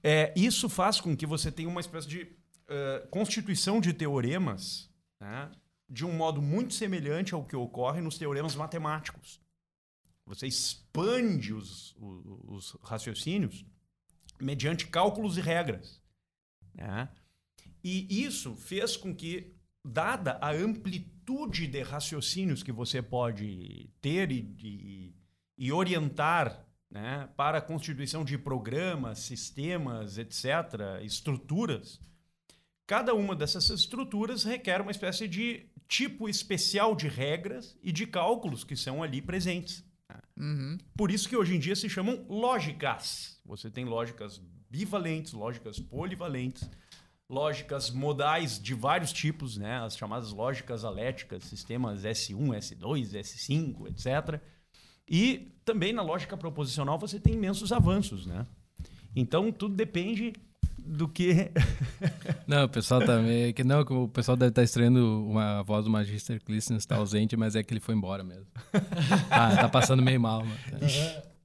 É, 0.00 0.32
isso 0.36 0.68
faz 0.68 1.00
com 1.00 1.16
que 1.16 1.26
você 1.26 1.50
tenha 1.50 1.68
uma 1.68 1.80
espécie 1.80 2.06
de 2.06 2.28
eh, 2.68 3.06
constituição 3.10 3.80
de 3.80 3.92
teoremas 3.92 4.88
né? 5.20 5.50
De 5.88 6.04
um 6.04 6.12
modo 6.12 6.42
muito 6.42 6.74
semelhante 6.74 7.34
ao 7.34 7.44
que 7.44 7.54
ocorre 7.56 8.00
nos 8.00 8.18
teoremas 8.18 8.54
matemáticos. 8.54 9.40
Você 10.26 10.46
expande 10.46 11.52
os, 11.54 11.94
o- 11.96 12.54
os 12.54 12.76
raciocínios 12.82 13.64
mediante 14.40 14.86
cálculos 14.88 15.36
e 15.38 15.40
regras. 15.40 16.00
né? 16.74 17.08
E 17.82 18.22
isso 18.24 18.54
fez 18.56 18.96
com 18.96 19.14
que, 19.14 19.54
dada 19.84 20.38
a 20.42 20.50
amplitude 20.50 21.66
de 21.68 21.80
raciocínios 21.82 22.62
que 22.62 22.72
você 22.72 23.00
pode 23.00 23.88
ter 24.00 24.30
e, 24.32 24.54
e- 24.62 25.14
e 25.56 25.72
orientar 25.72 26.66
né, 26.90 27.28
para 27.36 27.58
a 27.58 27.62
constituição 27.62 28.24
de 28.24 28.36
programas, 28.36 29.20
sistemas, 29.20 30.18
etc., 30.18 30.44
estruturas, 31.02 32.00
cada 32.86 33.14
uma 33.14 33.34
dessas 33.34 33.68
estruturas 33.70 34.44
requer 34.44 34.80
uma 34.80 34.90
espécie 34.90 35.26
de 35.26 35.66
tipo 35.88 36.28
especial 36.28 36.94
de 36.94 37.08
regras 37.08 37.76
e 37.82 37.92
de 37.92 38.06
cálculos 38.06 38.64
que 38.64 38.76
são 38.76 39.02
ali 39.02 39.22
presentes. 39.22 39.84
Uhum. 40.38 40.76
Por 40.96 41.10
isso 41.10 41.28
que 41.28 41.36
hoje 41.36 41.54
em 41.54 41.58
dia 41.58 41.74
se 41.74 41.88
chamam 41.88 42.24
lógicas. 42.28 43.40
Você 43.44 43.70
tem 43.70 43.84
lógicas 43.84 44.40
bivalentes, 44.68 45.32
lógicas 45.32 45.78
polivalentes, 45.78 46.68
lógicas 47.28 47.90
modais 47.90 48.60
de 48.60 48.74
vários 48.74 49.12
tipos, 49.12 49.56
né? 49.56 49.78
as 49.78 49.96
chamadas 49.96 50.32
lógicas 50.32 50.84
aléticas, 50.84 51.44
sistemas 51.44 52.02
S1, 52.02 52.36
S2, 52.36 53.12
S5, 53.12 53.88
etc. 53.88 54.40
E 55.08 55.52
também 55.64 55.92
na 55.92 56.02
lógica 56.02 56.36
proposicional 56.36 56.98
você 56.98 57.18
tem 57.18 57.34
imensos 57.34 57.72
avanços. 57.72 58.26
Né? 58.26 58.46
Então 59.14 59.50
tudo 59.50 59.74
depende 59.74 60.32
do 60.86 61.08
que. 61.08 61.50
Não, 62.46 62.64
o 62.64 62.68
pessoal 62.68 63.04
tá 63.04 63.18
meio 63.18 63.52
que 63.52 63.64
não, 63.64 63.80
o 63.80 64.08
pessoal 64.08 64.36
deve 64.36 64.50
estar 64.50 64.62
estranhando 64.62 65.26
uma 65.26 65.58
a 65.60 65.62
voz 65.62 65.84
do 65.84 65.90
Magister 65.90 66.40
Clístenes 66.42 66.82
está 66.82 66.96
ausente, 66.96 67.36
mas 67.36 67.56
é 67.56 67.62
que 67.62 67.72
ele 67.72 67.80
foi 67.80 67.94
embora 67.94 68.22
mesmo. 68.22 68.46
tá, 69.28 69.56
tá 69.56 69.68
passando 69.68 70.02
meio 70.02 70.20
mal, 70.20 70.44
mano. 70.44 70.56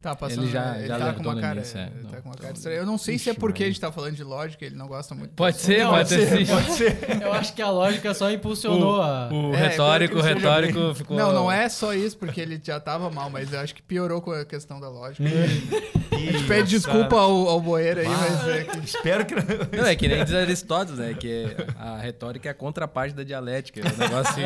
Tá 0.02 0.16
passando. 0.16 0.44
Ele 0.46 0.52
já- 0.52 0.82
já 0.82 0.98
tá 0.98 1.14
com 1.14 1.22
uma 1.22 1.40
cara. 1.40 1.56
início, 1.58 1.78
é. 1.78 1.84
ele 1.84 1.92
Não. 2.04 2.10
tá 2.10 2.22
com 2.22 2.30
uma 2.30 2.36
cara 2.36 2.54
estranha. 2.54 2.78
Eu 2.78 2.86
não 2.88 2.98
sei 2.98 3.20
se 3.20 3.30
é 3.30 3.34
porque 3.36 3.62
a 3.62 3.66
Maria. 3.66 3.72
gente 3.74 3.82
tá 3.82 3.92
falando 3.92 4.16
de 4.16 4.24
lógica, 4.24 4.66
ele 4.66 4.76
não 4.76 4.88
gosta 4.88 5.14
muito. 5.14 5.36
Pode 5.36 5.58
disso. 5.58 5.68
ser, 5.68 5.84
Não, 5.84 5.92
pode 5.92 6.10
ter 6.10 6.28
sido. 6.28 6.48
Pode 6.48 6.72
ser. 6.74 6.98
Eu 7.22 7.34
acho 7.34 7.54
que 7.54 7.62
a 7.62 7.70
lógica 7.70 8.12
só 8.16 8.32
impulsionou 8.32 9.00
a. 9.00 9.30
O 9.32 9.54
É, 9.54 9.68
retórico, 9.68 10.18
o 10.18 10.22
retórico 10.22 10.96
ficou. 10.96 11.16
Não, 11.16 11.32
não 11.32 11.52
é 11.52 11.70
só 11.70 11.94
isso, 11.94 12.18
porque 12.18 12.42
ele 12.42 12.60
já 12.64 12.80
tava 12.80 13.12
mal, 13.12 13.30
mas 13.30 13.54
eu 13.54 13.60
acho 13.60 13.76
que 13.76 13.82
piorou 13.84 14.22
com 14.24 14.32
a 14.32 14.44
questão 14.44 14.80
da 14.80 14.90
lógica. 14.90 15.24
A 15.24 16.18
gente 16.18 16.44
pede 16.46 16.70
desculpa 16.70 17.16
ao, 17.16 17.48
ao 17.48 17.62
Boeiro 17.62 18.00
aí, 18.02 18.08
mas 18.08 18.48
é 18.48 18.64
que 18.64 18.80
Espero 18.80 19.24
que. 19.26 19.36
Não, 19.78 19.86
é 19.86 19.96
que 19.96 20.08
nem 20.08 20.24
diz 20.26 20.34
Aristóteles, 20.34 21.00
né? 21.00 21.14
Que 21.14 21.46
a 21.80 21.98
retórica 21.98 22.50
é 22.50 22.52
a 22.52 22.56
contraparte 22.56 23.14
da 23.16 23.24
dialética. 23.24 23.82
O 23.82 23.98
negócio 23.98 24.32
assim, 24.32 24.42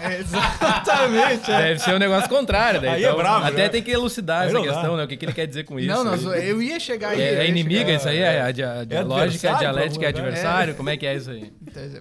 É, 0.00 0.20
exatamente. 0.20 1.50
é. 1.50 1.58
deve 1.58 1.80
ser 1.80 1.94
um 1.94 1.98
negócio 1.98 2.28
contrário. 2.28 2.80
Daí, 2.80 2.90
Aí 2.90 3.04
é 3.04 3.06
então, 3.08 3.16
bravo, 3.18 3.46
até 3.46 3.62
né? 3.64 3.68
tem 3.68 3.82
que 3.82 3.90
elucidar 3.90 4.46
essa 4.46 4.52
não 4.92 4.96
né? 4.98 5.04
O 5.04 5.08
que, 5.08 5.16
que 5.16 5.24
ele 5.24 5.32
quer 5.32 5.46
dizer 5.46 5.64
com 5.64 5.78
isso. 5.78 5.88
Não, 5.88 6.12
Aí- 6.32 6.48
eu 6.48 6.62
ia 6.62 6.78
chegar 6.80 7.10
aí. 7.10 7.20
é, 7.20 7.34
eu 7.34 7.38
é 7.40 7.44
ia 7.44 7.50
inimiga 7.50 7.80
chegar- 7.86 7.94
isso 7.98 8.08
aí? 8.08 8.18
É, 8.18 8.40
a, 8.42 8.50
dia- 8.52 8.72
a 8.80 8.84
dialógica, 8.84 9.20
a 9.20 9.24
adversário, 9.24 9.58
dialética 9.58 10.06
é 10.06 10.12
favor, 10.12 10.26
adversário? 10.28 10.74
Como 10.74 10.90
é 10.90 10.96
que 10.96 11.06
é 11.06 11.14
isso 11.16 11.30
aí? 11.30 11.52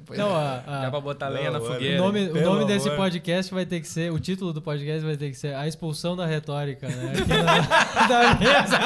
Pois 0.05 0.19
Não, 0.19 0.29
é. 0.29 0.33
a, 0.33 0.63
a- 0.67 0.81
Dá 0.83 0.89
pra 0.91 0.99
botar 1.01 1.29
lenha 1.29 1.51
Não, 1.51 1.59
na 1.59 1.65
olha, 1.65 1.69
o 1.69 1.73
fogueira. 1.73 1.97
nome, 1.97 2.29
o 2.29 2.41
nome 2.41 2.65
desse 2.65 2.89
podcast 2.91 3.53
vai 3.53 3.65
ter 3.65 3.79
que 3.79 3.87
ser. 3.87 4.11
O 4.11 4.19
título 4.19 4.53
do 4.53 4.61
podcast 4.61 5.05
vai 5.05 5.17
ter 5.17 5.29
que 5.29 5.35
ser 5.37 5.55
A 5.55 5.67
Expulsão 5.67 6.15
da 6.15 6.25
Retórica, 6.25 6.87
né? 6.87 7.13
Aqui 7.17 7.27
na, 7.29 7.43
da 8.07 8.35
mesa. 8.35 8.79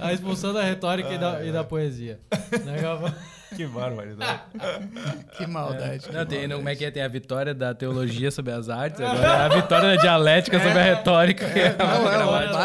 A 0.00 0.12
expulsão 0.12 0.52
da 0.52 0.62
retórica 0.62 1.12
e, 1.12 1.18
da, 1.18 1.44
e 1.44 1.52
da 1.52 1.64
poesia. 1.64 2.18
Né? 2.64 2.76
que 3.56 3.66
barbaridade. 3.66 4.40
Que 5.36 5.46
maldade. 5.46 6.10
Não, 6.12 6.26
tem, 6.26 6.46
não, 6.46 6.56
como 6.58 6.68
é 6.68 6.74
que 6.76 6.84
é? 6.84 6.90
Tem 6.90 7.02
a 7.02 7.08
vitória 7.08 7.54
da 7.54 7.74
teologia 7.74 8.30
sobre 8.30 8.52
as 8.52 8.68
artes, 8.68 9.00
agora 9.02 9.26
é 9.26 9.36
a 9.46 9.48
vitória 9.48 9.88
da 9.90 9.96
dialética 9.96 10.58
sobre 10.58 10.78
a 10.78 10.82
retórica. 10.82 11.48
que 11.48 11.58
é 11.58 11.76
Não, 11.76 12.08
é, 12.08 12.10
gramática. 12.10 12.58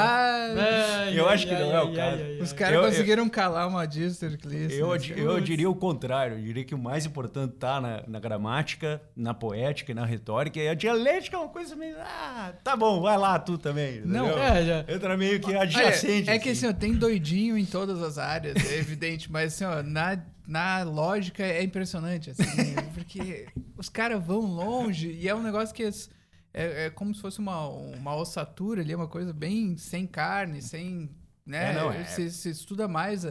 mas 0.56 1.16
Eu 1.16 1.30
acho 1.30 1.48
que 1.48 1.54
não 1.54 1.72
é 1.72 1.82
o 1.82 1.94
caso. 1.94 2.22
Os 2.42 2.54
caras 2.54 2.76
Eu- 2.76 2.82
eu- 2.82 2.88
conseguiram 2.90 3.30
calar 3.30 3.68
uma 3.68 3.76
Magister 3.80 4.38
Cleese. 4.40 4.78
Eu, 4.80 4.98
di- 4.98 5.14
eu 5.18 5.40
diria 5.40 5.70
o 5.70 5.76
contrário. 5.76 6.38
Eu 6.38 6.42
diria 6.44 6.64
que 6.66 6.74
o 6.76 6.78
mais 6.78 7.06
importante 7.06 7.54
tá 7.56 7.80
na, 7.80 8.04
na 8.08 8.20
gramática, 8.20 9.02
na 9.16 9.34
poética 9.34 9.92
e 9.92 9.96
na 9.96 10.06
retórica. 10.06 10.60
E 10.60 10.68
a 10.68 10.74
dialética 10.74 11.38
é 11.38 11.40
uma 11.40 11.50
coisa 11.50 11.76
meio. 11.76 11.96
Ah, 12.00 12.52
tá 12.64 12.76
bom, 12.76 13.02
vai 13.02 13.18
lá 13.18 13.38
tu 13.40 13.58
também. 13.58 14.02
Não? 14.06 14.28
É, 14.38 14.66
já. 14.66 14.86
Entra 14.94 15.16
meio 15.18 15.40
que 15.40 15.56
adjacente. 15.56 16.30
É, 16.30 16.36
é 16.36 16.40
que 16.40 16.50
assim, 16.50 16.68
ó, 16.68 16.74
tem 16.74 16.94
doidinho 16.94 17.58
em 17.58 17.66
todas 17.66 18.02
as 18.02 18.18
áreas, 18.18 18.56
é 18.72 18.78
evidente, 18.78 19.32
mas 19.32 19.54
assim, 19.54 19.66
ó, 19.66 19.82
na, 19.84 20.18
na 20.48 20.84
lógica 20.84 21.44
é 21.44 21.64
impressionante, 21.64 22.30
assim, 22.32 22.44
porque 22.94 23.48
os 23.78 23.90
caras 23.90 24.24
vão 24.26 24.42
longe 24.42 25.12
e 25.12 25.28
é 25.28 25.36
um 25.36 25.42
negócio 25.44 25.74
que 25.74 25.84
es- 25.84 26.10
é, 26.54 26.86
é 26.86 26.90
como 26.90 27.14
se 27.14 27.22
fosse 27.22 27.40
uma, 27.40 27.68
uma 27.68 28.16
ossatura 28.16 28.82
ali, 28.82 28.94
uma 28.96 29.08
coisa 29.08 29.34
bem 29.34 29.78
sem 29.78 30.08
carne, 30.08 30.62
sem. 30.62 31.10
Né? 31.46 31.72
É, 31.72 31.74
não, 31.76 31.92
é. 31.92 32.04
Você, 32.04 32.30
você 32.30 32.50
estuda 32.52 32.88
mais 32.88 33.26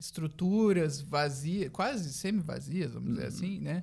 estruturas 0.00 1.00
vazias, 1.00 1.70
quase 1.70 2.12
semi-vazias, 2.12 2.92
vamos 2.92 3.08
Uhum. 3.10 3.14
dizer 3.14 3.26
assim, 3.28 3.60
né? 3.60 3.82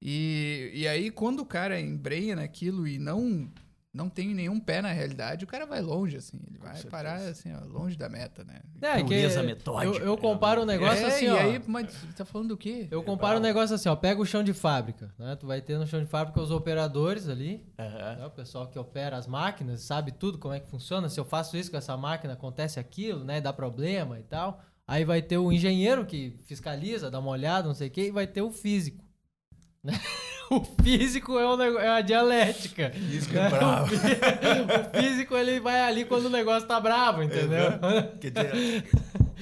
E, 0.00 0.70
e 0.74 0.88
aí, 0.88 1.10
quando 1.10 1.40
o 1.40 1.46
cara 1.46 1.80
embrenha 1.80 2.34
naquilo 2.36 2.86
e 2.88 2.98
não 2.98 3.48
não 3.92 4.08
tem 4.08 4.34
nenhum 4.34 4.58
pé 4.58 4.80
na 4.80 4.90
realidade, 4.90 5.44
o 5.44 5.46
cara 5.46 5.66
vai 5.66 5.82
longe, 5.82 6.16
assim. 6.16 6.40
Ele 6.48 6.58
vai 6.58 6.72
certeza. 6.72 6.90
parar, 6.90 7.16
assim, 7.16 7.52
ó, 7.54 7.60
longe 7.66 7.96
da 7.96 8.08
meta, 8.08 8.42
né? 8.42 8.60
É, 8.80 8.96
que 8.96 9.04
Pureza 9.04 9.42
metódica, 9.42 9.98
eu, 9.98 10.06
eu 10.06 10.14
né? 10.14 10.20
comparo 10.20 10.62
um 10.62 10.64
negócio 10.64 11.04
é, 11.04 11.08
assim, 11.08 11.26
e 11.26 11.30
ó. 11.30 11.36
aí, 11.36 11.62
mas 11.66 11.92
você 11.92 12.12
tá 12.16 12.24
falando 12.24 12.48
do 12.48 12.56
quê? 12.56 12.88
Eu 12.90 13.02
comparo 13.02 13.38
um 13.38 13.42
negócio 13.42 13.76
assim, 13.76 13.90
ó. 13.90 13.94
Pega 13.94 14.20
o 14.20 14.24
chão 14.24 14.42
de 14.42 14.54
fábrica, 14.54 15.14
né? 15.18 15.36
Tu 15.36 15.46
vai 15.46 15.60
ter 15.60 15.76
no 15.76 15.86
chão 15.86 16.00
de 16.00 16.06
fábrica 16.06 16.40
os 16.40 16.50
operadores 16.50 17.28
ali, 17.28 17.66
né? 17.76 18.26
o 18.26 18.30
pessoal 18.30 18.66
que 18.66 18.78
opera 18.78 19.18
as 19.18 19.26
máquinas, 19.26 19.82
sabe 19.82 20.10
tudo 20.10 20.38
como 20.38 20.54
é 20.54 20.60
que 20.60 20.70
funciona. 20.70 21.10
Se 21.10 21.20
eu 21.20 21.24
faço 21.24 21.56
isso 21.58 21.70
com 21.70 21.76
essa 21.76 21.94
máquina, 21.94 22.32
acontece 22.32 22.80
aquilo, 22.80 23.24
né? 23.24 23.42
Dá 23.42 23.52
problema 23.52 24.18
e 24.18 24.22
tal. 24.22 24.62
Aí 24.86 25.04
vai 25.04 25.20
ter 25.20 25.36
o 25.36 25.52
engenheiro 25.52 26.06
que 26.06 26.38
fiscaliza, 26.44 27.10
dá 27.10 27.18
uma 27.18 27.30
olhada, 27.30 27.68
não 27.68 27.74
sei 27.74 27.88
o 27.88 27.90
quê, 27.90 28.06
e 28.06 28.10
vai 28.10 28.26
ter 28.26 28.40
o 28.42 28.50
físico. 28.50 29.04
né? 29.84 29.92
O 30.76 30.82
físico 30.82 31.38
é, 31.38 31.46
um 31.46 31.62
é 31.78 31.88
a 31.88 32.00
dialética. 32.02 32.90
Físico 32.90 33.34
né? 33.34 33.46
é 33.46 33.48
bravo. 33.50 33.94
O 33.94 33.98
fí- 33.98 34.06
O 34.98 35.00
físico, 35.02 35.36
ele 35.36 35.60
vai 35.60 35.80
ali 35.80 36.04
quando 36.04 36.26
o 36.26 36.30
negócio 36.30 36.68
tá 36.68 36.78
bravo, 36.78 37.22
entendeu? 37.22 37.70
Dizer, 38.20 38.84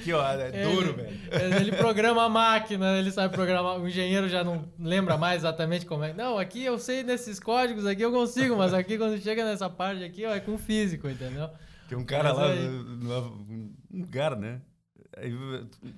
que 0.03 0.13
ó, 0.13 0.25
é 0.31 0.63
duro, 0.63 0.89
Ele- 0.89 0.93
velho. 1.03 1.55
Ele 1.57 1.71
programa 1.73 2.23
a 2.23 2.29
máquina, 2.29 2.97
ele 2.97 3.11
sabe 3.11 3.33
programar. 3.33 3.79
O 3.79 3.87
engenheiro 3.87 4.29
já 4.29 4.43
não 4.43 4.65
lembra 4.79 5.17
mais 5.17 5.41
exatamente 5.41 5.85
como 5.85 6.03
é. 6.03 6.13
Não, 6.13 6.37
aqui 6.39 6.63
eu 6.63 6.79
sei 6.79 7.03
desses 7.03 7.39
códigos, 7.39 7.85
aqui 7.85 8.01
eu 8.01 8.11
consigo, 8.11 8.55
mas 8.55 8.73
aqui 8.73 8.97
quando 8.97 9.19
chega 9.21 9.43
nessa 9.43 9.69
parte 9.69 10.03
aqui, 10.03 10.25
ó, 10.25 10.33
é 10.33 10.39
com 10.39 10.57
físico, 10.57 11.09
entendeu? 11.09 11.49
Tem 11.89 11.97
um 11.97 12.05
cara 12.05 12.29
Mas 12.29 12.37
lá, 12.37 12.45
aí- 12.51 12.67
no- 12.69 13.27
um 13.49 13.73
lugar, 13.91 14.35
né? 14.37 14.61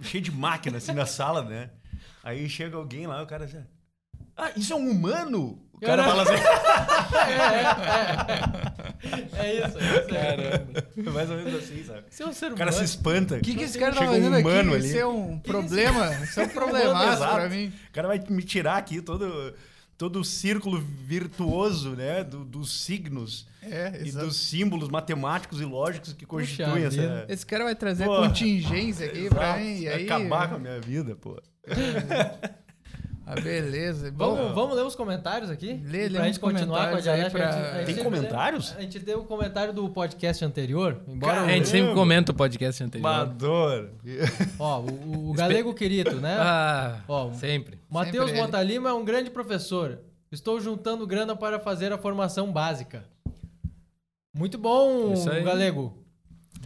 Cheio 0.02 0.24
de 0.24 0.32
máquina 0.32 0.78
assim 0.78 0.92
na 0.92 1.06
sala, 1.06 1.44
né? 1.44 1.70
Aí 2.24 2.50
chega 2.50 2.76
alguém 2.78 3.06
lá, 3.06 3.22
o 3.22 3.28
cara 3.28 3.46
já. 3.48 3.62
Ah, 4.36 4.52
isso 4.56 4.74
é 4.74 4.76
um 4.76 4.90
humano? 4.90 5.60
O 5.74 5.80
cara 5.86 6.04
Cara- 6.04 6.04
fala 6.04 6.24
assim. 6.24 6.44
É, 7.14 7.26
é, 9.36 9.44
é. 9.44 9.46
É 9.46 9.68
isso, 9.68 9.78
é 9.78 10.00
isso. 10.00 10.08
Caramba. 10.10 11.12
Mais 11.12 11.30
ou 11.30 11.36
menos 11.38 11.54
assim, 11.56 11.84
sabe? 11.84 12.04
Você 12.10 12.24
é 12.24 12.28
um 12.28 12.34
ser 12.34 12.46
O 12.46 12.48
humano. 12.50 12.58
cara 12.58 12.72
se 12.72 12.84
espanta. 12.84 13.36
O 13.36 13.42
que, 13.42 13.56
que 13.56 13.64
esse 13.64 13.78
cara 13.78 13.92
tá 13.94 14.00
Chega 14.00 14.12
um 14.12 14.16
fazendo 14.16 14.38
humano 14.38 14.70
aqui? 14.74 14.80
ali. 14.80 14.88
Isso 14.88 14.98
é 14.98 15.06
um 15.06 15.38
problema? 15.40 16.14
Isso 16.24 16.40
é 16.40 16.44
um 16.46 16.50
problemaço 16.50 17.14
Exato. 17.18 17.36
pra 17.36 17.50
mim. 17.50 17.72
O 17.90 17.94
cara 17.94 18.08
vai 18.08 18.20
me 18.30 18.42
tirar 18.44 18.78
aqui 18.78 19.02
todo, 19.02 19.54
todo 19.98 20.20
o 20.22 20.26
círculo 20.26 20.80
virtuoso, 21.06 21.92
né? 21.92 22.24
do- 22.24 22.44
dos 22.46 22.84
signos 22.86 23.46
É, 23.62 24.02
e 24.04 24.12
dos 24.12 24.36
símbolos 24.38 24.90
matemáticos 24.90 25.60
e 25.62 25.66
lógicos 25.66 26.14
que 26.14 26.26
constituem 26.26 26.86
essa. 26.86 27.02
vida. 27.02 27.26
Esse 27.30 27.46
cara 27.46 27.66
vai 27.66 27.76
trazer 27.76 28.06
Porra. 28.06 28.28
contingência 28.28 29.06
aqui 29.06 29.30
pra 29.30 29.58
mim. 29.58 29.82
E 29.82 29.88
aí, 29.90 30.06
Acabar 30.06 30.50
com 30.50 30.56
a 30.56 30.60
minha 30.60 30.80
vida, 30.80 31.16
pô. 31.16 31.40
Ah, 33.26 33.36
beleza. 33.40 34.12
Bom, 34.12 34.36
Vamos, 34.36 34.54
vamos 34.54 34.76
ler 34.76 34.84
os 34.86 34.96
comentários 34.96 35.50
aqui? 35.50 35.82
Lê- 35.86 36.10
lê 36.10 36.18
pra 36.18 36.26
gente 36.26 36.40
continuar 36.42 36.90
com 36.90 36.98
a 36.98 37.00
dialética. 37.00 37.32
pra- 37.40 37.50
A 37.50 37.78
gente- 37.80 37.82
a 37.92 37.96
Tem 37.96 38.04
comentários? 38.04 38.76
A 38.78 38.82
gente 38.82 39.00
deu 39.00 39.20
o 39.22 39.24
comentário 39.24 39.72
do 39.74 39.88
podcast 39.90 40.44
anterior. 40.44 41.00
Embora 41.08 41.40
A 41.42 41.46
o- 41.46 41.50
gente 41.50 41.70
sempre 41.70 41.94
comenta 41.94 42.34
o 42.34 42.36
podcast 42.36 42.84
anterior. 42.84 43.04
Mador. 43.10 43.90
Ó, 44.60 44.82
o, 44.82 45.30
o 45.30 45.34
Galego 45.34 45.74
Quirito, 45.74 46.16
né? 46.18 46.36
Ah, 46.38 47.00
Ó, 47.08 47.32
sempre. 47.32 47.80
Matheus 47.90 48.26
Sempre 48.26 48.32
ele. 48.32 48.42
Mota 48.42 48.62
Lima 48.62 48.90
é 48.90 48.94
um 48.94 49.06
grande 49.06 49.30
professor. 49.30 50.00
Estou 50.30 50.60
juntando 50.60 51.08
grana 51.08 51.34
para 51.36 51.60
fazer 51.60 51.94
a 51.94 51.98
formação 51.98 52.52
básica. 52.52 53.06
Muito 54.36 54.58
bom, 54.58 55.14
aí. 55.32 55.44
Galego. 55.44 55.98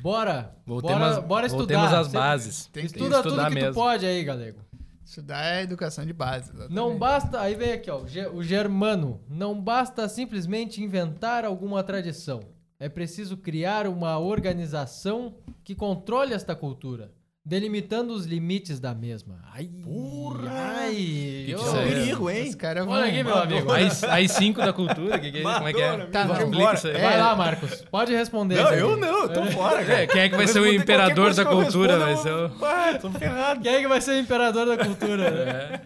Bora. 0.01 0.55
Voltemos, 0.65 0.99
bora, 0.99 1.21
bora 1.21 1.45
estudar. 1.47 1.75
voltemos 1.81 1.93
às 1.93 2.07
bases. 2.13 2.65
Tem 2.73 2.81
que 2.83 2.87
Estuda 2.87 3.17
tudo 3.17 3.27
estudar 3.29 3.49
que 3.49 3.55
mesmo. 3.55 3.71
tu 3.71 3.75
pode 3.75 4.05
aí, 4.05 4.23
Galego. 4.23 4.59
Estudar 5.07 5.45
é 5.45 5.63
educação 5.63 6.05
de 6.05 6.13
base. 6.13 6.49
exatamente. 6.49 6.73
Não 6.73 6.97
basta. 6.97 7.39
Aí 7.39 7.55
vem 7.55 7.71
aqui, 7.71 7.89
ó. 7.89 8.03
O 8.33 8.43
Germano. 8.43 9.21
Não 9.29 9.59
basta 9.59 10.07
simplesmente 10.09 10.83
inventar 10.83 11.45
alguma 11.45 11.81
tradição. 11.83 12.41
É 12.79 12.87
preciso 12.87 13.37
criar 13.37 13.87
uma 13.87 14.19
organização 14.19 15.35
que 15.63 15.73
controle 15.73 16.33
esta 16.33 16.55
cultura, 16.55 17.11
delimitando 17.47 18.13
os 18.13 18.25
limites 18.25 18.77
da 18.77 18.93
mesma. 18.93 19.39
Ai, 19.53 19.69
ai. 20.49 20.93
Que 20.93 21.53
isso 21.55 21.77
aí? 21.77 21.87
perigo, 21.93 22.29
hein? 22.29 22.49
Os 22.49 22.55
caras 22.55 22.85
vão... 22.85 22.93
Olha 22.93 23.05
aqui, 23.05 23.23
meu 23.23 23.37
amigo. 23.37 23.71
As, 23.71 24.03
as 24.03 24.31
cinco 24.31 24.59
da 24.59 24.73
cultura, 24.73 25.17
que 25.17 25.31
que 25.31 25.37
é? 25.37 25.41
como 25.43 25.67
é 25.67 25.73
que 25.73 25.81
é? 25.81 25.91
Madonna, 25.91 26.07
Tá, 26.07 26.25
não, 26.25 26.73
isso 26.73 26.87
aí. 26.87 27.01
Vai 27.01 27.17
lá, 27.17 27.35
Marcos. 27.37 27.85
Pode 27.89 28.13
responder. 28.13 28.55
Não, 28.55 28.67
aí. 28.67 28.79
eu 28.79 28.97
não, 28.97 29.21
eu 29.23 29.29
tô 29.33 29.45
fora, 29.45 29.83
cara. 29.85 30.01
É, 30.03 30.07
quem 30.07 30.21
é 30.21 30.29
que 30.29 30.35
vai 30.35 30.45
ser 30.45 30.59
o 30.59 30.67
imperador 30.73 31.33
da 31.33 31.43
eu 31.43 31.47
cultura? 31.49 31.97
Vai 31.97 32.17
ser 32.17 32.29
eu- 32.31 32.47
o... 32.49 32.65
Ah, 32.65 32.97
tô 32.99 33.09
ferrado. 33.11 33.61
Quem 33.61 33.75
é 33.75 33.79
que 33.79 33.87
vai 33.87 34.01
ser 34.01 34.11
o 34.11 34.19
imperador 34.19 34.65
da 34.67 34.85
cultura? 34.85 35.23
É. 35.23 35.81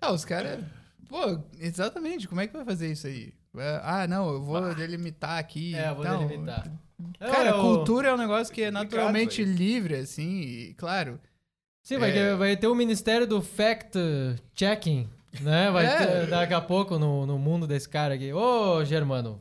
Ah, 0.00 0.12
os 0.12 0.26
caras... 0.26 0.60
Pô, 1.08 1.38
exatamente. 1.58 2.28
Como 2.28 2.42
é 2.42 2.46
que 2.46 2.52
vai 2.52 2.66
fazer 2.66 2.92
isso 2.92 3.06
aí? 3.06 3.32
É, 3.56 3.80
Ah, 3.82 4.06
não, 4.06 4.30
eu 4.30 4.42
vou 4.42 4.74
delimitar 4.74 5.38
aqui. 5.38 5.74
É, 5.74 5.88
eu 5.88 5.94
vou 5.94 6.04
Não, 6.04 6.26
delimitar. 6.26 6.66
Cara, 7.20 7.50
Eu- 7.50 7.60
cultura 7.60 8.08
é 8.08 8.14
um 8.14 8.18
negócio 8.18 8.52
que 8.52 8.62
é 8.62 8.70
naturalmente 8.70 9.44
livre, 9.44 9.96
assim, 9.96 10.40
e, 10.40 10.74
claro. 10.74 11.20
Sim, 11.82 11.98
vai, 11.98 12.10
É. 12.10 12.12
ter, 12.12 12.36
vai 12.36 12.56
ter 12.56 12.66
o 12.66 12.74
Ministério 12.74 13.26
do 13.26 13.40
Fact 13.40 13.96
Checking, 14.54 15.08
né? 15.40 15.70
Vai 15.70 15.86
É. 15.86 15.96
ter 15.96 16.26
daqui 16.26 16.52
a 16.54 16.60
pouco 16.60 16.98
no, 16.98 17.24
no 17.24 17.38
mundo 17.38 17.66
desse 17.66 17.88
cara 17.88 18.14
aqui. 18.14 18.32
Ô, 18.32 18.84
Germano. 18.84 19.40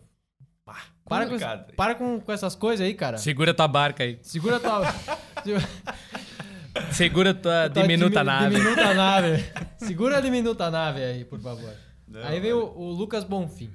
Para, 1.07 1.23
com, 1.25 1.31
complicado. 1.31 1.73
para 1.73 1.95
com, 1.95 2.19
com 2.19 2.31
essas 2.31 2.53
coisas 2.53 2.85
aí, 2.85 2.93
cara. 2.93 3.17
Segura 3.17 3.53
tua 3.53 3.67
barca 3.67 4.03
aí. 4.03 4.19
Segura 4.21 4.59
tua. 4.59 4.81
Segura 6.91 7.33
tua 7.33 7.69
tua 7.69 7.81
diminuta 7.81 8.19
dimi- 8.19 8.25
nave. 8.25 8.55
Diminuta 8.55 8.93
nave. 8.93 9.45
Segura 9.77 10.17
a 10.17 10.21
diminuta 10.21 10.69
nave 10.69 11.03
aí, 11.03 11.25
por 11.25 11.39
favor. 11.39 11.73
Não, 12.07 12.23
aí 12.23 12.39
vem 12.39 12.53
o, 12.53 12.65
o 12.77 12.91
Lucas 12.91 13.23
Bonfim. 13.23 13.71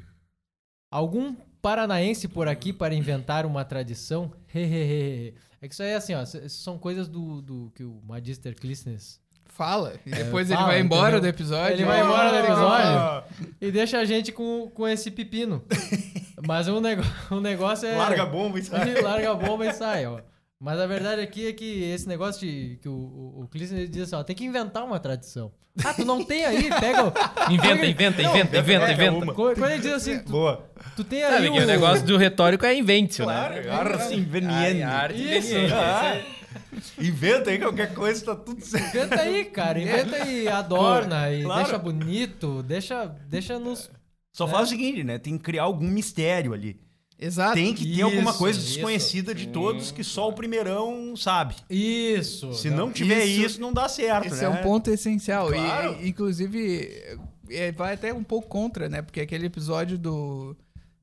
Algum 0.90 1.34
paranaense 1.62 2.28
por 2.28 2.48
aqui 2.48 2.72
para 2.72 2.94
inventar 2.94 3.46
uma 3.46 3.64
tradição? 3.64 4.32
Hehehe. 4.54 5.34
é 5.60 5.68
que 5.68 5.72
isso 5.72 5.82
aí 5.82 5.90
é 5.90 5.94
assim, 5.94 6.14
ó. 6.14 6.24
São 6.26 6.76
coisas 6.76 7.08
do, 7.08 7.40
do 7.40 7.72
que 7.74 7.84
o 7.84 8.02
Magister 8.04 8.54
Clisnes 8.54 9.22
Fala. 9.52 9.94
E 10.06 10.10
depois 10.10 10.48
ele 10.48 10.56
fala, 10.56 10.70
vai 10.70 10.80
embora 10.80 11.02
entendeu? 11.02 11.20
do 11.20 11.26
episódio. 11.26 11.74
Ele 11.74 11.84
vai 11.84 12.00
embora 12.00 12.30
do 12.30 12.36
episódio. 12.38 13.54
e 13.60 13.70
deixa 13.70 13.98
a 13.98 14.04
gente 14.06 14.32
com, 14.32 14.70
com 14.74 14.88
esse 14.88 15.10
pepino. 15.10 15.62
Mas 16.46 16.66
nego, 16.66 17.02
o 17.30 17.38
negócio 17.38 17.86
é. 17.86 17.94
Larga 17.94 18.22
a 18.22 18.26
bomba 18.26 18.58
e 18.58 18.64
sai. 18.64 18.94
Larga 19.02 19.30
a 19.30 19.34
bomba 19.34 19.66
e 19.66 19.72
sai, 19.74 20.06
ó. 20.06 20.20
Mas 20.64 20.78
a 20.78 20.86
verdade 20.86 21.20
aqui 21.20 21.48
é 21.48 21.52
que 21.52 21.82
esse 21.90 22.06
negócio 22.06 22.46
de. 22.46 22.78
que 22.80 22.88
o, 22.88 22.92
o, 22.92 23.42
o 23.42 23.48
Clisson, 23.48 23.74
diz 23.90 24.02
assim, 24.04 24.14
ó, 24.14 24.22
tem 24.22 24.36
que 24.36 24.44
inventar 24.44 24.84
uma 24.84 25.00
tradição. 25.00 25.50
Ah, 25.84 25.92
tu 25.92 26.04
não 26.04 26.22
tem 26.22 26.44
aí? 26.44 26.68
Pega. 26.78 27.04
o- 27.06 27.52
Inventa, 27.52 27.84
inventa, 27.84 28.22
inventa, 28.22 28.58
inventa, 28.58 28.86
é, 28.88 28.92
inventa. 28.92 29.24
uma. 29.24 29.34
Quando 29.34 29.64
ele 29.70 29.78
diz 29.80 29.92
assim, 29.92 30.20
tu, 30.20 30.30
Boa. 30.30 30.64
tu 30.94 31.02
tem 31.02 31.22
Sabe 31.22 31.46
aí 31.46 31.50
que 31.52 31.58
o 31.58 31.66
negócio 31.66 32.06
do 32.06 32.16
retórico 32.16 32.64
é 32.64 32.76
inventio, 32.76 33.24
Claro, 33.24 33.54
né? 33.56 33.62
Ai, 33.70 34.14
inveniente. 34.14 34.82
arte 34.82 35.38
Isso. 35.38 35.48
inveniente. 35.48 35.72
Ah, 36.62 36.74
inventa 37.02 37.50
aí 37.50 37.58
qualquer 37.58 37.92
coisa, 37.94 38.24
tá 38.24 38.36
tudo 38.36 38.62
certo. 38.64 38.94
Inventa 38.96 39.20
aí, 39.20 39.44
cara. 39.46 39.80
Inventa 39.80 40.18
e 40.28 40.46
adorna 40.46 41.32
e 41.32 41.42
Claro. 41.42 41.62
deixa 41.62 41.78
bonito. 41.78 42.62
Deixa, 42.62 43.06
deixa 43.28 43.58
nos. 43.58 43.90
Só 44.32 44.46
faz 44.46 44.68
o 44.68 44.70
seguinte, 44.70 45.02
né? 45.02 45.18
Tem 45.18 45.36
que 45.36 45.42
criar 45.42 45.64
algum 45.64 45.86
mistério 45.88 46.52
ali. 46.52 46.78
Exato. 47.24 47.54
Tem 47.54 47.72
que 47.74 47.94
ter 47.94 48.02
alguma 48.02 48.30
Isso, 48.30 48.38
coisa 48.38 48.58
isso. 48.58 48.68
desconhecida 48.74 49.34
de 49.34 49.46
todos 49.48 49.92
que 49.92 50.02
só 50.02 50.28
o 50.28 50.32
primeirão 50.32 51.14
sabe. 51.16 51.54
Isso. 51.70 52.52
Se 52.54 52.68
não 52.70 52.90
tiver 52.90 53.24
Isso- 53.24 53.46
isso, 53.46 53.60
não 53.60 53.72
dá 53.72 53.88
certo, 53.88 54.26
Esse 54.26 54.40
né? 54.40 54.44
é 54.44 54.48
um 54.48 54.62
ponto 54.62 54.90
essencial. 54.90 55.50
E- 55.50 55.56
Claro. 55.56 55.96
E, 56.00 56.08
inclusive, 56.08 57.18
é, 57.50 57.70
vai 57.72 57.94
até 57.94 58.12
um 58.12 58.24
pouco 58.24 58.48
contra, 58.48 58.88
né? 58.88 59.02
Porque 59.02 59.20
aquele 59.20 59.46
episódio 59.46 59.96
do, 59.98 60.56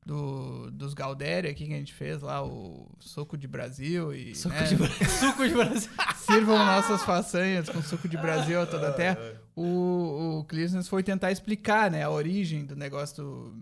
do- 0.06 0.70
dos 0.72 0.94
Galdéria 0.94 1.52
aqui 1.52 1.66
que 1.68 1.74
a 1.74 1.78
gente 1.78 1.94
fez 1.94 2.22
lá, 2.22 2.44
o 2.44 2.88
Soco 3.00 3.38
de 3.38 3.48
Brasil 3.48 4.14
e 4.14 4.36
Suco, 4.36 4.56
né, 4.56 4.64
de, 4.64 4.76
Bra- 4.76 4.90
suco 5.20 5.48
de 5.48 5.54
Brasil. 5.54 5.90
sirvam 6.26 6.58
nossas 6.58 7.02
façanhas 7.04 7.70
com 7.70 7.82
suco 7.82 8.08
de 8.10 8.18
Brasil 8.18 8.60
a 8.62 8.66
toda 8.66 8.90
a 8.90 8.94
terra. 8.94 9.18
O, 9.56 10.40
o 10.40 10.44
Clisnes 10.46 10.88
foi 10.88 11.04
tentar 11.04 11.32
explicar, 11.32 11.92
né, 11.92 12.04
a 12.04 12.10
origem 12.10 12.66
do 12.66 12.76
negócio 12.76 13.18
do, 13.24 13.54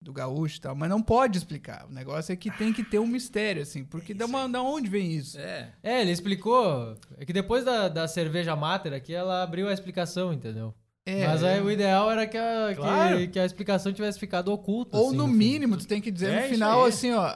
do 0.00 0.12
gaúcho 0.12 0.58
e 0.58 0.60
tal, 0.60 0.74
mas 0.76 0.88
não 0.90 1.02
pode 1.02 1.38
explicar. 1.38 1.86
O 1.88 1.92
negócio 1.92 2.32
é 2.32 2.36
que 2.36 2.50
tem 2.50 2.72
que 2.72 2.84
ter 2.84 2.98
um 2.98 3.06
mistério, 3.06 3.62
assim, 3.62 3.84
porque 3.84 4.12
da, 4.14 4.26
uma- 4.26 4.48
da 4.48 4.62
onde 4.62 4.88
vem 4.88 5.12
isso? 5.12 5.38
É. 5.38 5.72
É, 5.82 6.00
ele 6.02 6.10
explicou. 6.12 6.96
É 7.18 7.24
que 7.24 7.32
depois 7.32 7.64
da, 7.64 7.88
da 7.88 8.06
cerveja 8.06 8.54
mater 8.54 8.92
aqui, 8.92 9.12
ela 9.14 9.42
abriu 9.42 9.68
a 9.68 9.72
explicação, 9.72 10.32
entendeu? 10.32 10.74
É, 11.08 11.26
Mas 11.26 11.42
aí 11.44 11.60
o 11.60 11.70
ideal 11.70 12.10
era 12.10 12.26
que 12.26 12.36
a, 12.36 12.66
que- 12.70 12.74
Claro. 12.76 13.28
que, 13.28 13.38
a 13.38 13.44
explicação 13.46 13.92
tivesse 13.92 14.18
ficado 14.18 14.52
oculta. 14.52 14.96
Ou 14.98 15.08
assim, 15.08 15.16
no 15.16 15.26
mínimo, 15.28 15.76
tu 15.76 15.86
tem 15.86 16.00
que 16.00 16.10
dizer 16.10 16.32
É 16.32 16.42
no 16.42 16.48
final 16.48 16.84
assim, 16.84 17.12
ó. 17.12 17.32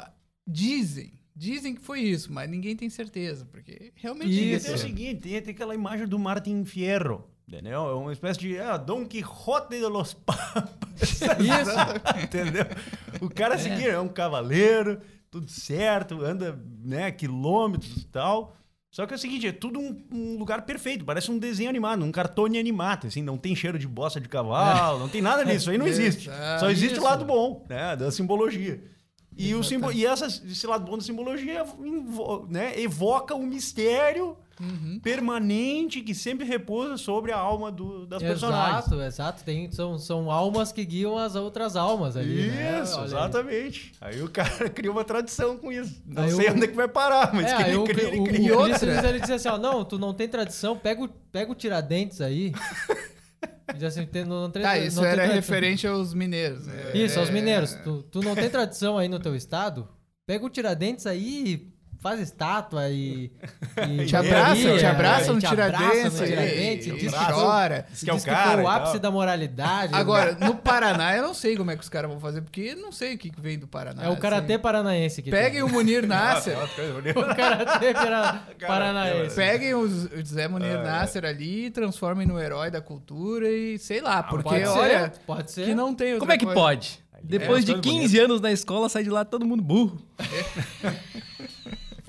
Dizem. 0.46 1.12
Dizem 1.34 1.74
que 1.74 1.80
foi 1.80 2.00
isso, 2.00 2.32
mas 2.32 2.50
ninguém 2.50 2.76
tem 2.76 2.90
certeza, 2.90 3.46
porque 3.46 3.92
realmente 3.94 4.54
Isso. 4.54 4.70
É 4.70 4.74
o 4.74 4.78
seguinte, 4.78 5.20
tem 5.20 5.36
aquela 5.54 5.74
imagem 5.74 6.06
do 6.06 6.18
Martin 6.18 6.64
Fierro, 6.64 7.24
entendeu? 7.50 7.88
É 7.88 7.94
uma 7.94 8.12
espécie 8.12 8.38
de 8.38 8.58
ah, 8.58 8.76
Don 8.76 9.04
Quixote 9.04 9.78
de 9.78 9.86
los 9.86 10.14
Papas. 10.14 10.70
Isso. 11.00 12.22
entendeu? 12.22 12.64
O 13.20 13.28
cara 13.28 13.58
seguinte, 13.58 13.88
é 13.88 13.98
um 13.98 14.08
cavaleiro, 14.08 15.00
tudo 15.30 15.50
certo, 15.50 16.24
anda, 16.24 16.58
né, 16.84 17.10
quilômetros 17.10 18.02
e 18.02 18.06
tal. 18.06 18.56
Só 18.90 19.06
que 19.06 19.12
é 19.12 19.16
o 19.16 19.18
seguinte, 19.18 19.46
é 19.46 19.52
tudo 19.52 19.78
um, 19.78 20.04
um 20.12 20.38
lugar 20.38 20.62
perfeito, 20.62 21.04
parece 21.04 21.30
um 21.30 21.38
desenho 21.38 21.70
animado, 21.70 22.04
um 22.04 22.10
cartone 22.10 22.58
animado, 22.58 23.06
assim, 23.06 23.22
não 23.22 23.38
tem 23.38 23.54
cheiro 23.54 23.78
de 23.78 23.86
bosta 23.86 24.20
de 24.20 24.28
cavalo, 24.28 24.98
não 24.98 25.08
tem 25.08 25.22
nada 25.22 25.44
disso, 25.44 25.70
aí 25.70 25.78
não 25.78 25.86
existe. 25.88 26.28
Exato. 26.28 26.60
Só 26.60 26.70
existe 26.70 26.94
o 26.94 26.98
Isso. 26.98 27.04
lado 27.04 27.24
bom, 27.24 27.64
né, 27.68 27.94
da 27.94 28.10
simbologia. 28.10 28.82
E, 29.36 29.54
o 29.54 29.62
simbo 29.62 29.92
e 29.92 30.04
essa, 30.04 30.26
esse 30.26 30.66
lado 30.66 30.84
bom 30.84 30.98
da 30.98 31.04
simbologia 31.04 31.64
né, 32.48 32.78
evoca 32.78 33.34
um 33.34 33.46
mistério 33.46 34.36
Uhum. 34.60 35.00
permanente 35.02 36.02
que 36.02 36.14
sempre 36.14 36.44
repousa 36.44 36.96
sobre 36.96 37.32
a 37.32 37.36
alma 37.38 37.72
do- 37.72 38.06
das 38.06 38.22
personagens. 38.22 38.86
Exato, 38.86 39.02
exato. 39.02 39.44
Tem, 39.44 39.70
são, 39.72 39.98
são 39.98 40.30
almas 40.30 40.70
que 40.70 40.84
guiam 40.84 41.16
as 41.16 41.34
outras 41.34 41.76
almas 41.76 42.16
ali. 42.16 42.48
né? 42.48 42.80
Isso, 42.82 42.98
aí. 42.98 43.04
exatamente. 43.06 43.92
Aí 44.00 44.22
o 44.22 44.28
cara 44.28 44.68
cria 44.70 44.92
uma 44.92 45.04
tradição 45.04 45.56
com 45.56 45.72
isso. 45.72 46.02
Não 46.06 46.22
Aí 46.24 46.30
sei 46.32 46.48
o- 46.48 46.52
onde 46.52 46.64
é 46.64 46.66
que 46.68 46.76
vai 46.76 46.88
parar, 46.88 47.32
mas 47.32 47.46
É, 47.50 47.56
que 47.56 47.62
aí 47.62 47.70
ele 47.70 47.76
o, 47.78 47.84
cria, 47.84 48.04
ele 48.08 48.20
o, 48.20 48.24
cria. 48.24 48.54
o 48.54 48.60
outra- 48.60 49.08
ele 49.08 49.20
diz 49.20 49.30
assim, 49.30 49.48
ó, 49.48 49.56
não, 49.58 49.84
tu 49.84 49.98
não 49.98 50.12
tem 50.12 50.28
tradição, 50.28 50.76
pega 50.76 51.02
o, 51.04 51.08
pega 51.08 51.50
o 51.50 51.54
Tiradentes 51.54 52.20
aí. 52.20 52.52
Assim, 53.86 54.04
tem- 54.04 54.24
não, 54.24 54.42
não 54.42 54.50
Tá, 54.50 54.76
isso 54.78 55.02
era 55.04 55.24
referente 55.26 55.86
aos 55.86 56.12
mineiros. 56.12 56.66
né? 56.66 56.90
Isso, 56.92 57.18
aos 57.20 57.28
É, 57.28 57.32
mineiros. 57.32 57.72
Tu, 57.84 58.02
tu 58.10 58.20
não 58.20 58.34
tem 58.34 58.50
tradição 58.50 58.98
aí 58.98 59.08
no 59.08 59.20
teu 59.20 59.34
estado? 59.36 59.88
Pega 60.26 60.44
o 60.44 60.50
Tiradentes 60.50 61.06
aí 61.06 61.44
e 61.46 61.72
faz 62.00 62.20
estátua 62.20 62.88
e. 62.88 63.30
e 64.00 64.06
Te 64.06 64.16
abraça, 64.16 64.54
galeria, 64.54 64.78
te 64.78 64.86
abraça 64.86 65.30
e 65.30 65.34
no 65.34 65.38
te 65.40 65.46
abraça 65.46 65.76
Tiradentes, 65.78 66.18
no 66.20 66.24
e- 66.24 66.28
Tiradentes, 66.28 66.86
e, 66.86 66.90
diz 66.92 67.14
que 67.14 67.32
chora. 67.32 67.86
Diz 67.90 68.02
que 68.02 68.10
é 68.10 68.14
o 68.14 68.22
cara 68.22 68.52
foi 68.54 68.62
o 68.64 68.68
ápice 68.68 68.98
da 68.98 69.10
moralidade. 69.10 69.94
Agora, 69.94 70.36
no 70.40 70.54
Paraná, 70.56 71.16
eu 71.16 71.22
não 71.22 71.34
sei 71.34 71.56
como 71.56 71.70
é 71.70 71.76
que 71.76 71.82
os 71.82 71.88
caras 71.88 72.10
vão 72.10 72.18
fazer, 72.20 72.40
porque 72.42 72.60
eu 72.60 72.76
não 72.76 72.90
sei 72.92 73.14
o 73.14 73.18
que 73.18 73.30
vem 73.38 73.58
do 73.58 73.66
Paraná. 73.66 74.04
é 74.04 74.08
o 74.08 74.16
karatê 74.16 74.54
assim. 74.54 74.62
paranaense 74.62 75.22
que 75.22 75.30
Peguem 75.30 75.62
o 75.62 75.68
Munir 75.68 76.06
Nasser, 76.08 76.56
tem. 76.74 76.90
o 77.12 77.34
karatê 77.36 77.92
para- 77.92 78.42
paranaense. 78.66 79.36
peguem 79.36 79.74
o 79.74 79.86
Zé 80.24 80.48
Munir 80.48 80.70
É. 80.76 80.82
Nasser 80.82 81.24
ali 81.24 81.66
e 81.66 81.70
transformem 81.70 82.26
no 82.26 82.38
herói 82.40 82.70
da 82.70 82.80
cultura 82.80 83.48
e 83.48 83.78
sei 83.78 84.00
lá, 84.00 84.22
porque 84.22 84.44
Pode 84.48 84.62
ser, 84.66 84.68
olha, 84.78 85.12
pode 85.26 85.50
ser. 85.50 85.64
que 85.66 85.74
não 85.74 85.94
tem 85.94 86.18
Como 86.18 86.32
é 86.32 86.38
que 86.38 86.44
coisa. 86.44 86.58
pode? 86.60 87.00
Depois 87.22 87.62
É, 87.64 87.66
de 87.66 87.72
todo 87.74 87.82
15 87.82 88.18
anos 88.18 88.40
na 88.40 88.50
escola, 88.50 88.88
sai 88.88 89.02
de 89.02 89.10
lá 89.10 89.26
todo 89.26 89.44
mundo 89.44 89.62
burro. 89.62 90.00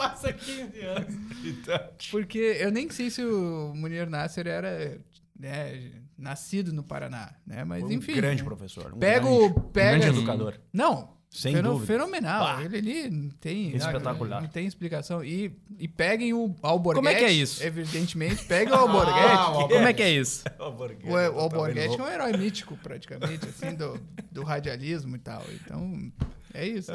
Passa 0.01 0.33
15 0.33 0.79
anos. 0.81 1.15
Porque 2.09 2.57
eu 2.59 2.71
nem 2.71 2.89
sei 2.89 3.09
se 3.11 3.23
o 3.23 3.73
Munir 3.75 4.09
Nasser 4.09 4.47
era 4.47 4.99
né, 5.39 5.91
nascido 6.17 6.73
no 6.73 6.83
Paraná, 6.83 7.33
né? 7.45 7.63
Mas 7.63 7.83
um 7.83 7.91
enfim. 7.91 8.15
grande 8.15 8.41
né? 8.41 8.47
professor. 8.47 8.93
Um 8.93 8.97
Pega 8.99 9.21
grande, 9.21 9.43
o. 9.43 9.59
Pega, 9.61 9.99
grande 9.99 10.17
educador. 10.17 10.55
Não, 10.73 11.09
Sem 11.29 11.55
Feno- 11.55 11.73
dúvida. 11.73 11.93
Fenomenal. 11.93 12.43
Bah. 12.43 12.63
Ele 12.63 12.77
ali 12.77 13.09
não 13.09 13.29
tem. 13.29 13.75
Espetacular. 13.75 14.41
Não 14.41 14.49
tem 14.49 14.65
explicação. 14.65 15.23
E, 15.23 15.55
e 15.79 15.87
peguem 15.87 16.33
o 16.33 16.55
Alborguete. 16.61 17.05
Como 17.05 17.09
é 17.09 17.15
que 17.15 17.25
é 17.25 17.31
isso? 17.31 17.63
Evidentemente, 17.63 18.43
peguem 18.45 18.73
o 18.73 18.77
Alborguete. 18.77 19.73
Como 19.73 19.87
é 19.87 19.93
que 19.93 20.01
é 20.03 20.09
isso? 20.11 20.43
O, 20.59 21.13
o 21.13 21.39
Alborguete 21.39 21.99
é 21.99 22.03
um 22.03 22.07
herói 22.07 22.35
mítico, 22.37 22.77
praticamente, 22.77 23.47
assim, 23.47 23.75
do, 23.75 23.99
do 24.31 24.43
radialismo 24.43 25.15
e 25.15 25.19
tal. 25.19 25.43
Então, 25.53 26.11
é 26.53 26.67
isso. 26.67 26.91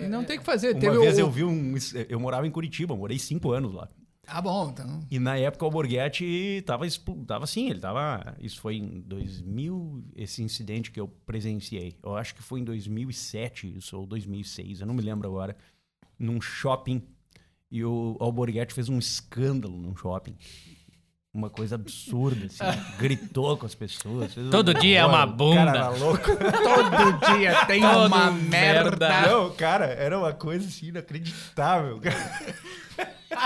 E 0.00 0.08
não 0.08 0.24
tem 0.24 0.36
o 0.36 0.40
que 0.40 0.46
fazer. 0.46 0.72
Uma 0.72 0.80
Teve 0.80 0.98
vez 0.98 1.16
o... 1.16 1.20
eu 1.20 1.30
vi 1.30 1.44
um. 1.44 1.74
Eu 2.08 2.18
morava 2.20 2.46
em 2.46 2.50
Curitiba, 2.50 2.96
morei 2.96 3.18
cinco 3.18 3.52
anos 3.52 3.72
lá. 3.72 3.88
Ah, 4.30 4.42
bom, 4.42 4.68
então. 4.70 5.00
E 5.10 5.18
na 5.18 5.38
época 5.38 5.64
o 5.64 5.70
Borghetti 5.70 6.62
tava, 6.66 6.86
expl- 6.86 7.24
tava 7.26 7.44
assim, 7.44 7.70
ele 7.70 7.80
tava. 7.80 8.36
Isso 8.38 8.60
foi 8.60 8.76
em 8.76 9.00
2000, 9.00 10.04
esse 10.14 10.42
incidente 10.42 10.90
que 10.90 11.00
eu 11.00 11.08
presenciei. 11.08 11.96
Eu 12.02 12.14
acho 12.14 12.34
que 12.34 12.42
foi 12.42 12.60
em 12.60 12.64
2007, 12.64 13.78
isso, 13.78 13.98
ou 13.98 14.06
2006, 14.06 14.80
eu 14.80 14.86
não 14.86 14.92
me 14.94 15.00
lembro 15.02 15.26
agora. 15.26 15.56
Num 16.18 16.40
shopping. 16.40 17.02
E 17.70 17.82
o 17.84 18.16
Alborguete 18.20 18.74
fez 18.74 18.88
um 18.88 18.98
escândalo 18.98 19.76
num 19.76 19.96
shopping. 19.96 20.36
Uma 21.38 21.48
coisa 21.48 21.76
absurda, 21.76 22.46
assim. 22.46 22.80
gritou 22.98 23.56
com 23.56 23.64
as 23.64 23.72
pessoas. 23.74 24.32
Todo 24.50 24.74
dia 24.74 24.98
é 24.98 25.06
uma 25.06 25.24
bunda. 25.24 25.66
cara 25.66 25.78
era 25.78 25.88
louco. 25.90 26.24
Todo 26.36 27.32
dia 27.36 27.64
tem 27.66 27.80
Todo 27.80 28.06
uma 28.06 28.30
merda. 28.32 29.06
merda. 29.08 29.28
Não, 29.30 29.50
cara, 29.52 29.84
era 29.86 30.18
uma 30.18 30.32
coisa 30.32 30.66
assim 30.66 30.86
inacreditável. 30.88 32.00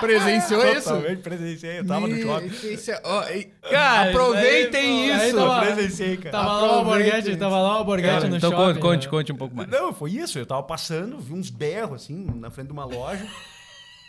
Presenciou 0.01 0.65
isso? 0.73 0.89
Totalmente 0.89 1.19
presenciei, 1.21 1.81
eu 1.81 1.87
tava 1.87 2.07
no 2.07 2.17
shopping. 2.17 2.47
isso 2.73 2.91
é- 2.93 3.01
ó, 3.05 3.25
e- 3.29 3.45
Cara, 3.71 4.09
aproveitem 4.09 5.11
isso 5.11 5.21
aí, 5.21 5.29
isso. 5.29 5.37
tava- 5.37 5.55
Eu 5.67 5.75
presenciei, 5.75 6.17
cara. 6.17 6.31
Tava 6.31 6.53
lá 6.53 6.63
o 6.63 6.75
Alborguete, 6.79 7.37
tava 7.37 7.61
lá 7.61 7.69
o 7.75 7.77
Alborguete 7.79 8.27
no 8.29 8.37
Então 8.37 8.51
shopping. 8.53 8.65
conte, 8.65 8.81
conte, 8.81 9.05
né? 9.05 9.11
conte 9.11 9.33
um 9.33 9.37
pouco 9.37 9.55
mais. 9.57 9.69
Não, 9.69 9.93
foi 9.93 10.13
isso. 10.13 10.39
Eu 10.39 10.47
tava 10.47 10.63
passando, 10.63 11.19
vi 11.19 11.35
uns 11.35 11.51
berros 11.51 12.03
assim 12.03 12.27
na 12.37 12.51
frente 12.51 12.69
de 12.69 12.73
uma 12.73 12.85
loja. 12.87 13.27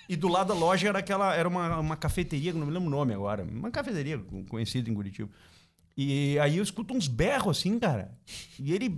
E 0.07 0.15
do 0.15 0.27
lado 0.27 0.49
da 0.49 0.53
loja 0.53 0.89
era 0.89 0.99
aquela, 0.99 1.35
era 1.35 1.47
uma, 1.47 1.79
uma 1.79 1.95
cafeteria, 1.95 2.53
não 2.53 2.65
me 2.65 2.73
lembro 2.73 2.87
o 2.87 2.91
nome 2.91 3.13
agora. 3.13 3.43
Uma 3.43 3.71
cafeteria 3.71 4.19
conhecida 4.49 4.89
em 4.89 4.93
Curitiba. 4.93 5.29
E 5.95 6.37
aí 6.39 6.57
eu 6.57 6.63
escuto 6.63 6.93
uns 6.93 7.07
berros 7.07 7.57
assim, 7.57 7.79
cara. 7.79 8.11
E 8.59 8.73
ele 8.73 8.89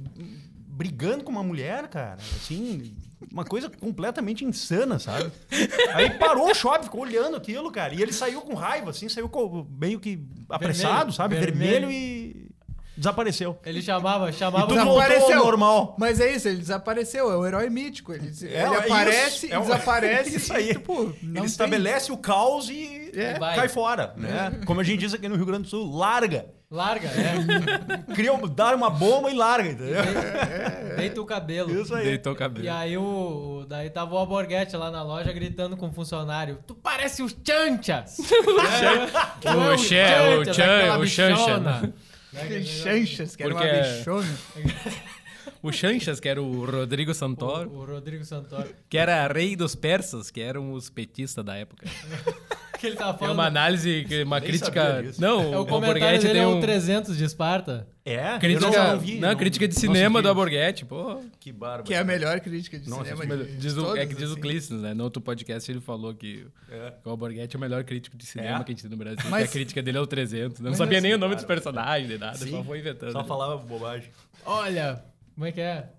brigando 0.76 1.24
com 1.24 1.32
uma 1.32 1.44
mulher, 1.44 1.88
cara. 1.88 2.16
Assim, 2.16 2.94
uma 3.32 3.46
coisa 3.46 3.70
completamente 3.70 4.44
insana, 4.44 5.00
sabe? 5.00 5.32
Aí 5.94 6.10
parou 6.12 6.50
o 6.50 6.54
shopping, 6.54 6.86
ficou 6.86 7.02
olhando 7.02 7.38
aquilo, 7.38 7.72
cara. 7.72 7.94
E 7.94 8.02
ele 8.02 8.12
saiu 8.12 8.42
com 8.42 8.54
raiva, 8.54 8.90
assim, 8.90 9.08
saiu 9.08 9.30
meio 9.70 10.00
que 10.00 10.20
apressado, 10.50 11.14
sabe? 11.14 11.36
vermelho. 11.36 11.88
Vermelho 11.88 11.92
e 11.92 12.35
desapareceu. 12.98 13.58
Ele 13.66 13.82
chamava, 13.82 14.30
E 14.30 14.34
chamava... 14.34 14.68
tudo 14.68 14.78
Não, 14.78 14.86
voltou 14.86 15.02
apareceu. 15.04 15.38
ao 15.40 15.46
normal. 15.46 15.96
Mas 16.00 16.20
é 16.20 16.32
isso, 16.34 16.48
ele 16.48 16.58
desapareceu, 16.58 17.32
é 17.32 17.38
um 17.38 17.46
herói 17.46 17.70
mítico. 17.70 18.14
Ele, 18.14 18.32
ele 18.42 18.54
É, 18.54 18.60
é 18.62 18.66
aparece 18.66 19.46
isso, 19.48 19.54
é 19.54 19.56
e 19.56 19.60
um- 19.60 19.62
desaparece. 19.66 20.36
isso 20.38 20.54
aí. 20.54 20.70
e, 20.70 20.74
tipo, 20.74 20.94
não 21.04 21.04
Ele 21.04 21.34
tem- 21.34 21.44
estabelece 21.46 22.12
o 22.12 22.18
caos 22.18 22.70
e 22.70 23.12
É. 23.16 23.34
Cai 23.40 23.70
fora, 23.70 24.14
né? 24.18 24.60
Como 24.66 24.80
a 24.82 24.84
gente 24.84 25.00
diz 25.00 25.14
aqui 25.14 25.28
no 25.30 25.36
Rio 25.36 25.46
Grande 25.46 25.64
do 25.64 25.70
Sul, 25.70 25.96
larga. 25.96 26.48
Larga, 26.72 27.08
é. 27.08 27.36
Cria, 28.16 28.34
um- 28.34 28.48
dá 28.48 28.76
uma 28.76 28.90
bomba 28.90 29.30
e 29.32 29.36
larga, 29.36 29.70
entendeu? 29.70 30.02
Deita 30.98 31.22
o 31.22 31.26
cabelo. 31.26 31.80
Isso 31.82 31.94
aí. 31.94 32.06
Deitou 32.06 32.34
o 32.34 32.36
E 32.36 32.40
cabelo. 32.40 32.72
aí 32.74 32.98
o, 32.98 33.02
o- 33.62 33.66
daí 33.68 33.90
tava 33.90 34.16
o 34.16 34.18
Alborguete 34.18 34.76
lá 34.76 34.90
na 34.90 35.04
loja 35.04 35.32
gritando 35.32 35.78
com 35.78 35.88
o 35.90 35.92
funcionário. 35.94 36.58
Tu 36.66 36.74
parece 36.74 37.22
o 37.22 37.30
Chanchas! 37.30 38.18
Tu 38.18 39.48
é 39.48 39.52
O 39.52 39.78
Chan- 39.78 39.78
o 39.78 39.78
Chanchas, 39.78 40.56
Chan- 40.56 40.64
aquela 40.78 40.98
o 40.98 41.08
Chancha. 41.08 41.94
Bichona. 42.44 42.56
Aquele 42.56 42.66
Chanchas, 42.66 43.36
que 43.36 43.44
era 43.44 43.54
uma 43.54 43.62
Porque- 43.62 43.98
bichona. 43.98 44.38
O 45.62 45.72
Chanchas, 45.72 46.20
que 46.20 46.28
era 46.30 46.42
o 46.42 46.66
Rodrigo 46.66 47.14
Santoro, 47.14 47.70
O, 47.70 47.80
o 47.80 47.86
Rodrigo 47.86 48.24
Santoro. 48.26 48.70
que 48.90 48.98
era 48.98 49.28
rei 49.28 49.56
dos 49.56 49.76
persas, 49.76 50.30
que 50.32 50.42
eram 50.42 50.74
os 50.74 50.90
petistas 50.90 51.44
da 51.44 51.56
época. 51.56 51.86
Que 52.78 52.88
ele 52.88 52.98
tava 52.98 53.16
É 53.16 53.18
falando. 53.18 53.36
uma 53.36 53.46
análise, 53.46 54.06
uma 54.26 54.38
Nem 54.38 54.50
crítica... 54.50 54.84
sabia 54.86 55.04
disso. 55.10 55.22
Não, 55.22 55.54
é, 55.54 55.58
o 55.58 55.62
o 55.62 55.66
comentário 55.66 56.20
dele 56.20 56.34
tem 56.34 56.42
é 56.42 56.46
um... 56.46 56.58
o 56.58 56.62
300 56.62 57.18
de 57.18 57.24
Esparta. 57.24 57.88
É, 58.04 58.38
Crítica, 58.38 58.66
eu 58.66 58.72
não, 58.74 58.92
não, 58.92 59.00
vi, 59.00 59.18
não- 59.18 59.36
crítica 59.38 59.66
de 59.66 59.74
não 59.74 59.80
cinema 59.80 60.22
do. 60.22 60.28
Alborguete, 60.28 60.84
pô. 60.86 61.22
Que 61.40 61.54
bárbaro. 61.54 61.84
Que 61.86 61.94
é 61.94 62.00
a 62.00 62.04
melhor 62.04 62.38
crítica 62.42 62.78
de 62.78 62.90
Nossa, 62.90 63.16
cinema. 63.16 63.38
de, 63.46 63.56
Diz 63.56 63.78
o, 63.78 63.96
é 63.96 64.06
que 64.06 64.14
diz 64.14 64.28
o 64.30 64.34
assim. 64.34 64.42
Clístenes, 64.42 64.82
né? 64.84 64.94
No 64.94 65.06
outro 65.06 65.22
podcast 65.22 65.72
ele 65.72 65.80
falou 65.80 66.14
que, 66.14 66.46
É. 66.70 66.92
que 67.02 67.08
o 67.08 67.12
Alborguete 67.12 67.56
é 67.56 67.58
o 67.58 67.62
melhor 67.62 67.82
crítico 67.86 68.18
de 68.18 68.26
cinema 68.26 68.60
É? 68.60 68.64
que 68.66 68.72
a 68.74 68.76
gente 68.76 68.82
tem 68.82 68.92
no 68.92 68.98
Brasil. 68.98 69.24
Mas- 69.30 69.44
que 69.44 69.50
a 69.50 69.52
crítica 69.54 69.82
dele 69.82 69.98
é 69.98 70.02
o 70.02 70.06
300. 70.06 70.60
Não 70.60 70.74
sabia 70.74 70.98
assim, 70.98 71.08
nem 71.08 71.16
o 71.16 71.18
nome 71.18 71.36
dos 71.36 71.46
personagens, 71.46 72.10
nem 72.10 72.18
nada. 72.18 72.38
Só 72.38 72.44
Sim. 72.46 72.62
foi 72.66 72.80
inventando. 72.80 73.14
Só 73.14 73.24
falava 73.24 73.56
bobagem. 73.56 74.10
Olha, 74.46 75.02
como 75.36 75.46
é 75.46 75.52
que 75.52 75.62
é? 75.62 75.90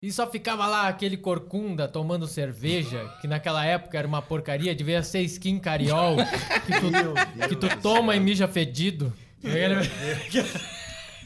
E 0.00 0.10
só 0.10 0.28
ficava 0.28 0.66
lá 0.66 0.88
aquele 0.88 1.16
corcunda 1.16 1.86
tomando 1.86 2.26
cerveja, 2.26 3.08
que 3.20 3.28
naquela 3.28 3.64
época 3.64 3.96
era 3.98 4.06
uma 4.08 4.20
porcaria, 4.22 4.74
devia 4.74 5.02
ser 5.02 5.20
skin 5.22 5.60
cariol, 5.60 6.16
que 6.66 6.72
tu, 6.80 7.48
que 7.48 7.56
tu 7.56 7.80
toma 7.80 8.16
e 8.16 8.20
mija 8.20 8.48
fedido. 8.48 9.12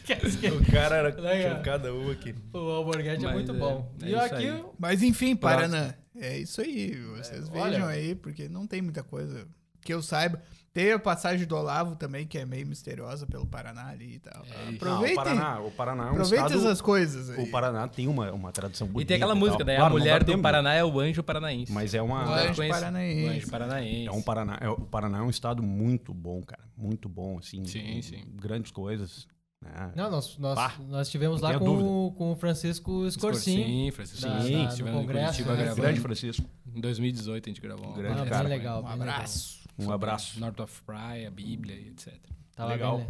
O 0.06 0.72
cara 0.72 0.96
era 0.96 1.08
Legal. 1.08 1.32
tinha 1.50 1.60
cada 1.62 1.92
um 1.92 2.10
aqui. 2.10 2.34
O 2.52 2.58
Alborguete 2.58 3.24
é 3.26 3.32
muito 3.32 3.52
é- 3.52 3.54
bom. 3.54 3.92
é 4.02 4.08
e 4.08 4.14
aqui, 4.14 4.48
aí. 4.48 4.64
Mas 4.78 5.02
enfim. 5.02 5.34
Paraná. 5.34 5.94
É 6.14 6.38
isso 6.38 6.60
aí. 6.60 6.94
Vocês 7.16 7.48
É, 7.48 7.50
vejam 7.50 7.62
olha- 7.64 7.86
aí, 7.88 8.14
porque 8.14 8.48
não 8.48 8.66
tem 8.66 8.80
muita 8.80 9.02
coisa 9.02 9.46
que 9.82 9.92
eu 9.92 10.00
saiba. 10.02 10.40
Tem 10.76 10.92
a 10.92 10.98
passagem 10.98 11.46
do 11.46 11.56
Olavo 11.56 11.96
também, 11.96 12.26
que 12.26 12.36
é 12.36 12.44
meio 12.44 12.66
misteriosa 12.66 13.26
pelo 13.26 13.46
Paraná 13.46 13.86
ali 13.88 14.16
e 14.16 14.18
tal. 14.18 14.44
É. 14.44 14.74
Aproveitem, 14.74 15.12
o 15.12 15.16
Paraná, 15.16 15.60
o 15.60 15.70
Paraná 15.70 16.02
é 16.02 16.06
um 16.06 16.10
aproveitem 16.10 16.44
estado... 16.48 16.58
essas 16.66 16.80
coisas 16.82 17.30
aí. 17.30 17.42
O 17.42 17.50
Paraná 17.50 17.88
tem 17.88 18.06
uma, 18.06 18.30
uma 18.30 18.52
tradição 18.52 18.86
bonita. 18.86 19.02
E 19.02 19.06
tem 19.06 19.16
aquela 19.16 19.34
música, 19.34 19.64
daí 19.64 19.76
Claro, 19.78 19.96
a 19.96 19.98
mulher 19.98 20.22
do 20.22 20.26
tempo, 20.32 20.42
Paraná 20.42 20.74
é 20.74 20.84
o 20.84 21.00
anjo 21.00 21.22
paranaense. 21.22 21.72
Mas 21.72 21.94
é 21.94 22.02
uma... 22.02 22.28
O 22.28 22.34
anjo 22.34 22.68
paranaense. 22.68 23.24
O 23.24 23.30
anjo 23.30 23.50
paranaense. 23.50 24.06
É 24.06 24.12
um 24.12 24.20
Paraná, 24.20 24.58
é, 24.60 24.68
o 24.68 24.76
Paraná 24.82 25.18
é 25.18 25.22
um 25.22 25.30
estado 25.30 25.62
muito 25.62 26.12
bom, 26.12 26.42
cara. 26.42 26.62
Muito 26.76 27.08
bom, 27.08 27.38
assim. 27.38 27.64
Sim, 27.64 27.94
com 27.94 28.02
sim. 28.02 28.24
Grandes 28.34 28.70
coisas. 28.70 29.26
né? 29.64 29.92
Não, 29.96 30.10
nós, 30.10 30.36
nós, 30.36 30.72
nós 30.90 31.06
estivemos 31.06 31.40
não 31.40 31.48
lá 31.52 31.58
com, 31.58 32.06
o- 32.06 32.12
com 32.12 32.32
o 32.32 32.36
Francisco 32.36 33.10
Scorsin. 33.10 33.64
Sim, 33.64 33.90
Francisco. 33.92 34.28
Da- 34.28 34.42
Sim, 34.42 34.52
da- 34.64 34.68
estivemos 34.68 34.98
em 35.00 35.02
Congresso, 35.06 35.26
Curitiba 35.32 35.50
né? 35.52 35.62
gravando. 35.62 35.80
Grande 35.80 36.00
Francisco. 36.00 36.44
Em 36.74 36.80
2018 36.82 37.46
a 37.46 37.48
gente 37.48 37.62
gravou. 37.62 37.88
um 37.88 37.94
Grande 37.94 38.20
Ah, 38.20 38.26
cara. 38.26 38.48
bem 38.48 38.58
legal. 38.58 38.80
Um 38.80 38.82
bem 38.82 38.92
legal. 38.98 39.08
abraço. 39.14 39.55
Um 39.78 39.92
abraço. 39.92 40.38
North 40.40 40.60
of 40.60 40.82
Praia, 40.82 41.30
Bíblia 41.30 41.74
e 41.74 41.88
etc. 41.88 42.14
Tava 42.54 42.72
Legal. 42.72 42.98
bem 42.98 43.06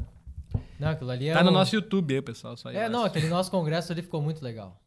le- 0.54 0.60
Não, 0.80 0.88
aquilo 0.88 1.10
ali 1.10 1.28
é 1.28 1.32
Tá 1.32 1.44
no 1.44 1.50
nosso 1.50 1.74
YouTube 1.74 2.14
aí, 2.14 2.22
pessoal. 2.22 2.54
É, 2.72 2.88
não, 2.88 3.04
aquele 3.04 3.28
nosso 3.28 3.50
congresso 3.50 3.92
ali 3.92 4.02
ficou 4.02 4.20
muito 4.22 4.42
legal. 4.42 4.80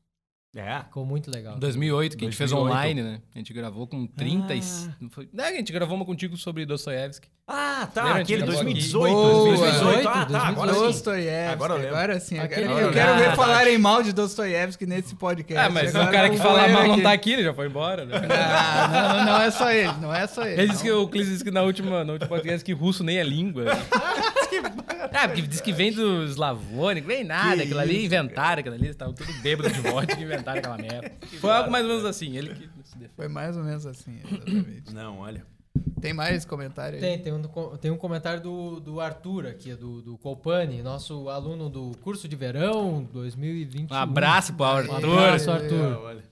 É. 0.55 0.79
Ficou 0.79 1.05
muito 1.05 1.29
legal. 1.29 1.57
Em 1.57 1.59
2008, 1.59 2.17
que 2.17 2.25
a 2.25 2.27
gente 2.27 2.35
fez 2.37 2.49
2008. 2.49 2.75
online, 2.75 3.03
né? 3.03 3.21
A 3.35 3.37
gente 3.37 3.53
gravou 3.53 3.85
com 3.85 4.07
30 4.07 4.55
e... 4.55 4.61
Não, 4.99 5.09
foi... 5.11 5.29
não, 5.31 5.43
a 5.45 5.51
gente 5.51 5.71
gravou 5.71 5.95
uma 5.95 6.03
contigo 6.05 6.35
sobre 6.37 6.65
Dostoiévski. 6.65 7.27
Ah, 7.47 7.87
tá. 7.93 8.03
Lembra, 8.03 8.21
aquele 8.23 8.43
a 8.43 8.45
gente 8.47 8.55
gravou 8.55 8.63
2018. 8.73 9.13
Boa. 9.13 9.43
2018. 9.57 10.07
Ah, 10.07 10.25
tá. 10.25 10.47
Agora 10.47 10.73
sim. 10.73 10.79
Dostoiévski. 10.79 11.53
Agora 11.53 11.73
eu. 11.75 11.89
Agora 11.89 12.19
sim. 12.19 12.39
Agora- 12.39 12.61
eu 12.61 12.71
Ah, 12.71 12.91
quero 12.91 13.11
ver 13.13 13.17
verdade. 13.17 13.35
falarem 13.35 13.77
mal 13.77 14.01
de 14.01 14.11
Dostoiévski 14.11 14.85
nesse 14.87 15.15
podcast. 15.15 15.67
Ah, 15.67 15.69
mas 15.69 15.95
Agora 15.95 16.09
o 16.09 16.13
cara 16.13 16.29
que 16.31 16.37
fala 16.37 16.67
mal 16.67 16.83
não 16.87 16.93
aqui. 16.95 17.03
tá 17.03 17.11
aqui, 17.11 17.33
ele 17.33 17.43
já 17.43 17.53
foi 17.53 17.67
embora. 17.67 18.05
Né? 18.05 18.15
Ah, 18.31 18.87
não, 18.91 19.17
não, 19.19 19.25
não 19.33 19.41
é 19.43 19.51
só 19.51 19.71
ele. 19.71 19.93
Não 20.01 20.13
é 20.15 20.25
só 20.25 20.43
ele. 20.47 20.61
Ele 20.63 20.71
disse 20.71 20.83
que 20.83 20.91
o 20.91 21.07
Clis 21.07 21.27
disse 21.27 21.43
que 21.43 21.51
na 21.51 21.61
última, 21.61 22.03
no 22.03 22.13
último 22.13 22.27
podcast 22.29 22.65
que 22.65 22.73
russo 22.73 23.03
nem 23.03 23.17
é 23.19 23.23
língua. 23.23 23.65
ah, 25.13 25.27
porque 25.27 25.41
diz 25.41 25.61
que 25.61 25.71
vem 25.73 25.91
do 25.91 26.23
eslavônico, 26.25 27.07
vem 27.07 27.23
nada, 27.23 27.57
Que 27.57 27.63
aquilo 27.63 27.79
ali 27.79 28.05
inventaram, 28.05 28.59
aquilo 28.59 28.75
ali, 28.75 28.87
estavam 28.89 29.13
tudo 29.13 29.31
bêbado 29.41 29.69
de 29.69 29.79
vodka 29.81 30.19
e 30.19 30.23
inventaram 30.23 30.59
aquela 30.59 30.77
merda. 30.77 31.11
Foi 31.39 31.51
algo 31.51 31.71
mais 31.71 31.83
ou 31.85 31.89
menos 31.91 32.05
assim, 32.05 32.37
ele 32.37 32.53
que 32.53 32.69
se 32.83 32.97
defende. 32.97 33.11
Foi 33.15 33.27
mais 33.27 33.55
ou 33.57 33.63
menos 33.63 33.85
assim, 33.85 34.19
exatamente. 34.25 34.93
Não, 34.93 35.19
olha. 35.19 35.45
Tem 36.01 36.13
mais 36.13 36.45
comentário 36.45 36.95
aí? 36.95 37.01
Tem, 37.01 37.19
tem 37.19 37.33
um, 37.33 37.41
tem 37.77 37.91
um 37.91 37.97
comentário 37.97 38.41
do, 38.41 38.79
do 38.79 38.99
Arthur 39.01 39.47
aqui, 39.47 39.73
do, 39.75 40.01
do 40.01 40.17
Colpani, 40.17 40.81
nosso 40.81 41.29
aluno 41.29 41.69
do 41.69 41.91
curso 42.01 42.27
de 42.27 42.35
verão 42.35 43.07
2021. 43.13 43.87
Um 43.93 43.97
abraço 43.97 44.53
pro 44.53 44.65
Um 44.65 44.69
Arthur. 44.69 45.19
abraço, 45.19 45.49
É, 45.49 45.53
Arthur. 45.53 45.99
olha. 46.01 46.23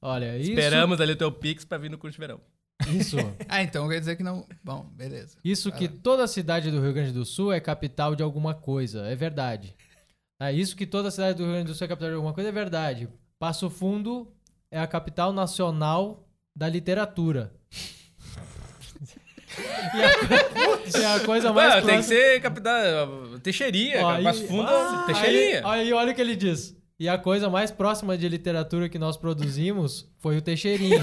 Olha, 0.00 0.38
isso... 0.38 0.50
Esperamos 0.50 1.00
ali 1.00 1.12
o 1.12 1.16
teu 1.16 1.32
Pix 1.32 1.64
pra 1.64 1.76
vir 1.78 1.90
no 1.90 1.98
curso 1.98 2.14
de 2.14 2.20
verão. 2.20 2.40
Isso. 2.86 3.16
Ah, 3.48 3.62
então 3.62 3.88
quer 3.88 3.98
dizer 3.98 4.16
que 4.16 4.22
não. 4.22 4.46
Bom, 4.62 4.86
beleza. 4.94 5.36
Isso 5.44 5.72
que 5.72 5.88
toda 5.88 6.26
cidade 6.26 6.70
do 6.70 6.80
Rio 6.80 6.92
Grande 6.92 7.12
do 7.12 7.24
Sul 7.24 7.52
é 7.52 7.60
capital 7.60 8.14
de 8.14 8.22
alguma 8.22 8.54
coisa, 8.54 9.06
é 9.06 9.16
verdade. 9.16 9.74
É 10.40 10.52
isso 10.52 10.76
que 10.76 10.86
toda 10.86 11.10
cidade 11.10 11.38
do 11.38 11.44
Rio 11.44 11.52
Grande 11.54 11.72
do 11.72 11.74
Sul 11.74 11.84
é 11.84 11.88
capital 11.88 12.10
de 12.10 12.14
alguma 12.16 12.32
coisa, 12.32 12.48
é 12.50 12.52
verdade. 12.52 13.08
Passo 13.38 13.68
Fundo 13.68 14.30
é 14.70 14.78
a 14.78 14.86
capital 14.86 15.32
nacional 15.32 16.28
da 16.56 16.68
literatura. 16.68 17.52
e, 20.94 20.98
a, 20.98 21.00
e 21.00 21.04
a 21.04 21.20
coisa 21.24 21.52
mais 21.52 21.74
Mano, 21.76 21.86
tem 21.86 21.96
que 21.98 22.04
ser 22.04 22.40
capital. 22.40 23.38
Teixeirinha, 23.42 24.04
Ó, 24.04 24.10
aí- 24.10 24.24
Passo 24.24 24.46
fundo, 24.46 24.68
Aí, 24.68 25.06
Teixeirinha. 25.06 25.62
aí 25.68 25.92
olha 25.92 26.12
o 26.12 26.14
que 26.14 26.20
ele 26.20 26.36
diz. 26.36 26.76
E 27.00 27.08
a 27.08 27.16
coisa 27.16 27.48
mais 27.48 27.70
próxima 27.70 28.18
de 28.18 28.28
literatura 28.28 28.88
que 28.88 28.98
nós 28.98 29.16
produzimos 29.16 30.04
foi 30.18 30.36
o 30.36 30.42
Teixeirinha. 30.42 31.00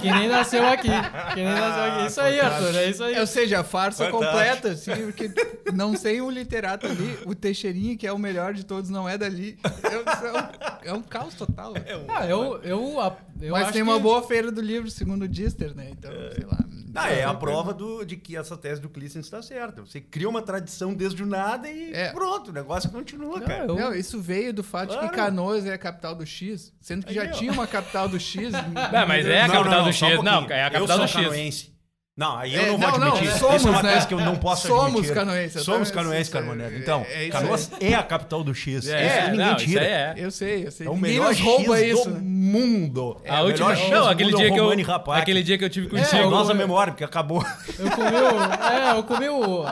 que 0.00 0.08
nem 0.08 0.28
nasceu 0.28 0.64
aqui. 0.64 0.86
Que 1.34 1.36
nem 1.42 1.44
nasceu 1.46 1.82
aqui. 1.92 2.06
Isso 2.06 2.20
aí, 2.20 2.38
Arthur, 2.40 2.76
é 2.76 2.88
isso 2.90 3.02
aí. 3.02 3.18
Ou 3.18 3.26
seja, 3.26 3.58
a 3.60 3.64
farsa 3.64 4.08
Fantástico. 4.10 4.32
completa, 4.32 4.68
assim, 4.68 5.06
porque 5.10 5.32
não 5.72 5.92
tem 5.94 6.20
um 6.20 6.30
literato 6.30 6.86
ali, 6.86 7.18
o 7.26 7.34
Teixeirinha, 7.34 7.96
que 7.96 8.06
é 8.06 8.12
o 8.12 8.18
melhor 8.18 8.54
de 8.54 8.64
todos, 8.64 8.88
não 8.90 9.08
é 9.08 9.18
dali. 9.18 9.58
É, 9.82 10.88
um- 10.88 10.90
é 10.90 10.92
um 10.92 11.02
caos 11.02 11.34
total. 11.34 11.74
Ah, 12.08 12.26
eu, 12.28 12.60
eu, 12.62 12.96
eu 13.40 13.50
Mas 13.52 13.64
acho 13.64 13.72
tem 13.72 13.82
uma 13.82 13.96
que- 13.96 14.02
boa 14.02 14.22
feira 14.22 14.52
do 14.52 14.60
livro, 14.60 14.88
segundo 14.88 15.22
o 15.22 15.28
Dister, 15.28 15.74
né? 15.74 15.88
Então, 15.90 16.12
sei 16.32 16.44
lá. 16.46 16.58
Ah, 16.96 17.10
é 17.10 17.24
a 17.24 17.34
prova 17.34 17.74
do, 17.74 18.04
de 18.04 18.16
que 18.16 18.36
essa 18.36 18.56
tese 18.56 18.80
do 18.80 18.88
Clístenes 18.88 19.26
está 19.26 19.42
certa. 19.42 19.80
Você 19.84 20.00
cria 20.00 20.28
uma 20.28 20.40
tradição 20.40 20.94
desde 20.94 21.24
o 21.24 21.26
nada 21.26 21.68
e 21.68 21.92
É. 21.92 22.12
pronto, 22.12 22.50
o 22.50 22.52
negócio 22.52 22.88
continua, 22.88 23.40
Não, 23.40 23.46
cara. 23.46 23.64
eu- 23.66 23.74
Não, 23.74 23.92
isso 23.92 24.20
veio 24.20 24.54
do 24.54 24.62
fato 24.62 24.90
de 24.90 24.94
Claro. 24.98 25.08
que 25.08 25.14
Canoas 25.24 25.66
é 25.66 25.72
a 25.74 25.78
capital 25.78 26.14
do 26.14 26.26
X, 26.26 26.72
sendo 26.80 27.04
que 27.06 27.10
Aí, 27.18 27.26
já 27.26 27.28
tinha 27.32 27.52
uma 27.52 27.66
capital 27.66 28.08
do 28.08 28.18
X. 28.20 28.52
Não, 28.92 29.06
mas 29.06 29.26
é 29.26 29.42
a 29.42 29.48
Não, 29.48 29.54
capital 29.54 29.76
não, 29.78 29.82
do 29.84 29.90
um 29.90 29.92
X. 29.92 30.22
Não, 30.22 30.46
é 30.50 30.62
a 30.62 30.66
Eu 30.66 30.70
capital 30.72 30.86
sou 30.88 30.98
do 30.98 31.08
X. 31.08 31.12
canoense. 31.22 31.74
Não, 32.16 32.36
aí 32.36 32.54
eu 32.54 32.62
É, 32.62 32.66
não 32.68 32.78
vou 32.78 32.90
não, 32.92 32.98
não, 32.98 33.08
admitir. 33.16 33.38
somos, 33.40 33.56
isso 33.56 33.66
é 33.66 33.70
uma 33.72 33.82
né? 33.82 33.90
coisa 33.90 34.06
que 34.06 34.14
eu 34.14 34.20
não 34.20 34.36
posso 34.36 34.68
Somos 34.68 34.84
admitir. 34.92 35.14
canoenses, 35.14 35.56
eu 35.56 35.64
Somos 35.64 35.90
canoenses, 35.90 36.22
isso- 36.28 36.32
Carmonero. 36.32 36.76
Então, 36.78 37.04
é 37.08 37.22
isso 37.24 37.32
Canoas 37.32 37.70
é 37.80 37.94
a 37.94 38.02
capital 38.04 38.44
do 38.44 38.54
X. 38.54 38.86
É, 38.86 39.04
isso 39.06 39.16
aí 39.18 39.30
ninguém 39.32 39.46
não, 39.46 39.56
tira. 39.56 39.68
isso 39.70 39.78
aí 39.80 39.84
é. 39.86 40.14
Eu 40.16 40.30
sei, 40.30 40.66
eu 40.66 40.70
sei. 40.70 40.86
É 40.86 40.90
o 40.90 40.96
melhor 40.96 41.30
nos 41.30 41.40
rouba 41.40 41.76
X 41.76 41.88
isso. 41.98 42.04
do 42.08 42.14
né? 42.14 42.20
mundo. 42.22 43.20
É 43.24 43.30
A 43.32 43.42
o 43.42 43.46
última. 43.46 43.68
melhor 43.70 43.82
X 43.82 43.90
Não, 43.90 44.02
do 44.04 44.08
aquele 44.10 44.30
mundo 44.30 44.40
é 44.40 44.44
dia, 44.44 44.52
que 44.54 44.60
eu, 44.60 44.62
Romani 44.62 44.82
Rapac. 44.84 45.20
aquele 45.20 45.42
dia 45.42 45.58
que 45.58 45.64
eu 45.64 45.70
tive 45.70 45.86
É, 45.88 46.04
contigo. 46.04 46.30
Nossa 46.30 46.54
memória, 46.54 46.92
porque 46.92 47.02
acabou. 47.02 47.44
Eu 47.80 47.90
comi 47.90 48.16
o. 48.16 48.64
É, 48.72 48.96
eu 48.96 49.02
comi 49.02 49.28
o. 49.28 49.62
A, 49.66 49.70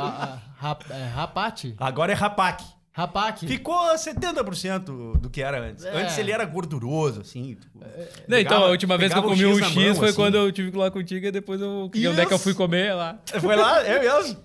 a, 0.60 0.66
rap- 0.68 0.90
é, 0.90 1.08
rapate. 1.14 1.76
Agora 1.78 2.10
é 2.10 2.14
Rapac. 2.16 2.64
Rapac. 2.92 3.46
Ficou 3.46 3.74
70% 3.94 5.18
do 5.18 5.30
que 5.30 5.42
era 5.42 5.60
antes. 5.60 5.84
É. 5.84 6.02
Antes 6.02 6.18
ele 6.18 6.30
era 6.30 6.44
gorduroso, 6.44 7.22
assim. 7.22 7.54
tipo, 7.54 7.78
Não, 8.28 8.38
então, 8.38 8.50
pegava- 8.50 8.66
a 8.66 8.70
última 8.70 8.98
vez 8.98 9.12
que 9.12 9.18
eu 9.18 9.22
pegava 9.22 9.40
comi 9.40 9.46
um 9.54 9.58
X 9.64 9.74
mão, 9.74 9.94
foi 9.94 10.08
assim. 10.08 10.16
quando 10.16 10.34
eu 10.36 10.52
tive 10.52 10.70
que 10.70 10.76
ir 10.76 10.80
lá 10.80 10.90
contigo 10.90 11.26
e 11.26 11.30
depois 11.30 11.60
eu. 11.60 11.88
que 11.92 12.06
Onde 12.06 12.20
é 12.20 12.26
que 12.26 12.32
eu 12.34 12.38
fui 12.38 12.52
Isso. 12.52 12.58
comer 12.58 12.94
lá? 12.94 13.18
Foi 13.40 13.56
lá, 13.56 13.82
é 13.82 13.98
mesmo. 13.98 14.36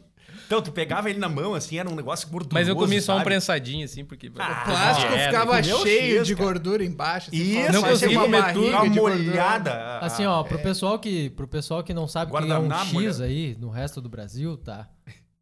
Então, 0.46 0.62
tu 0.62 0.72
pegava 0.72 1.10
ele 1.10 1.20
na 1.20 1.28
mão, 1.28 1.54
assim, 1.54 1.78
era 1.78 1.90
um 1.90 1.94
negócio 1.96 2.26
gorduroso, 2.30 2.54
Mas 2.54 2.70
eu 2.70 2.76
comi 2.78 3.02
só 3.02 3.12
um 3.12 3.16
sabe? 3.16 3.26
prensadinho, 3.26 3.84
assim, 3.84 4.06
porque. 4.06 4.30
O 4.30 4.32
plástico 4.32 5.10
dieta. 5.12 5.26
ficava 5.26 5.62
cheio 5.62 6.20
X, 6.20 6.28
de 6.28 6.36
cara. 6.38 6.46
gordura 6.48 6.86
embaixo. 6.86 7.30
assim, 7.30 7.60
Isso, 7.64 7.72
Não 7.74 7.84
consegui 7.84 8.16
comer 8.16 8.54
tudo. 8.54 8.68
Uma 8.68 8.86
molhada. 8.86 9.98
Assim, 10.00 10.26
ó, 10.26 10.42
pro 10.44 10.58
pessoal 10.60 10.98
que, 11.00 11.30
pro 11.32 11.50
pessoal 11.50 11.84
que 11.84 11.94
não 11.94 12.08
sabe 12.08 12.32
o 12.32 12.38
que 12.38 12.44
é 12.44 12.46
um 12.46 12.48
Guardanapo, 12.70 13.02
X 13.02 13.20
aí 13.20 13.58
no 13.60 13.70
resto 13.70 14.00
do 14.00 14.08
Brasil, 14.08 14.56
tá? 14.56 14.88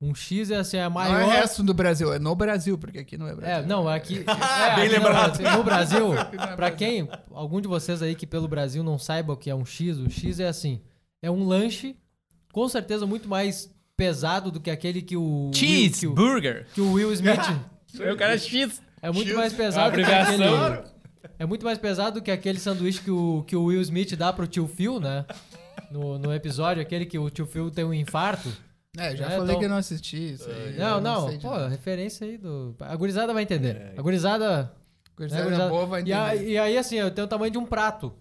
Um 0.01 0.13
X 0.13 0.51
é 0.51 0.57
assim, 0.57 0.77
a 0.77 0.83
Não 0.85 0.91
maior. 0.91 1.21
é 1.21 1.25
resto 1.39 1.63
do 1.63 1.73
Brasil, 1.73 2.13
é 2.13 2.19
no 2.19 2.35
Brasil, 2.35 2.77
porque 2.77 2.99
aqui 2.99 3.17
não 3.17 3.27
é 3.27 3.33
Brasil. 3.33 3.55
É, 3.55 3.65
não, 3.65 3.87
aqui. 3.87 4.15
Bem 4.25 4.25
é, 4.27 4.71
aqui 4.71 4.87
lembrado. 4.89 5.39
Não, 5.41 5.57
no 5.57 5.63
Brasil, 5.63 6.13
não 6.13 6.19
é 6.21 6.25
pra 6.25 6.55
Brasil. 6.55 6.77
quem, 6.77 7.09
algum 7.33 7.61
de 7.61 7.67
vocês 7.67 8.01
aí 8.01 8.13
que 8.13 8.27
pelo 8.27 8.47
Brasil 8.47 8.83
não 8.83 8.99
saiba 8.99 9.33
o 9.33 9.37
que 9.37 9.49
é 9.49 9.55
um 9.55 9.65
X, 9.65 9.97
o 9.97 10.09
X 10.09 10.39
é 10.39 10.47
assim: 10.47 10.81
é 11.21 11.31
um 11.31 11.45
lanche, 11.45 11.95
com 12.51 12.67
certeza 12.67 13.05
muito 13.05 13.27
mais 13.29 13.73
pesado 13.95 14.51
do 14.51 14.59
que 14.59 14.69
aquele 14.69 15.01
que 15.01 15.15
o. 15.15 15.45
Will- 15.45 15.51
que, 15.51 15.65
o, 15.65 15.69
Cheeseburger. 15.69 16.67
que 16.73 16.81
o 16.81 16.91
Will 16.91 17.11
Smith. 17.13 17.39
Eu 17.97 18.17
quero 18.17 18.37
X. 18.37 18.81
É 19.01 19.09
muito 19.09 19.29
X, 19.29 19.37
mais 19.37 19.53
pesado 19.53 19.95
do 19.97 20.03
que 20.03 20.11
aquele. 20.11 20.43
É 21.39 21.45
muito 21.45 21.65
mais 21.65 21.77
pesado 21.77 22.19
do 22.19 22.23
que 22.23 22.31
aquele 22.31 22.59
sanduíche 22.59 23.01
que 23.01 23.11
o, 23.11 23.43
que 23.47 23.55
o 23.55 23.63
Will 23.65 23.81
Smith 23.81 24.13
dá 24.15 24.31
pro 24.33 24.45
tio 24.45 24.67
Phil, 24.67 24.99
né? 24.99 25.25
No, 25.89 26.19
no 26.19 26.33
episódio, 26.33 26.81
aquele 26.81 27.05
que 27.05 27.17
o 27.17 27.29
tio 27.29 27.45
Phil 27.45 27.71
tem 27.71 27.85
um 27.85 27.93
infarto. 27.93 28.49
É, 28.97 29.15
já 29.15 29.25
É, 29.25 29.29
falei 29.31 29.43
então- 29.43 29.59
que 29.59 29.65
eu 29.65 29.69
não 29.69 29.77
assisti 29.77 30.33
isso 30.33 30.49
aí. 30.49 30.77
Não, 30.77 30.95
eu 30.95 31.01
não, 31.01 31.27
sei 31.27 31.37
de 31.37 31.43
pô, 31.45 31.51
nada. 31.51 31.67
referência 31.67 32.25
aí 32.27 32.37
do. 32.37 32.75
A 32.79 32.95
gurizada 32.95 33.33
vai 33.33 33.43
entender. 33.43 33.75
É. 33.75 33.93
A 33.97 34.01
gurizada. 34.01 34.71
Gurizada 35.17 35.41
né, 35.43 35.47
gurizada- 35.49 35.69
boa 35.69 35.85
vai 35.85 36.03
e, 36.03 36.13
a- 36.13 36.35
entender. 36.35 36.51
e 36.51 36.57
aí, 36.57 36.77
assim, 36.77 36.95
eu 36.95 37.09
tenho 37.11 37.25
o 37.25 37.29
tamanho 37.29 37.51
de 37.51 37.57
um 37.57 37.65
prato. 37.65 38.13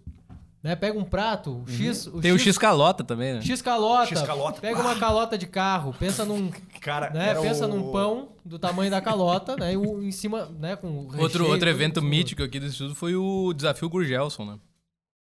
Né? 0.63 0.75
Pega 0.75 0.99
um 0.99 1.05
prato, 1.05 1.63
o 1.67 1.71
X. 1.71 2.11
Tem 2.23 2.33
o 2.33 2.39
X 2.39 2.57
calota 2.57 3.05
também, 3.05 3.35
né? 3.35 3.43
X 3.43 3.61
calota. 3.61 4.07
X 4.07 4.23
calota. 4.23 4.61
Pega 4.63 4.81
uma 4.81 4.97
calota 4.97 5.37
de 5.37 5.47
carro, 5.47 5.95
pensa 5.99 6.25
num. 6.25 6.51
Cara, 6.81 7.11
Né? 7.11 7.35
Pensa 7.35 7.67
o- 7.67 7.69
num 7.69 7.93
pão 7.93 8.31
do 8.45 8.59
tamanho 8.59 8.91
da 8.91 9.01
calota, 9.01 9.57
né? 9.57 9.75
E 9.75 9.77
o- 9.77 10.03
em 10.03 10.11
cima, 10.11 10.47
né? 10.59 10.75
Com 10.77 10.89
Outro, 10.89 11.17
recheio, 11.19 11.43
outro 11.45 11.59
tudo 11.59 11.69
evento 11.69 12.01
cima. 12.01 12.09
mítico 12.11 12.43
aqui 12.43 12.59
do 12.59 12.67
estudo 12.67 12.95
foi 12.95 13.15
o 13.15 13.53
desafio 13.53 13.91
Gurgelson, 13.91 14.45
né? 14.47 14.59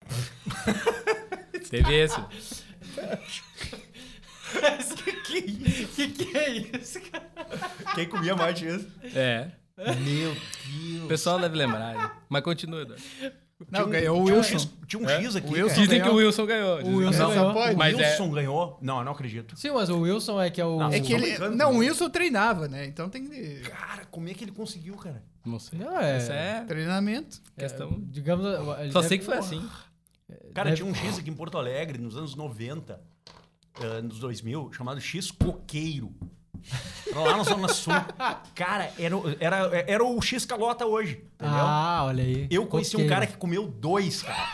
Teve 1.69 1.93
esse. 1.93 2.21
que 5.25 6.07
que 6.09 6.37
é 6.37 6.49
isso, 6.77 6.99
cara? 7.11 7.29
Quem 7.95 8.07
comia 8.07 8.35
mais 8.35 8.57
X? 8.57 8.85
É. 9.15 9.47
Meu 9.77 10.31
O 10.31 10.35
Deus. 10.97 11.07
pessoal 11.07 11.39
deve 11.39 11.55
lembrar. 11.57 11.95
né? 11.95 12.11
Mas 12.29 12.43
continua, 12.43 12.81
Eduardo. 12.81 13.03
Não, 13.71 13.89
ganhou 13.89 14.21
o 14.21 14.25
Tinha 14.25 14.35
um 14.35 14.37
Wilson. 14.39 14.59
X- 14.59 14.69
Tinha 14.87 15.01
um 15.01 15.07
X 15.09 15.35
aqui. 15.37 15.47
O 15.47 15.51
Wilson. 15.51 15.81
Dizem 15.81 15.87
que 15.87 15.99
ganhou. 15.99 16.13
o 16.13 16.17
Wilson 16.17 16.45
ganhou. 16.45 16.75
O 16.79 16.83
que 16.83 16.89
Wilson 16.89 17.11
ganhou. 17.17 17.29
ganhou. 17.33 17.53
pode. 17.53 17.75
Mas 17.77 17.97
é- 17.99 18.09
Wilson 18.11 18.31
ganhou? 18.31 18.77
Não, 18.81 18.97
eu 18.99 19.05
não 19.05 19.11
acredito. 19.13 19.57
Sim, 19.57 19.71
mas 19.71 19.89
o 19.89 19.99
Wilson 20.01 20.41
é 20.41 20.49
que 20.49 20.59
é 20.59 20.65
o. 20.65 20.77
Não, 20.79 20.91
É 20.91 20.99
que 20.99 21.13
ele. 21.13 21.37
Não, 21.37 21.49
né? 21.55 21.65
o 21.65 21.77
Wilson 21.77 22.09
treinava, 22.09 22.67
né? 22.67 22.85
Então 22.85 23.09
tem 23.09 23.25
que. 23.25 23.61
Cara, 23.61 24.05
como 24.11 24.27
é 24.27 24.33
que 24.33 24.43
ele 24.43 24.51
conseguiu, 24.51 24.95
cara? 24.95 25.23
Não 25.45 25.59
sei. 25.59 25.79
Não, 25.79 25.97
é- 25.97 26.17
Essa 26.17 26.33
é 26.33 26.61
Treinamento. 26.65 27.41
questão. 27.57 27.95
Digamos. 28.01 28.45
ele 28.45 28.91
Só 28.91 28.99
deve- 28.99 29.07
sei 29.07 29.17
que 29.19 29.25
foi 29.25 29.37
assim. 29.37 29.65
Cara, 30.53 30.69
Deve- 30.69 30.77
tinha 30.81 30.89
um 30.91 30.93
X 30.95 31.17
aqui 31.19 31.29
em 31.29 31.33
Porto 31.35 31.57
Alegre, 31.57 31.97
nos 31.99 32.17
anos 32.17 32.35
90, 32.35 32.99
eh, 33.81 34.01
nos 34.01 34.19
2000, 34.19 34.71
chamado 34.73 34.99
X 35.01 35.31
Coqueiro. 35.31 36.11
Era 37.07 37.19
lá 37.19 37.35
na 37.37 37.43
Zona 37.43 37.67
Sul. 37.67 37.91
Cara, 38.55 38.89
era, 38.97 39.17
o- 39.17 39.35
era, 39.37 39.83
era 39.85 40.01
o 40.03 40.21
X 40.21 40.45
Calota 40.45 40.85
hoje, 40.85 41.21
entendeu? 41.35 41.57
Ah, 41.57 42.05
olha 42.05 42.23
aí. 42.23 42.47
Eu 42.49 42.65
conheci 42.67 42.95
um 42.95 42.99
Coqueiro. 43.01 43.13
cara 43.13 43.27
que 43.27 43.35
comeu 43.35 43.67
dois, 43.67 44.23
cara. 44.23 44.47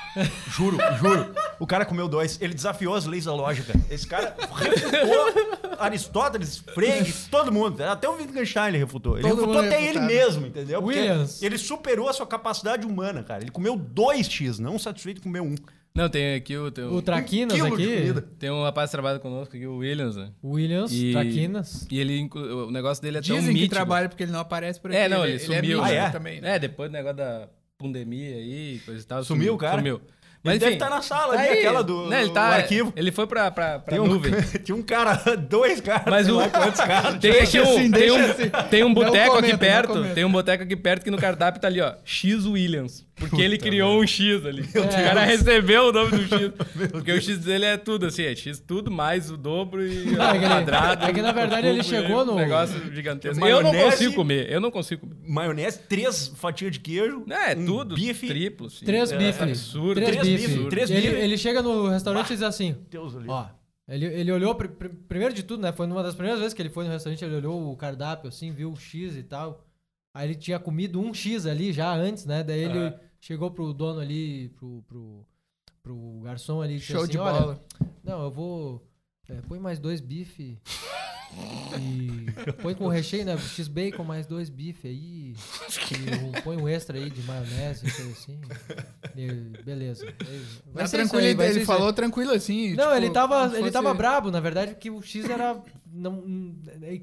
Juro, 0.48 0.78
juro. 0.98 1.32
O 1.60 1.68
cara 1.68 1.86
comeu 1.86 2.08
dois. 2.08 2.42
Ele 2.42 2.56
desafiou 2.56 2.96
as 2.96 3.06
leis 3.06 3.26
da 3.26 3.34
lógica. 3.36 3.74
Esse 3.92 4.08
cara 4.08 4.36
refutou 4.58 5.78
Aristóteles, 5.78 6.58
Frege, 6.74 7.14
todo 7.30 7.52
mundo. 7.52 7.82
Até 7.84 8.10
o 8.10 8.14
Wittgenstein 8.14 8.70
ele 8.70 8.78
refutou. 8.80 9.18
Ele 9.18 9.28
Todo 9.30 9.42
refutou 9.42 9.60
até 9.62 9.78
ele 9.80 10.00
refutado. 10.00 10.06
mesmo, 10.08 10.48
entendeu? 10.48 10.82
Porque 10.82 11.00
Williams. 11.00 11.42
Ele 11.44 11.58
superou 11.60 12.10
a 12.10 12.14
sua 12.14 12.26
capacidade 12.26 12.88
humana, 12.88 13.22
cara. 13.24 13.44
Ele 13.44 13.52
comeu 13.52 13.76
dois 13.76 14.28
X, 14.28 14.58
não 14.58 14.80
satisfeito 14.80 15.22
com 15.22 15.30
comer 15.30 15.42
um. 15.42 15.54
Não, 15.96 16.08
tem 16.08 16.36
aqui 16.36 16.56
o. 16.56 16.72
Tem, 16.72 16.84
O 16.86 16.96
o- 16.96 17.02
Traquinas 17.02 17.54
de 17.58 17.62
aqui. 17.62 18.14
tem 18.38 18.50
um 18.52 18.64
rapaz 18.64 18.90
que 18.90 18.92
trabalha 18.94 19.20
conosco 19.20 19.56
aqui, 19.56 19.66
o 19.66 19.78
Williams, 19.78 20.16
né? 20.16 20.30
Williams, 20.44 20.92
E- 20.94 21.12
Traquinas. 21.12 21.88
E 21.92 22.00
ele, 22.00 22.30
o 22.34 22.72
negócio 22.72 23.02
dele 23.04 23.18
é 23.18 23.22
tão 23.22 23.36
Dizem 23.38 23.56
que 23.56 23.68
trabalha 23.68 24.08
porque 24.08 24.24
ele 24.24 24.32
não 24.32 24.40
aparece 24.40 24.80
por 24.80 24.92
aqui. 24.92 25.00
É, 25.00 25.10
não, 25.10 25.26
ele 25.26 25.40
sumiu. 25.40 25.62
mítico 25.62 25.82
Ah, 25.82 25.92
é? 25.92 26.10
também. 26.10 26.40
né? 26.42 26.56
É, 26.56 26.60
depois 26.60 26.90
do 26.90 26.94
negócio 26.94 27.18
da 27.18 27.48
pandemia 27.78 28.36
aí, 28.36 28.80
coisa 28.86 29.02
e 29.02 29.06
tal. 29.06 29.24
Sumiu, 29.24 29.58
cara? 29.58 29.78
Sumiu. 29.78 30.00
Ele 30.42 30.54
deve 30.58 30.72
enfim, 30.72 30.76
estar 30.76 30.90
na 30.90 31.02
sala 31.02 31.34
tá 31.36 31.42
ali, 31.42 31.50
aí, 31.50 31.58
aquela 31.60 31.84
do, 31.84 32.08
né, 32.08 32.20
ele 32.20 32.30
do 32.30 32.34
tá, 32.34 32.44
arquivo. 32.44 32.94
Ele 32.96 33.12
foi 33.12 33.28
pra, 33.28 33.52
pra, 33.52 33.78
pra 33.80 33.92
Tinha 33.92 34.02
um, 34.02 34.08
nuvem. 34.08 34.32
tinha 34.64 34.74
um 34.74 34.82
cara, 34.82 35.14
dois 35.36 35.82
caras, 35.82 36.06
Mas 36.08 36.30
o- 36.30 36.38
lá 36.38 36.48
quantos 36.50 36.80
caras. 36.80 37.20
Tem, 37.20 37.32
aqui 37.42 37.60
um, 37.60 37.64
assim, 37.64 37.92
tem, 37.92 38.10
um, 38.12 38.16
assim. 38.26 38.50
tem 38.70 38.84
um 38.86 38.94
boteco 38.94 39.36
comenta, 39.36 39.48
aqui 39.48 39.58
perto. 39.58 40.14
Tem 40.16 40.24
um 40.24 40.32
boteco 40.32 40.64
aqui 40.64 40.78
perto 40.78 41.04
que 41.04 41.12
no 41.12 41.18
cardápio 41.18 41.60
tá 41.60 41.68
ali, 41.68 41.82
ó. 41.82 41.94
X 42.06 42.46
Williams. 42.46 43.06
Porque 43.20 43.42
ele 43.42 43.58
criou 43.58 44.02
um 44.02 44.08
X 44.08 44.46
ali. 44.46 44.62
O 44.62 44.88
cara 44.90 45.26
recebeu 45.26 45.90
o 45.90 45.92
nome 45.92 46.12
do 46.12 46.24
X. 46.24 46.52
Porque 46.92 47.12
o 47.12 47.22
X 47.22 47.38
dele 47.40 47.66
é 47.66 47.78
tudo 47.78 48.06
assim, 48.06 48.24
é 48.24 48.36
X 48.36 48.60
tudo 48.60 48.90
mais 48.90 49.30
o 49.30 49.38
dobro 49.38 49.86
e 49.86 50.06
Não, 50.06 50.24
é 50.24 50.28
o 50.30 50.32
que 50.32 50.38
ele- 50.38 50.48
quadrado. 50.48 51.06
é 51.06 51.14
que, 51.14 51.22
na 51.22 51.32
verdade, 51.32 51.68
ele 51.68 51.84
chegou 51.84 52.20
e 52.20 52.24
um 52.24 52.26
no- 52.26 52.36
negócio 52.36 52.94
gigantesco. 52.94 53.46
Eu 53.46 53.62
não 53.62 53.72
Maionese. 53.72 53.92
consigo 53.92 54.14
comer. 54.16 54.52
Eu 54.52 54.62
não 54.62 54.72
consigo 54.72 55.02
comer. 55.08 55.16
Maionese, 55.28 55.80
três 55.88 56.28
fatias 56.36 56.72
de 56.72 56.80
queijo. 56.80 57.26
É, 57.30 57.56
um 57.56 57.66
tudo 57.66 57.96
Bife. 57.96 58.28
triplo. 58.28 58.68
Assim. 58.68 58.86
Três 58.86 59.12
é, 59.12 59.18
bifes. 59.18 59.42
Absurdo. 59.42 59.96
Três, 59.96 60.10
Três 60.18 60.28
bifes. 60.28 60.56
bife, 60.56 60.70
três 60.70 60.90
ele, 60.90 61.02
bife. 61.10 61.22
ele 61.22 61.38
chega 61.38 61.62
no 61.62 61.88
restaurante 61.90 62.28
e 62.28 62.34
diz 62.34 62.44
assim: 62.44 62.76
Deus 62.90 63.16
ali. 63.16 63.26
Ó, 63.28 63.46
ele, 63.88 64.06
ele 64.06 64.32
olhou, 64.32 64.56
pr- 64.56 64.68
pr- 64.68 64.88
primeiro 65.08 65.34
de 65.34 65.44
tudo, 65.44 65.62
né? 65.62 65.72
Foi 65.72 65.86
uma 65.88 66.04
das 66.04 66.14
primeiras 66.16 66.40
vezes 66.40 66.54
que 66.54 66.62
ele 66.62 66.70
foi 66.70 66.86
no 66.86 66.92
restaurante, 66.92 67.24
ele 67.26 67.36
olhou 67.36 67.72
o 67.72 67.76
cardápio, 67.76 68.30
assim, 68.30 68.52
viu 68.52 68.72
o 68.72 68.76
X 68.76 69.16
e 69.18 69.24
tal. 69.24 69.66
Aí 70.14 70.28
ele 70.28 70.36
tinha 70.36 70.58
comido 70.60 71.00
um 71.00 71.14
X 71.14 71.46
ali 71.46 71.72
já 71.72 71.94
antes, 71.94 72.26
né? 72.26 72.44
Daí 72.44 72.64
ele. 72.64 72.94
Chegou 73.20 73.52
pro 73.52 73.74
dono 73.74 74.00
ali, 74.00 74.50
pro, 74.50 74.84
pro, 74.88 75.26
pro 75.82 76.20
garçom 76.24 76.62
ali. 76.62 76.80
Show 76.80 77.02
assim, 77.04 77.12
de 77.12 77.18
"Olha, 77.18 77.40
bola. 77.40 77.64
Não, 78.04 78.24
eu 78.24 78.32
vou. 78.32 78.88
é, 79.28 79.42
põe 79.42 79.60
mais 79.60 79.80
dois 79.80 80.02
bife. 80.02 80.58
E 81.80 82.52
põe 82.62 82.74
com 82.74 82.88
recheio, 82.88 83.26
né? 83.26 83.38
X-bacon 83.38 84.04
mais 84.04 84.26
dois 84.26 84.50
bife 84.50 84.88
aí. 84.88 85.34
E 85.92 86.42
põe 86.42 86.58
um 86.58 86.68
extra 86.68 86.98
aí 86.98 87.10
de 87.10 87.22
maionese, 87.24 87.82
coisa 87.92 88.12
assim. 88.12 88.40
E 89.16 89.28
beleza. 89.64 90.06
Vai 90.74 90.84
Na 90.84 90.88
ser 90.88 91.02
isso 91.02 91.16
aí, 91.18 91.34
vai 91.34 91.50
ele 91.50 91.60
aí. 91.60 91.66
falou 91.66 91.92
tranquilo 91.94 92.32
assim. 92.32 92.74
Não, 92.76 92.86
tipo, 92.86 92.96
ele 92.98 93.10
tava, 93.10 93.46
ele 93.48 93.58
fosse- 93.60 93.72
tava 93.72 93.94
brabo, 93.94 94.32
na 94.32 94.40
verdade, 94.40 94.76
que 94.76 94.90
o 94.90 95.02
X 95.02 95.30
era. 95.30 95.58
Não, 95.92 96.24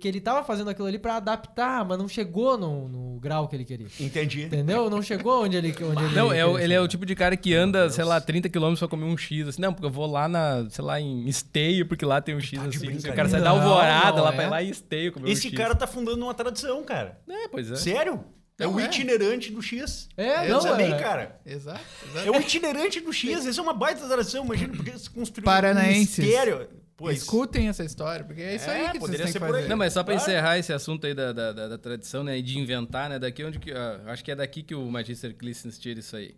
que 0.01 0.07
ele 0.07 0.21
tava 0.21 0.45
fazendo 0.45 0.71
aquilo 0.71 0.87
ali 0.87 0.99
pra 0.99 1.17
adaptar, 1.17 1.85
mas 1.85 1.99
não 1.99 2.07
chegou 2.09 2.57
no, 2.57 2.89
no 2.89 3.19
grau 3.21 3.49
que 3.49 3.57
ele 3.57 3.65
queria. 3.65 3.89
Entendi. 3.99 4.45
Entendeu? 4.45 4.89
Não 4.89 5.03
chegou 5.03 5.43
onde 5.45 5.57
ele. 5.57 5.71
Onde 5.83 6.05
ele 6.05 6.15
Não, 6.15 6.33
é 6.33 6.63
ele 6.63 6.73
é 6.73 6.81
o 6.81 6.87
tipo 6.87 7.05
de 7.05 7.15
cara 7.17 7.37
que 7.37 7.53
anda, 7.53 7.91
sei 7.91 8.05
lá, 8.05 8.21
30 8.21 8.49
km 8.49 8.75
pra 8.79 8.87
comer 8.89 9.05
um 9.05 9.17
X. 9.19 9.49
Assim, 9.49 9.61
não, 9.63 9.73
porque 9.73 9.87
eu 9.87 9.91
vou 9.91 10.07
lá 10.07 10.29
na, 10.29 10.67
sei 10.71 10.85
lá, 10.85 11.01
em 11.01 11.27
Esteio, 11.29 11.87
porque 11.87 12.05
lá 12.05 12.21
tem 12.21 12.37
um 12.37 12.41
X 12.41 12.59
Tá 12.61 12.67
assim. 12.67 12.97
O 13.11 13.15
cara 13.15 13.29
sai 13.29 13.41
da 13.41 13.51
Não, 13.51 13.61
alvorada 13.61 14.16
lá 14.23 14.33
é. 14.33 14.35
pra 14.35 14.45
ir 14.45 14.51
lá 14.51 14.63
em 14.63 14.71
Esteio 14.71 15.13
comer 15.13 15.31
Esse 15.31 15.49
X. 15.49 15.57
cara 15.57 15.75
tá 15.75 15.87
fundando 15.87 16.23
uma 16.25 16.35
tradição, 16.35 16.83
cara. 16.85 17.21
É, 17.29 17.49
pois 17.49 17.71
é. 17.71 17.77
Sério? 17.77 18.25
É 18.59 18.67
o 18.67 18.81
é. 18.81 18.85
itinerante 18.85 19.53
do 19.53 19.61
X. 19.61 20.09
É, 20.17 20.47
Eu 20.51 20.55
não, 20.55 20.61
também, 20.61 20.93
é. 20.93 20.99
cara. 20.99 21.39
Exato, 21.45 21.81
exato. 22.09 22.27
É 22.27 22.31
o 22.31 22.41
itinerante 22.41 23.01
do 23.01 23.13
X. 23.13 23.45
Isso 23.45 23.61
é 23.61 23.63
uma 23.63 23.75
baita 23.75 24.07
tradição. 24.09 24.45
Imagina, 24.47 24.75
porque 24.75 24.91
eles 24.91 25.09
construíram 25.09 25.53
Paranaenses. 25.53 26.19
um 26.19 26.23
mistério. 26.23 26.69
Pois. 26.97 27.19
Escutem 27.19 27.69
essa 27.69 27.85
história, 27.85 28.25
porque 28.25 28.41
é 28.41 28.55
isso 28.55 28.71
É, 28.71 28.73
aí 28.73 28.79
que 28.79 28.87
vocês 28.93 29.01
poderia 29.01 29.19
têm 29.19 29.27
que 29.27 29.33
ser 29.35 29.39
por 29.41 29.49
fazer. 29.51 29.63
aí. 29.65 29.69
Não, 29.69 29.77
mas 29.77 29.93
só 29.93 30.03
pra 30.03 30.15
Claro. 30.15 30.31
encerrar 30.31 30.59
esse 30.59 30.73
assunto 30.73 31.07
aí 31.07 31.13
da, 31.13 31.31
da, 31.31 31.53
da- 31.53 31.69
da 31.69 31.77
tradição, 31.77 32.25
né? 32.25 32.39
E 32.39 32.43
de 32.43 32.59
inventar, 32.59 33.11
né? 33.11 33.19
Daqui 33.19 33.45
onde 33.45 33.59
que. 33.59 33.71
ah, 33.71 34.01
acho 34.07 34.25
que 34.25 34.31
é 34.31 34.35
daqui 34.35 34.63
que 34.63 34.75
o 34.75 34.91
Magister 34.91 35.35
Clístenes 35.37 35.79
tira 35.79 36.01
isso 36.01 36.17
aí. 36.17 36.35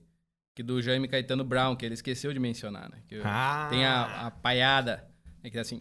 Que 0.57 0.63
do 0.65 0.83
Jaime 0.83 1.07
Caetano 1.07 1.45
Brown, 1.45 1.77
que 1.77 1.87
ele 1.87 1.95
esqueceu 1.95 2.33
de 2.33 2.41
mencionar, 2.41 2.91
né? 2.91 2.97
Que 3.07 3.21
Ah. 3.23 3.69
Tem 3.71 3.87
a, 3.87 4.27
a 4.27 4.31
paiada, 4.33 5.05
né, 5.45 5.49
que 5.51 5.57
é 5.57 5.61
assim: 5.61 5.81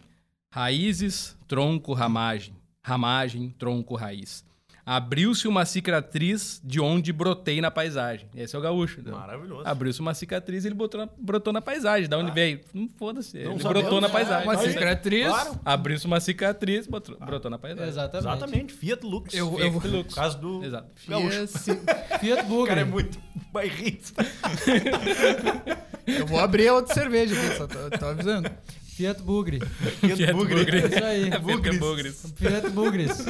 raízes, 0.50 1.36
tronco, 1.46 1.92
ramagem. 1.92 2.54
Ramagem, 2.82 3.54
tronco, 3.58 3.94
raiz. 3.94 4.46
Abriu-se 4.86 5.46
uma 5.46 5.66
cicatriz 5.66 6.62
de 6.64 6.80
onde 6.80 7.12
brotei 7.12 7.60
na 7.60 7.70
paisagem. 7.70 8.26
Esse 8.34 8.56
é 8.56 8.58
o 8.58 8.62
gaúcho. 8.62 9.02
né? 9.02 9.10
Maravilhoso. 9.10 9.68
Abriu-se 9.68 10.00
uma 10.00 10.14
cicatriz 10.14 10.64
e 10.64 10.68
ele 10.68 10.74
botou 10.74 10.98
na- 11.04 11.10
brotou 11.18 11.52
na 11.52 11.60
paisagem. 11.60 12.08
Da 12.08 12.16
onde 12.16 12.30
veio? 12.30 12.60
Não 12.72 12.88
foda-se. 12.96 13.36
Ele 13.36 13.48
Não 13.50 13.56
brotou 13.58 13.82
sabemos, 13.82 14.00
na 14.00 14.08
é, 14.08 14.10
paisagem. 14.10 14.48
Uma 14.48 14.56
cicatriz. 14.56 15.26
Claro. 15.26 15.60
Abriu-se 15.62 16.06
uma 16.06 16.20
cicatriz, 16.20 16.86
botou- 16.86 17.18
brotou 17.20 17.50
na 17.50 17.58
paisagem. 17.58 17.86
Exatamente. 17.90 18.26
Exatamente. 18.26 18.72
Fiat 18.72 19.04
Lux. 19.04 19.34
Eu- 19.34 19.56
Fiat 19.56 19.84
eu- 19.84 19.90
Lux. 19.92 20.14
Caso 20.14 20.38
do 20.40 20.64
Exato. 20.64 20.88
gaúcho. 21.06 21.38
Esse- 21.42 21.80
Fiat 22.20 22.46
O 22.50 22.64
cara 22.64 22.80
é 22.80 22.84
muito 22.84 23.18
bairrista. 23.52 24.24
Eu 26.08 26.26
vou 26.26 26.40
abrir 26.40 26.66
a 26.68 26.72
outra 26.72 26.94
cerveja 26.94 27.34
aqui, 27.38 27.56
só 27.58 27.66
tô, 27.66 27.90
tô 27.98 28.06
avisando. 28.06 28.50
Fiat 28.98 29.22
Bugre. 29.22 29.60
Fiat 29.60 30.32
Bugre. 30.32 30.60
É 30.70 30.86
isso 30.86 31.04
aí. 31.04 31.30
Bugres. 31.40 31.78
Bugres. 31.78 32.32
Fiat 32.36 32.68
Bugres. 32.70 33.26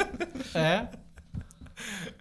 É. 0.54 0.88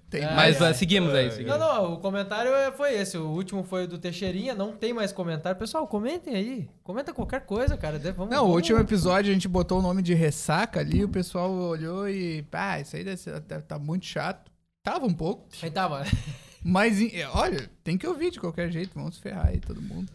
Tem 0.10 0.22
É, 0.24 0.34
Mas 0.36 0.62
é. 0.62 0.68
ah, 0.70 0.74
seguimos 0.74 1.14
aí. 1.14 1.26
Não, 1.26 1.32
Seguimos. 1.32 1.60
não, 1.60 1.94
o 1.94 1.98
comentário 2.00 2.54
é- 2.54 2.72
foi 2.72 2.94
esse. 2.94 3.18
O 3.18 3.28
último 3.28 3.64
foi 3.64 3.84
o 3.84 3.88
do 3.88 3.98
Teixeirinha. 3.98 4.54
Não 4.56 4.72
tem 4.72 4.94
mais 4.94 5.12
comentário. 5.12 5.58
Pessoal, 5.60 5.86
comentem 5.88 6.34
aí. 6.36 6.70
Comenta 6.84 7.14
qualquer 7.14 7.42
coisa, 7.46 7.76
cara. 7.76 7.98
De- 8.00 8.12
Vamos, 8.12 8.32
Não, 8.32 8.40
o 8.40 8.42
vamos- 8.44 8.56
último 8.56 8.80
episódio 8.80 9.32
a 9.32 9.34
gente 9.34 9.48
botou 9.48 9.80
o 9.80 9.82
nome 9.82 10.02
de 10.02 10.14
ressaca 10.14 10.80
ali, 10.80 11.04
o 11.04 11.10
pessoal 11.10 11.52
olhou 11.52 12.08
e. 12.10 12.42
Pá, 12.44 12.80
isso 12.80 12.96
aí 12.96 13.04
deve 13.04 13.18
ser- 13.18 13.40
tá, 13.42 13.60
tá 13.62 13.80
muito 13.80 14.06
chato. 14.06 14.50
Tava 14.84 15.06
um 15.06 15.14
pouco. 15.14 15.48
Aí 15.62 15.72
tava. 15.72 16.04
Mas, 16.64 16.98
olha, 17.34 17.70
tem 17.84 17.98
que 17.98 18.08
ouvir 18.08 18.32
de 18.32 18.40
qualquer 18.40 18.70
jeito, 18.72 18.92
vamos 18.96 19.18
ferrar 19.18 19.48
aí, 19.48 19.60
todo 19.60 19.82
mundo. 19.82 20.12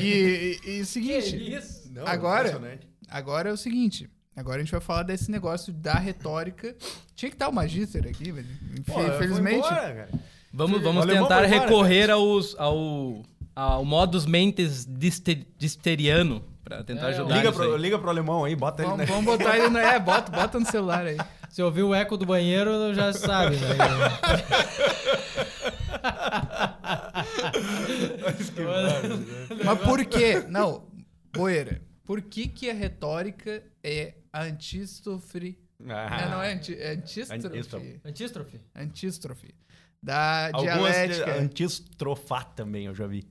E, 0.00 0.58
e- 0.64 0.70
e 0.78 0.80
o 0.80 0.86
seguinte? 0.86 1.60
Não, 1.90 2.06
Agora- 2.06 2.48
impressionante. 2.48 2.88
agora 3.08 3.50
é 3.50 3.52
o 3.52 3.56
seguinte. 3.56 4.08
Agora 4.36 4.56
a 4.56 4.60
gente 4.64 4.72
vai 4.72 4.80
falar 4.80 5.02
desse 5.04 5.30
negócio 5.30 5.72
da 5.72 5.94
retórica. 5.94 6.74
Tinha 7.14 7.30
que 7.30 7.36
estar 7.36 7.48
o 7.48 7.52
Magister 7.52 8.04
aqui, 8.06 8.32
mas 8.32 8.44
Pô, 8.86 9.00
infelizmente. 9.02 9.58
embora. 9.58 10.08
Vamos, 10.52 10.82
vamos 10.82 11.02
alemão 11.02 11.28
tentar 11.28 11.46
embora, 11.46 11.60
recorrer 11.66 12.10
aos, 12.10 12.54
ao, 12.58 13.22
ao 13.54 13.84
modus 13.84 14.26
mentes 14.26 14.84
dister- 14.86 15.46
disteriano 15.56 16.44
pra 16.64 16.82
tentar 16.82 17.08
É, 17.08 17.10
ajudar 17.10 17.36
Liga 17.36 17.52
pro, 17.52 17.76
liga 17.76 17.98
pro 17.98 18.10
alemão 18.10 18.44
aí, 18.44 18.56
bota 18.56 18.82
ele 18.82 18.90
Vamos, 18.90 19.06
na... 19.08 19.14
vamos 19.14 19.24
botar 19.36 19.56
ele 19.58 19.68
no. 19.68 19.78
É, 19.78 19.98
bota, 20.00 20.32
bota 20.32 20.58
no 20.58 20.66
celular 20.66 21.06
aí. 21.06 21.16
Se 21.50 21.62
ouvir 21.62 21.82
o 21.84 21.94
eco 21.94 22.16
do 22.16 22.26
banheiro, 22.26 22.92
já 22.94 23.12
sabe, 23.12 23.56
né? 23.56 23.68
Mas 29.64 29.78
por 29.80 30.04
quê? 30.06 30.44
Não, 30.48 30.88
Boeira, 31.32 31.80
por 32.04 32.20
que, 32.22 32.48
que 32.48 32.70
a 32.70 32.74
retórica 32.74 33.62
é 33.82 34.14
antístrofe? 34.32 35.58
Ah. 35.88 36.22
Não, 36.22 36.30
não 36.36 36.42
é, 36.42 36.52
anti, 36.54 36.74
é 36.74 36.92
Antístrofe. 36.92 38.00
antístrofe. 38.04 38.60
Antístrofe. 38.74 39.54
Da 40.02 40.50
Algumas 40.52 40.92
dialética. 40.92 41.40
antistrofar 41.40 42.44
também, 42.54 42.86
eu 42.86 42.94
já 42.94 43.06
vi. 43.06 43.26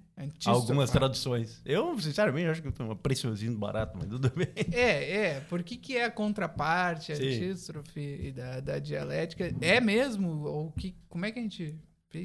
Algumas 0.46 0.92
traduções. 0.92 1.62
Eu, 1.66 2.00
sinceramente, 2.00 2.48
acho 2.48 2.62
que 2.62 2.68
eu 2.68 2.72
tô 2.72 2.84
um 2.84 2.96
preciosinho 2.96 3.58
barato, 3.58 3.98
mas 3.98 4.08
tudo 4.08 4.30
bem. 4.30 4.48
É, 4.72 5.18
é. 5.18 5.40
Por 5.42 5.64
que, 5.64 5.76
que 5.76 5.98
é 5.98 6.06
a 6.06 6.12
contraparte, 6.12 7.12
a 7.12 7.16
antístrofe 7.16 8.32
da, 8.32 8.60
da 8.60 8.80
dialética? 8.80 9.54
É 9.62 9.80
mesmo? 9.82 10.44
Ou 10.46 10.72
que, 10.72 10.96
como 11.10 11.26
é 11.26 11.32
que 11.32 11.40
a 11.40 11.42
gente? 11.42 11.76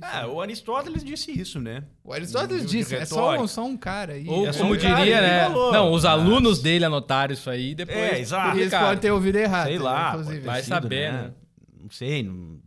Ah, 0.03 0.27
o 0.27 0.41
Aristóteles 0.41 1.03
disse 1.03 1.31
isso, 1.31 1.59
né? 1.61 1.85
o 2.05 2.13
Aristóteles 2.13 2.63
de 2.67 2.79
disse, 2.79 2.95
é 2.95 3.05
só, 3.07 3.39
um- 3.41 3.47
só 3.49 3.65
um 3.65 3.77
cara 3.77 4.13
aí. 4.15 4.29
Ou 4.29 4.47
É 4.47 4.53
como 4.53 4.75
um 4.75 4.77
diria, 4.77 5.21
né? 5.21 5.45
falou. 5.45 5.73
Não, 5.73 5.93
os 5.93 6.05
Mas- 6.05 6.13
alunos 6.13 6.61
dele 6.61 6.85
anotaram 6.85 7.33
isso 7.33 7.49
aí 7.49 7.71
e 7.71 7.75
depois. 7.75 7.97
É, 7.99 8.21
exato. 8.21 8.59
Eles 8.59 8.73
podem 8.75 8.99
ter 8.99 9.11
ouvido 9.11 9.37
errado. 9.37 9.67
Sei 9.69 9.79
lá, 9.79 10.11
inclusive. 10.11 10.31
pode 10.35 10.41
ter 10.43 10.47
Vai 10.47 10.63
saber, 10.63 11.13
né? 11.13 11.33
Não 11.81 11.91
sei. 11.91 12.23
não- 12.23 12.59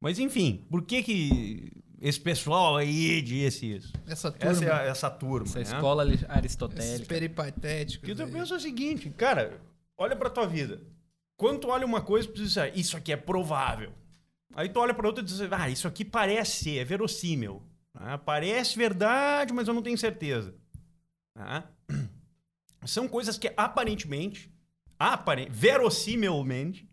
Mas 0.00 0.18
enfim, 0.18 0.64
por 0.70 0.82
que 0.82 1.02
que 1.02 1.72
esse 2.00 2.18
pessoal 2.18 2.76
aí 2.76 3.20
disse 3.22 3.74
isso? 3.76 3.92
Essa 4.06 4.32
turma, 4.32 4.50
Essa 4.52 4.64
é 4.64 4.72
a- 4.72 4.82
essa 4.82 5.10
turma, 5.10 5.46
Essa 5.46 5.58
né? 5.58 5.64
escola 5.64 6.08
esses 6.12 6.24
aristotélica. 6.28 7.06
peripatéticos. 7.06 7.98
Porque 7.98 8.14
tu 8.14 8.22
aí. 8.26 8.32
pensa 8.32 8.56
o 8.56 8.60
seguinte, 8.60 9.08
cara, 9.10 9.60
olha 9.96 10.16
pra 10.16 10.30
tua 10.30 10.46
vida. 10.46 10.80
Quando 11.36 11.60
tu 11.60 11.68
olha 11.68 11.86
uma 11.86 12.00
coisa, 12.00 12.26
tu 12.28 12.42
diz, 12.42 12.58
ah, 12.58 12.68
isso 12.68 12.96
aqui 12.96 13.12
é 13.12 13.16
provável. 13.16 13.92
Aí 14.54 14.68
tu 14.68 14.80
olha 14.80 14.94
pra 14.94 15.06
outra 15.06 15.22
e 15.22 15.26
diz, 15.26 15.40
ah, 15.40 15.68
isso 15.68 15.86
aqui 15.86 16.04
parece 16.04 16.64
ser, 16.64 16.78
é 16.78 16.84
verossímil. 16.84 17.62
Ah, 17.94 18.18
parece 18.18 18.76
verdade, 18.76 19.52
mas 19.52 19.68
eu 19.68 19.74
não 19.74 19.82
tenho 19.82 19.98
certeza. 19.98 20.54
Ah, 21.34 21.64
São 22.86 23.06
coisas 23.06 23.36
que 23.36 23.52
aparentemente, 23.56 24.52
aparen 24.98 25.48
verossimilmente, 25.50 26.88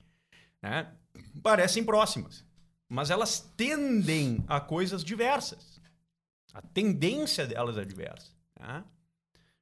né, 0.61 0.93
parecem 1.41 1.83
próximas. 1.83 2.45
Mas 2.89 3.09
elas 3.09 3.39
tendem 3.55 4.43
a 4.47 4.59
coisas 4.59 5.03
diversas. 5.03 5.81
A 6.53 6.61
tendência 6.61 7.45
delas 7.45 7.77
é 7.77 7.83
diversa. 7.83 8.31
Tá? 8.55 8.85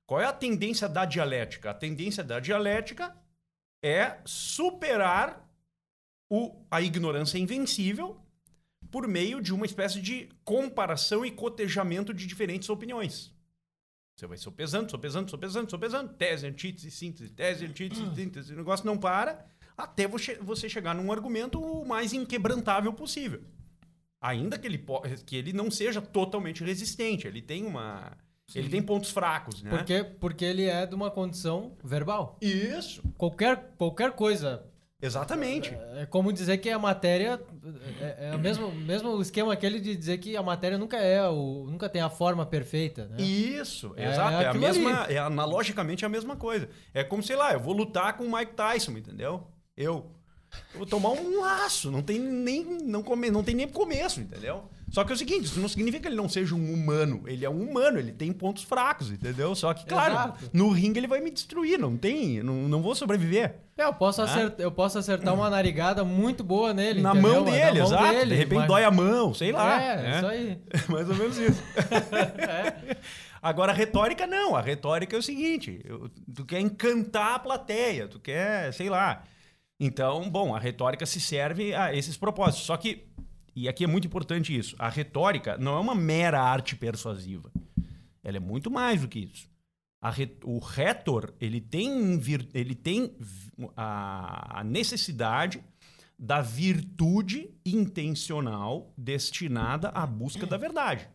Qual 0.06 0.22
é 0.22 0.26
a 0.26 0.34
tendência 0.34 0.88
da 0.88 1.06
dialética? 1.06 1.72
A 1.72 1.74
tendência 1.74 2.24
da 2.24 2.39
dialética 2.39 3.16
é 3.84 4.20
superar 4.26 5.45
o, 6.30 6.65
a 6.69 6.82
ignorância 6.82 7.38
invencível 7.38 8.17
por 8.91 9.07
meio 9.07 9.41
de 9.41 9.53
uma 9.53 9.65
espécie 9.65 10.01
de 10.01 10.30
comparação 10.43 11.26
e 11.26 11.32
cotejamento 11.32 12.13
de 12.13 12.26
diferentes 12.26 12.69
opiniões. 12.69 13.34
Você 14.15 14.28
vai 14.28 14.38
sopesando, 14.38 14.89
sopesando, 14.89 15.30
sopesando, 15.30 15.69
sopesando, 15.69 16.13
tese, 16.13 16.47
antítese, 16.47 16.89
síntese, 16.89 17.32
tese, 17.32 17.65
antítese, 17.65 18.15
síntese, 18.15 18.53
o 18.53 18.57
negócio 18.57 18.86
não 18.86 18.97
para 18.97 19.45
até 19.78 20.07
você 20.07 20.69
chegar 20.69 20.95
num 20.95 21.11
argumento 21.11 21.59
o 21.59 21.86
mais 21.86 22.13
inquebrantável 22.13 22.93
possível. 22.93 23.43
Ainda 24.21 24.57
que 24.57 24.65
ele, 24.65 24.84
que 25.26 25.36
ele 25.36 25.51
não 25.51 25.69
seja 25.69 26.01
totalmente 26.01 26.63
resistente, 26.63 27.28
ele 27.28 27.41
tem 27.41 27.65
uma... 27.65 28.17
Ele 28.53 28.69
tem 28.69 28.82
pontos 28.82 29.09
fracos, 29.09 29.63
né? 29.63 29.71
Porque, 29.71 30.03
porque 30.03 30.45
ele 30.45 30.65
é 30.65 30.86
de 30.86 30.93
uma 30.93 31.09
condição 31.09 31.76
verbal. 31.84 32.38
Isso, 32.39 33.01
Qualquer, 33.17 33.73
qualquer 33.76 34.11
coisa. 34.11 34.63
Exatamente. 35.02 35.76
É 35.96 36.06
como 36.06 36.32
dizer 36.32 36.58
que 36.58 36.70
a 36.70 36.80
matéria. 36.80 37.41
É, 38.00 38.30
é 38.32 38.36
o 38.36 38.39
mesmo, 38.39 38.72
mesmo 38.72 39.22
esquema 39.22 39.54
aquele 39.54 39.80
de 39.80 39.96
dizer 39.96 40.18
que 40.18 40.36
a 40.36 40.43
matéria 40.43 40.78
nunca 40.78 40.98
é 40.98 41.22
o. 41.28 41.68
nunca 41.69 41.90
tem 41.90 42.02
a 42.02 42.10
forma 42.10 42.45
perfeita. 42.45 43.07
Né? 43.07 43.22
Isso, 43.22 43.94
É 43.95 44.10
exato. 44.10 44.34
É 44.36 44.48
a 44.48 44.53
mesma, 44.53 45.03
ali. 45.03 45.14
é 45.15 45.18
analogicamente 45.19 46.06
a 46.06 46.10
mesma 46.10 46.36
coisa. 46.36 46.69
É 46.94 47.03
como, 47.03 47.22
sei 47.24 47.36
lá, 47.36 47.53
eu 47.53 47.60
vou 47.60 47.74
lutar 47.74 48.18
com 48.18 48.24
o 48.26 48.32
Mike 48.32 48.53
Tyson, 48.53 48.91
entendeu? 48.91 49.48
Eu. 49.76 50.11
Eu 50.74 50.80
vou 50.80 50.86
tomar 50.86 51.10
um 51.10 51.41
laço, 51.41 51.91
não 51.91 52.02
tem 52.02 52.18
nem 52.18 52.64
não 52.64 53.03
come, 53.03 53.30
não 53.30 53.44
tem 53.44 53.53
nem 53.53 53.68
começo, 53.68 54.22
entendeu? 54.22 54.69
Só 54.90 55.03
que 55.03 55.12
é 55.12 55.16
o 55.16 55.18
seguinte, 55.18 55.45
isso 55.45 55.60
não 55.60 55.68
significa 55.68 56.02
que 56.03 56.07
ele 56.07 56.16
não 56.16 56.30
seja 56.30 56.53
um 56.56 56.74
humano. 56.74 57.24
Ele 57.26 57.44
é 57.44 57.49
um 57.49 57.62
humano, 57.70 57.98
ele 57.98 58.12
tem 58.12 58.32
pontos 58.32 58.64
fracos, 58.64 59.12
entendeu? 59.12 59.53
Só 59.56 59.74
que, 59.74 59.86
claro, 59.86 60.14
Exato. 60.14 60.49
no 60.53 60.70
ringue 60.70 60.99
ele 60.99 61.07
vai 61.07 61.20
me 61.20 61.32
destruir, 61.32 61.78
não 61.80 61.98
tem, 61.98 62.41
não, 62.44 62.53
não 62.70 62.82
vou 62.82 62.94
sobreviver. 62.95 63.56
É, 63.78 63.84
eu, 63.84 63.94
posso 63.94 64.22
acertar, 64.22 64.56
eu 64.60 64.72
posso 64.72 64.98
acertar 64.98 65.34
uma 65.34 65.49
narigada 65.49 66.03
muito 66.06 66.44
boa 66.44 66.74
nele. 66.74 67.02
Na 67.02 67.12
entendeu? 67.12 67.32
mão 67.32 67.44
dele, 67.44 67.60
na 67.60 67.74
mão 67.74 67.86
exato. 67.88 68.14
dele, 68.14 68.30
de 68.30 68.36
repente 68.36 68.60
mas- 68.60 68.68
dói 68.68 68.84
a 68.86 68.91
mão, 68.91 69.34
sei 69.34 69.52
lá. 69.52 69.82
É, 69.82 70.02
né? 70.02 70.16
isso 70.18 70.28
aí. 70.28 70.60
Mais 70.88 71.10
ou 71.10 71.16
menos 71.16 71.38
isso. 71.38 71.62
Agora, 73.41 73.72
a 73.72 73.76
retórica 73.76 74.26
não. 74.26 74.56
A 74.56 74.62
retórica 74.62 75.16
é 75.16 75.20
o 75.20 75.24
seguinte: 75.24 75.82
eu- 75.84 76.10
tu 76.34 76.45
quer 76.45 76.60
encantar 76.60 77.36
a 77.36 77.40
plateia, 77.40 78.07
tu 78.07 78.20
quer, 78.20 78.74
sei 78.74 78.90
lá. 78.90 79.24
Então, 79.80 80.30
bom, 80.30 80.56
a 80.56 80.60
retórica 80.60 81.06
se 81.06 81.20
serve 81.20 81.74
a 81.76 81.94
esses 81.94 82.16
propósitos. 82.16 82.66
Só 82.66 82.78
que, 82.78 83.03
e 83.56 83.69
aqui 83.69 83.84
é 83.84 83.88
muito 83.88 84.07
importante 84.07 84.56
isso: 84.56 84.76
a 84.77 84.90
retórica 84.90 85.57
não 85.57 85.76
é 85.77 85.80
uma 85.80 85.95
mera 85.95 86.41
arte 86.41 86.76
persuasiva. 86.76 87.52
Ela 88.23 88.38
é 88.38 88.40
muito 88.40 88.69
mais 88.72 89.02
do 89.02 89.07
que 89.07 89.19
isso. 89.19 89.48
Re- 90.03 90.38
o 90.44 90.60
retor, 90.60 91.34
ele 91.40 91.60
tem, 91.60 92.19
ele 92.53 92.76
tem 92.76 93.15
a, 93.76 94.60
a 94.60 94.64
necessidade 94.64 95.64
da 96.18 96.41
virtude 96.41 97.49
intencional 97.65 98.94
destinada 98.98 99.90
à 99.90 100.06
busca 100.06 100.45
da 100.45 100.57
verdade. 100.57 101.10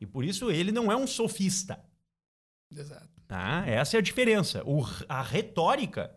E 0.00 0.06
por 0.06 0.24
isso 0.24 0.50
ele 0.50 0.72
não 0.72 0.90
é 0.92 0.96
um 0.96 1.06
sofista. 1.06 1.82
Exato. 2.70 3.08
Tá? 3.26 3.64
Essa 3.66 3.96
é 3.96 3.98
a 3.98 4.02
diferença. 4.02 4.62
O- 4.66 4.84
a 5.08 5.22
retórica, 5.22 6.14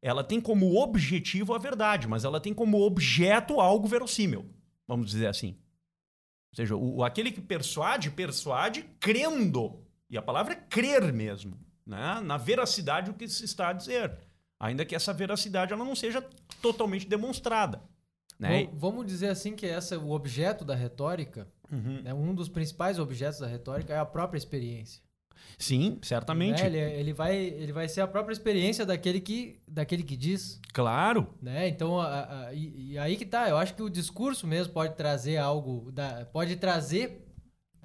ela 0.00 0.24
tem 0.24 0.40
como 0.40 0.80
objetivo 0.80 1.52
a 1.54 1.58
verdade, 1.58 2.08
mas 2.08 2.24
ela 2.24 2.40
tem 2.40 2.54
como 2.54 2.80
objeto 2.80 3.60
algo 3.60 3.86
verossímil, 3.86 4.48
vamos 4.86 5.10
dizer 5.10 5.26
assim. 5.26 5.56
seja, 6.54 6.74
o, 6.76 6.96
o- 6.98 7.04
aquele 7.04 7.30
que 7.30 7.40
persuade, 7.40 8.10
persuade 8.10 8.82
crendo. 9.00 9.82
E 10.08 10.16
a 10.16 10.22
palavra 10.22 10.52
é 10.54 10.56
crer 10.56 11.12
mesmo, 11.12 11.58
né? 11.84 12.20
na 12.20 12.36
veracidade 12.36 13.10
do 13.10 13.16
que 13.16 13.28
se 13.28 13.44
está 13.44 13.68
a 13.68 13.72
dizer. 13.72 14.16
Ainda 14.58 14.84
que 14.84 14.94
essa 14.94 15.12
veracidade 15.12 15.72
ela 15.72 15.84
não 15.84 15.94
seja 15.94 16.22
totalmente 16.62 17.06
demonstrada. 17.06 17.82
Né? 18.38 18.64
Vam- 18.66 18.78
Vamos 18.78 19.06
dizer 19.06 19.28
assim 19.28 19.54
que 19.56 19.66
essa, 19.66 19.98
o 19.98 20.10
objeto 20.12 20.64
da 20.64 20.74
retórica, 20.74 21.46
Uhum. 21.70 22.00
né, 22.02 22.14
um 22.14 22.32
dos 22.34 22.48
principais 22.48 22.98
objetos 22.98 23.40
da 23.40 23.46
retórica 23.48 23.92
é 23.92 23.98
a 23.98 24.06
própria 24.06 24.38
experiência. 24.38 25.02
Sim, 25.58 25.98
certamente. 26.02 26.60
Né? 26.62 26.66
Ele, 26.66 26.78
ele, 26.78 27.12
vai, 27.12 27.36
ele 27.36 27.72
vai 27.72 27.88
ser 27.88 28.00
a 28.02 28.06
própria 28.06 28.32
experiência 28.32 28.84
daquele 28.84 29.20
que, 29.20 29.58
daquele 29.66 30.02
que 30.02 30.16
diz. 30.16 30.60
Claro. 30.72 31.28
Né? 31.40 31.68
Então, 31.68 31.98
a- 32.00 32.46
a- 32.48 32.54
e, 32.54 32.92
e 32.92 32.98
aí 32.98 33.16
que 33.16 33.24
tá. 33.24 33.48
Eu 33.48 33.56
acho 33.56 33.74
que 33.74 33.82
o 33.82 33.88
discurso 33.88 34.46
mesmo 34.46 34.72
pode 34.72 34.94
trazer 34.96 35.36
algo. 35.38 35.90
Da, 35.92 36.26
pode 36.32 36.56
trazer. 36.56 37.26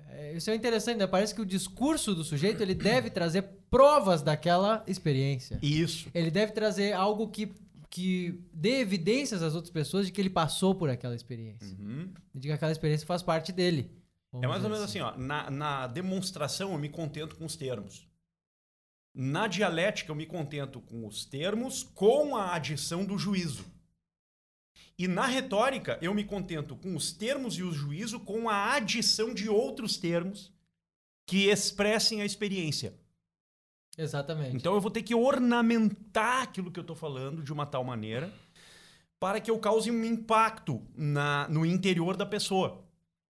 é, 0.09 0.33
Isso 0.35 0.49
é 0.51 0.55
interessante, 0.55 0.97
né? 0.97 1.07
Parece 1.07 1.33
que 1.33 1.41
o 1.41 1.45
discurso 1.45 2.13
do 2.13 2.23
sujeito 2.23 2.61
ele 2.61 2.75
deve 2.75 3.09
trazer 3.09 3.43
provas 3.69 4.21
daquela 4.21 4.83
experiência. 4.85 5.57
Isso. 5.61 6.09
Ele 6.13 6.29
deve 6.29 6.51
trazer 6.51 6.91
algo 6.91 7.29
que, 7.29 7.53
que 7.89 8.41
dê 8.53 8.81
evidências 8.81 9.41
às 9.41 9.55
outras 9.55 9.71
pessoas 9.71 10.05
de 10.07 10.11
que 10.11 10.19
ele 10.19 10.29
passou 10.29 10.75
por 10.75 10.89
aquela 10.89 11.15
experiência. 11.15 11.77
Uhum. 11.79 12.09
De 12.35 12.49
que 12.49 12.53
aquela 12.53 12.71
experiência 12.73 13.07
faz 13.07 13.21
parte 13.21 13.53
dele. 13.53 13.89
É 14.33 14.47
mais 14.47 14.63
ou 14.63 14.69
menos 14.69 14.83
assim, 14.83 15.01
ó. 15.01 15.15
Na, 15.17 15.49
na 15.49 15.87
demonstração 15.87 16.71
eu 16.71 16.77
me 16.77 16.89
contento 16.89 17.35
com 17.35 17.45
os 17.45 17.55
termos. 17.55 18.07
Na 19.13 19.47
dialética 19.47 20.11
eu 20.11 20.15
me 20.15 20.25
contento 20.25 20.79
com 20.79 21.05
os 21.05 21.25
termos 21.25 21.83
com 21.83 22.35
a 22.35 22.55
adição 22.55 23.03
do 23.03 23.17
juízo. 23.17 23.65
E 24.97 25.07
na 25.07 25.25
retórica 25.25 25.97
eu 26.01 26.13
me 26.13 26.23
contento 26.23 26.77
com 26.77 26.95
os 26.95 27.11
termos 27.11 27.57
e 27.57 27.63
o 27.63 27.73
juízo 27.73 28.19
com 28.19 28.49
a 28.49 28.73
adição 28.73 29.33
de 29.33 29.49
outros 29.49 29.97
termos 29.97 30.53
que 31.25 31.49
expressem 31.49 32.21
a 32.21 32.25
experiência. 32.25 32.93
Exatamente. 33.97 34.55
Então 34.55 34.73
eu 34.73 34.81
vou 34.81 34.91
ter 34.91 35.03
que 35.03 35.13
ornamentar 35.13 36.43
aquilo 36.43 36.71
que 36.71 36.79
eu 36.79 36.83
estou 36.83 36.95
falando 36.95 37.43
de 37.43 37.51
uma 37.51 37.65
tal 37.65 37.83
maneira 37.83 38.33
para 39.19 39.39
que 39.39 39.51
eu 39.51 39.59
cause 39.59 39.91
um 39.91 40.03
impacto 40.03 40.81
na, 40.95 41.47
no 41.49 41.65
interior 41.65 42.15
da 42.15 42.25
pessoa. 42.25 42.83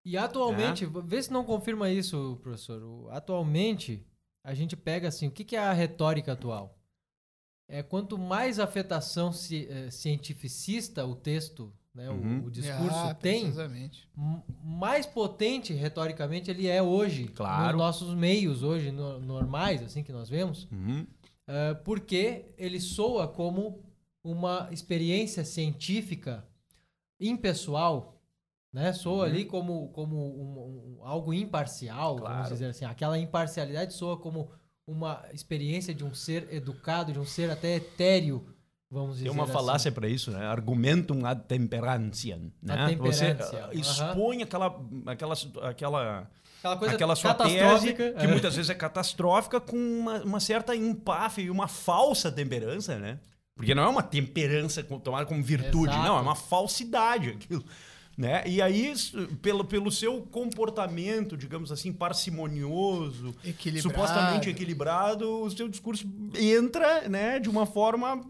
E 0.03 0.18
atualmente, 0.18 0.86
vê 1.06 1.22
se 1.22 1.32
não 1.32 1.44
confirma 1.44 1.90
isso, 1.90 2.40
professor. 2.41 2.82
O- 2.84 3.10
Atualmente, 3.11 4.06
a 4.44 4.53
gente 4.53 4.76
pega 4.76 5.07
assim, 5.07 5.28
o 5.28 5.32
que, 5.32 5.44
que 5.44 5.56
é 5.56 5.60
a 5.60 5.73
retórica 5.73 6.34
atual? 6.34 6.78
É 7.69 7.84
quanto 7.84 8.18
mais 8.18 8.60
afetação 8.60 9.32
ci, 9.32 9.68
eh, 9.69 9.90
cientificista 9.91 11.06
o 11.06 11.15
texto, 11.15 11.72
né, 11.94 12.10
o- 12.10 12.14
Uhum. 12.14 12.45
o, 12.45 12.52
discurso 12.52 12.98
Ah, 12.98 13.14
tem, 13.14 13.53
mais 14.64 15.06
potente 15.06 15.72
retoricamente 15.73 16.49
ele 16.49 16.68
é 16.68 16.82
hoje, 16.82 17.28
Claro. 17.28 17.78
nos 17.78 17.78
nossos 17.78 18.14
meios 18.15 18.64
hoje 18.64 18.91
no- 18.91 19.19
normais, 19.19 19.82
assim 19.84 20.03
que 20.03 20.11
nós 20.11 20.28
vemos, 20.30 20.68
eh, 21.48 21.73
porque 21.86 22.53
ele 22.57 22.80
soa 22.80 23.28
como 23.28 23.84
uma 24.23 24.68
experiência 24.72 25.45
científica 25.45 26.45
impessoal, 27.19 28.20
né? 28.73 28.93
Soa 28.93 29.26
ali 29.26 29.45
como, 29.45 29.89
como 29.89 30.15
um- 30.18 30.99
um- 31.02 31.06
algo 31.06 31.34
imparcial, 31.34 32.15
vamos 32.15 32.30
Claro. 32.30 32.49
dizer 32.53 32.65
assim. 32.68 32.85
Aquela 32.85 33.18
imparcialidade 33.18 33.93
soa 33.93 34.18
como 34.18 34.49
uma 34.88 35.23
experiência 35.34 35.93
de 35.93 36.03
um 36.03 36.14
ser 36.14 36.48
educado, 36.53 37.11
de 37.14 37.19
um 37.19 37.26
ser 37.26 37.49
até 37.49 37.76
etéreo, 37.76 38.45
vamos 38.89 39.14
dizer 39.15 39.26
Tem 39.26 39.31
uma 39.34 39.43
assim. 39.43 39.53
falácia 39.53 39.91
para 39.91 40.07
isso, 40.07 40.31
né? 40.31 40.45
Argumentum 40.45 41.26
ad 41.26 41.43
temperantiem. 41.48 42.52
Né? 42.61 42.73
Ad 42.73 42.95
Você 42.95 43.38
ah, 43.39 43.69
expõe 43.73 44.41
aquela, 44.43 44.68
aquela, 45.06 45.35
aquela, 45.64 46.30
Aquela 46.60 46.77
coisa 46.77 46.93
aquela 46.93 47.15
sua 47.15 47.34
tese, 47.34 47.93
que 47.95 48.27
muitas 48.27 48.56
vezes 48.56 48.69
é 48.69 48.76
catastrófica, 48.76 49.60
com 49.60 49.76
uma, 49.76 50.22
uma 50.23 50.39
certa 50.39 50.76
empáfia 50.76 51.41
e 51.43 51.49
uma 51.49 51.68
falsa 51.68 52.31
temperança, 52.31 52.99
né? 52.99 53.19
Porque 53.56 53.73
não 53.73 53.81
é 53.84 53.88
uma 53.88 54.03
temperança 54.03 54.84
tomada 54.84 55.26
como 55.26 55.41
virtude, 55.43 55.91
Exato. 55.91 56.07
não, 56.07 56.18
é 56.18 56.22
uma 56.22 56.35
falsidade 56.35 57.30
aquilo. 57.31 57.64
Né? 58.22 58.43
E 58.45 58.61
aí, 58.61 58.93
pelo, 59.41 59.65
pelo 59.65 59.89
seu 59.91 60.22
comportamento, 60.22 61.35
digamos 61.35 61.72
assim, 61.72 61.91
parcimonioso, 61.91 63.34
Equilibrado. 63.43 63.81
supostamente 63.81 64.48
equilibrado, 64.48 65.41
o 65.41 65.49
seu 65.49 65.68
discurso 65.68 66.07
entra 66.38 67.10
né, 67.10 67.39
de 67.39 67.49
uma 67.49 67.65
forma 67.65 68.23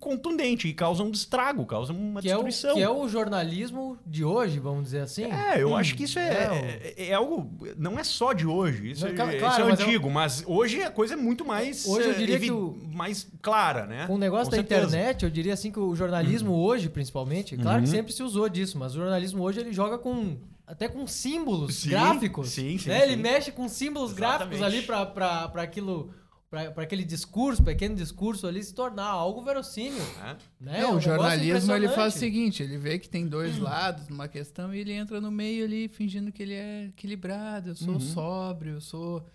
contundente 0.00 0.66
e 0.66 0.72
causa 0.72 1.02
um 1.02 1.10
estrago, 1.10 1.66
causa 1.66 1.92
uma 1.92 2.20
que 2.22 2.30
é, 2.30 2.36
o, 2.36 2.42
destruição. 2.42 2.74
que 2.76 2.82
é 2.82 2.88
o 2.90 3.08
jornalismo 3.08 3.98
de 4.06 4.24
hoje, 4.24 4.58
vamos 4.58 4.84
dizer 4.84 5.00
assim. 5.00 5.24
É, 5.24 5.62
eu 5.62 5.76
acho 5.76 5.94
que 5.94 6.04
isso 6.04 6.18
é, 6.18 6.46
Não. 6.48 6.54
é, 6.54 6.92
é 7.08 7.12
algo. 7.14 7.50
Não 7.76 7.98
é 7.98 8.04
só 8.04 8.32
de 8.32 8.46
hoje. 8.46 8.92
Isso, 8.92 9.04
Não, 9.04 9.12
é, 9.12 9.14
claro, 9.14 9.36
isso 9.36 9.44
é 9.44 9.48
mas 9.48 9.80
eu- 9.80 9.86
antigo, 9.86 10.10
mas 10.10 10.44
hoje 10.46 10.82
a 10.82 10.90
coisa 10.90 11.14
é 11.14 11.16
muito 11.16 11.44
mais. 11.44 11.86
Hoje 11.86 12.08
eu 12.08 12.14
diria 12.14 12.40
que 12.40 12.50
o- 12.50 12.76
mais 12.92 13.28
clara, 13.42 13.86
né? 13.86 14.06
Com 14.06 14.14
o 14.14 14.18
negócio 14.18 14.46
Com 14.46 14.50
da 14.52 14.56
certeza. 14.56 14.86
internet, 14.86 15.24
eu 15.24 15.30
diria 15.30 15.52
assim 15.54 15.70
que 15.70 15.78
o 15.78 15.94
jornalismo 15.94 16.52
hoje, 16.54 16.88
principalmente, 16.88 17.56
claro 17.56 17.82
que 17.82 17.88
sempre 17.88 18.12
se 18.12 18.22
usou 18.22 18.48
disso, 18.48 18.78
mas 18.78 18.92
o 18.94 18.98
jornalismo 18.98 19.42
hoje 19.42 19.60
ele 19.60 19.72
joga 19.72 19.98
com 19.98 20.36
até 20.66 20.86
com 20.86 21.06
símbolos 21.06 21.76
Sim, 21.76 21.90
gráficos. 21.90 22.50
sim, 22.50 22.76
sim, 22.76 22.88
né? 22.90 23.02
Ele 23.04 23.14
sim. 23.16 23.22
mexe 23.22 23.50
com 23.52 23.66
símbolos 23.68 24.12
gráficos 24.12 24.56
Exatamente. 24.56 24.76
ali 24.78 24.86
pra- 24.86 25.06
pra 25.06 25.48
pra 25.48 25.62
aquilo. 25.62 26.10
Para 26.50 26.82
aquele 26.82 27.04
discurso, 27.04 27.62
pequeno 27.62 27.94
discurso 27.94 28.46
ali 28.46 28.62
se 28.64 28.72
tornar 28.72 29.04
algo 29.04 29.42
verossímil. 29.42 30.02
É. 30.24 30.36
Né? 30.58 30.80
Não, 30.80 30.94
Um 30.94 30.96
o 30.96 31.00
jornalismo 31.00 31.74
ele 31.74 31.88
faz 31.90 32.14
o 32.14 32.18
seguinte, 32.18 32.62
ele 32.62 32.78
vê 32.78 32.98
que 32.98 33.06
tem 33.08 33.26
dois 33.28 33.58
lados 33.58 34.08
numa 34.08 34.26
questão 34.28 34.74
e 34.74 34.78
ele 34.78 34.92
entra 34.92 35.20
no 35.20 35.30
meio 35.30 35.66
ali 35.66 35.88
fingindo 35.88 36.32
que 36.32 36.42
ele 36.42 36.54
é 36.54 36.86
equilibrado, 36.86 37.68
eu 37.70 37.74
sou 37.76 37.94
Uhum. 37.94 38.00
sóbrio, 38.00 38.74
eu 38.74 38.80
sou 38.80 39.26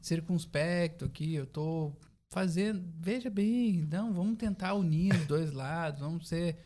circunspecto 0.00 1.04
aqui, 1.04 1.34
eu 1.34 1.46
tô 1.46 1.92
fazendo, 2.30 2.82
veja 2.98 3.28
bem, 3.30 3.86
não, 3.90 4.12
vamos 4.12 4.36
tentar 4.36 4.74
unir 4.74 5.14
os 5.14 5.26
dois 5.26 5.52
lados, 5.52 6.00
vamos 6.00 6.26
ser, 6.28 6.56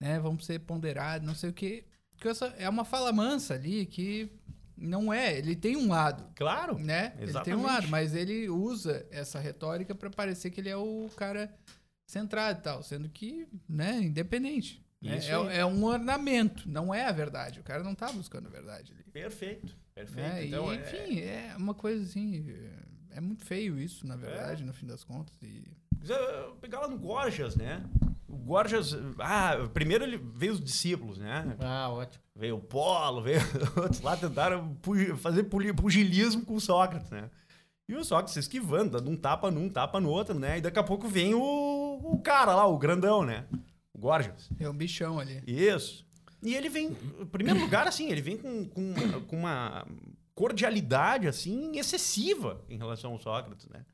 né, 0.00 0.18
vamos 0.20 0.44
ser 0.44 0.60
ponderados, 0.60 1.26
não 1.26 1.34
sei 1.34 1.50
o 1.50 1.54
quê. 1.54 1.84
Porque 2.10 2.28
essa 2.28 2.46
é 2.58 2.68
uma 2.68 2.84
fala 2.84 3.12
mansa 3.12 3.54
ali 3.54 3.86
que 3.86 4.30
não 4.76 5.12
é, 5.12 5.36
ele 5.38 5.54
tem 5.56 5.76
um 5.76 5.88
lado, 5.88 6.30
Claro. 6.34 6.78
né? 6.78 7.06
Ele 7.12 7.16
tem 7.16 7.28
Exatamente. 7.28 7.60
um 7.60 7.66
lado, 7.66 7.88
mas 7.88 8.14
ele 8.14 8.48
usa 8.48 9.06
essa 9.10 9.38
retórica 9.38 9.94
para 9.94 10.10
parecer 10.10 10.50
que 10.50 10.60
ele 10.60 10.68
é 10.70 10.76
o 10.76 11.08
cara 11.16 11.54
centrado 12.06 12.58
e 12.58 12.62
tal, 12.62 12.82
sendo 12.82 13.08
que, 13.08 13.46
né, 13.68 14.00
independente. 14.00 14.84
né? 15.00 15.18
É, 15.52 15.58
é 15.58 15.66
um 15.66 15.84
ornamento, 15.84 16.68
não 16.68 16.92
é 16.94 17.06
a 17.06 17.12
verdade. 17.12 17.60
O 17.60 17.62
cara 17.62 17.82
não 17.82 17.94
tá 17.94 18.10
buscando 18.12 18.46
a 18.46 18.50
verdade 18.50 18.92
ali. 18.92 19.02
Perfeito. 19.12 19.76
Perfeito. 19.94 20.28
né? 20.28 20.46
Então, 20.46 20.72
e, 20.72 20.76
é- 20.76 20.80
enfim, 20.80 21.20
é... 21.20 21.54
uma 21.56 21.74
coisa 21.74 22.02
assim. 22.02 22.44
É 23.10 23.20
muito 23.20 23.44
feio 23.44 23.78
isso, 23.78 24.04
na 24.06 24.16
verdade, 24.16 24.64
no 24.64 24.72
fim 24.72 24.86
das 24.86 25.04
contas. 25.04 25.34
E... 25.42 25.62
Quiser 26.00 26.18
pegar 26.60 26.80
lá 26.80 26.88
no 26.88 26.98
Gorgias, 26.98 27.54
né? 27.54 27.82
O 28.34 28.36
Gorgias. 28.38 28.96
Ah, 29.18 29.68
primeiro 29.72 30.04
ele 30.04 30.16
veio 30.16 30.54
os 30.54 30.60
discípulos, 30.60 31.18
né? 31.18 31.56
Ah, 31.60 31.88
ótimo. 31.88 32.22
Veio 32.34 32.56
o 32.56 32.60
Polo, 32.60 33.22
veio 33.22 33.40
outros 33.76 34.00
lá, 34.00 34.16
tentaram 34.16 34.76
fazer 35.18 35.44
pugilismo 35.44 36.44
com 36.44 36.54
o 36.54 36.60
Sócrates, 36.60 37.10
né? 37.10 37.30
E 37.88 37.94
o 37.94 38.04
Sócrates 38.04 38.34
se 38.34 38.40
esquivando, 38.40 38.92
dando 38.92 39.10
um 39.10 39.16
tapa 39.16 39.50
num, 39.50 39.68
tapa 39.68 40.00
no 40.00 40.08
outro, 40.08 40.38
né? 40.38 40.58
E 40.58 40.60
daqui 40.60 40.78
a 40.78 40.82
pouco 40.82 41.06
vem 41.06 41.34
o, 41.34 42.00
o 42.02 42.18
cara 42.18 42.54
lá, 42.54 42.66
o 42.66 42.78
grandão, 42.78 43.24
né? 43.24 43.44
O 43.92 43.98
Gorgias. 43.98 44.50
É 44.58 44.68
um 44.68 44.74
bichão 44.74 45.20
ali. 45.20 45.42
Isso. 45.46 46.04
E 46.42 46.54
ele 46.54 46.68
vem, 46.68 46.96
em 47.20 47.26
primeiro 47.26 47.60
lugar, 47.60 47.86
assim, 47.86 48.10
ele 48.10 48.20
vem 48.20 48.36
com, 48.36 48.64
com, 48.66 48.94
com 49.26 49.36
uma 49.36 49.86
cordialidade, 50.34 51.28
assim, 51.28 51.78
excessiva 51.78 52.60
em 52.68 52.76
relação 52.76 53.12
ao 53.12 53.20
Sócrates, 53.20 53.68
né? 53.68 53.84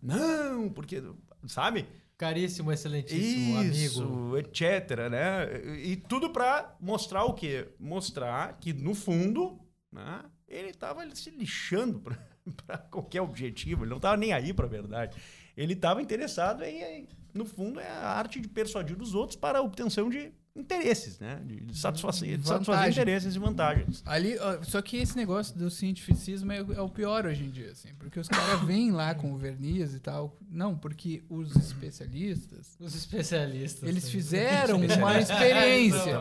Não, 0.00 0.68
porque, 0.68 1.02
sabe? 1.46 1.86
Caríssimo, 2.22 2.70
excelentíssimo 2.70 3.60
Isso, 3.64 4.02
amigo. 4.04 4.38
etc, 4.38 5.10
né? 5.10 5.76
E 5.82 5.96
tudo 5.96 6.30
pra 6.30 6.76
mostrar 6.80 7.24
o 7.24 7.34
quê? 7.34 7.66
Mostrar 7.80 8.60
que, 8.60 8.72
no 8.72 8.94
fundo, 8.94 9.58
né, 9.90 10.22
ele 10.46 10.72
tava 10.72 11.02
se 11.16 11.30
lixando 11.30 12.00
pra 12.64 12.78
qualquer 12.78 13.22
objetivo, 13.22 13.82
ele 13.82 13.90
não 13.90 13.98
tava 13.98 14.16
nem 14.16 14.32
aí 14.32 14.54
pra 14.54 14.68
verdade. 14.68 15.20
Ele 15.56 15.74
tava 15.74 16.00
interessado 16.00 16.62
em, 16.62 16.80
em, 16.80 17.08
no 17.34 17.44
fundo, 17.44 17.80
é 17.80 17.88
a 17.88 18.10
arte 18.10 18.40
de 18.40 18.46
persuadir 18.46 18.96
os 19.02 19.16
outros 19.16 19.36
para 19.36 19.58
a 19.58 19.62
obtenção 19.62 20.08
de 20.08 20.32
interesses, 20.54 21.18
né? 21.18 21.40
De, 21.44 21.60
de 21.60 21.78
satisfazer, 21.78 22.36
de 22.38 22.46
satisfazer 22.46 22.90
interesses 22.90 23.34
e 23.34 23.38
vantagens. 23.38 24.02
Ali, 24.04 24.34
só 24.64 24.82
que 24.82 24.96
esse 24.98 25.16
negócio 25.16 25.56
do 25.56 25.70
cientificismo 25.70 26.52
é, 26.52 26.62
o- 26.62 26.72
é 26.74 26.80
o 26.80 26.88
pior 26.88 27.24
hoje 27.26 27.44
em 27.44 27.50
dia, 27.50 27.70
assim, 27.72 27.88
porque 27.98 28.20
os 28.20 28.28
caras 28.28 28.60
vêm 28.66 28.90
lá 28.90 29.14
com 29.14 29.32
o 29.32 29.38
verniz 29.38 29.94
e 29.94 30.00
tal. 30.00 30.36
Não, 30.50 30.76
porque 30.76 31.22
os 31.28 31.54
especialistas, 31.56 32.76
Os 32.78 32.94
especialistas. 32.94 33.88
eles 33.88 34.08
fizeram 34.10 34.76
uma 34.78 35.18
experiência. 35.18 36.18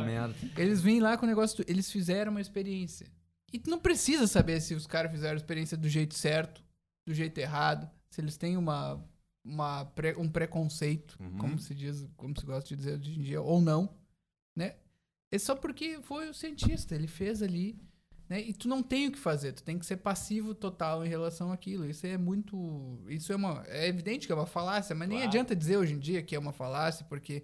Eles 0.58 0.82
vêm 0.82 1.00
lá 1.00 1.18
com 1.18 1.26
o 1.26 1.30
negócio, 1.30 1.58
do- 1.64 1.70
eles 1.70 1.92
fizeram 1.92 2.32
uma 2.32 2.42
experiência. 2.42 3.08
E 3.54 3.60
tu 3.60 3.70
não 3.70 3.80
precisa 3.80 4.28
saber 4.28 4.62
se 4.62 4.74
os 4.74 4.88
caras 4.88 5.12
fizeram 5.12 5.34
a 5.34 5.38
experiência 5.38 5.76
do 5.76 5.90
jeito 5.90 6.14
certo, 6.16 6.64
do 7.06 7.14
jeito 7.14 7.38
errado, 7.38 7.90
se 8.10 8.22
eles 8.22 8.38
têm 8.38 8.56
uma, 8.56 9.04
uma 9.44 9.84
pré- 9.86 10.16
um 10.18 10.30
preconceito, 10.30 11.18
Uhum. 11.20 11.38
como 11.38 11.60
se 11.60 11.74
diz, 11.76 12.08
como 12.16 12.38
se 12.40 12.46
gosta 12.46 12.70
de 12.70 12.76
dizer 12.78 12.98
hoje 13.00 13.20
em 13.20 13.22
dia, 13.22 13.42
ou 13.42 13.60
não, 13.60 13.94
né? 14.56 14.76
É 15.32 15.38
só 15.40 15.56
porque 15.56 16.00
foi 16.02 16.30
o 16.30 16.34
cientista, 16.34 16.96
ele 16.96 17.08
fez 17.08 17.42
ali 17.42 17.80
Né? 18.30 18.42
E 18.42 18.54
tu 18.54 18.68
não 18.70 18.82
tem 18.82 19.08
o 19.08 19.12
que 19.12 19.20
fazer, 19.20 19.52
tu 19.52 19.62
tem 19.64 19.78
que 19.78 19.86
ser 19.86 19.98
passivo 19.98 20.56
total 20.56 21.06
em 21.06 21.10
relação 21.10 21.52
àquilo. 21.52 21.86
Isso 21.90 22.08
é 22.08 22.18
muito. 22.18 23.04
Isso 23.10 23.34
é 23.34 23.36
uma. 23.36 23.64
É 23.68 23.88
evidente 23.88 24.26
que 24.26 24.32
é 24.32 24.36
uma 24.36 24.46
falácia, 24.46 24.96
mas 24.96 25.10
nem 25.10 25.18
Claro. 25.18 25.30
adianta 25.30 25.56
dizer 25.56 25.76
hoje 25.78 25.94
em 25.96 26.00
dia 26.00 26.24
que 26.24 26.34
é 26.36 26.40
uma 26.40 26.54
falácia, 26.54 27.06
porque 27.10 27.44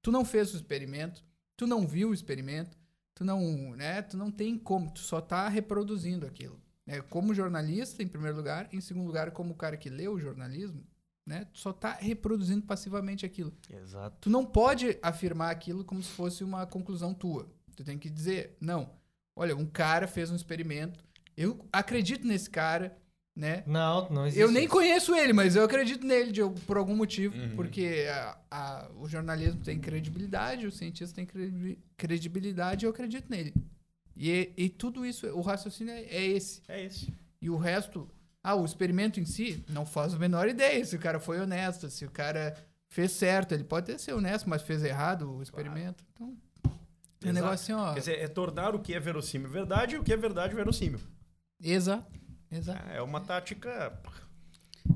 tu 0.00 0.10
não 0.10 0.24
fez 0.24 0.52
o 0.54 0.56
experimento, 0.56 1.22
tu 1.56 1.66
não 1.66 1.86
viu 1.86 2.10
o 2.10 2.14
experimento, 2.14 2.78
tu 3.14 3.24
não, 3.24 3.76
né, 3.76 4.00
tu 4.02 4.16
não 4.16 4.30
tem 4.30 4.58
como, 4.58 4.90
tu 4.90 5.00
só 5.00 5.20
tá 5.20 5.48
reproduzindo 5.48 6.26
aquilo. 6.26 6.58
Né? 6.86 7.00
Como 7.02 7.34
jornalista, 7.34 8.02
em 8.02 8.08
primeiro 8.08 8.36
lugar, 8.38 8.68
em 8.72 8.80
segundo 8.80 9.06
lugar, 9.06 9.30
como 9.32 9.52
o 9.52 9.56
cara 9.56 9.76
que 9.76 9.90
lê 9.90 10.08
o 10.08 10.18
jornalismo, 10.18 10.82
né, 11.26 11.44
tu 11.52 11.58
só 11.58 11.72
tá 11.72 11.92
reproduzindo 11.92 12.66
passivamente 12.66 13.24
aquilo. 13.24 13.52
Exato. 13.70 14.16
Tu 14.20 14.30
não 14.30 14.44
pode 14.44 14.98
afirmar 15.02 15.50
aquilo 15.50 15.84
como 15.84 16.02
se 16.02 16.10
fosse 16.10 16.42
uma 16.42 16.66
conclusão 16.66 17.14
tua. 17.14 17.48
Tu 17.76 17.84
tem 17.84 17.98
que 17.98 18.10
dizer, 18.10 18.56
não, 18.60 18.90
olha, 19.36 19.56
um 19.56 19.66
cara 19.66 20.06
fez 20.06 20.30
um 20.30 20.36
experimento, 20.36 21.04
eu 21.36 21.64
acredito 21.72 22.26
nesse 22.26 22.50
cara, 22.50 22.96
né? 23.34 23.62
Não, 23.66 24.10
não 24.10 24.26
existe. 24.26 24.40
Eu 24.42 24.50
nem 24.50 24.68
conheço 24.68 25.14
ele, 25.14 25.32
mas 25.32 25.56
eu 25.56 25.64
acredito 25.64 26.06
nele 26.06 26.30
de, 26.32 26.42
por 26.66 26.76
algum 26.76 26.94
motivo, 26.94 27.34
Uhum. 27.36 27.56
porque 27.56 28.06
a- 28.10 28.38
a- 28.50 28.90
o 28.98 29.08
jornalismo 29.08 29.62
tem 29.62 29.80
credibilidade, 29.80 30.66
o 30.66 30.72
cientista 30.72 31.14
tem 31.16 31.24
credi- 31.24 31.78
credibilidade, 31.96 32.84
eu 32.84 32.90
acredito 32.90 33.30
nele. 33.30 33.54
E, 34.14 34.52
e 34.56 34.68
tudo 34.68 35.06
isso, 35.06 35.26
o 35.28 35.40
raciocínio 35.40 35.94
é, 35.94 36.02
é 36.02 36.24
esse. 36.26 36.60
É 36.68 36.84
esse. 36.84 37.10
E 37.40 37.48
o 37.48 37.56
resto, 37.56 38.06
ah, 38.42 38.54
o 38.54 38.64
experimento 38.64 39.20
em 39.20 39.24
si, 39.24 39.64
não 39.68 39.86
faz 39.86 40.14
a 40.14 40.18
menor 40.18 40.48
ideia 40.48 40.84
se 40.84 40.96
o 40.96 40.98
cara 40.98 41.20
foi 41.20 41.40
honesto, 41.40 41.88
se 41.88 42.04
o 42.04 42.10
cara 42.10 42.56
fez 42.88 43.12
certo. 43.12 43.52
Ele 43.52 43.64
pode 43.64 43.90
até 43.90 43.98
ser 43.98 44.12
honesto, 44.14 44.48
mas 44.48 44.62
fez 44.62 44.82
errado 44.82 45.30
o 45.36 45.42
experimento. 45.42 46.04
Então, 46.12 46.36
é 47.24 47.30
um 47.30 47.32
negócio 47.32 47.54
assim, 47.54 47.72
ó. 47.72 47.92
Quer 47.94 48.00
dizer, 48.00 48.18
é 48.18 48.28
tornar 48.28 48.74
o 48.74 48.80
que 48.80 48.94
é 48.94 49.00
verossímil 49.00 49.48
verdade 49.48 49.94
e 49.94 49.98
o 49.98 50.02
que 50.02 50.12
é 50.12 50.16
verdade 50.16 50.54
verossímil. 50.54 51.00
Exato, 51.62 52.06
exato. 52.50 52.88
É 52.90 53.00
uma 53.00 53.20
tática. 53.20 53.96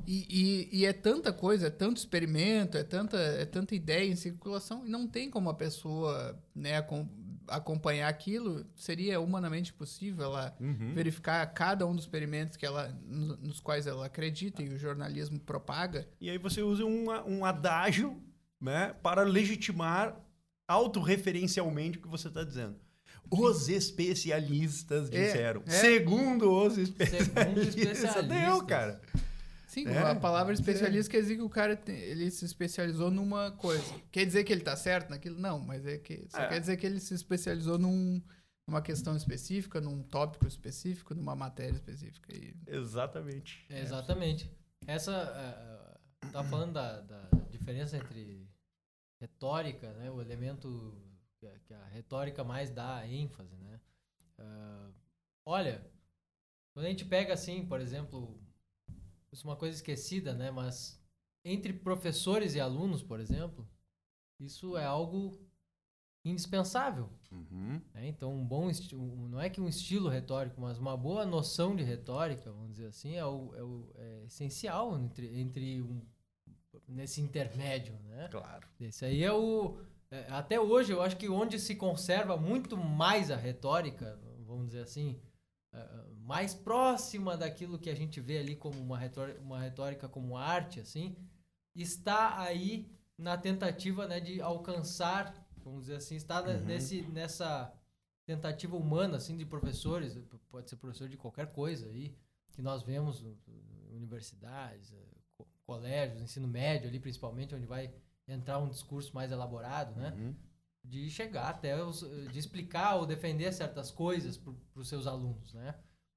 E, 0.05 0.27
e, 0.73 0.81
e 0.81 0.86
é 0.86 0.93
tanta 0.93 1.32
coisa, 1.32 1.68
é 1.68 1.70
tanto 1.70 1.98
experimento, 1.98 2.77
é 2.77 2.82
tanta, 2.82 3.16
é 3.16 3.44
tanta 3.44 3.74
ideia 3.74 4.10
em 4.10 4.16
circulação, 4.16 4.85
e 4.85 4.89
não 4.90 5.06
tem 5.06 5.31
como 5.31 5.48
a 5.48 5.55
pessoa 5.55 6.36
né, 6.55 6.77
acom- 6.77 7.09
acompanhar 7.48 8.09
aquilo. 8.09 8.64
Seria 8.74 9.20
humanamente 9.20 9.73
possível 9.73 10.24
ela 10.27 10.56
Uhum. 10.60 10.93
verificar 10.94 11.44
cada 11.55 11.86
um 11.86 11.94
dos 11.94 12.05
experimentos 12.05 12.56
que 12.56 12.64
ela, 12.66 12.89
no- 13.06 13.36
nos 13.39 13.60
quais 13.60 13.86
ela 13.86 14.06
acredita 14.06 14.62
e 14.62 14.68
o 14.68 14.78
jornalismo 14.78 15.39
propaga. 15.40 16.09
E 16.20 16.28
aí 16.31 16.39
você 16.39 16.62
usa 16.62 16.85
um, 16.85 17.06
um 17.27 17.44
adágio 17.44 18.20
né, 18.60 18.94
para 19.02 19.23
legitimar 19.23 20.18
autorreferencialmente 20.66 21.98
o 21.98 22.02
que 22.02 22.09
você 22.09 22.28
está 22.28 22.43
dizendo. 22.44 22.77
Os 23.31 23.68
especialistas 23.68 25.10
É, 25.12 25.27
disseram. 25.27 25.62
é. 25.66 25.70
Segundo 25.70 26.51
os 26.52 26.74
Segundo 26.74 26.89
especialistas. 26.90 27.77
especialistas. 27.77 28.27
Deu, 28.28 28.64
cara. 28.66 29.01
Sim, 29.77 29.86
É, 29.89 29.98
a 29.98 30.15
palavra 30.15 30.55
especialista 30.55 31.11
quer 31.11 31.20
dizer 31.20 31.36
que 31.36 31.43
o 31.43 31.51
cara 31.51 31.77
tem- 31.77 31.98
ele 31.98 32.31
se 32.31 32.47
especializou 32.47 33.11
numa 33.11 33.51
coisa. 33.51 33.85
Quer 34.11 34.24
dizer 34.24 34.43
que 34.43 34.51
ele 34.51 34.62
tá 34.62 34.74
certo 34.74 35.11
naquilo? 35.11 35.39
Não, 35.39 35.59
mas 35.61 35.85
é 35.85 35.98
que 35.98 36.27
só 36.31 36.39
É. 36.40 36.48
quer 36.48 36.61
dizer 36.61 36.78
que 36.78 36.86
ele 36.86 36.98
se 36.98 37.12
especializou 37.12 37.78
num, 37.78 38.23
numa 38.66 38.81
questão 38.81 39.15
específica, 39.15 39.78
num 39.78 40.03
tópico 40.03 40.47
específico, 40.47 41.15
numa 41.15 41.36
matéria 41.36 41.74
específica. 41.74 42.35
E 42.35 42.57
Exatamente. 42.66 43.66
É, 43.69 43.81
exatamente. 43.82 44.51
Essa. 44.86 45.12
Uh, 46.24 46.28
tá 46.32 46.43
falando 46.43 46.73
da, 46.73 47.03
da 47.03 47.28
diferença 47.51 47.98
entre 47.98 48.48
retórica, 49.20 49.93
né? 49.93 50.11
O 50.11 50.23
elemento 50.23 50.97
que 51.39 51.74
a, 51.74 51.85
retórica 51.89 52.43
mais 52.43 52.70
dá 52.70 53.07
ênfase, 53.07 53.55
né? 53.57 53.78
Ah, 54.39 54.90
olha, 55.44 55.86
quando 56.73 56.86
a 56.86 56.89
gente 56.89 57.05
pega 57.05 57.35
assim, 57.35 57.66
por 57.66 57.78
exemplo, 57.81 58.40
isso 59.36 59.46
é 59.46 59.50
uma 59.50 59.56
coisa 59.56 59.76
esquecida, 59.76 60.32
né? 60.34 60.50
Mas 60.50 60.98
entre 61.44 61.72
professores 61.72 62.54
e 62.54 62.60
alunos, 62.60 63.02
por 63.02 63.20
exemplo, 63.20 63.68
isso 64.40 64.76
é 64.76 64.84
algo 64.84 65.38
indispensável. 66.24 67.08
Uhum. 67.30 67.80
né? 67.94 68.08
Então, 68.08 68.34
um 68.34 68.44
bom 68.44 68.68
não 69.28 69.40
é 69.40 69.50
que 69.50 69.60
um 69.60 69.68
estilo 69.68 70.08
retórico, 70.08 70.60
mas 70.60 70.78
uma 70.78 70.96
boa 70.96 71.24
noção 71.26 71.76
de 71.76 71.84
retórica, 71.84 72.50
vamos 72.50 72.72
dizer 72.72 72.86
assim, 72.86 73.14
é, 73.14 73.24
o, 73.24 73.54
é, 73.54 73.62
o- 73.62 73.92
é 73.94 74.24
essencial 74.24 74.98
entre, 74.98 75.38
entre 75.38 75.82
um, 75.82 76.00
nesse 76.88 77.20
intermédio, 77.20 77.94
né? 78.04 78.28
Claro. 78.28 78.66
Esse 78.80 79.04
aí 79.04 79.22
é 79.22 79.32
o 79.32 79.78
é, 80.10 80.26
até 80.30 80.58
hoje 80.58 80.92
eu 80.92 81.02
acho 81.02 81.16
que 81.16 81.28
onde 81.28 81.58
se 81.58 81.74
conserva 81.76 82.36
muito 82.36 82.76
mais 82.76 83.30
a 83.30 83.36
retórica, 83.36 84.18
vamos 84.46 84.66
dizer 84.68 84.82
assim, 84.82 85.20
é, 85.72 86.04
mais 86.27 86.53
próxima 86.55 87.36
daquilo 87.36 87.78
que 87.78 87.89
a 87.89 87.94
gente 87.94 88.20
vê 88.20 88.39
ali 88.39 88.57
como 88.57 88.78
uma 88.81 88.98
retórica, 88.98 89.40
uma 89.40 89.61
retórica 89.61 90.09
como 90.09 90.36
arte, 90.36 90.81
assim, 90.81 91.16
está 91.74 92.40
aí 92.40 92.90
na 93.16 93.39
tentativa 93.39 94.07
né, 94.09 94.19
de 94.20 94.40
alcançar, 94.40 95.47
vamos 95.65 95.82
dizer 95.82 95.97
assim, 95.97 96.16
está 96.16 96.43
Uhum. 96.43 96.65
nesse, 96.65 97.03
nessa 97.03 97.73
tentativa 98.27 98.77
humana 98.77 99.19
assim 99.19 99.36
de 99.36 99.47
professores, 99.47 100.19
pode 100.51 100.69
ser 100.69 100.77
professor 100.77 101.09
de 101.09 101.16
qualquer 101.16 101.53
coisa 101.53 101.86
aí, 101.86 102.16
que 102.53 102.61
nós 102.61 102.82
vemos 102.82 103.23
no- 103.23 103.39
universidades, 103.93 104.93
eh, 104.93 105.07
co- 105.36 105.47
colégios, 105.65 106.20
ensino 106.20 106.48
médio 106.48 106.89
ali 106.89 106.98
principalmente, 106.98 107.55
onde 107.55 107.66
vai 107.66 107.94
entrar 108.27 108.59
um 108.59 108.69
discurso 108.69 109.15
mais 109.15 109.31
elaborado, 109.31 109.94
né? 109.98 110.12
Uhum. 110.12 110.35
De 110.85 111.09
chegar 111.11 111.48
até, 111.51 111.82
os, 111.82 112.01
de 112.32 112.39
explicar 112.39 112.97
ou 112.97 113.07
defender 113.07 113.53
certas 113.53 113.90
coisas 113.90 114.36
para 114.36 114.53
os 114.74 114.89
seus 114.89 115.07
alunos, 115.07 115.55
né? 115.55 115.74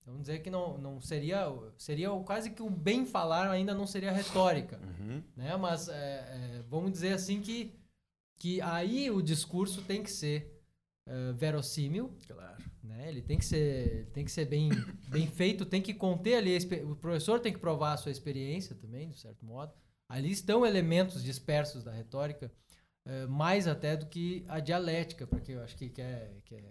Vamos 0.10 0.22
dizer 0.27 0.40
que 0.40 0.49
não, 0.49 0.77
não 0.77 0.99
seria, 1.02 1.45
seria 1.77 2.10
quase 2.26 2.49
que 2.49 2.61
o 2.64 2.69
bem 2.69 3.06
falar 3.06 3.49
ainda 3.49 3.73
não 3.76 3.86
seria 3.88 4.11
retórica, 4.11 4.80
Uhum. 4.99 5.23
né? 5.38 5.56
Mas 5.56 5.88
é, 5.88 5.94
é, 5.95 6.64
vamos 6.68 6.91
dizer 6.91 7.14
assim 7.14 7.40
que, 7.41 7.73
que 8.38 8.60
aí 8.61 9.10
o 9.11 9.22
discurso 9.22 9.81
tem 9.84 10.02
que 10.03 10.11
ser 10.11 10.61
é, 11.07 11.31
verossímil, 11.34 12.14
Claro. 12.27 12.57
né? 12.84 13.07
Ele 13.07 13.22
tem 13.22 13.38
que 13.38 13.45
ser, 13.45 14.07
tem 14.14 14.26
que 14.26 14.31
ser 14.31 14.45
bem, 14.45 14.69
bem 15.10 15.27
feito, 15.27 15.65
tem 15.65 15.81
que 15.81 15.94
conter 15.94 16.36
ali, 16.36 16.57
o 16.84 16.95
professor 16.95 17.40
tem 17.40 17.53
que 17.53 17.60
provar 17.60 17.94
a 17.94 17.98
sua 17.98 18.11
experiência 18.11 18.76
também, 18.76 19.10
de 19.10 19.18
certo 19.19 19.45
modo. 19.45 19.72
Ali 20.07 20.31
estão 20.31 20.65
elementos 20.65 21.23
dispersos 21.23 21.84
da 21.84 21.91
retórica, 21.91 22.52
eh, 23.06 23.27
mais 23.27 23.68
até 23.68 23.95
do 23.95 24.07
que 24.07 24.44
a 24.48 24.60
dialética, 24.60 25.27
porque 25.27 25.52
eu 25.52 25.61
acho 25.61 25.77
que 25.77 25.88
quer, 25.90 26.31
quer 26.45 26.64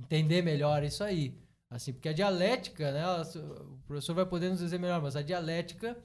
entender 0.00 0.40
melhor 0.42 0.82
isso 0.82 1.04
aí. 1.04 1.38
Assim, 1.76 1.92
porque 1.92 2.08
a 2.08 2.12
dialética, 2.12 2.90
né, 2.90 3.00
ela- 3.00 3.22
o 3.22 3.78
professor 3.86 4.14
vai 4.14 4.24
poder 4.26 4.48
nos 4.50 4.60
dizer 4.60 4.78
melhor, 4.78 5.00
mas 5.02 5.14
a 5.14 5.22
dialética 5.22 5.96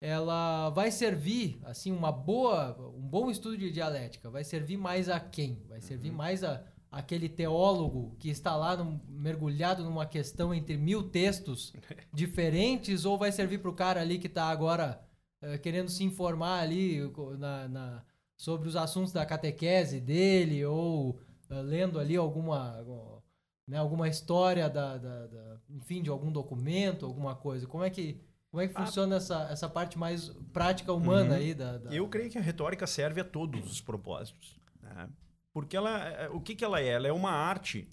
ela 0.00 0.70
vai 0.70 0.90
servir, 0.90 1.60
assim, 1.64 1.92
uma 1.92 2.10
boa, 2.10 2.74
um 2.96 3.06
bom 3.06 3.30
estudo 3.30 3.58
de 3.58 3.70
dialética, 3.70 4.30
vai 4.30 4.42
servir 4.42 4.78
mais 4.78 5.08
a 5.10 5.20
quem? 5.20 5.62
Vai 5.68 5.80
servir 5.80 6.10
mais 6.10 6.42
a 6.42 6.64
aquele 6.92 7.28
teólogo 7.28 8.16
que 8.18 8.28
está 8.30 8.56
lá 8.56 8.76
num- 8.76 8.98
mergulhado 9.08 9.84
numa 9.84 10.04
questão 10.06 10.52
entre 10.52 10.76
mil 10.76 11.08
textos 11.08 11.72
diferentes 12.12 13.04
ou 13.04 13.16
vai 13.16 13.30
servir 13.30 13.58
para 13.58 13.70
o 13.70 13.74
cara 13.74 14.00
ali 14.00 14.18
que 14.18 14.26
está 14.26 14.46
agora 14.46 15.00
eh, 15.40 15.56
querendo 15.58 15.88
se 15.88 16.02
informar 16.02 16.58
ali 16.60 16.98
na, 17.38 17.68
na- 17.68 18.04
sobre 18.36 18.68
os 18.68 18.74
assuntos 18.74 19.12
da 19.12 19.24
catequese 19.24 20.00
dele 20.00 20.64
ou 20.64 21.20
eh, 21.48 21.62
lendo 21.62 21.96
ali 22.00 22.16
alguma 22.16 22.78
algum- 22.78 23.19
né, 23.66 23.78
alguma 23.78 24.08
história 24.08 24.68
da, 24.68 24.96
da- 24.98 25.26
da- 25.26 25.56
enfim 25.70 26.02
de 26.02 26.10
algum 26.10 26.30
documento 26.32 27.06
alguma 27.06 27.34
coisa 27.36 27.66
como 27.66 27.84
é 27.84 27.90
que 27.90 28.20
como 28.50 28.60
é 28.62 28.66
que 28.66 28.74
Ah. 28.76 28.84
funciona 28.84 29.14
essa, 29.16 29.42
essa 29.50 29.68
parte 29.68 29.96
mais 29.96 30.28
prática 30.52 30.92
humana 30.92 31.30
Uhum. 31.30 31.36
aí 31.36 31.54
da, 31.54 31.78
da- 31.78 31.94
Eu 31.94 32.08
creio 32.08 32.28
que 32.30 32.36
a 32.38 32.40
retórica 32.42 32.84
serve 32.86 33.20
a 33.20 33.24
todos 33.24 33.70
os 33.70 33.80
propósitos. 33.80 34.58
né? 34.82 35.08
Porque 35.52 35.76
ela, 35.76 35.98
é- 36.08 36.28
o 36.30 36.40
que, 36.40 36.56
que 36.56 36.64
ela 36.64 36.80
é? 36.80 36.86
Ela 36.88 37.06
é 37.08 37.12
uma 37.12 37.30
arte 37.30 37.88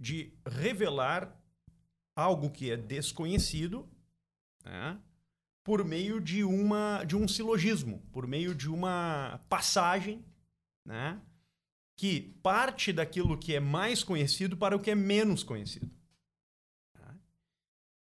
de 0.00 0.32
revelar 0.44 1.32
algo 2.16 2.50
que 2.50 2.70
é 2.72 2.76
desconhecido 2.76 3.88
né? 4.64 4.98
por 5.62 5.84
meio 5.84 6.20
de, 6.20 6.42
uma, 6.42 7.04
de 7.04 7.14
um 7.16 7.28
silogismo, 7.28 8.02
por 8.10 8.26
meio 8.26 8.52
de 8.54 8.68
uma 8.68 9.38
passagem 9.48 10.24
né? 10.84 11.20
Que 12.00 12.34
parte 12.42 12.94
daquilo 12.94 13.36
que 13.36 13.54
é 13.54 13.60
mais 13.60 14.02
conhecido 14.02 14.56
para 14.56 14.74
o 14.74 14.80
que 14.80 14.90
é 14.90 14.94
menos 14.94 15.42
conhecido. 15.42 15.86
tá? 16.94 17.14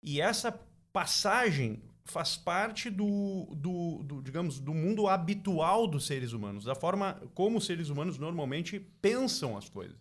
E 0.03 0.19
essa 0.19 0.51
passagem 0.91 1.81
faz 2.03 2.35
parte 2.35 2.89
do, 2.89 3.55
do, 3.55 4.03
do, 4.03 4.22
digamos, 4.22 4.59
do 4.59 4.73
mundo 4.73 5.07
habitual 5.07 5.88
dos 5.88 6.05
seres 6.05 6.34
humanos, 6.34 6.65
da 6.65 6.76
forma 6.76 7.13
como 7.34 7.57
os 7.57 7.65
seres 7.65 7.88
humanos 7.88 8.17
normalmente 8.17 8.81
pensam 9.01 9.55
as 9.55 9.69
coisas. 9.69 9.95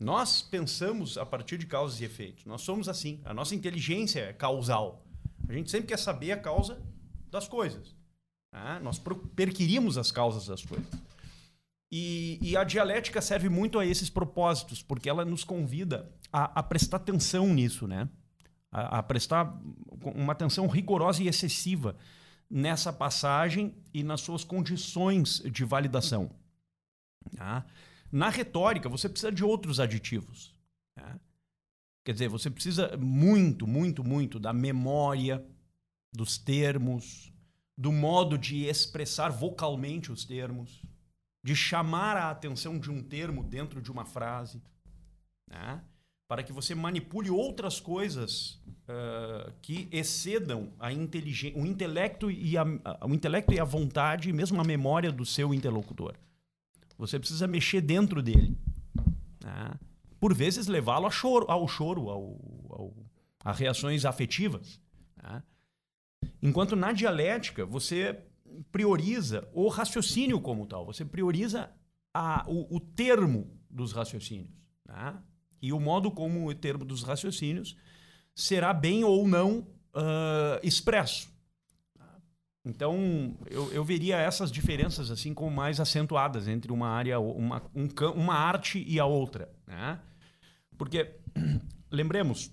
Nós 0.00 0.42
pensamos 0.42 1.16
a 1.16 1.24
partir 1.24 1.58
de 1.58 1.66
causas 1.66 2.00
e 2.00 2.04
efeitos. 2.04 2.44
Nós 2.44 2.62
somos 2.62 2.88
assim. 2.88 3.20
A 3.24 3.32
nossa 3.32 3.54
inteligência 3.54 4.18
é 4.18 4.32
causal. 4.32 5.06
A 5.48 5.52
gente 5.52 5.70
sempre 5.70 5.86
quer 5.86 5.98
saber 6.00 6.32
a 6.32 6.36
causa 6.36 6.82
das 7.30 7.46
coisas. 7.46 7.94
tá? 8.50 8.80
Nós 8.80 9.00
perquirimos 9.36 9.96
as 9.96 10.10
causas 10.10 10.48
das 10.48 10.64
coisas. 10.64 11.06
E, 11.90 12.38
e 12.42 12.56
a 12.56 12.64
dialética 12.64 13.22
serve 13.22 13.48
muito 13.48 13.78
a 13.78 13.86
esses 13.86 14.10
propósitos, 14.10 14.82
porque 14.82 15.08
ela 15.08 15.24
nos 15.24 15.44
convida 15.44 16.10
a, 16.32 16.60
a 16.60 16.62
prestar 16.62 16.96
atenção 16.96 17.46
nisso, 17.54 17.86
né? 17.86 18.08
A, 18.70 18.98
a 18.98 19.02
prestar 19.02 19.56
uma 20.02 20.32
atenção 20.32 20.66
rigorosa 20.66 21.22
e 21.22 21.28
excessiva 21.28 21.96
nessa 22.50 22.92
passagem 22.92 23.74
e 23.92 24.02
nas 24.02 24.20
suas 24.20 24.44
condições 24.44 25.40
de 25.40 25.64
validação. 25.64 26.30
Tá? 27.36 27.64
Na 28.10 28.28
retórica, 28.28 28.88
você 28.88 29.08
precisa 29.08 29.32
de 29.32 29.44
outros 29.44 29.80
aditivos. 29.80 30.54
Tá? 30.94 31.18
Quer 32.04 32.12
dizer, 32.12 32.28
você 32.28 32.50
precisa 32.50 32.96
muito, 32.96 33.66
muito, 33.66 34.04
muito 34.04 34.38
da 34.38 34.52
memória, 34.52 35.44
dos 36.12 36.38
termos, 36.38 37.32
do 37.76 37.92
modo 37.92 38.38
de 38.38 38.64
expressar 38.64 39.30
vocalmente 39.30 40.10
os 40.12 40.24
termos, 40.24 40.82
de 41.46 41.54
chamar 41.54 42.16
a 42.16 42.28
atenção 42.28 42.76
de 42.76 42.90
um 42.90 43.00
termo 43.00 43.44
dentro 43.44 43.80
de 43.80 43.88
uma 43.88 44.04
frase, 44.04 44.60
né? 45.48 45.80
para 46.26 46.42
que 46.42 46.52
você 46.52 46.74
manipule 46.74 47.30
outras 47.30 47.78
coisas 47.78 48.60
uh, 48.88 49.52
que 49.62 49.88
excedam 49.92 50.72
a 50.80 50.88
o 50.88 51.64
intelecto 51.64 52.32
e 52.32 52.58
a, 52.58 52.64
o 53.04 53.14
intelecto 53.14 53.54
e 53.54 53.60
a 53.60 53.64
vontade, 53.64 54.28
e 54.28 54.32
mesmo 54.32 54.60
a 54.60 54.64
memória 54.64 55.12
do 55.12 55.24
seu 55.24 55.54
interlocutor. 55.54 56.16
Você 56.98 57.16
precisa 57.16 57.46
mexer 57.46 57.80
dentro 57.80 58.20
dele. 58.20 58.58
Né? 59.40 59.70
Por 60.18 60.34
vezes 60.34 60.66
levá-lo 60.66 61.08
choro, 61.12 61.48
ao 61.48 61.68
choro, 61.68 62.08
ao, 62.08 62.22
ao, 62.70 62.92
a 63.44 63.52
reações 63.52 64.04
afetivas. 64.04 64.80
Né? 65.22 65.40
Enquanto 66.42 66.74
na 66.74 66.90
dialética 66.90 67.64
você 67.64 68.25
prioriza 68.70 69.48
o 69.52 69.68
raciocínio 69.68 70.40
como 70.40 70.66
tal, 70.66 70.84
você 70.84 71.04
prioriza 71.04 71.70
a, 72.12 72.44
o, 72.48 72.76
o 72.76 72.80
termo 72.80 73.50
dos 73.70 73.92
raciocínios. 73.92 74.50
Né? 74.86 75.16
E 75.60 75.72
o 75.72 75.80
modo 75.80 76.10
como 76.10 76.48
o 76.48 76.54
termo 76.54 76.84
dos 76.84 77.02
raciocínios 77.02 77.76
será 78.34 78.72
bem 78.72 79.04
ou 79.04 79.26
não 79.26 79.60
uh, 79.94 80.60
expresso. 80.62 81.34
Então, 82.64 83.36
eu, 83.48 83.72
eu 83.72 83.84
veria 83.84 84.16
essas 84.16 84.50
diferenças 84.50 85.10
assim 85.10 85.32
como 85.32 85.54
mais 85.54 85.78
acentuadas 85.78 86.48
entre 86.48 86.72
uma 86.72 86.88
área, 86.88 87.20
uma, 87.20 87.62
um, 87.72 87.86
uma 88.16 88.34
arte 88.34 88.84
e 88.86 88.98
a 88.98 89.06
outra. 89.06 89.48
Né? 89.66 90.00
Porque, 90.76 91.14
lembremos, 91.90 92.50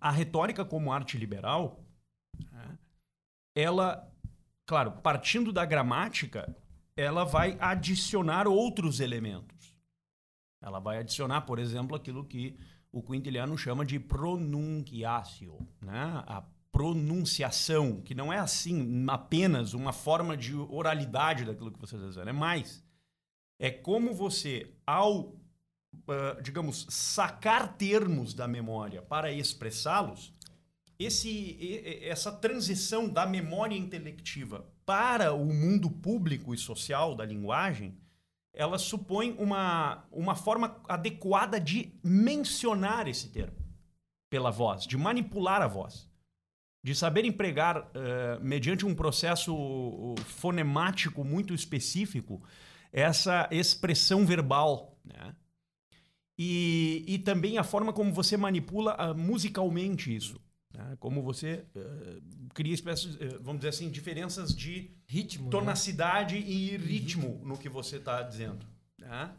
a 0.00 0.12
retórica 0.12 0.64
como 0.64 0.92
arte 0.92 1.18
liberal, 1.18 1.84
né, 2.52 2.78
ela, 3.54 4.08
claro, 4.66 4.92
partindo 5.00 5.52
da 5.52 5.64
gramática, 5.64 6.54
ela 6.96 7.24
vai 7.24 7.56
adicionar 7.60 8.48
outros 8.48 9.00
elementos. 9.00 9.74
Ela 10.60 10.80
vai 10.80 10.98
adicionar, 10.98 11.42
por 11.42 11.58
exemplo, 11.58 11.96
aquilo 11.96 12.24
que 12.24 12.58
o 12.90 13.02
quintiliano 13.02 13.56
chama 13.56 13.84
de 13.84 14.00
pronunciatio, 14.00 15.58
né? 15.80 16.24
a 16.26 16.42
pronunciação, 16.72 18.02
que 18.02 18.14
não 18.14 18.32
é 18.32 18.38
assim 18.38 19.06
apenas 19.08 19.72
uma 19.72 19.92
forma 19.92 20.36
de 20.36 20.54
oralidade 20.54 21.44
daquilo 21.44 21.70
que 21.70 21.78
você 21.78 21.96
está 21.96 22.08
dizendo, 22.08 22.28
é 22.28 22.32
mais. 22.32 22.84
É 23.58 23.70
como 23.70 24.12
você, 24.12 24.74
ao, 24.86 25.20
uh, 25.20 26.42
digamos, 26.42 26.86
sacar 26.90 27.76
termos 27.76 28.34
da 28.34 28.46
memória 28.46 29.00
para 29.00 29.32
expressá-los, 29.32 30.34
esse, 30.98 32.00
essa 32.02 32.32
transição 32.32 33.08
da 33.08 33.26
memória 33.26 33.76
intelectiva 33.76 34.66
para 34.84 35.32
o 35.32 35.44
mundo 35.46 35.90
público 35.90 36.54
e 36.54 36.58
social 36.58 37.14
da 37.14 37.24
linguagem, 37.24 37.96
ela 38.52 38.78
supõe 38.78 39.34
uma, 39.38 40.04
uma 40.10 40.34
forma 40.34 40.80
adequada 40.88 41.60
de 41.60 41.92
mencionar 42.02 43.06
esse 43.08 43.28
termo 43.28 43.56
pela 44.30 44.50
voz, 44.50 44.86
de 44.86 44.96
manipular 44.96 45.62
a 45.62 45.66
voz 45.66 46.08
de 46.86 46.94
saber 46.94 47.24
empregar, 47.24 47.78
uh, 47.78 48.40
mediante 48.40 48.86
um 48.86 48.94
processo 48.94 50.14
fonemático 50.24 51.24
muito 51.24 51.52
específico, 51.52 52.40
essa 52.92 53.48
expressão 53.50 54.24
verbal. 54.24 54.96
Né? 55.04 55.34
E, 56.38 57.04
e 57.08 57.18
também 57.18 57.58
a 57.58 57.64
forma 57.64 57.92
como 57.92 58.12
você 58.12 58.36
manipula 58.36 58.94
uh, 59.10 59.18
musicalmente 59.18 60.14
isso. 60.14 60.40
Né? 60.86 60.96
Como 60.98 61.22
você 61.22 61.64
uh, 61.74 62.22
cria 62.54 62.74
espécies, 62.74 63.16
vamos 63.40 63.58
dizer 63.58 63.70
assim, 63.70 63.90
diferenças 63.90 64.54
de 64.54 64.90
ritmo, 65.06 65.50
tonacidade 65.50 66.38
né? 66.38 66.46
e 66.46 66.76
ritmo 66.76 67.40
no 67.44 67.58
que 67.58 67.68
você 67.68 67.96
está 67.96 68.22
dizendo. 68.22 68.64
Né? 68.98 69.32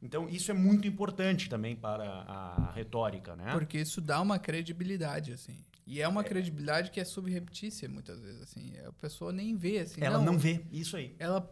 Então, 0.00 0.28
isso 0.28 0.50
é 0.50 0.54
muito 0.54 0.86
importante 0.88 1.48
também 1.48 1.76
para 1.76 2.04
a 2.04 2.72
retórica, 2.72 3.36
né? 3.36 3.52
Porque 3.52 3.78
isso 3.78 4.00
dá 4.00 4.20
uma 4.20 4.36
credibilidade, 4.36 5.32
assim. 5.32 5.64
E 5.86 6.00
é 6.00 6.08
uma 6.08 6.22
é. 6.22 6.24
credibilidade 6.24 6.90
que 6.90 6.98
é 6.98 7.04
subreptícia, 7.04 7.88
muitas 7.88 8.20
vezes, 8.20 8.42
assim. 8.42 8.72
A 8.84 8.92
pessoa 8.92 9.32
nem 9.32 9.56
vê, 9.56 9.78
assim. 9.78 10.00
Ela 10.02 10.18
não, 10.18 10.32
não 10.32 10.38
vê, 10.38 10.64
isso 10.72 10.96
aí. 10.96 11.14
Ela 11.20 11.48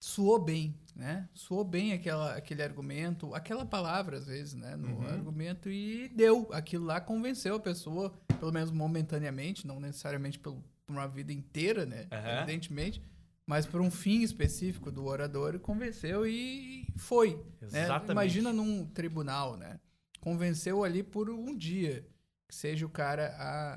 suou 0.00 0.38
bem, 0.38 0.74
né? 0.94 1.28
Suou 1.34 1.64
bem 1.64 1.92
aquela, 1.92 2.34
aquele 2.34 2.62
argumento, 2.62 3.34
aquela 3.34 3.64
palavra, 3.64 4.18
às 4.18 4.26
vezes, 4.26 4.54
né? 4.54 4.76
No 4.76 4.98
uhum. 4.98 5.06
argumento 5.06 5.70
e 5.70 6.08
deu. 6.08 6.48
Aquilo 6.52 6.84
lá 6.84 7.00
convenceu 7.00 7.56
a 7.56 7.60
pessoa, 7.60 8.12
pelo 8.38 8.52
menos 8.52 8.70
momentaneamente, 8.70 9.66
não 9.66 9.80
necessariamente 9.80 10.38
por 10.38 10.56
uma 10.88 11.06
vida 11.06 11.32
inteira, 11.32 11.84
né? 11.84 12.06
Uhum. 12.12 12.38
Evidentemente. 12.38 13.02
Mas 13.46 13.64
por 13.64 13.80
um 13.80 13.90
fim 13.90 14.22
específico 14.22 14.90
do 14.90 15.06
orador, 15.06 15.58
convenceu 15.58 16.26
e 16.26 16.86
foi. 16.96 17.36
Né? 17.62 17.84
Exatamente. 17.84 18.06
Né? 18.08 18.12
Imagina 18.12 18.52
num 18.52 18.84
tribunal, 18.86 19.56
né? 19.56 19.80
Convenceu 20.20 20.84
ali 20.84 21.02
por 21.02 21.30
um 21.30 21.56
dia 21.56 22.06
que 22.46 22.54
seja 22.54 22.84
o 22.84 22.90
cara 22.90 23.34
a, 23.38 23.74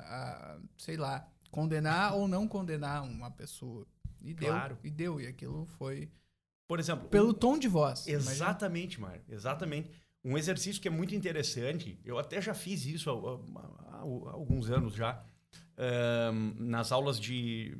a 0.54 0.58
sei 0.76 0.96
lá, 0.96 1.26
condenar 1.50 2.14
ou 2.14 2.28
não 2.28 2.46
condenar 2.48 3.02
uma 3.02 3.30
pessoa. 3.30 3.86
E 4.24 4.34
claro. 4.34 4.78
deu, 4.82 4.84
e 4.84 4.90
deu, 4.90 5.20
e 5.20 5.26
aquilo 5.26 5.66
foi. 5.78 6.10
Por 6.66 6.78
exemplo. 6.78 7.08
Pelo 7.08 7.30
um... 7.30 7.34
tom 7.34 7.58
de 7.58 7.68
voz. 7.68 8.06
Exatamente, 8.06 9.00
Mário. 9.00 9.22
Exatamente. 9.28 9.90
Um 10.24 10.38
exercício 10.38 10.80
que 10.80 10.88
é 10.88 10.90
muito 10.90 11.14
interessante, 11.14 11.98
eu 12.04 12.18
até 12.18 12.40
já 12.40 12.54
fiz 12.54 12.86
isso 12.86 13.10
há, 13.10 13.60
há, 13.60 13.96
há 13.96 14.00
alguns 14.00 14.70
anos 14.70 14.94
já, 14.94 15.24
um, 16.32 16.54
nas 16.64 16.92
aulas 16.92 17.18
de, 17.18 17.76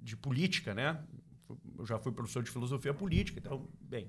de 0.00 0.16
política, 0.16 0.74
né? 0.74 1.04
Eu 1.78 1.84
já 1.84 1.98
fui 1.98 2.10
professor 2.12 2.42
de 2.42 2.50
filosofia 2.50 2.94
política, 2.94 3.38
então, 3.38 3.68
bem. 3.80 4.08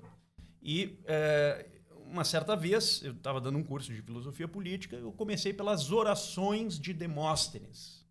E 0.62 0.98
uh, 1.02 1.76
uma 2.10 2.24
certa 2.24 2.56
vez, 2.56 3.02
eu 3.04 3.12
estava 3.12 3.40
dando 3.40 3.58
um 3.58 3.64
curso 3.64 3.92
de 3.92 4.00
filosofia 4.00 4.48
política, 4.48 4.96
eu 4.96 5.12
comecei 5.12 5.52
pelas 5.52 5.90
orações 5.92 6.78
de 6.78 6.92
Demóstenes. 6.92 8.05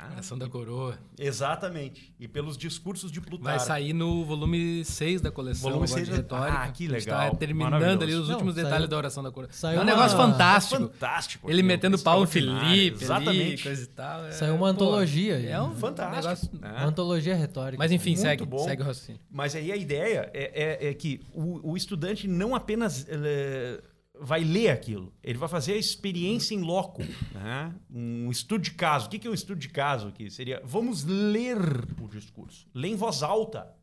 Ah, 0.00 0.12
Oração 0.12 0.38
da 0.38 0.48
Coroa. 0.48 0.96
Exatamente. 1.18 2.14
E 2.20 2.28
pelos 2.28 2.56
discursos 2.56 3.10
de 3.10 3.20
Plutarco. 3.20 3.44
Vai 3.44 3.58
sair 3.58 3.92
no 3.92 4.24
volume 4.24 4.84
6 4.84 5.20
da 5.20 5.32
coleção 5.32 5.70
volume 5.70 5.88
6 5.88 6.06
de 6.06 6.14
retórica. 6.14 6.56
Ah, 6.56 6.68
que 6.68 6.86
legal. 6.86 7.26
Está 7.26 7.36
terminando 7.36 8.02
ali 8.02 8.14
os 8.14 8.28
últimos 8.28 8.54
Não, 8.54 8.62
detalhes 8.62 8.82
saiu, 8.82 8.88
da 8.88 8.96
Oração 8.96 9.22
da 9.24 9.32
Coroa. 9.32 9.50
Saiu 9.50 9.80
é 9.80 9.82
um 9.82 9.84
negócio 9.84 10.16
uma... 10.16 10.30
fantástico. 10.30 10.82
Fantástico. 10.82 11.50
Ele 11.50 11.64
metendo 11.64 11.98
pau 11.98 12.20
no 12.20 12.28
Felipe, 12.28 13.02
Exatamente. 13.02 13.40
Ali, 13.40 13.62
coisa 13.62 13.82
e 13.82 13.86
tal. 13.86 14.24
É, 14.26 14.30
saiu 14.30 14.54
uma 14.54 14.68
antologia. 14.68 15.36
Pô, 15.36 15.48
é 15.48 15.62
um 15.62 15.74
fantástico. 15.74 16.22
Negócio, 16.22 16.50
é. 16.62 16.80
Uma 16.80 16.86
antologia 16.86 17.34
retórica. 17.34 17.78
Mas 17.78 17.90
enfim, 17.90 18.10
Muito 18.10 18.20
segue, 18.20 18.46
bom. 18.46 18.58
segue 18.58 18.82
o 18.82 18.84
raciocínio. 18.84 19.20
Mas 19.28 19.56
aí 19.56 19.72
a 19.72 19.76
ideia 19.76 20.30
é, 20.32 20.86
é, 20.86 20.90
é 20.90 20.94
que 20.94 21.20
o, 21.34 21.72
o, 21.72 21.76
estudante 21.76 22.28
não 22.28 22.54
apenas... 22.54 23.04
Ele, 23.08 23.80
vai 24.20 24.42
ler 24.42 24.70
aquilo. 24.70 25.12
Ele 25.22 25.38
vai 25.38 25.48
fazer 25.48 25.74
a 25.74 25.76
experiência 25.76 26.54
em 26.54 26.60
loco, 26.60 27.02
né? 27.32 27.74
um 27.90 28.30
estudo 28.30 28.62
de 28.62 28.72
caso. 28.72 29.06
O 29.06 29.10
que 29.10 29.26
é 29.26 29.30
um 29.30 29.34
estudo 29.34 29.58
de 29.58 29.68
caso 29.68 30.08
aqui? 30.08 30.30
Seria, 30.30 30.60
vamos 30.64 31.04
ler 31.04 31.58
o 32.00 32.08
discurso. 32.08 32.66
Ler 32.74 32.88
em 32.88 32.96
voz 32.96 33.22
alta. 33.22 33.74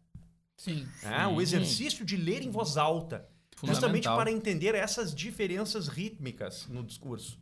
Sim. 0.57 0.87
É, 1.03 1.27
sim. 1.27 1.33
O 1.33 1.41
exercício 1.41 2.05
de 2.05 2.15
ler 2.15 2.41
em 2.41 2.49
voz 2.49 2.77
alta. 2.77 3.27
Justamente 3.63 4.03
para 4.03 4.31
entender 4.31 4.75
essas 4.75 5.15
diferenças 5.15 5.87
rítmicas 5.87 6.67
no 6.67 6.83
discurso. 6.83 7.39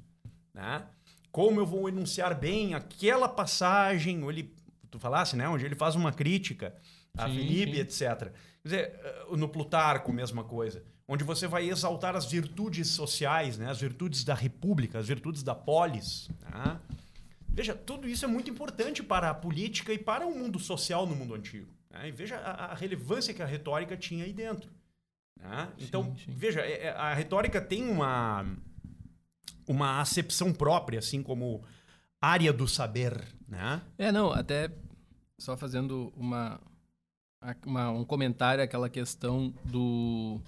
Né? 0.53 0.85
Como 1.31 1.59
eu 1.59 1.65
vou 1.65 1.89
enunciar 1.89 2.37
bem 2.37 2.75
aquela 2.75 3.27
passagem, 3.27 4.23
ele, 4.29 4.55
tu 4.91 4.99
falasse, 4.99 5.35
né? 5.35 5.49
Onde 5.49 5.65
ele 5.65 5.75
faz 5.75 5.95
uma 5.95 6.13
crítica 6.13 6.75
a 7.17 7.27
sim, 7.27 7.35
Filipe, 7.35 7.73
sim. 7.73 7.79
etc. 7.79 8.31
Quer 8.61 8.63
dizer, 8.63 8.99
eh, 9.03 9.25
no 9.35 9.49
Plutarco, 9.49 10.13
mesma 10.13 10.43
coisa 10.43 10.83
onde 11.07 11.23
você 11.23 11.47
vai 11.47 11.69
exaltar 11.69 12.15
as 12.15 12.25
virtudes 12.25 12.89
sociais, 12.89 13.57
né? 13.57 13.69
as 13.69 13.79
virtudes 13.79 14.23
da 14.23 14.33
república, 14.33 14.99
as 14.99 15.07
virtudes 15.07 15.43
da 15.43 15.53
polis. 15.53 16.29
Tá? 16.41 16.79
Veja, 17.49 17.75
tudo 17.75 18.07
isso 18.07 18.25
é 18.25 18.27
muito 18.27 18.49
importante 18.49 19.03
para 19.03 19.29
a 19.29 19.33
política 19.33 19.93
e 19.93 19.97
para 19.97 20.25
o 20.25 20.37
mundo 20.37 20.59
social 20.59 21.05
no 21.05 21.15
mundo 21.15 21.35
antigo. 21.35 21.71
Né? 21.89 22.07
E 22.09 22.11
veja 22.11 22.37
a, 22.37 22.71
a, 22.71 22.73
relevância 22.73 23.33
que 23.33 23.41
a 23.41 23.45
retórica 23.45 23.95
tinha 23.97 24.23
aí 24.25 24.33
dentro. 24.33 24.69
Né? 25.39 25.69
Então, 25.79 26.03
sim, 26.03 26.25
sim. 26.25 26.31
veja, 26.31 26.61
é, 26.61 26.85
é, 26.85 26.89
a 26.91 27.13
retórica 27.13 27.61
tem 27.61 27.87
uma, 27.89 28.45
uma 29.67 29.99
acepção 29.99 30.53
própria, 30.53 30.99
assim 30.99 31.21
como 31.21 31.63
área 32.19 32.53
do 32.53 32.67
saber. 32.67 33.21
Né? 33.47 33.81
É, 33.97 34.11
não, 34.11 34.31
até 34.31 34.71
só 35.37 35.57
fazendo 35.57 36.13
uma, 36.15 36.59
uma- 37.65 37.91
um 37.91 38.05
comentário 38.05 38.63
àquela 38.63 38.89
questão 38.89 39.53
do 39.65 40.41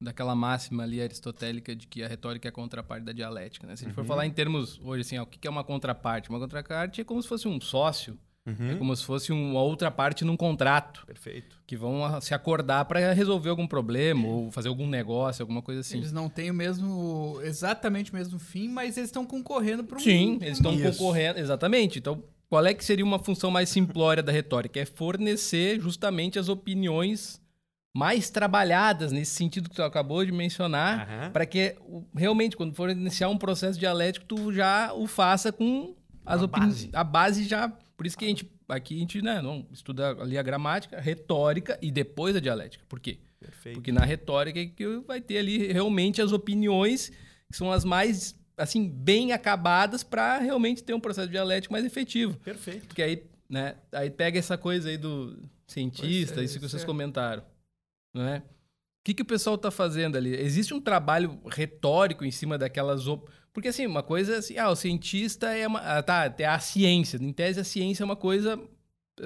daquela 0.00 0.34
máxima 0.34 0.82
ali 0.82 1.00
aristotélica 1.00 1.74
de 1.74 1.86
que 1.86 2.02
a 2.02 2.08
retórica 2.08 2.48
é 2.48 2.50
a 2.50 2.52
contraparte 2.52 3.04
da 3.06 3.12
dialética. 3.12 3.66
Né? 3.66 3.76
Se 3.76 3.84
a 3.84 3.88
gente 3.88 3.94
for 3.94 4.04
falar 4.04 4.26
em 4.26 4.30
termos 4.30 4.80
hoje 4.82 5.02
assim, 5.02 5.18
ó, 5.18 5.22
o 5.22 5.26
que 5.26 5.46
é 5.46 5.50
uma 5.50 5.64
contraparte? 5.64 6.28
Uma 6.30 6.38
contraparte 6.38 7.00
é 7.00 7.04
como 7.04 7.22
se 7.22 7.28
fosse 7.28 7.48
um 7.48 7.60
sócio, 7.60 8.18
é 8.46 8.74
como 8.74 8.94
se 8.94 9.02
fosse 9.02 9.32
uma 9.32 9.62
outra 9.62 9.90
parte 9.90 10.22
num 10.22 10.36
contrato 10.36 11.06
Perfeito. 11.06 11.58
que 11.66 11.74
vão 11.78 12.04
a- 12.04 12.20
se 12.20 12.34
acordar 12.34 12.84
para 12.84 13.10
resolver 13.14 13.48
algum 13.48 13.66
problema 13.66 14.28
ou 14.28 14.50
fazer 14.50 14.68
algum 14.68 14.86
negócio, 14.86 15.42
alguma 15.42 15.62
coisa 15.62 15.80
assim. 15.80 15.96
Eles 15.96 16.12
não 16.12 16.28
têm 16.28 16.50
o 16.50 16.54
mesmo, 16.54 17.40
exatamente 17.42 18.12
o 18.12 18.14
mesmo 18.14 18.38
fim, 18.38 18.68
mas 18.68 18.98
eles 18.98 19.08
estão 19.08 19.24
concorrendo 19.24 19.82
para 19.84 19.96
um... 19.96 20.00
Sim, 20.00 20.38
eles 20.42 20.58
estão 20.58 20.78
concorrendo. 20.78 21.38
Exatamente. 21.38 21.98
Então, 21.98 22.22
qual 22.50 22.66
é 22.66 22.74
que 22.74 22.84
seria 22.84 23.04
uma 23.04 23.18
função 23.18 23.50
mais 23.50 23.70
simplória 23.70 24.22
da 24.22 24.30
retórica? 24.30 24.78
É 24.78 24.84
fornecer 24.84 25.80
justamente 25.80 26.38
as 26.38 26.50
opiniões 26.50 27.40
mais 27.94 28.28
trabalhadas 28.28 29.12
nesse 29.12 29.32
sentido 29.32 29.70
que 29.70 29.76
tu 29.76 29.82
acabou 29.82 30.24
de 30.24 30.32
mencionar, 30.32 31.08
Aham. 31.08 31.30
para 31.30 31.46
que 31.46 31.76
realmente, 32.14 32.56
quando 32.56 32.74
for 32.74 32.90
iniciar 32.90 33.28
um 33.28 33.38
processo 33.38 33.78
dialético, 33.78 34.26
tu 34.26 34.52
já 34.52 34.92
o 34.92 35.06
faça 35.06 35.52
com 35.52 35.94
as 36.26 36.40
A 36.40 36.44
opiniões. 36.44 36.88
A 36.92 37.04
base 37.04 37.44
já. 37.44 37.68
Por 37.96 38.04
isso 38.04 38.18
que 38.18 38.24
a 38.24 38.28
gente. 38.28 38.52
Aqui 38.66 38.96
a 38.96 38.98
gente 38.98 39.20
né, 39.20 39.42
não 39.42 39.66
estuda 39.70 40.10
ali 40.22 40.38
a 40.38 40.42
gramática, 40.42 40.98
retórica 40.98 41.78
e 41.82 41.90
depois 41.90 42.34
a 42.34 42.40
dialética. 42.40 42.82
Por 42.88 42.98
quê? 42.98 43.18
Perfeito. 43.38 43.74
Porque 43.74 43.92
na 43.92 44.04
retórica 44.06 44.58
é 44.58 44.64
que 44.64 44.86
vai 45.06 45.20
ter 45.20 45.36
ali 45.36 45.70
realmente 45.70 46.22
as 46.22 46.32
opiniões 46.32 47.12
que 47.50 47.58
são 47.58 47.70
as 47.70 47.84
mais 47.84 48.34
assim 48.56 48.88
bem 48.88 49.32
acabadas 49.32 50.02
para 50.02 50.38
realmente 50.38 50.82
ter 50.82 50.94
um 50.94 51.00
processo 51.00 51.28
dialético 51.28 51.72
mais 51.72 51.84
efetivo. 51.84 52.38
Perfeito. 52.38 52.86
Porque 52.86 53.02
aí, 53.02 53.22
né, 53.48 53.74
aí 53.92 54.08
pega 54.08 54.38
essa 54.38 54.56
coisa 54.56 54.88
aí 54.88 54.96
do 54.96 55.38
cientista, 55.66 56.40
é, 56.40 56.44
isso 56.44 56.58
que 56.58 56.66
vocês 56.66 56.82
é. 56.82 56.86
comentaram, 56.86 57.42
não 58.14 58.26
é? 58.26 58.38
O 58.38 58.42
que, 59.04 59.12
que 59.12 59.22
o 59.22 59.26
pessoal 59.26 59.58
tá 59.58 59.70
fazendo 59.70 60.16
ali? 60.16 60.34
Existe 60.34 60.72
um 60.72 60.80
trabalho 60.80 61.38
retórico 61.46 62.24
em 62.24 62.30
cima 62.30 62.56
daquelas 62.56 63.06
op... 63.06 63.28
porque 63.52 63.68
assim, 63.68 63.86
uma 63.86 64.02
coisa 64.02 64.36
é 64.36 64.38
assim, 64.38 64.56
ah, 64.56 64.70
o 64.70 64.76
cientista 64.76 65.48
é 65.54 65.66
uma, 65.66 65.80
ah, 65.80 66.02
tá, 66.02 66.32
é 66.38 66.46
a 66.46 66.58
ciência, 66.58 67.18
em 67.18 67.32
tese 67.32 67.60
a 67.60 67.64
ciência 67.64 68.02
é 68.02 68.06
uma 68.06 68.16
coisa 68.16 68.58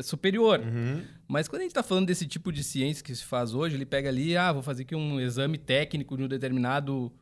superior. 0.03 0.61
Uhum. 0.61 1.03
Mas 1.27 1.49
quando 1.49 1.61
a 1.61 1.65
gente 1.65 1.71
está 1.71 1.83
falando 1.83 2.07
desse 2.07 2.27
tipo 2.27 2.53
de 2.53 2.65
ciência 2.65 3.05
que 3.05 3.15
se 3.15 3.25
faz 3.25 3.55
hoje, 3.55 3.77
ele 3.77 3.87
pega 3.87 4.09
ali, 4.09 4.37
ah, 4.37 4.53
vou 4.53 4.63
fazer 4.63 4.83
aqui 4.83 4.95
um 4.95 5.21
exame 5.21 5.59
técnico 5.59 6.17
de 6.17 6.25
um 6.25 6.29
determinado. 6.29 7.13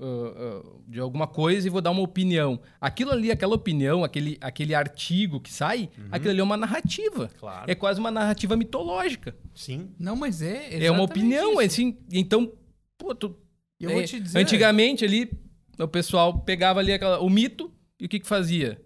Ah, 0.00 0.62
ah, 0.64 0.80
de 0.88 0.98
alguma 0.98 1.26
coisa 1.26 1.66
e 1.66 1.70
vou 1.70 1.80
dar 1.80 1.90
uma 1.90 2.02
opinião. 2.02 2.60
Aquilo 2.80 3.10
ali, 3.12 3.30
aquela 3.30 3.54
opinião, 3.54 4.02
aquele, 4.02 4.38
aquele 4.40 4.74
artigo 4.74 5.40
que 5.40 5.52
sai, 5.52 5.90
aquilo 6.10 6.30
ali 6.30 6.40
é 6.40 6.42
uma 6.42 6.56
narrativa. 6.56 7.30
Claro. 7.38 7.70
É 7.70 7.74
quase 7.74 8.00
uma 8.00 8.10
narrativa 8.10 8.56
mitológica. 8.56 9.36
Sim. 9.54 9.90
Não, 9.98 10.16
mas 10.16 10.42
é 10.42 10.84
é 10.84 10.90
uma 10.90 11.02
opinião, 11.02 11.52
isso. 11.52 11.60
assim. 11.60 11.98
Então, 12.12 12.52
pô, 12.98 13.14
tu, 13.14 13.36
eu 13.78 13.90
é, 13.90 13.92
vou 13.94 14.04
te 14.04 14.18
dizer... 14.18 14.38
Antigamente 14.38 15.04
ali, 15.04 15.30
o 15.78 15.88
pessoal 15.88 16.40
pegava 16.40 16.80
ali 16.80 16.92
aquela- 16.92 17.20
o 17.20 17.28
mito 17.30 17.72
e 18.00 18.06
o 18.06 18.08
que 18.08 18.18
que 18.20 18.26
fazia? 18.26 18.80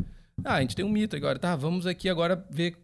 Ah, 0.45 0.55
a 0.55 0.61
gente 0.61 0.75
tem 0.75 0.85
um 0.85 0.89
mito 0.91 1.15
agora, 1.15 1.39
tá? 1.39 1.55
Vamos 1.57 1.87
aqui 1.87 2.09
agora 2.09 2.45
ver, 2.51 2.77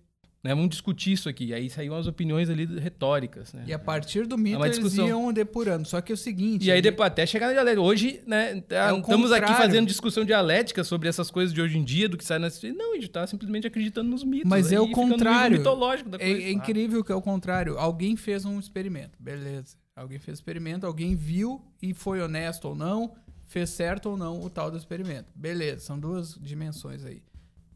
né? 0.43 0.55
Vamos 0.55 0.71
discutir 0.71 1.12
isso 1.12 1.29
aqui. 1.29 1.53
Aí 1.53 1.69
saíam 1.69 1.95
as 1.95 2.07
opiniões 2.07 2.49
ali 2.49 2.65
retóricas, 2.79 3.53
né? 3.53 3.65
E 3.67 3.73
a 3.73 3.79
partir 3.79 4.27
do 4.27 4.39
mito 4.39 4.57
uma 4.57 4.67
eles 4.67 4.95
iam 4.95 5.33
depurando. 5.33 5.87
Só 5.87 6.01
que 6.01 6.11
é 6.12 6.15
o 6.15 6.17
seguinte... 6.17 6.67
E 6.67 6.71
aí 6.71 6.79
ele- 6.79 6.91
depois 6.91 7.07
até 7.09 7.27
chegar 7.27 7.47
na 7.49 7.53
dialética. 7.53 7.81
Hoje, 7.83 8.23
né, 8.27 8.61
tá- 8.62 8.89
É 8.89 8.93
o 8.93 9.01
estamos 9.01 9.33
aqui 9.33 9.53
fazendo 9.55 9.87
discussão 9.87 10.25
dialética 10.25 10.83
sobre 10.83 11.09
essas 11.09 11.31
coisas 11.31 11.53
de 11.53 11.61
hoje 11.61 11.77
em 11.79 11.85
dia, 11.85 12.09
do 12.09 12.17
que 12.17 12.25
sai 12.25 12.39
na 12.39 12.49
Não, 12.77 12.93
a 12.93 12.95
gente 12.97 13.09
tá 13.09 13.27
simplesmente 13.27 13.67
acreditando 13.67 14.09
nos 14.09 14.25
mitos. 14.25 14.49
Mas 14.49 14.73
é 14.73 14.81
o 14.81 14.91
contrário. 14.91 15.59
mitológico 15.59 16.09
da 16.11 16.17
É, 16.17 16.21
coisa. 16.31 16.43
é 16.47 16.51
incrível 16.51 17.05
que 17.05 17.12
é 17.12 17.15
o 17.15 17.23
contrário. 17.23 17.79
Alguém 17.79 18.17
fez 18.17 18.45
um 18.45 18.59
experimento, 18.59 19.19
beleza. 19.21 19.77
Alguém 19.95 20.19
fez 20.19 20.39
experimento, 20.39 20.87
alguém 20.87 21.15
viu 21.15 21.61
e 21.83 21.93
foi 21.93 22.23
honesto 22.23 22.67
ou 22.67 22.75
não, 22.75 23.15
fez 23.47 23.69
certo 23.71 24.11
ou 24.11 24.17
não 24.17 24.41
o 24.41 24.49
tal 24.49 24.71
do 24.71 24.77
experimento. 24.79 25.27
Beleza, 25.35 25.81
são 25.81 25.99
duas 25.99 26.35
dimensões 26.41 27.05
aí. 27.05 27.23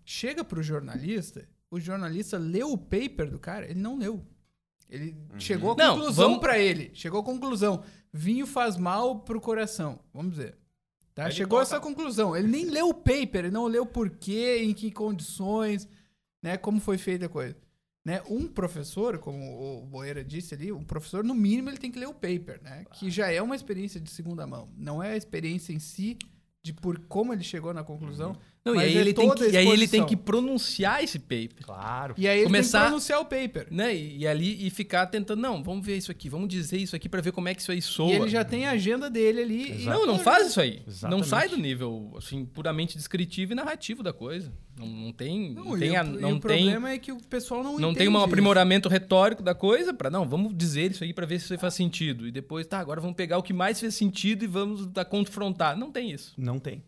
Chega 0.04 0.42
pro 0.44 0.62
jornalista, 0.62 1.46
o 1.74 1.80
jornalista 1.80 2.38
leu 2.38 2.72
o 2.72 2.78
paper 2.78 3.30
do 3.30 3.38
cara, 3.38 3.66
ele 3.70 3.80
não 3.80 3.96
leu. 3.98 4.24
Ele 4.88 5.16
chegou 5.38 5.72
à 5.72 5.76
Não, 5.76 5.96
conclusão 5.96 6.24
vamos- 6.28 6.40
pra 6.40 6.58
ele. 6.58 6.90
Chegou 6.94 7.20
à 7.20 7.24
conclusão. 7.24 7.82
Vinho 8.12 8.46
faz 8.46 8.76
mal 8.76 9.20
pro 9.20 9.40
coração. 9.40 9.98
Vamos 10.12 10.32
dizer. 10.36 10.56
Tá? 11.14 11.24
Ele 11.24 11.32
Chegou 11.32 11.58
a 11.58 11.62
essa 11.62 11.80
conclusão. 11.80 12.36
Ele 12.36 12.48
nem 12.48 12.66
leu 12.66 12.88
o 12.88 12.94
paper, 12.94 13.44
ele 13.46 13.50
não 13.50 13.66
leu 13.66 13.82
o 13.84 13.86
porquê, 13.86 14.58
em 14.62 14.72
que 14.74 14.90
condições, 14.90 15.88
né? 16.42 16.56
Como 16.56 16.80
foi 16.80 16.98
feita 16.98 17.26
a 17.26 17.28
coisa. 17.28 17.56
Né? 18.04 18.22
Um 18.28 18.46
professor, 18.46 19.18
como 19.18 19.78
o 19.82 19.86
Boeira 19.86 20.22
disse 20.22 20.54
ali, 20.54 20.70
um 20.70 20.84
professor, 20.84 21.24
no 21.24 21.34
mínimo, 21.34 21.70
ele 21.70 21.78
tem 21.78 21.90
que 21.90 21.98
ler 21.98 22.06
o 22.08 22.12
paper, 22.12 22.60
né? 22.62 22.84
Que 22.92 23.10
já 23.10 23.30
é 23.32 23.40
uma 23.40 23.56
experiência 23.56 23.98
de 23.98 24.10
segunda 24.10 24.46
mão. 24.46 24.68
Não 24.76 25.02
é 25.02 25.12
a 25.12 25.16
experiência 25.16 25.72
em 25.72 25.78
si 25.78 26.18
de 26.62 26.72
por 26.74 26.98
como 27.06 27.32
ele 27.32 27.42
chegou 27.42 27.72
na 27.72 27.82
conclusão. 27.82 28.36
Não, 28.64 28.74
e 28.76 28.78
aí, 28.78 28.96
é 28.96 29.00
ele 29.02 29.12
tem 29.12 29.30
que, 29.34 29.44
e 29.50 29.56
aí 29.58 29.68
ele 29.68 29.86
tem 29.86 30.06
que 30.06 30.16
pronunciar 30.16 31.04
esse 31.04 31.18
paper. 31.18 31.64
Claro. 31.64 32.14
E 32.16 32.26
aí 32.26 32.36
ele 32.38 32.44
tem 32.44 32.52
Começar- 32.52 32.78
que 32.80 32.84
pronunciar 32.86 33.20
o 33.20 33.24
paper. 33.26 33.66
Né? 33.70 33.94
E, 33.94 34.18
e 34.20 34.26
ali 34.26 34.66
e 34.66 34.70
ficar 34.70 35.06
tentando, 35.06 35.42
não, 35.42 35.62
vamos 35.62 35.84
ver 35.84 35.98
isso 35.98 36.10
aqui, 36.10 36.30
vamos 36.30 36.48
dizer 36.48 36.78
isso 36.78 36.96
aqui 36.96 37.06
pra 37.06 37.20
ver 37.20 37.30
como 37.32 37.46
é 37.46 37.54
que 37.54 37.60
isso 37.60 37.70
aí 37.72 37.82
soa. 37.82 38.10
E 38.10 38.14
ele 38.14 38.28
já 38.30 38.42
tem 38.42 38.64
a 38.64 38.70
agenda 38.70 39.10
dele 39.10 39.42
ali. 39.42 39.84
Não, 39.84 40.06
não 40.06 40.18
faz 40.18 40.46
isso 40.48 40.60
aí. 40.62 40.80
Não 40.86 40.92
Exatamente. 40.92 41.28
sai 41.28 41.48
do 41.50 41.58
nível 41.58 42.14
assim, 42.16 42.46
puramente 42.46 42.96
descritivo 42.96 43.52
e 43.52 43.54
narrativo 43.54 44.02
da 44.02 44.14
coisa. 44.14 44.50
Não, 44.78 44.86
não 44.86 45.12
tem. 45.12 45.52
Não, 45.52 45.64
Não, 45.66 45.78
tem, 45.78 45.90
o- 45.90 46.00
a- 46.00 46.04
não 46.04 46.28
o 46.30 46.32
tem, 46.32 46.40
problema 46.40 46.90
é 46.90 46.98
que 46.98 47.12
o 47.12 47.18
pessoal 47.28 47.62
não 47.62 47.78
não 47.78 47.92
tem 47.94 48.08
um 48.08 48.12
isso. 48.14 48.24
aprimoramento 48.24 48.88
retórico 48.88 49.42
da 49.42 49.54
coisa 49.54 49.92
para 49.92 50.08
não, 50.08 50.26
vamos 50.26 50.56
dizer 50.56 50.90
isso 50.90 51.04
aí 51.04 51.12
pra 51.12 51.26
ver 51.26 51.38
se 51.38 51.44
isso 51.44 51.52
aí 51.52 51.58
faz 51.58 51.74
sentido. 51.74 52.26
E 52.26 52.32
depois, 52.32 52.66
tá, 52.66 52.78
agora 52.78 52.98
vamos 53.00 53.14
pegar 53.14 53.36
o 53.36 53.42
que 53.42 53.52
mais 53.52 53.78
fez 53.78 53.94
sentido 53.94 54.42
e 54.42 54.46
vamos 54.48 54.86
tá, 54.86 55.04
confrontar. 55.04 55.76
Não 55.76 55.90
tem 55.92 56.10
isso. 56.10 56.32
Não 56.38 56.58
tem. 56.58 56.82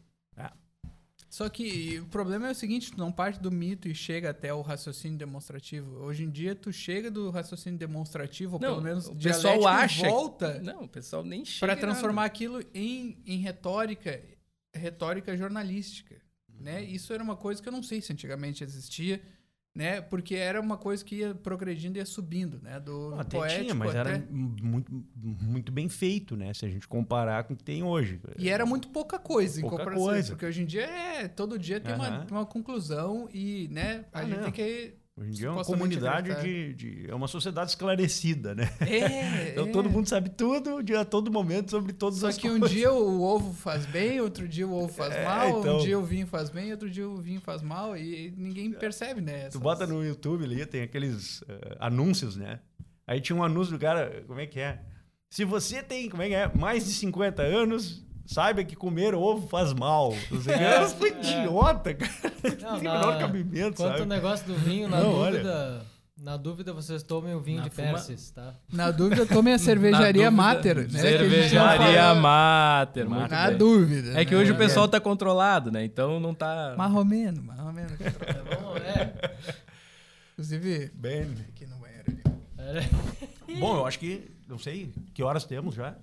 Só 1.36 1.50
que 1.50 2.00
o 2.00 2.06
problema 2.06 2.48
é 2.48 2.52
o 2.52 2.54
seguinte, 2.54 2.90
tu 2.92 2.98
não 2.98 3.12
parte 3.12 3.38
do 3.38 3.52
mito 3.52 3.86
e 3.86 3.94
chega 3.94 4.30
até 4.30 4.54
o 4.54 4.62
raciocínio 4.62 5.18
demonstrativo. 5.18 5.98
Hoje 6.02 6.24
em 6.24 6.30
dia 6.30 6.54
tu 6.54 6.72
chega 6.72 7.10
do 7.10 7.28
raciocínio 7.28 7.78
demonstrativo, 7.78 8.54
ou 8.54 8.58
Não, 8.62 8.70
pelo 8.70 8.80
menos 8.80 9.06
o 9.06 9.14
pessoal 9.14 9.60
e 9.60 9.66
acha- 9.66 10.08
volta 10.08 10.58
Não, 10.62 10.84
o 10.84 10.88
pessoal 10.88 11.22
nem 11.22 11.44
chega. 11.44 11.60
para 11.60 11.72
em 11.74 11.76
nada. 11.76 11.86
transformar 11.88 12.24
aquilo 12.24 12.62
em, 12.72 13.18
em 13.26 13.36
retórica, 13.36 14.18
retórica 14.74 15.36
jornalística, 15.36 16.16
né? 16.58 16.82
Isso 16.82 17.12
era 17.12 17.22
uma 17.22 17.36
coisa 17.36 17.60
que 17.62 17.68
eu 17.68 17.72
não 17.72 17.82
sei 17.82 18.00
se 18.00 18.10
antigamente 18.14 18.64
existia, 18.64 19.20
né? 19.76 20.00
Porque 20.00 20.34
era 20.34 20.58
uma 20.58 20.78
coisa 20.78 21.04
que 21.04 21.16
ia 21.16 21.34
progredindo 21.34 21.98
e 21.98 22.00
ia 22.00 22.06
subindo, 22.06 22.58
né? 22.62 22.80
Do 22.80 23.14
Até 23.18 23.36
poético 23.36 23.60
tinha, 23.62 23.74
mas 23.74 23.90
até... 23.94 23.98
era 24.14 24.26
muito, 24.30 24.90
muito 25.14 25.70
bem 25.70 25.86
feito, 25.88 26.34
né? 26.34 26.54
Se 26.54 26.64
a 26.64 26.68
gente 26.70 26.88
comparar 26.88 27.44
com 27.44 27.52
o 27.52 27.56
que 27.56 27.62
tem 27.62 27.82
hoje. 27.82 28.18
E 28.38 28.48
era 28.48 28.64
muito 28.64 28.88
pouca 28.88 29.18
coisa 29.18 29.58
em 29.58 29.60
Pouca 29.60 29.76
comparação. 29.76 30.06
coisa. 30.06 30.28
Porque 30.32 30.46
hoje 30.46 30.62
em 30.62 30.66
dia 30.66 30.84
é. 30.86 31.28
Todo 31.28 31.58
dia 31.58 31.78
tem 31.78 31.94
uma, 31.94 32.08
Aham. 32.08 32.26
uma 32.30 32.46
conclusão 32.46 33.28
e, 33.32 33.68
né? 33.70 34.06
A 34.14 34.20
Ah, 34.20 34.24
gente 34.24 34.36
não. 34.36 34.42
tem 34.44 34.52
que. 34.52 34.94
Hoje 35.18 35.30
em 35.30 35.32
dia 35.32 35.46
é 35.46 35.50
uma 35.50 35.64
comunidade 35.64 36.30
acreditar. 36.30 36.74
de, 36.76 37.02
de- 37.04 37.10
É 37.10 37.14
uma 37.14 37.26
sociedade 37.26 37.70
esclarecida, 37.70 38.54
né? 38.54 38.68
É, 38.80 39.48
Então 39.52 39.66
é. 39.66 39.72
todo 39.72 39.88
mundo 39.88 40.06
sabe 40.08 40.28
tudo, 40.28 40.82
de 40.82 40.94
a 40.94 41.06
todo 41.06 41.30
momento, 41.32 41.70
sobre 41.70 41.94
todas 41.94 42.18
Só 42.18 42.28
as 42.28 42.36
que 42.36 42.46
um 42.50 42.58
coisas. 42.60 42.70
dia 42.76 42.92
o 42.92 43.22
ovo 43.22 43.54
faz 43.54 43.86
bem, 43.86 44.20
outro 44.20 44.46
dia 44.46 44.66
o 44.68 44.74
ovo 44.74 44.92
faz 44.92 45.14
É, 45.14 45.24
mal, 45.24 45.60
então. 45.60 45.78
um 45.78 45.82
dia 45.82 45.98
o 45.98 46.04
vinho 46.04 46.26
faz 46.26 46.50
bem, 46.50 46.70
outro 46.70 46.90
dia 46.90 47.08
o 47.08 47.16
vinho 47.16 47.40
faz 47.40 47.62
mal 47.62 47.96
e 47.96 48.34
ninguém 48.36 48.70
percebe, 48.72 49.22
né? 49.22 49.44
Tu 49.44 49.46
essas- 49.46 49.60
bota 49.62 49.86
no 49.86 50.04
YouTube 50.04 50.44
ali, 50.44 50.66
tem 50.66 50.82
aqueles 50.82 51.42
eh, 51.48 51.76
anúncios, 51.80 52.36
né? 52.36 52.60
Aí 53.06 53.20
tinha 53.20 53.36
um 53.36 53.42
anúncio 53.42 53.72
do 53.72 53.78
cara, 53.78 54.22
como 54.26 54.38
é 54.40 54.46
que 54.46 54.60
é? 54.60 54.82
Se 55.30 55.44
você 55.44 55.82
tem, 55.82 56.08
como 56.10 56.22
é 56.22 56.28
que 56.28 56.34
é? 56.34 56.52
Mais 56.54 56.84
de 56.84 56.92
50 56.92 57.42
anos, 57.42 58.05
saiba 58.26 58.62
que 58.64 58.74
comer 58.76 59.14
ovo 59.14 59.46
faz 59.48 59.72
mal. 59.72 60.12
Sei 60.12 60.36
o 60.38 60.42
que. 60.42 60.50
É, 60.52 60.86
foi 60.88 61.10
é. 61.10 61.20
idiota, 61.20 61.94
cara. 61.94 62.12
Não, 62.62 62.72
Não 62.72 62.78
tem 62.80 62.88
o 62.88 62.92
na- 62.92 62.98
menor 63.00 63.18
cabimento, 63.18 63.76
Quanto 63.76 63.92
ao 63.92 63.98
sabe? 63.98 64.08
negócio 64.08 64.46
do 64.46 64.54
vinho, 64.54 64.88
na 64.88 65.00
Não, 65.00 65.14
olha. 65.14 65.30
dúvida. 65.40 65.86
Na 66.18 66.36
dúvida, 66.38 66.72
vocês 66.72 67.02
tomem 67.02 67.34
o 67.34 67.40
vinho 67.40 67.58
Na 67.58 67.64
de 67.64 67.70
fuma- 67.70 67.88
Persis, 67.88 68.30
tá? 68.30 68.54
Na 68.72 68.90
dúvida, 68.90 69.26
tome 69.26 69.52
a 69.52 69.58
cervejaria 69.60 70.30
Mater, 70.30 70.76
né? 70.76 70.84
que 70.84 70.98
Cervejaria. 70.98 72.14
Mater. 72.14 73.06
muito 73.06 73.30
Na 73.30 73.48
bem. 73.48 73.58
dúvida. 73.58 74.18
É 74.18 74.24
que 74.24 74.34
né? 74.34 74.40
hoje 74.40 74.50
o 74.50 74.56
pessoal 74.56 74.88
tá 74.88 74.98
controlado, 74.98 75.70
né? 75.70 75.84
Então 75.84 76.18
não 76.18 76.32
tá. 76.34 76.74
Marromeno, 76.76 77.42
marromeno. 77.42 77.90
É 78.86 79.00
é. 79.00 79.12
Inclusive, 80.32 80.90
Bem. 80.94 81.34
aqui 81.50 81.66
no 81.66 81.76
banheiro 81.76 82.04
ali. 82.08 82.22
É, 83.54 83.58
Bom, 83.58 83.76
eu 83.76 83.86
acho 83.86 83.98
que, 83.98 84.30
não 84.48 84.58
sei, 84.58 84.92
que 85.14 85.22
horas 85.22 85.44
temos 85.44 85.74
já? 85.74 85.94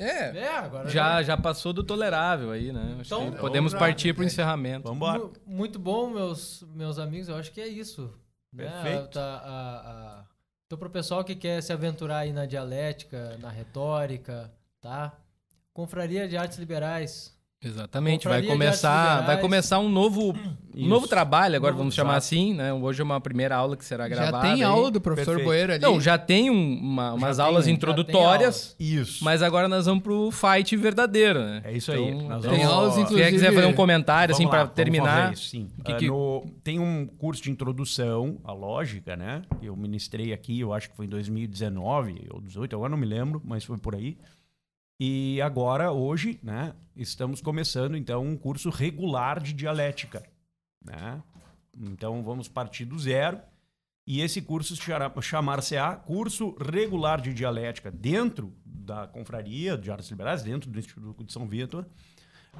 É. 0.00 0.36
é 0.38 0.48
agora. 0.56 0.88
Já, 0.88 1.22
já 1.22 1.36
passou 1.36 1.72
do 1.72 1.82
tolerável 1.84 2.50
aí, 2.50 2.72
né? 2.72 2.96
Acho 3.00 3.14
Então, 3.14 3.30
que 3.32 3.38
podemos 3.38 3.72
já- 3.72 3.78
partir 3.78 4.14
pro 4.14 4.24
encerramento. 4.24 4.84
Vamos 4.88 4.96
embora. 4.96 5.18
Mu- 5.18 5.32
Muito 5.46 5.78
bom, 5.78 6.10
meus, 6.10 6.62
meus 6.74 6.98
amigos. 6.98 7.28
Eu 7.28 7.36
acho 7.36 7.52
que 7.52 7.60
é 7.60 7.68
isso. 7.68 8.12
Né? 8.52 8.64
Perfeito. 8.64 9.08
Tá, 9.10 9.20
a- 9.44 9.90
a- 10.20 10.24
Então, 10.66 10.78
pro 10.78 10.88
pessoal 10.90 11.22
que 11.24 11.34
quer 11.34 11.60
se 11.62 11.72
aventurar 11.72 12.18
aí 12.18 12.32
na 12.32 12.46
dialética, 12.46 13.36
na 13.40 13.48
retórica, 13.50 14.52
tá? 14.80 15.12
Confraria 15.72 16.28
de 16.28 16.36
Artes 16.36 16.58
Liberais. 16.58 17.36
Exatamente, 17.62 18.26
vai 18.26 18.42
começar, 18.42 19.20
vai 19.26 19.38
começar 19.38 19.78
um 19.80 19.88
novo 19.90 20.34
Um 20.74 20.86
novo 20.88 21.06
trabalho, 21.06 21.56
agora 21.56 21.72
Novo- 21.72 21.80
vamos 21.82 21.94
chamar 21.94 22.12
exato. 22.12 22.26
assim, 22.26 22.54
né? 22.54 22.72
Hoje 22.72 23.02
é 23.02 23.04
uma 23.04 23.20
primeira 23.20 23.54
aula 23.54 23.76
que 23.76 23.84
será 23.84 24.04
Já 24.08 24.14
gravada. 24.14 24.40
tem 24.44 24.52
aí. 24.52 24.62
aula 24.62 24.90
do 24.90 24.98
professor 25.00 25.32
Perfeito. 25.36 25.46
Boeiro 25.46 25.72
ali. 25.74 25.82
Não, 25.82 26.00
já 26.00 26.16
tem 26.16 26.48
um- 26.48 26.78
uma- 26.80 27.12
umas 27.12 27.36
tem 27.36 27.44
aulas 27.44 27.64
já 27.66 27.70
introdutórias, 27.72 28.74
Isso. 28.80 29.22
mas 29.22 29.42
agora 29.42 29.68
nós 29.68 29.84
vamos 29.84 30.02
pro 30.02 30.30
fight 30.30 30.74
verdadeiro, 30.76 31.40
né? 31.40 31.60
É 31.64 31.72
isso 31.72 31.92
aí. 31.92 32.00
Então, 32.08 32.28
Nós 32.28 32.42
Tem 32.42 32.50
vamos- 32.52 32.66
aulas, 32.72 32.94
Quem 32.94 33.02
inclusive. 33.02 33.30
quiser 33.30 33.52
fazer 33.52 33.66
um 33.66 33.74
comentário, 33.74 34.32
assim, 34.34 34.46
vamos 34.46 34.70
terminar. 34.70 35.22
fazer 35.24 35.34
isso, 35.34 35.48
sim. 35.50 35.68
que 35.84 35.92
Ah, 35.92 35.96
que- 35.96 36.06
no- 36.06 36.46
tem 36.64 36.78
um 36.78 37.04
curso 37.06 37.42
de 37.42 37.50
introdução 37.50 38.38
à 38.44 38.52
lógica, 38.52 39.16
né? 39.16 39.42
Eu 39.60 39.76
ministrei 39.76 40.32
aqui, 40.32 40.60
eu 40.60 40.72
acho 40.72 40.88
que 40.88 40.96
foi 40.96 41.04
em 41.04 41.08
2019 41.10 42.26
ou 42.32 42.40
18, 42.40 42.74
agora 42.74 42.88
não 42.88 42.96
me 42.98 43.06
lembro, 43.06 43.42
mas 43.44 43.64
foi 43.64 43.76
por 43.76 43.94
aí. 43.96 44.16
E 45.02 45.40
agora, 45.40 45.90
hoje, 45.90 46.38
né, 46.42 46.74
estamos 46.94 47.40
começando, 47.40 47.96
então, 47.96 48.22
um 48.22 48.36
curso 48.36 48.68
regular 48.68 49.42
de 49.42 49.54
dialética, 49.54 50.22
né? 50.84 51.22
Então, 51.74 52.22
vamos 52.22 52.48
partir 52.48 52.84
do 52.84 52.98
zero. 52.98 53.40
E 54.06 54.20
esse 54.20 54.42
curso 54.42 54.76
chamar-se-á 55.22 55.96
Curso 55.96 56.54
Regular 56.60 57.18
de 57.18 57.32
Dialética, 57.32 57.90
dentro 57.90 58.52
da 58.62 59.06
Confraria 59.06 59.78
de 59.78 59.90
Artes 59.90 60.10
Liberais, 60.10 60.42
dentro 60.42 60.68
do 60.68 60.78
Instituto 60.78 61.24
de 61.24 61.32
São 61.32 61.46
Vitor, 61.48 61.86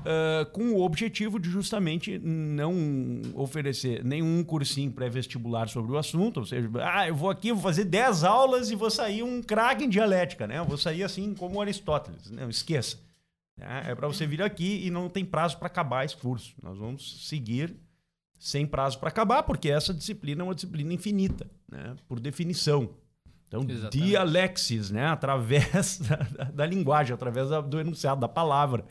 ah, 0.05 0.45
com 0.53 0.71
o 0.73 0.81
objetivo 0.83 1.39
de 1.39 1.49
justamente 1.51 2.19
não 2.19 2.75
oferecer 3.35 4.05
nenhum 4.05 4.43
cursinho 4.45 4.91
pré-vestibular 4.93 5.69
sobre 5.69 5.93
o 5.93 5.99
assunto, 5.99 6.41
ou 6.41 6.47
seja, 6.47 6.69
ah, 6.83 7.09
eu 7.09 7.15
vou 7.15 7.31
aqui, 7.31 7.53
vou 7.53 7.63
fazer 7.63 7.85
10 7.85 8.25
aulas 8.25 8.71
e 8.71 8.75
vou 8.75 8.91
sair 8.91 9.23
um 9.23 9.43
craque 9.43 9.85
em 9.85 9.89
dialética, 9.89 10.47
né? 10.47 10.59
Eu 10.59 10.65
vou 10.65 10.79
sair 10.79 11.03
assim 11.03 11.35
como 11.35 11.61
Aristóteles, 11.61 12.31
não 12.31 12.49
esqueça. 12.49 12.99
né? 13.57 13.85
É 13.89 13.95
para 13.95 14.07
você 14.09 14.27
vir 14.27 14.43
aqui 14.43 14.87
e 14.87 14.91
não 14.91 15.09
tem 15.09 15.25
prazo 15.25 15.59
para 15.59 15.67
acabar 15.67 16.05
esse 16.05 16.17
curso. 16.17 16.55
Nós 16.63 16.79
vamos 16.79 17.27
seguir 17.29 17.75
sem 18.39 18.67
prazo 18.67 18.99
para 18.99 19.09
acabar, 19.11 19.43
porque 19.43 19.69
essa 19.69 19.93
disciplina 19.93 20.41
é 20.43 20.45
uma 20.45 20.55
disciplina 20.55 20.95
infinita, 20.95 21.47
né? 21.71 21.95
Por 22.09 22.19
definição. 22.19 22.89
Então, 23.47 23.67
Exatamente. 23.69 23.99
dialexis, 24.09 24.91
né? 24.91 25.07
Através 25.09 25.99
da, 26.09 26.17
da- 26.17 26.45
da 26.51 26.67
linguagem, 26.67 27.13
através 27.13 27.51
da- 27.51 27.61
do 27.61 27.79
enunciado, 27.81 28.21
da 28.21 28.29
palavra. 28.29 28.87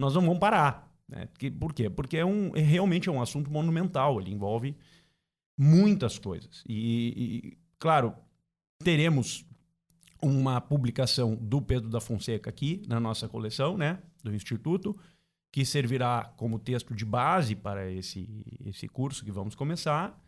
Nós 0.00 0.14
não 0.14 0.22
vamos 0.22 0.38
parar. 0.38 0.90
Né? 1.06 1.28
Por 1.58 1.74
quê? 1.74 1.90
Porque 1.90 2.16
é 2.16 2.24
um, 2.24 2.56
é 2.56 2.60
realmente 2.60 3.08
é 3.08 3.12
um 3.12 3.20
assunto 3.20 3.50
monumental. 3.50 4.18
Ele 4.18 4.32
envolve 4.32 4.74
muitas 5.56 6.18
coisas. 6.18 6.64
E, 6.66 7.52
e, 7.54 7.58
claro, 7.78 8.14
teremos 8.78 9.44
uma 10.22 10.58
publicação 10.58 11.36
do 11.36 11.60
Pedro 11.60 11.90
da 11.90 12.00
Fonseca 12.00 12.48
aqui 12.48 12.82
na 12.88 12.98
nossa 12.98 13.28
coleção, 13.28 13.76
né? 13.76 13.98
Do 14.24 14.34
Instituto, 14.34 14.96
que 15.52 15.64
servirá 15.66 16.32
como 16.36 16.58
texto 16.58 16.94
de 16.94 17.04
base 17.04 17.54
para 17.54 17.90
esse, 17.90 18.28
esse 18.64 18.88
curso 18.88 19.22
que 19.22 19.30
vamos 19.30 19.54
começar. 19.54 20.18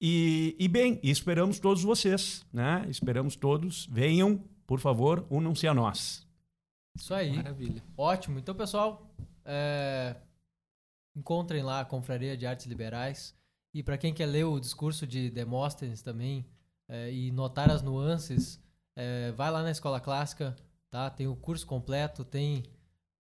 E, 0.00 0.54
e 0.58 0.68
bem, 0.68 1.00
esperamos 1.02 1.58
todos 1.58 1.82
vocês, 1.82 2.44
né? 2.52 2.84
Esperamos 2.90 3.36
todos. 3.36 3.86
Venham, 3.90 4.44
por 4.66 4.80
favor, 4.80 5.26
unam-se 5.30 5.66
a 5.66 5.72
nós. 5.72 6.27
Isso 6.98 7.14
aí. 7.14 7.36
Maravilha. 7.36 7.82
Ótimo. 7.96 8.38
Então, 8.38 8.54
pessoal, 8.54 9.08
é, 9.44 10.16
encontrem 11.16 11.62
lá 11.62 11.80
a 11.80 11.84
Confraria 11.84 12.36
de 12.36 12.46
Artes 12.46 12.66
Liberais. 12.66 13.34
E 13.72 13.82
para 13.82 13.96
quem 13.96 14.12
quer 14.12 14.26
ler 14.26 14.44
o 14.44 14.58
discurso 14.58 15.06
de 15.06 15.30
Demóstenes 15.30 16.02
também 16.02 16.46
é, 16.88 17.12
e 17.12 17.30
notar 17.30 17.70
as 17.70 17.82
nuances, 17.82 18.60
é, 18.96 19.32
vai 19.32 19.50
lá 19.50 19.62
na 19.62 19.70
Escola 19.70 20.00
Clássica, 20.00 20.56
tá? 20.90 21.08
Tem 21.08 21.28
o 21.28 21.36
curso 21.36 21.66
completo, 21.66 22.24
tem 22.24 22.64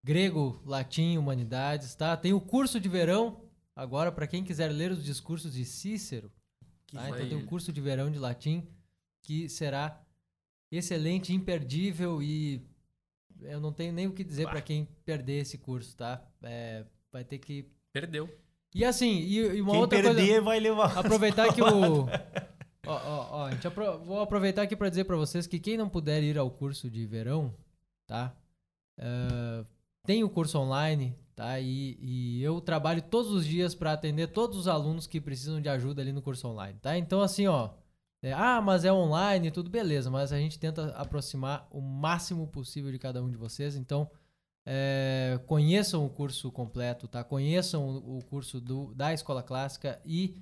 grego, 0.04 0.62
latim, 0.66 1.18
humanidades, 1.18 1.94
tá? 1.96 2.16
Tem 2.18 2.34
o 2.34 2.42
curso 2.42 2.80
de 2.80 2.90
verão 2.90 3.42
agora 3.76 4.12
para 4.12 4.26
quem 4.26 4.44
quiser 4.44 4.70
ler 4.70 4.92
os 4.92 5.04
discursos 5.04 5.54
de 5.54 5.66
Cícero. 5.66 6.32
Tá? 6.92 7.10
Então 7.10 7.28
tem 7.28 7.38
um 7.38 7.46
curso 7.46 7.72
de 7.72 7.82
verão 7.82 8.10
de 8.10 8.18
latim 8.18 8.68
que 9.22 9.50
será 9.50 10.02
excelente, 10.72 11.34
imperdível 11.34 12.24
e 12.24 12.66
eu 13.42 13.60
não 13.60 13.72
tenho 13.72 13.94
nem 13.94 14.08
o 14.08 14.12
que 14.14 14.24
dizer 14.24 14.48
para 14.50 14.62
quem 14.62 14.88
perder 15.06 15.40
esse 15.42 15.58
curso, 15.58 15.96
tá? 15.96 16.22
É, 16.44 16.84
vai 17.12 17.24
ter 17.24 17.38
que 17.40 17.66
Perdeu. 17.94 18.30
e 18.76 18.84
assim 18.86 19.20
e, 19.20 19.38
e 19.40 19.62
uma 19.62 19.72
Quem 19.72 19.80
outra 19.82 20.02
perder 20.02 20.26
coisa 20.28 20.42
vai 20.42 20.60
levar. 20.60 20.98
aproveitar 20.98 21.54
que 21.54 21.62
o 21.62 22.06
ó, 22.06 22.08
ó, 22.88 23.28
ó, 23.32 23.50
gente 23.52 23.68
apro- 23.68 24.00
vou 24.00 24.20
aproveitar 24.22 24.62
aqui 24.64 24.76
para 24.76 24.90
dizer 24.90 25.04
para 25.06 25.16
vocês 25.16 25.48
que 25.48 25.60
quem 25.60 25.78
não 25.78 25.90
puder 25.90 26.22
ir 26.24 26.38
ao 26.38 26.50
curso 26.50 26.90
de 26.90 27.06
verão, 27.06 27.54
tá? 28.08 28.36
É, 29.00 29.66
tem 30.06 30.24
o 30.24 30.30
curso 30.30 30.58
online, 30.60 31.16
tá? 31.36 31.60
E, 31.60 31.98
e 32.00 32.42
eu 32.44 32.62
trabalho 32.62 33.02
todos 33.02 33.32
os 33.32 33.46
dias 33.46 33.76
para 33.76 33.94
atender 33.94 34.28
todos 34.28 34.58
os 34.58 34.68
alunos 34.68 35.06
que 35.08 35.20
precisam 35.20 35.60
de 35.62 35.70
ajuda 35.70 36.02
ali 36.02 36.12
no 36.12 36.22
curso 36.22 36.48
online, 36.48 36.78
tá? 36.82 36.98
Então 36.98 37.22
assim, 37.22 37.48
ó, 37.48 37.72
é, 38.22 38.34
ah, 38.34 38.62
mas 38.62 38.84
é 38.86 38.92
online, 38.92 39.52
tudo 39.52 39.70
beleza, 39.70 40.10
mas 40.10 40.32
a 40.34 40.38
gente 40.38 40.60
tenta 40.60 40.90
aproximar 40.92 41.68
o 41.72 41.82
máximo 41.82 42.48
possível 42.48 42.92
de 42.92 43.00
cada 43.00 43.22
um 43.22 43.30
de 43.30 43.38
vocês. 43.38 43.76
Então, 43.76 44.10
é, 44.66 45.40
conheçam 45.46 46.06
o 46.06 46.10
curso 46.10 46.52
completo, 46.52 47.08
tá? 47.08 47.24
Conheçam 47.24 47.88
o, 47.88 48.24
curso 48.26 48.60
do, 48.60 48.94
da 48.94 49.14
Escola 49.14 49.42
Clássica 49.42 50.02
e 50.06 50.36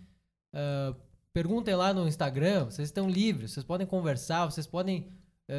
ah, 0.55 0.95
perguntem 1.33 1.75
lá 1.75 1.93
no 1.93 2.07
Instagram. 2.07 2.65
Vocês 2.65 2.87
estão 2.87 3.09
livres, 3.09 3.51
vocês 3.51 3.65
podem 3.65 3.85
conversar, 3.85 4.45
vocês 4.45 4.65
podem 4.65 5.11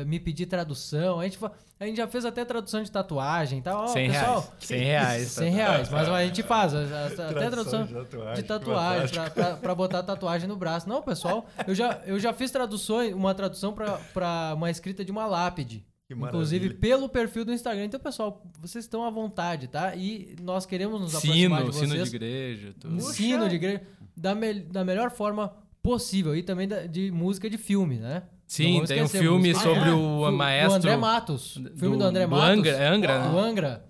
me 0.04 0.18
pedir 0.18 0.46
tradução. 0.46 1.20
A 1.20 1.24
gente, 1.24 1.38
a 1.78 1.86
gente 1.86 1.96
já 1.96 2.08
fez 2.08 2.24
até 2.24 2.44
tradução 2.44 2.82
de 2.82 2.90
tatuagem, 2.90 3.62
tá? 3.62 3.82
Ó, 3.82 3.86
100 3.86 4.10
pessoal, 4.10 4.40
reais. 4.40 4.54
100 4.60 4.80
reais. 4.84 5.28
100 5.28 5.50
reais, 5.52 5.88
mas 5.90 6.08
a 6.08 6.24
gente 6.24 6.42
faz 6.42 6.74
a- 6.74 6.78
a- 6.78 7.06
até 7.30 7.50
tradução 7.50 7.86
de 8.34 8.42
tatuagem, 8.42 9.08
pra, 9.14 9.30
pra, 9.30 9.56
pra 9.56 9.74
botar 9.74 10.02
tatuagem 10.02 10.48
no 10.48 10.56
braço. 10.56 10.88
Não, 10.88 11.02
pessoal, 11.02 11.46
eu 11.66 11.74
já, 11.74 12.00
eu 12.06 12.18
já 12.18 12.32
fiz 12.32 12.50
traduções, 12.50 13.12
uma 13.14 13.34
tradução 13.34 13.72
pra, 13.72 13.98
pra 14.12 14.52
uma 14.56 14.70
escrita 14.70 15.04
de 15.04 15.12
uma 15.12 15.26
lápide. 15.26 15.84
Inclusive 16.08 16.74
pelo 16.74 17.08
perfil 17.08 17.44
do 17.44 17.52
Instagram. 17.52 17.84
Então, 17.86 17.98
pessoal, 17.98 18.40
vocês 18.60 18.84
estão 18.84 19.04
à 19.04 19.10
vontade, 19.10 19.66
tá? 19.66 19.94
E 19.96 20.36
nós 20.40 20.64
queremos 20.64 21.00
nos 21.00 21.14
aproximar 21.16 21.60
Sino, 21.60 21.70
de 21.70 21.76
sino 21.76 21.88
vocês. 21.88 22.10
de 22.10 22.16
igreja. 22.16 22.74
Tudo. 22.78 23.00
Sino 23.02 23.48
de 23.48 23.54
igreja 23.56 23.82
da, 24.16 24.32
me- 24.34 24.60
da 24.60 24.84
melhor 24.84 25.10
forma 25.10 25.52
possível. 25.82 26.36
E 26.36 26.44
também 26.44 26.68
da- 26.68 26.86
de 26.86 27.10
música 27.10 27.50
de 27.50 27.58
filme, 27.58 27.98
né? 27.98 28.22
Sim, 28.46 28.84
tem 28.84 29.02
um 29.02 29.08
filme 29.08 29.48
música- 29.52 29.60
sobre 29.68 29.90
Ah, 29.90 29.96
o 29.96 30.30
do- 30.30 30.32
maestro. 30.36 30.70
Do 30.72 30.76
André 30.76 30.96
Matos. 30.96 31.60
filme 31.76 31.96
do 31.98 32.04
André 32.04 32.24
do 32.26 32.30
Matos. 32.30 32.48
Angra, 32.48 32.70
é 32.72 32.86
Angra, 32.88 33.18
né? 33.24 33.30
Do 33.30 33.38
Angra. 33.38 33.84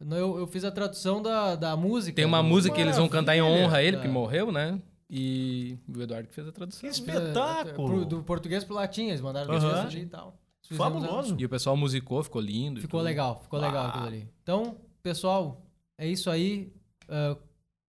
Eu, 0.00 0.38
eu 0.38 0.46
fiz 0.46 0.64
a 0.64 0.70
tradução 0.70 1.20
da, 1.22 1.54
da 1.56 1.76
música. 1.76 2.16
Tem 2.16 2.24
uma 2.24 2.42
do- 2.42 2.48
música 2.48 2.74
que 2.74 2.80
eles 2.80 2.96
vão 2.96 3.08
cantar 3.08 3.36
em 3.36 3.42
honra 3.42 3.76
a 3.78 3.82
ele, 3.82 3.96
porque 3.98 4.08
É. 4.08 4.12
morreu, 4.12 4.50
né? 4.50 4.80
E 5.08 5.76
o 5.94 6.00
Eduardo 6.00 6.28
que 6.28 6.34
fez 6.34 6.46
a 6.48 6.52
tradução. 6.52 6.80
Que 6.80 6.86
espetáculo! 6.86 8.04
do 8.04 8.22
português 8.22 8.64
pro 8.64 8.74
latim, 8.74 9.08
eles 9.08 9.20
mandaram 9.20 9.58
do 9.58 9.60
texto 9.82 9.98
e 9.98 10.06
tal. 10.06 10.36
Fabuloso. 10.72 11.36
E 11.38 11.44
o 11.44 11.48
pessoal 11.48 11.76
musicou, 11.76 12.22
ficou 12.22 12.40
lindo. 12.40 12.78
e 12.78 12.82
Ficou 12.82 13.00
tudo. 13.00 13.06
legal, 13.06 13.40
ficou 13.42 13.58
legal 13.58 13.86
aquilo 13.88 14.06
ali. 14.06 14.28
Então, 14.42 14.76
pessoal, 15.02 15.66
é 15.98 16.06
isso 16.06 16.30
aí. 16.30 16.72
ah, 17.08 17.36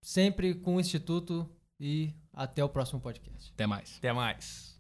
sempre 0.02 0.56
com 0.56 0.78
o 0.78 0.80
Instituto 0.80 1.48
e 1.80 2.12
até 2.34 2.64
o 2.64 2.70
próximo 2.70 3.00
podcast. 3.00 3.52
Até 3.54 3.68
mais. 3.68 3.98
Até 4.00 4.12
mais. 4.12 4.76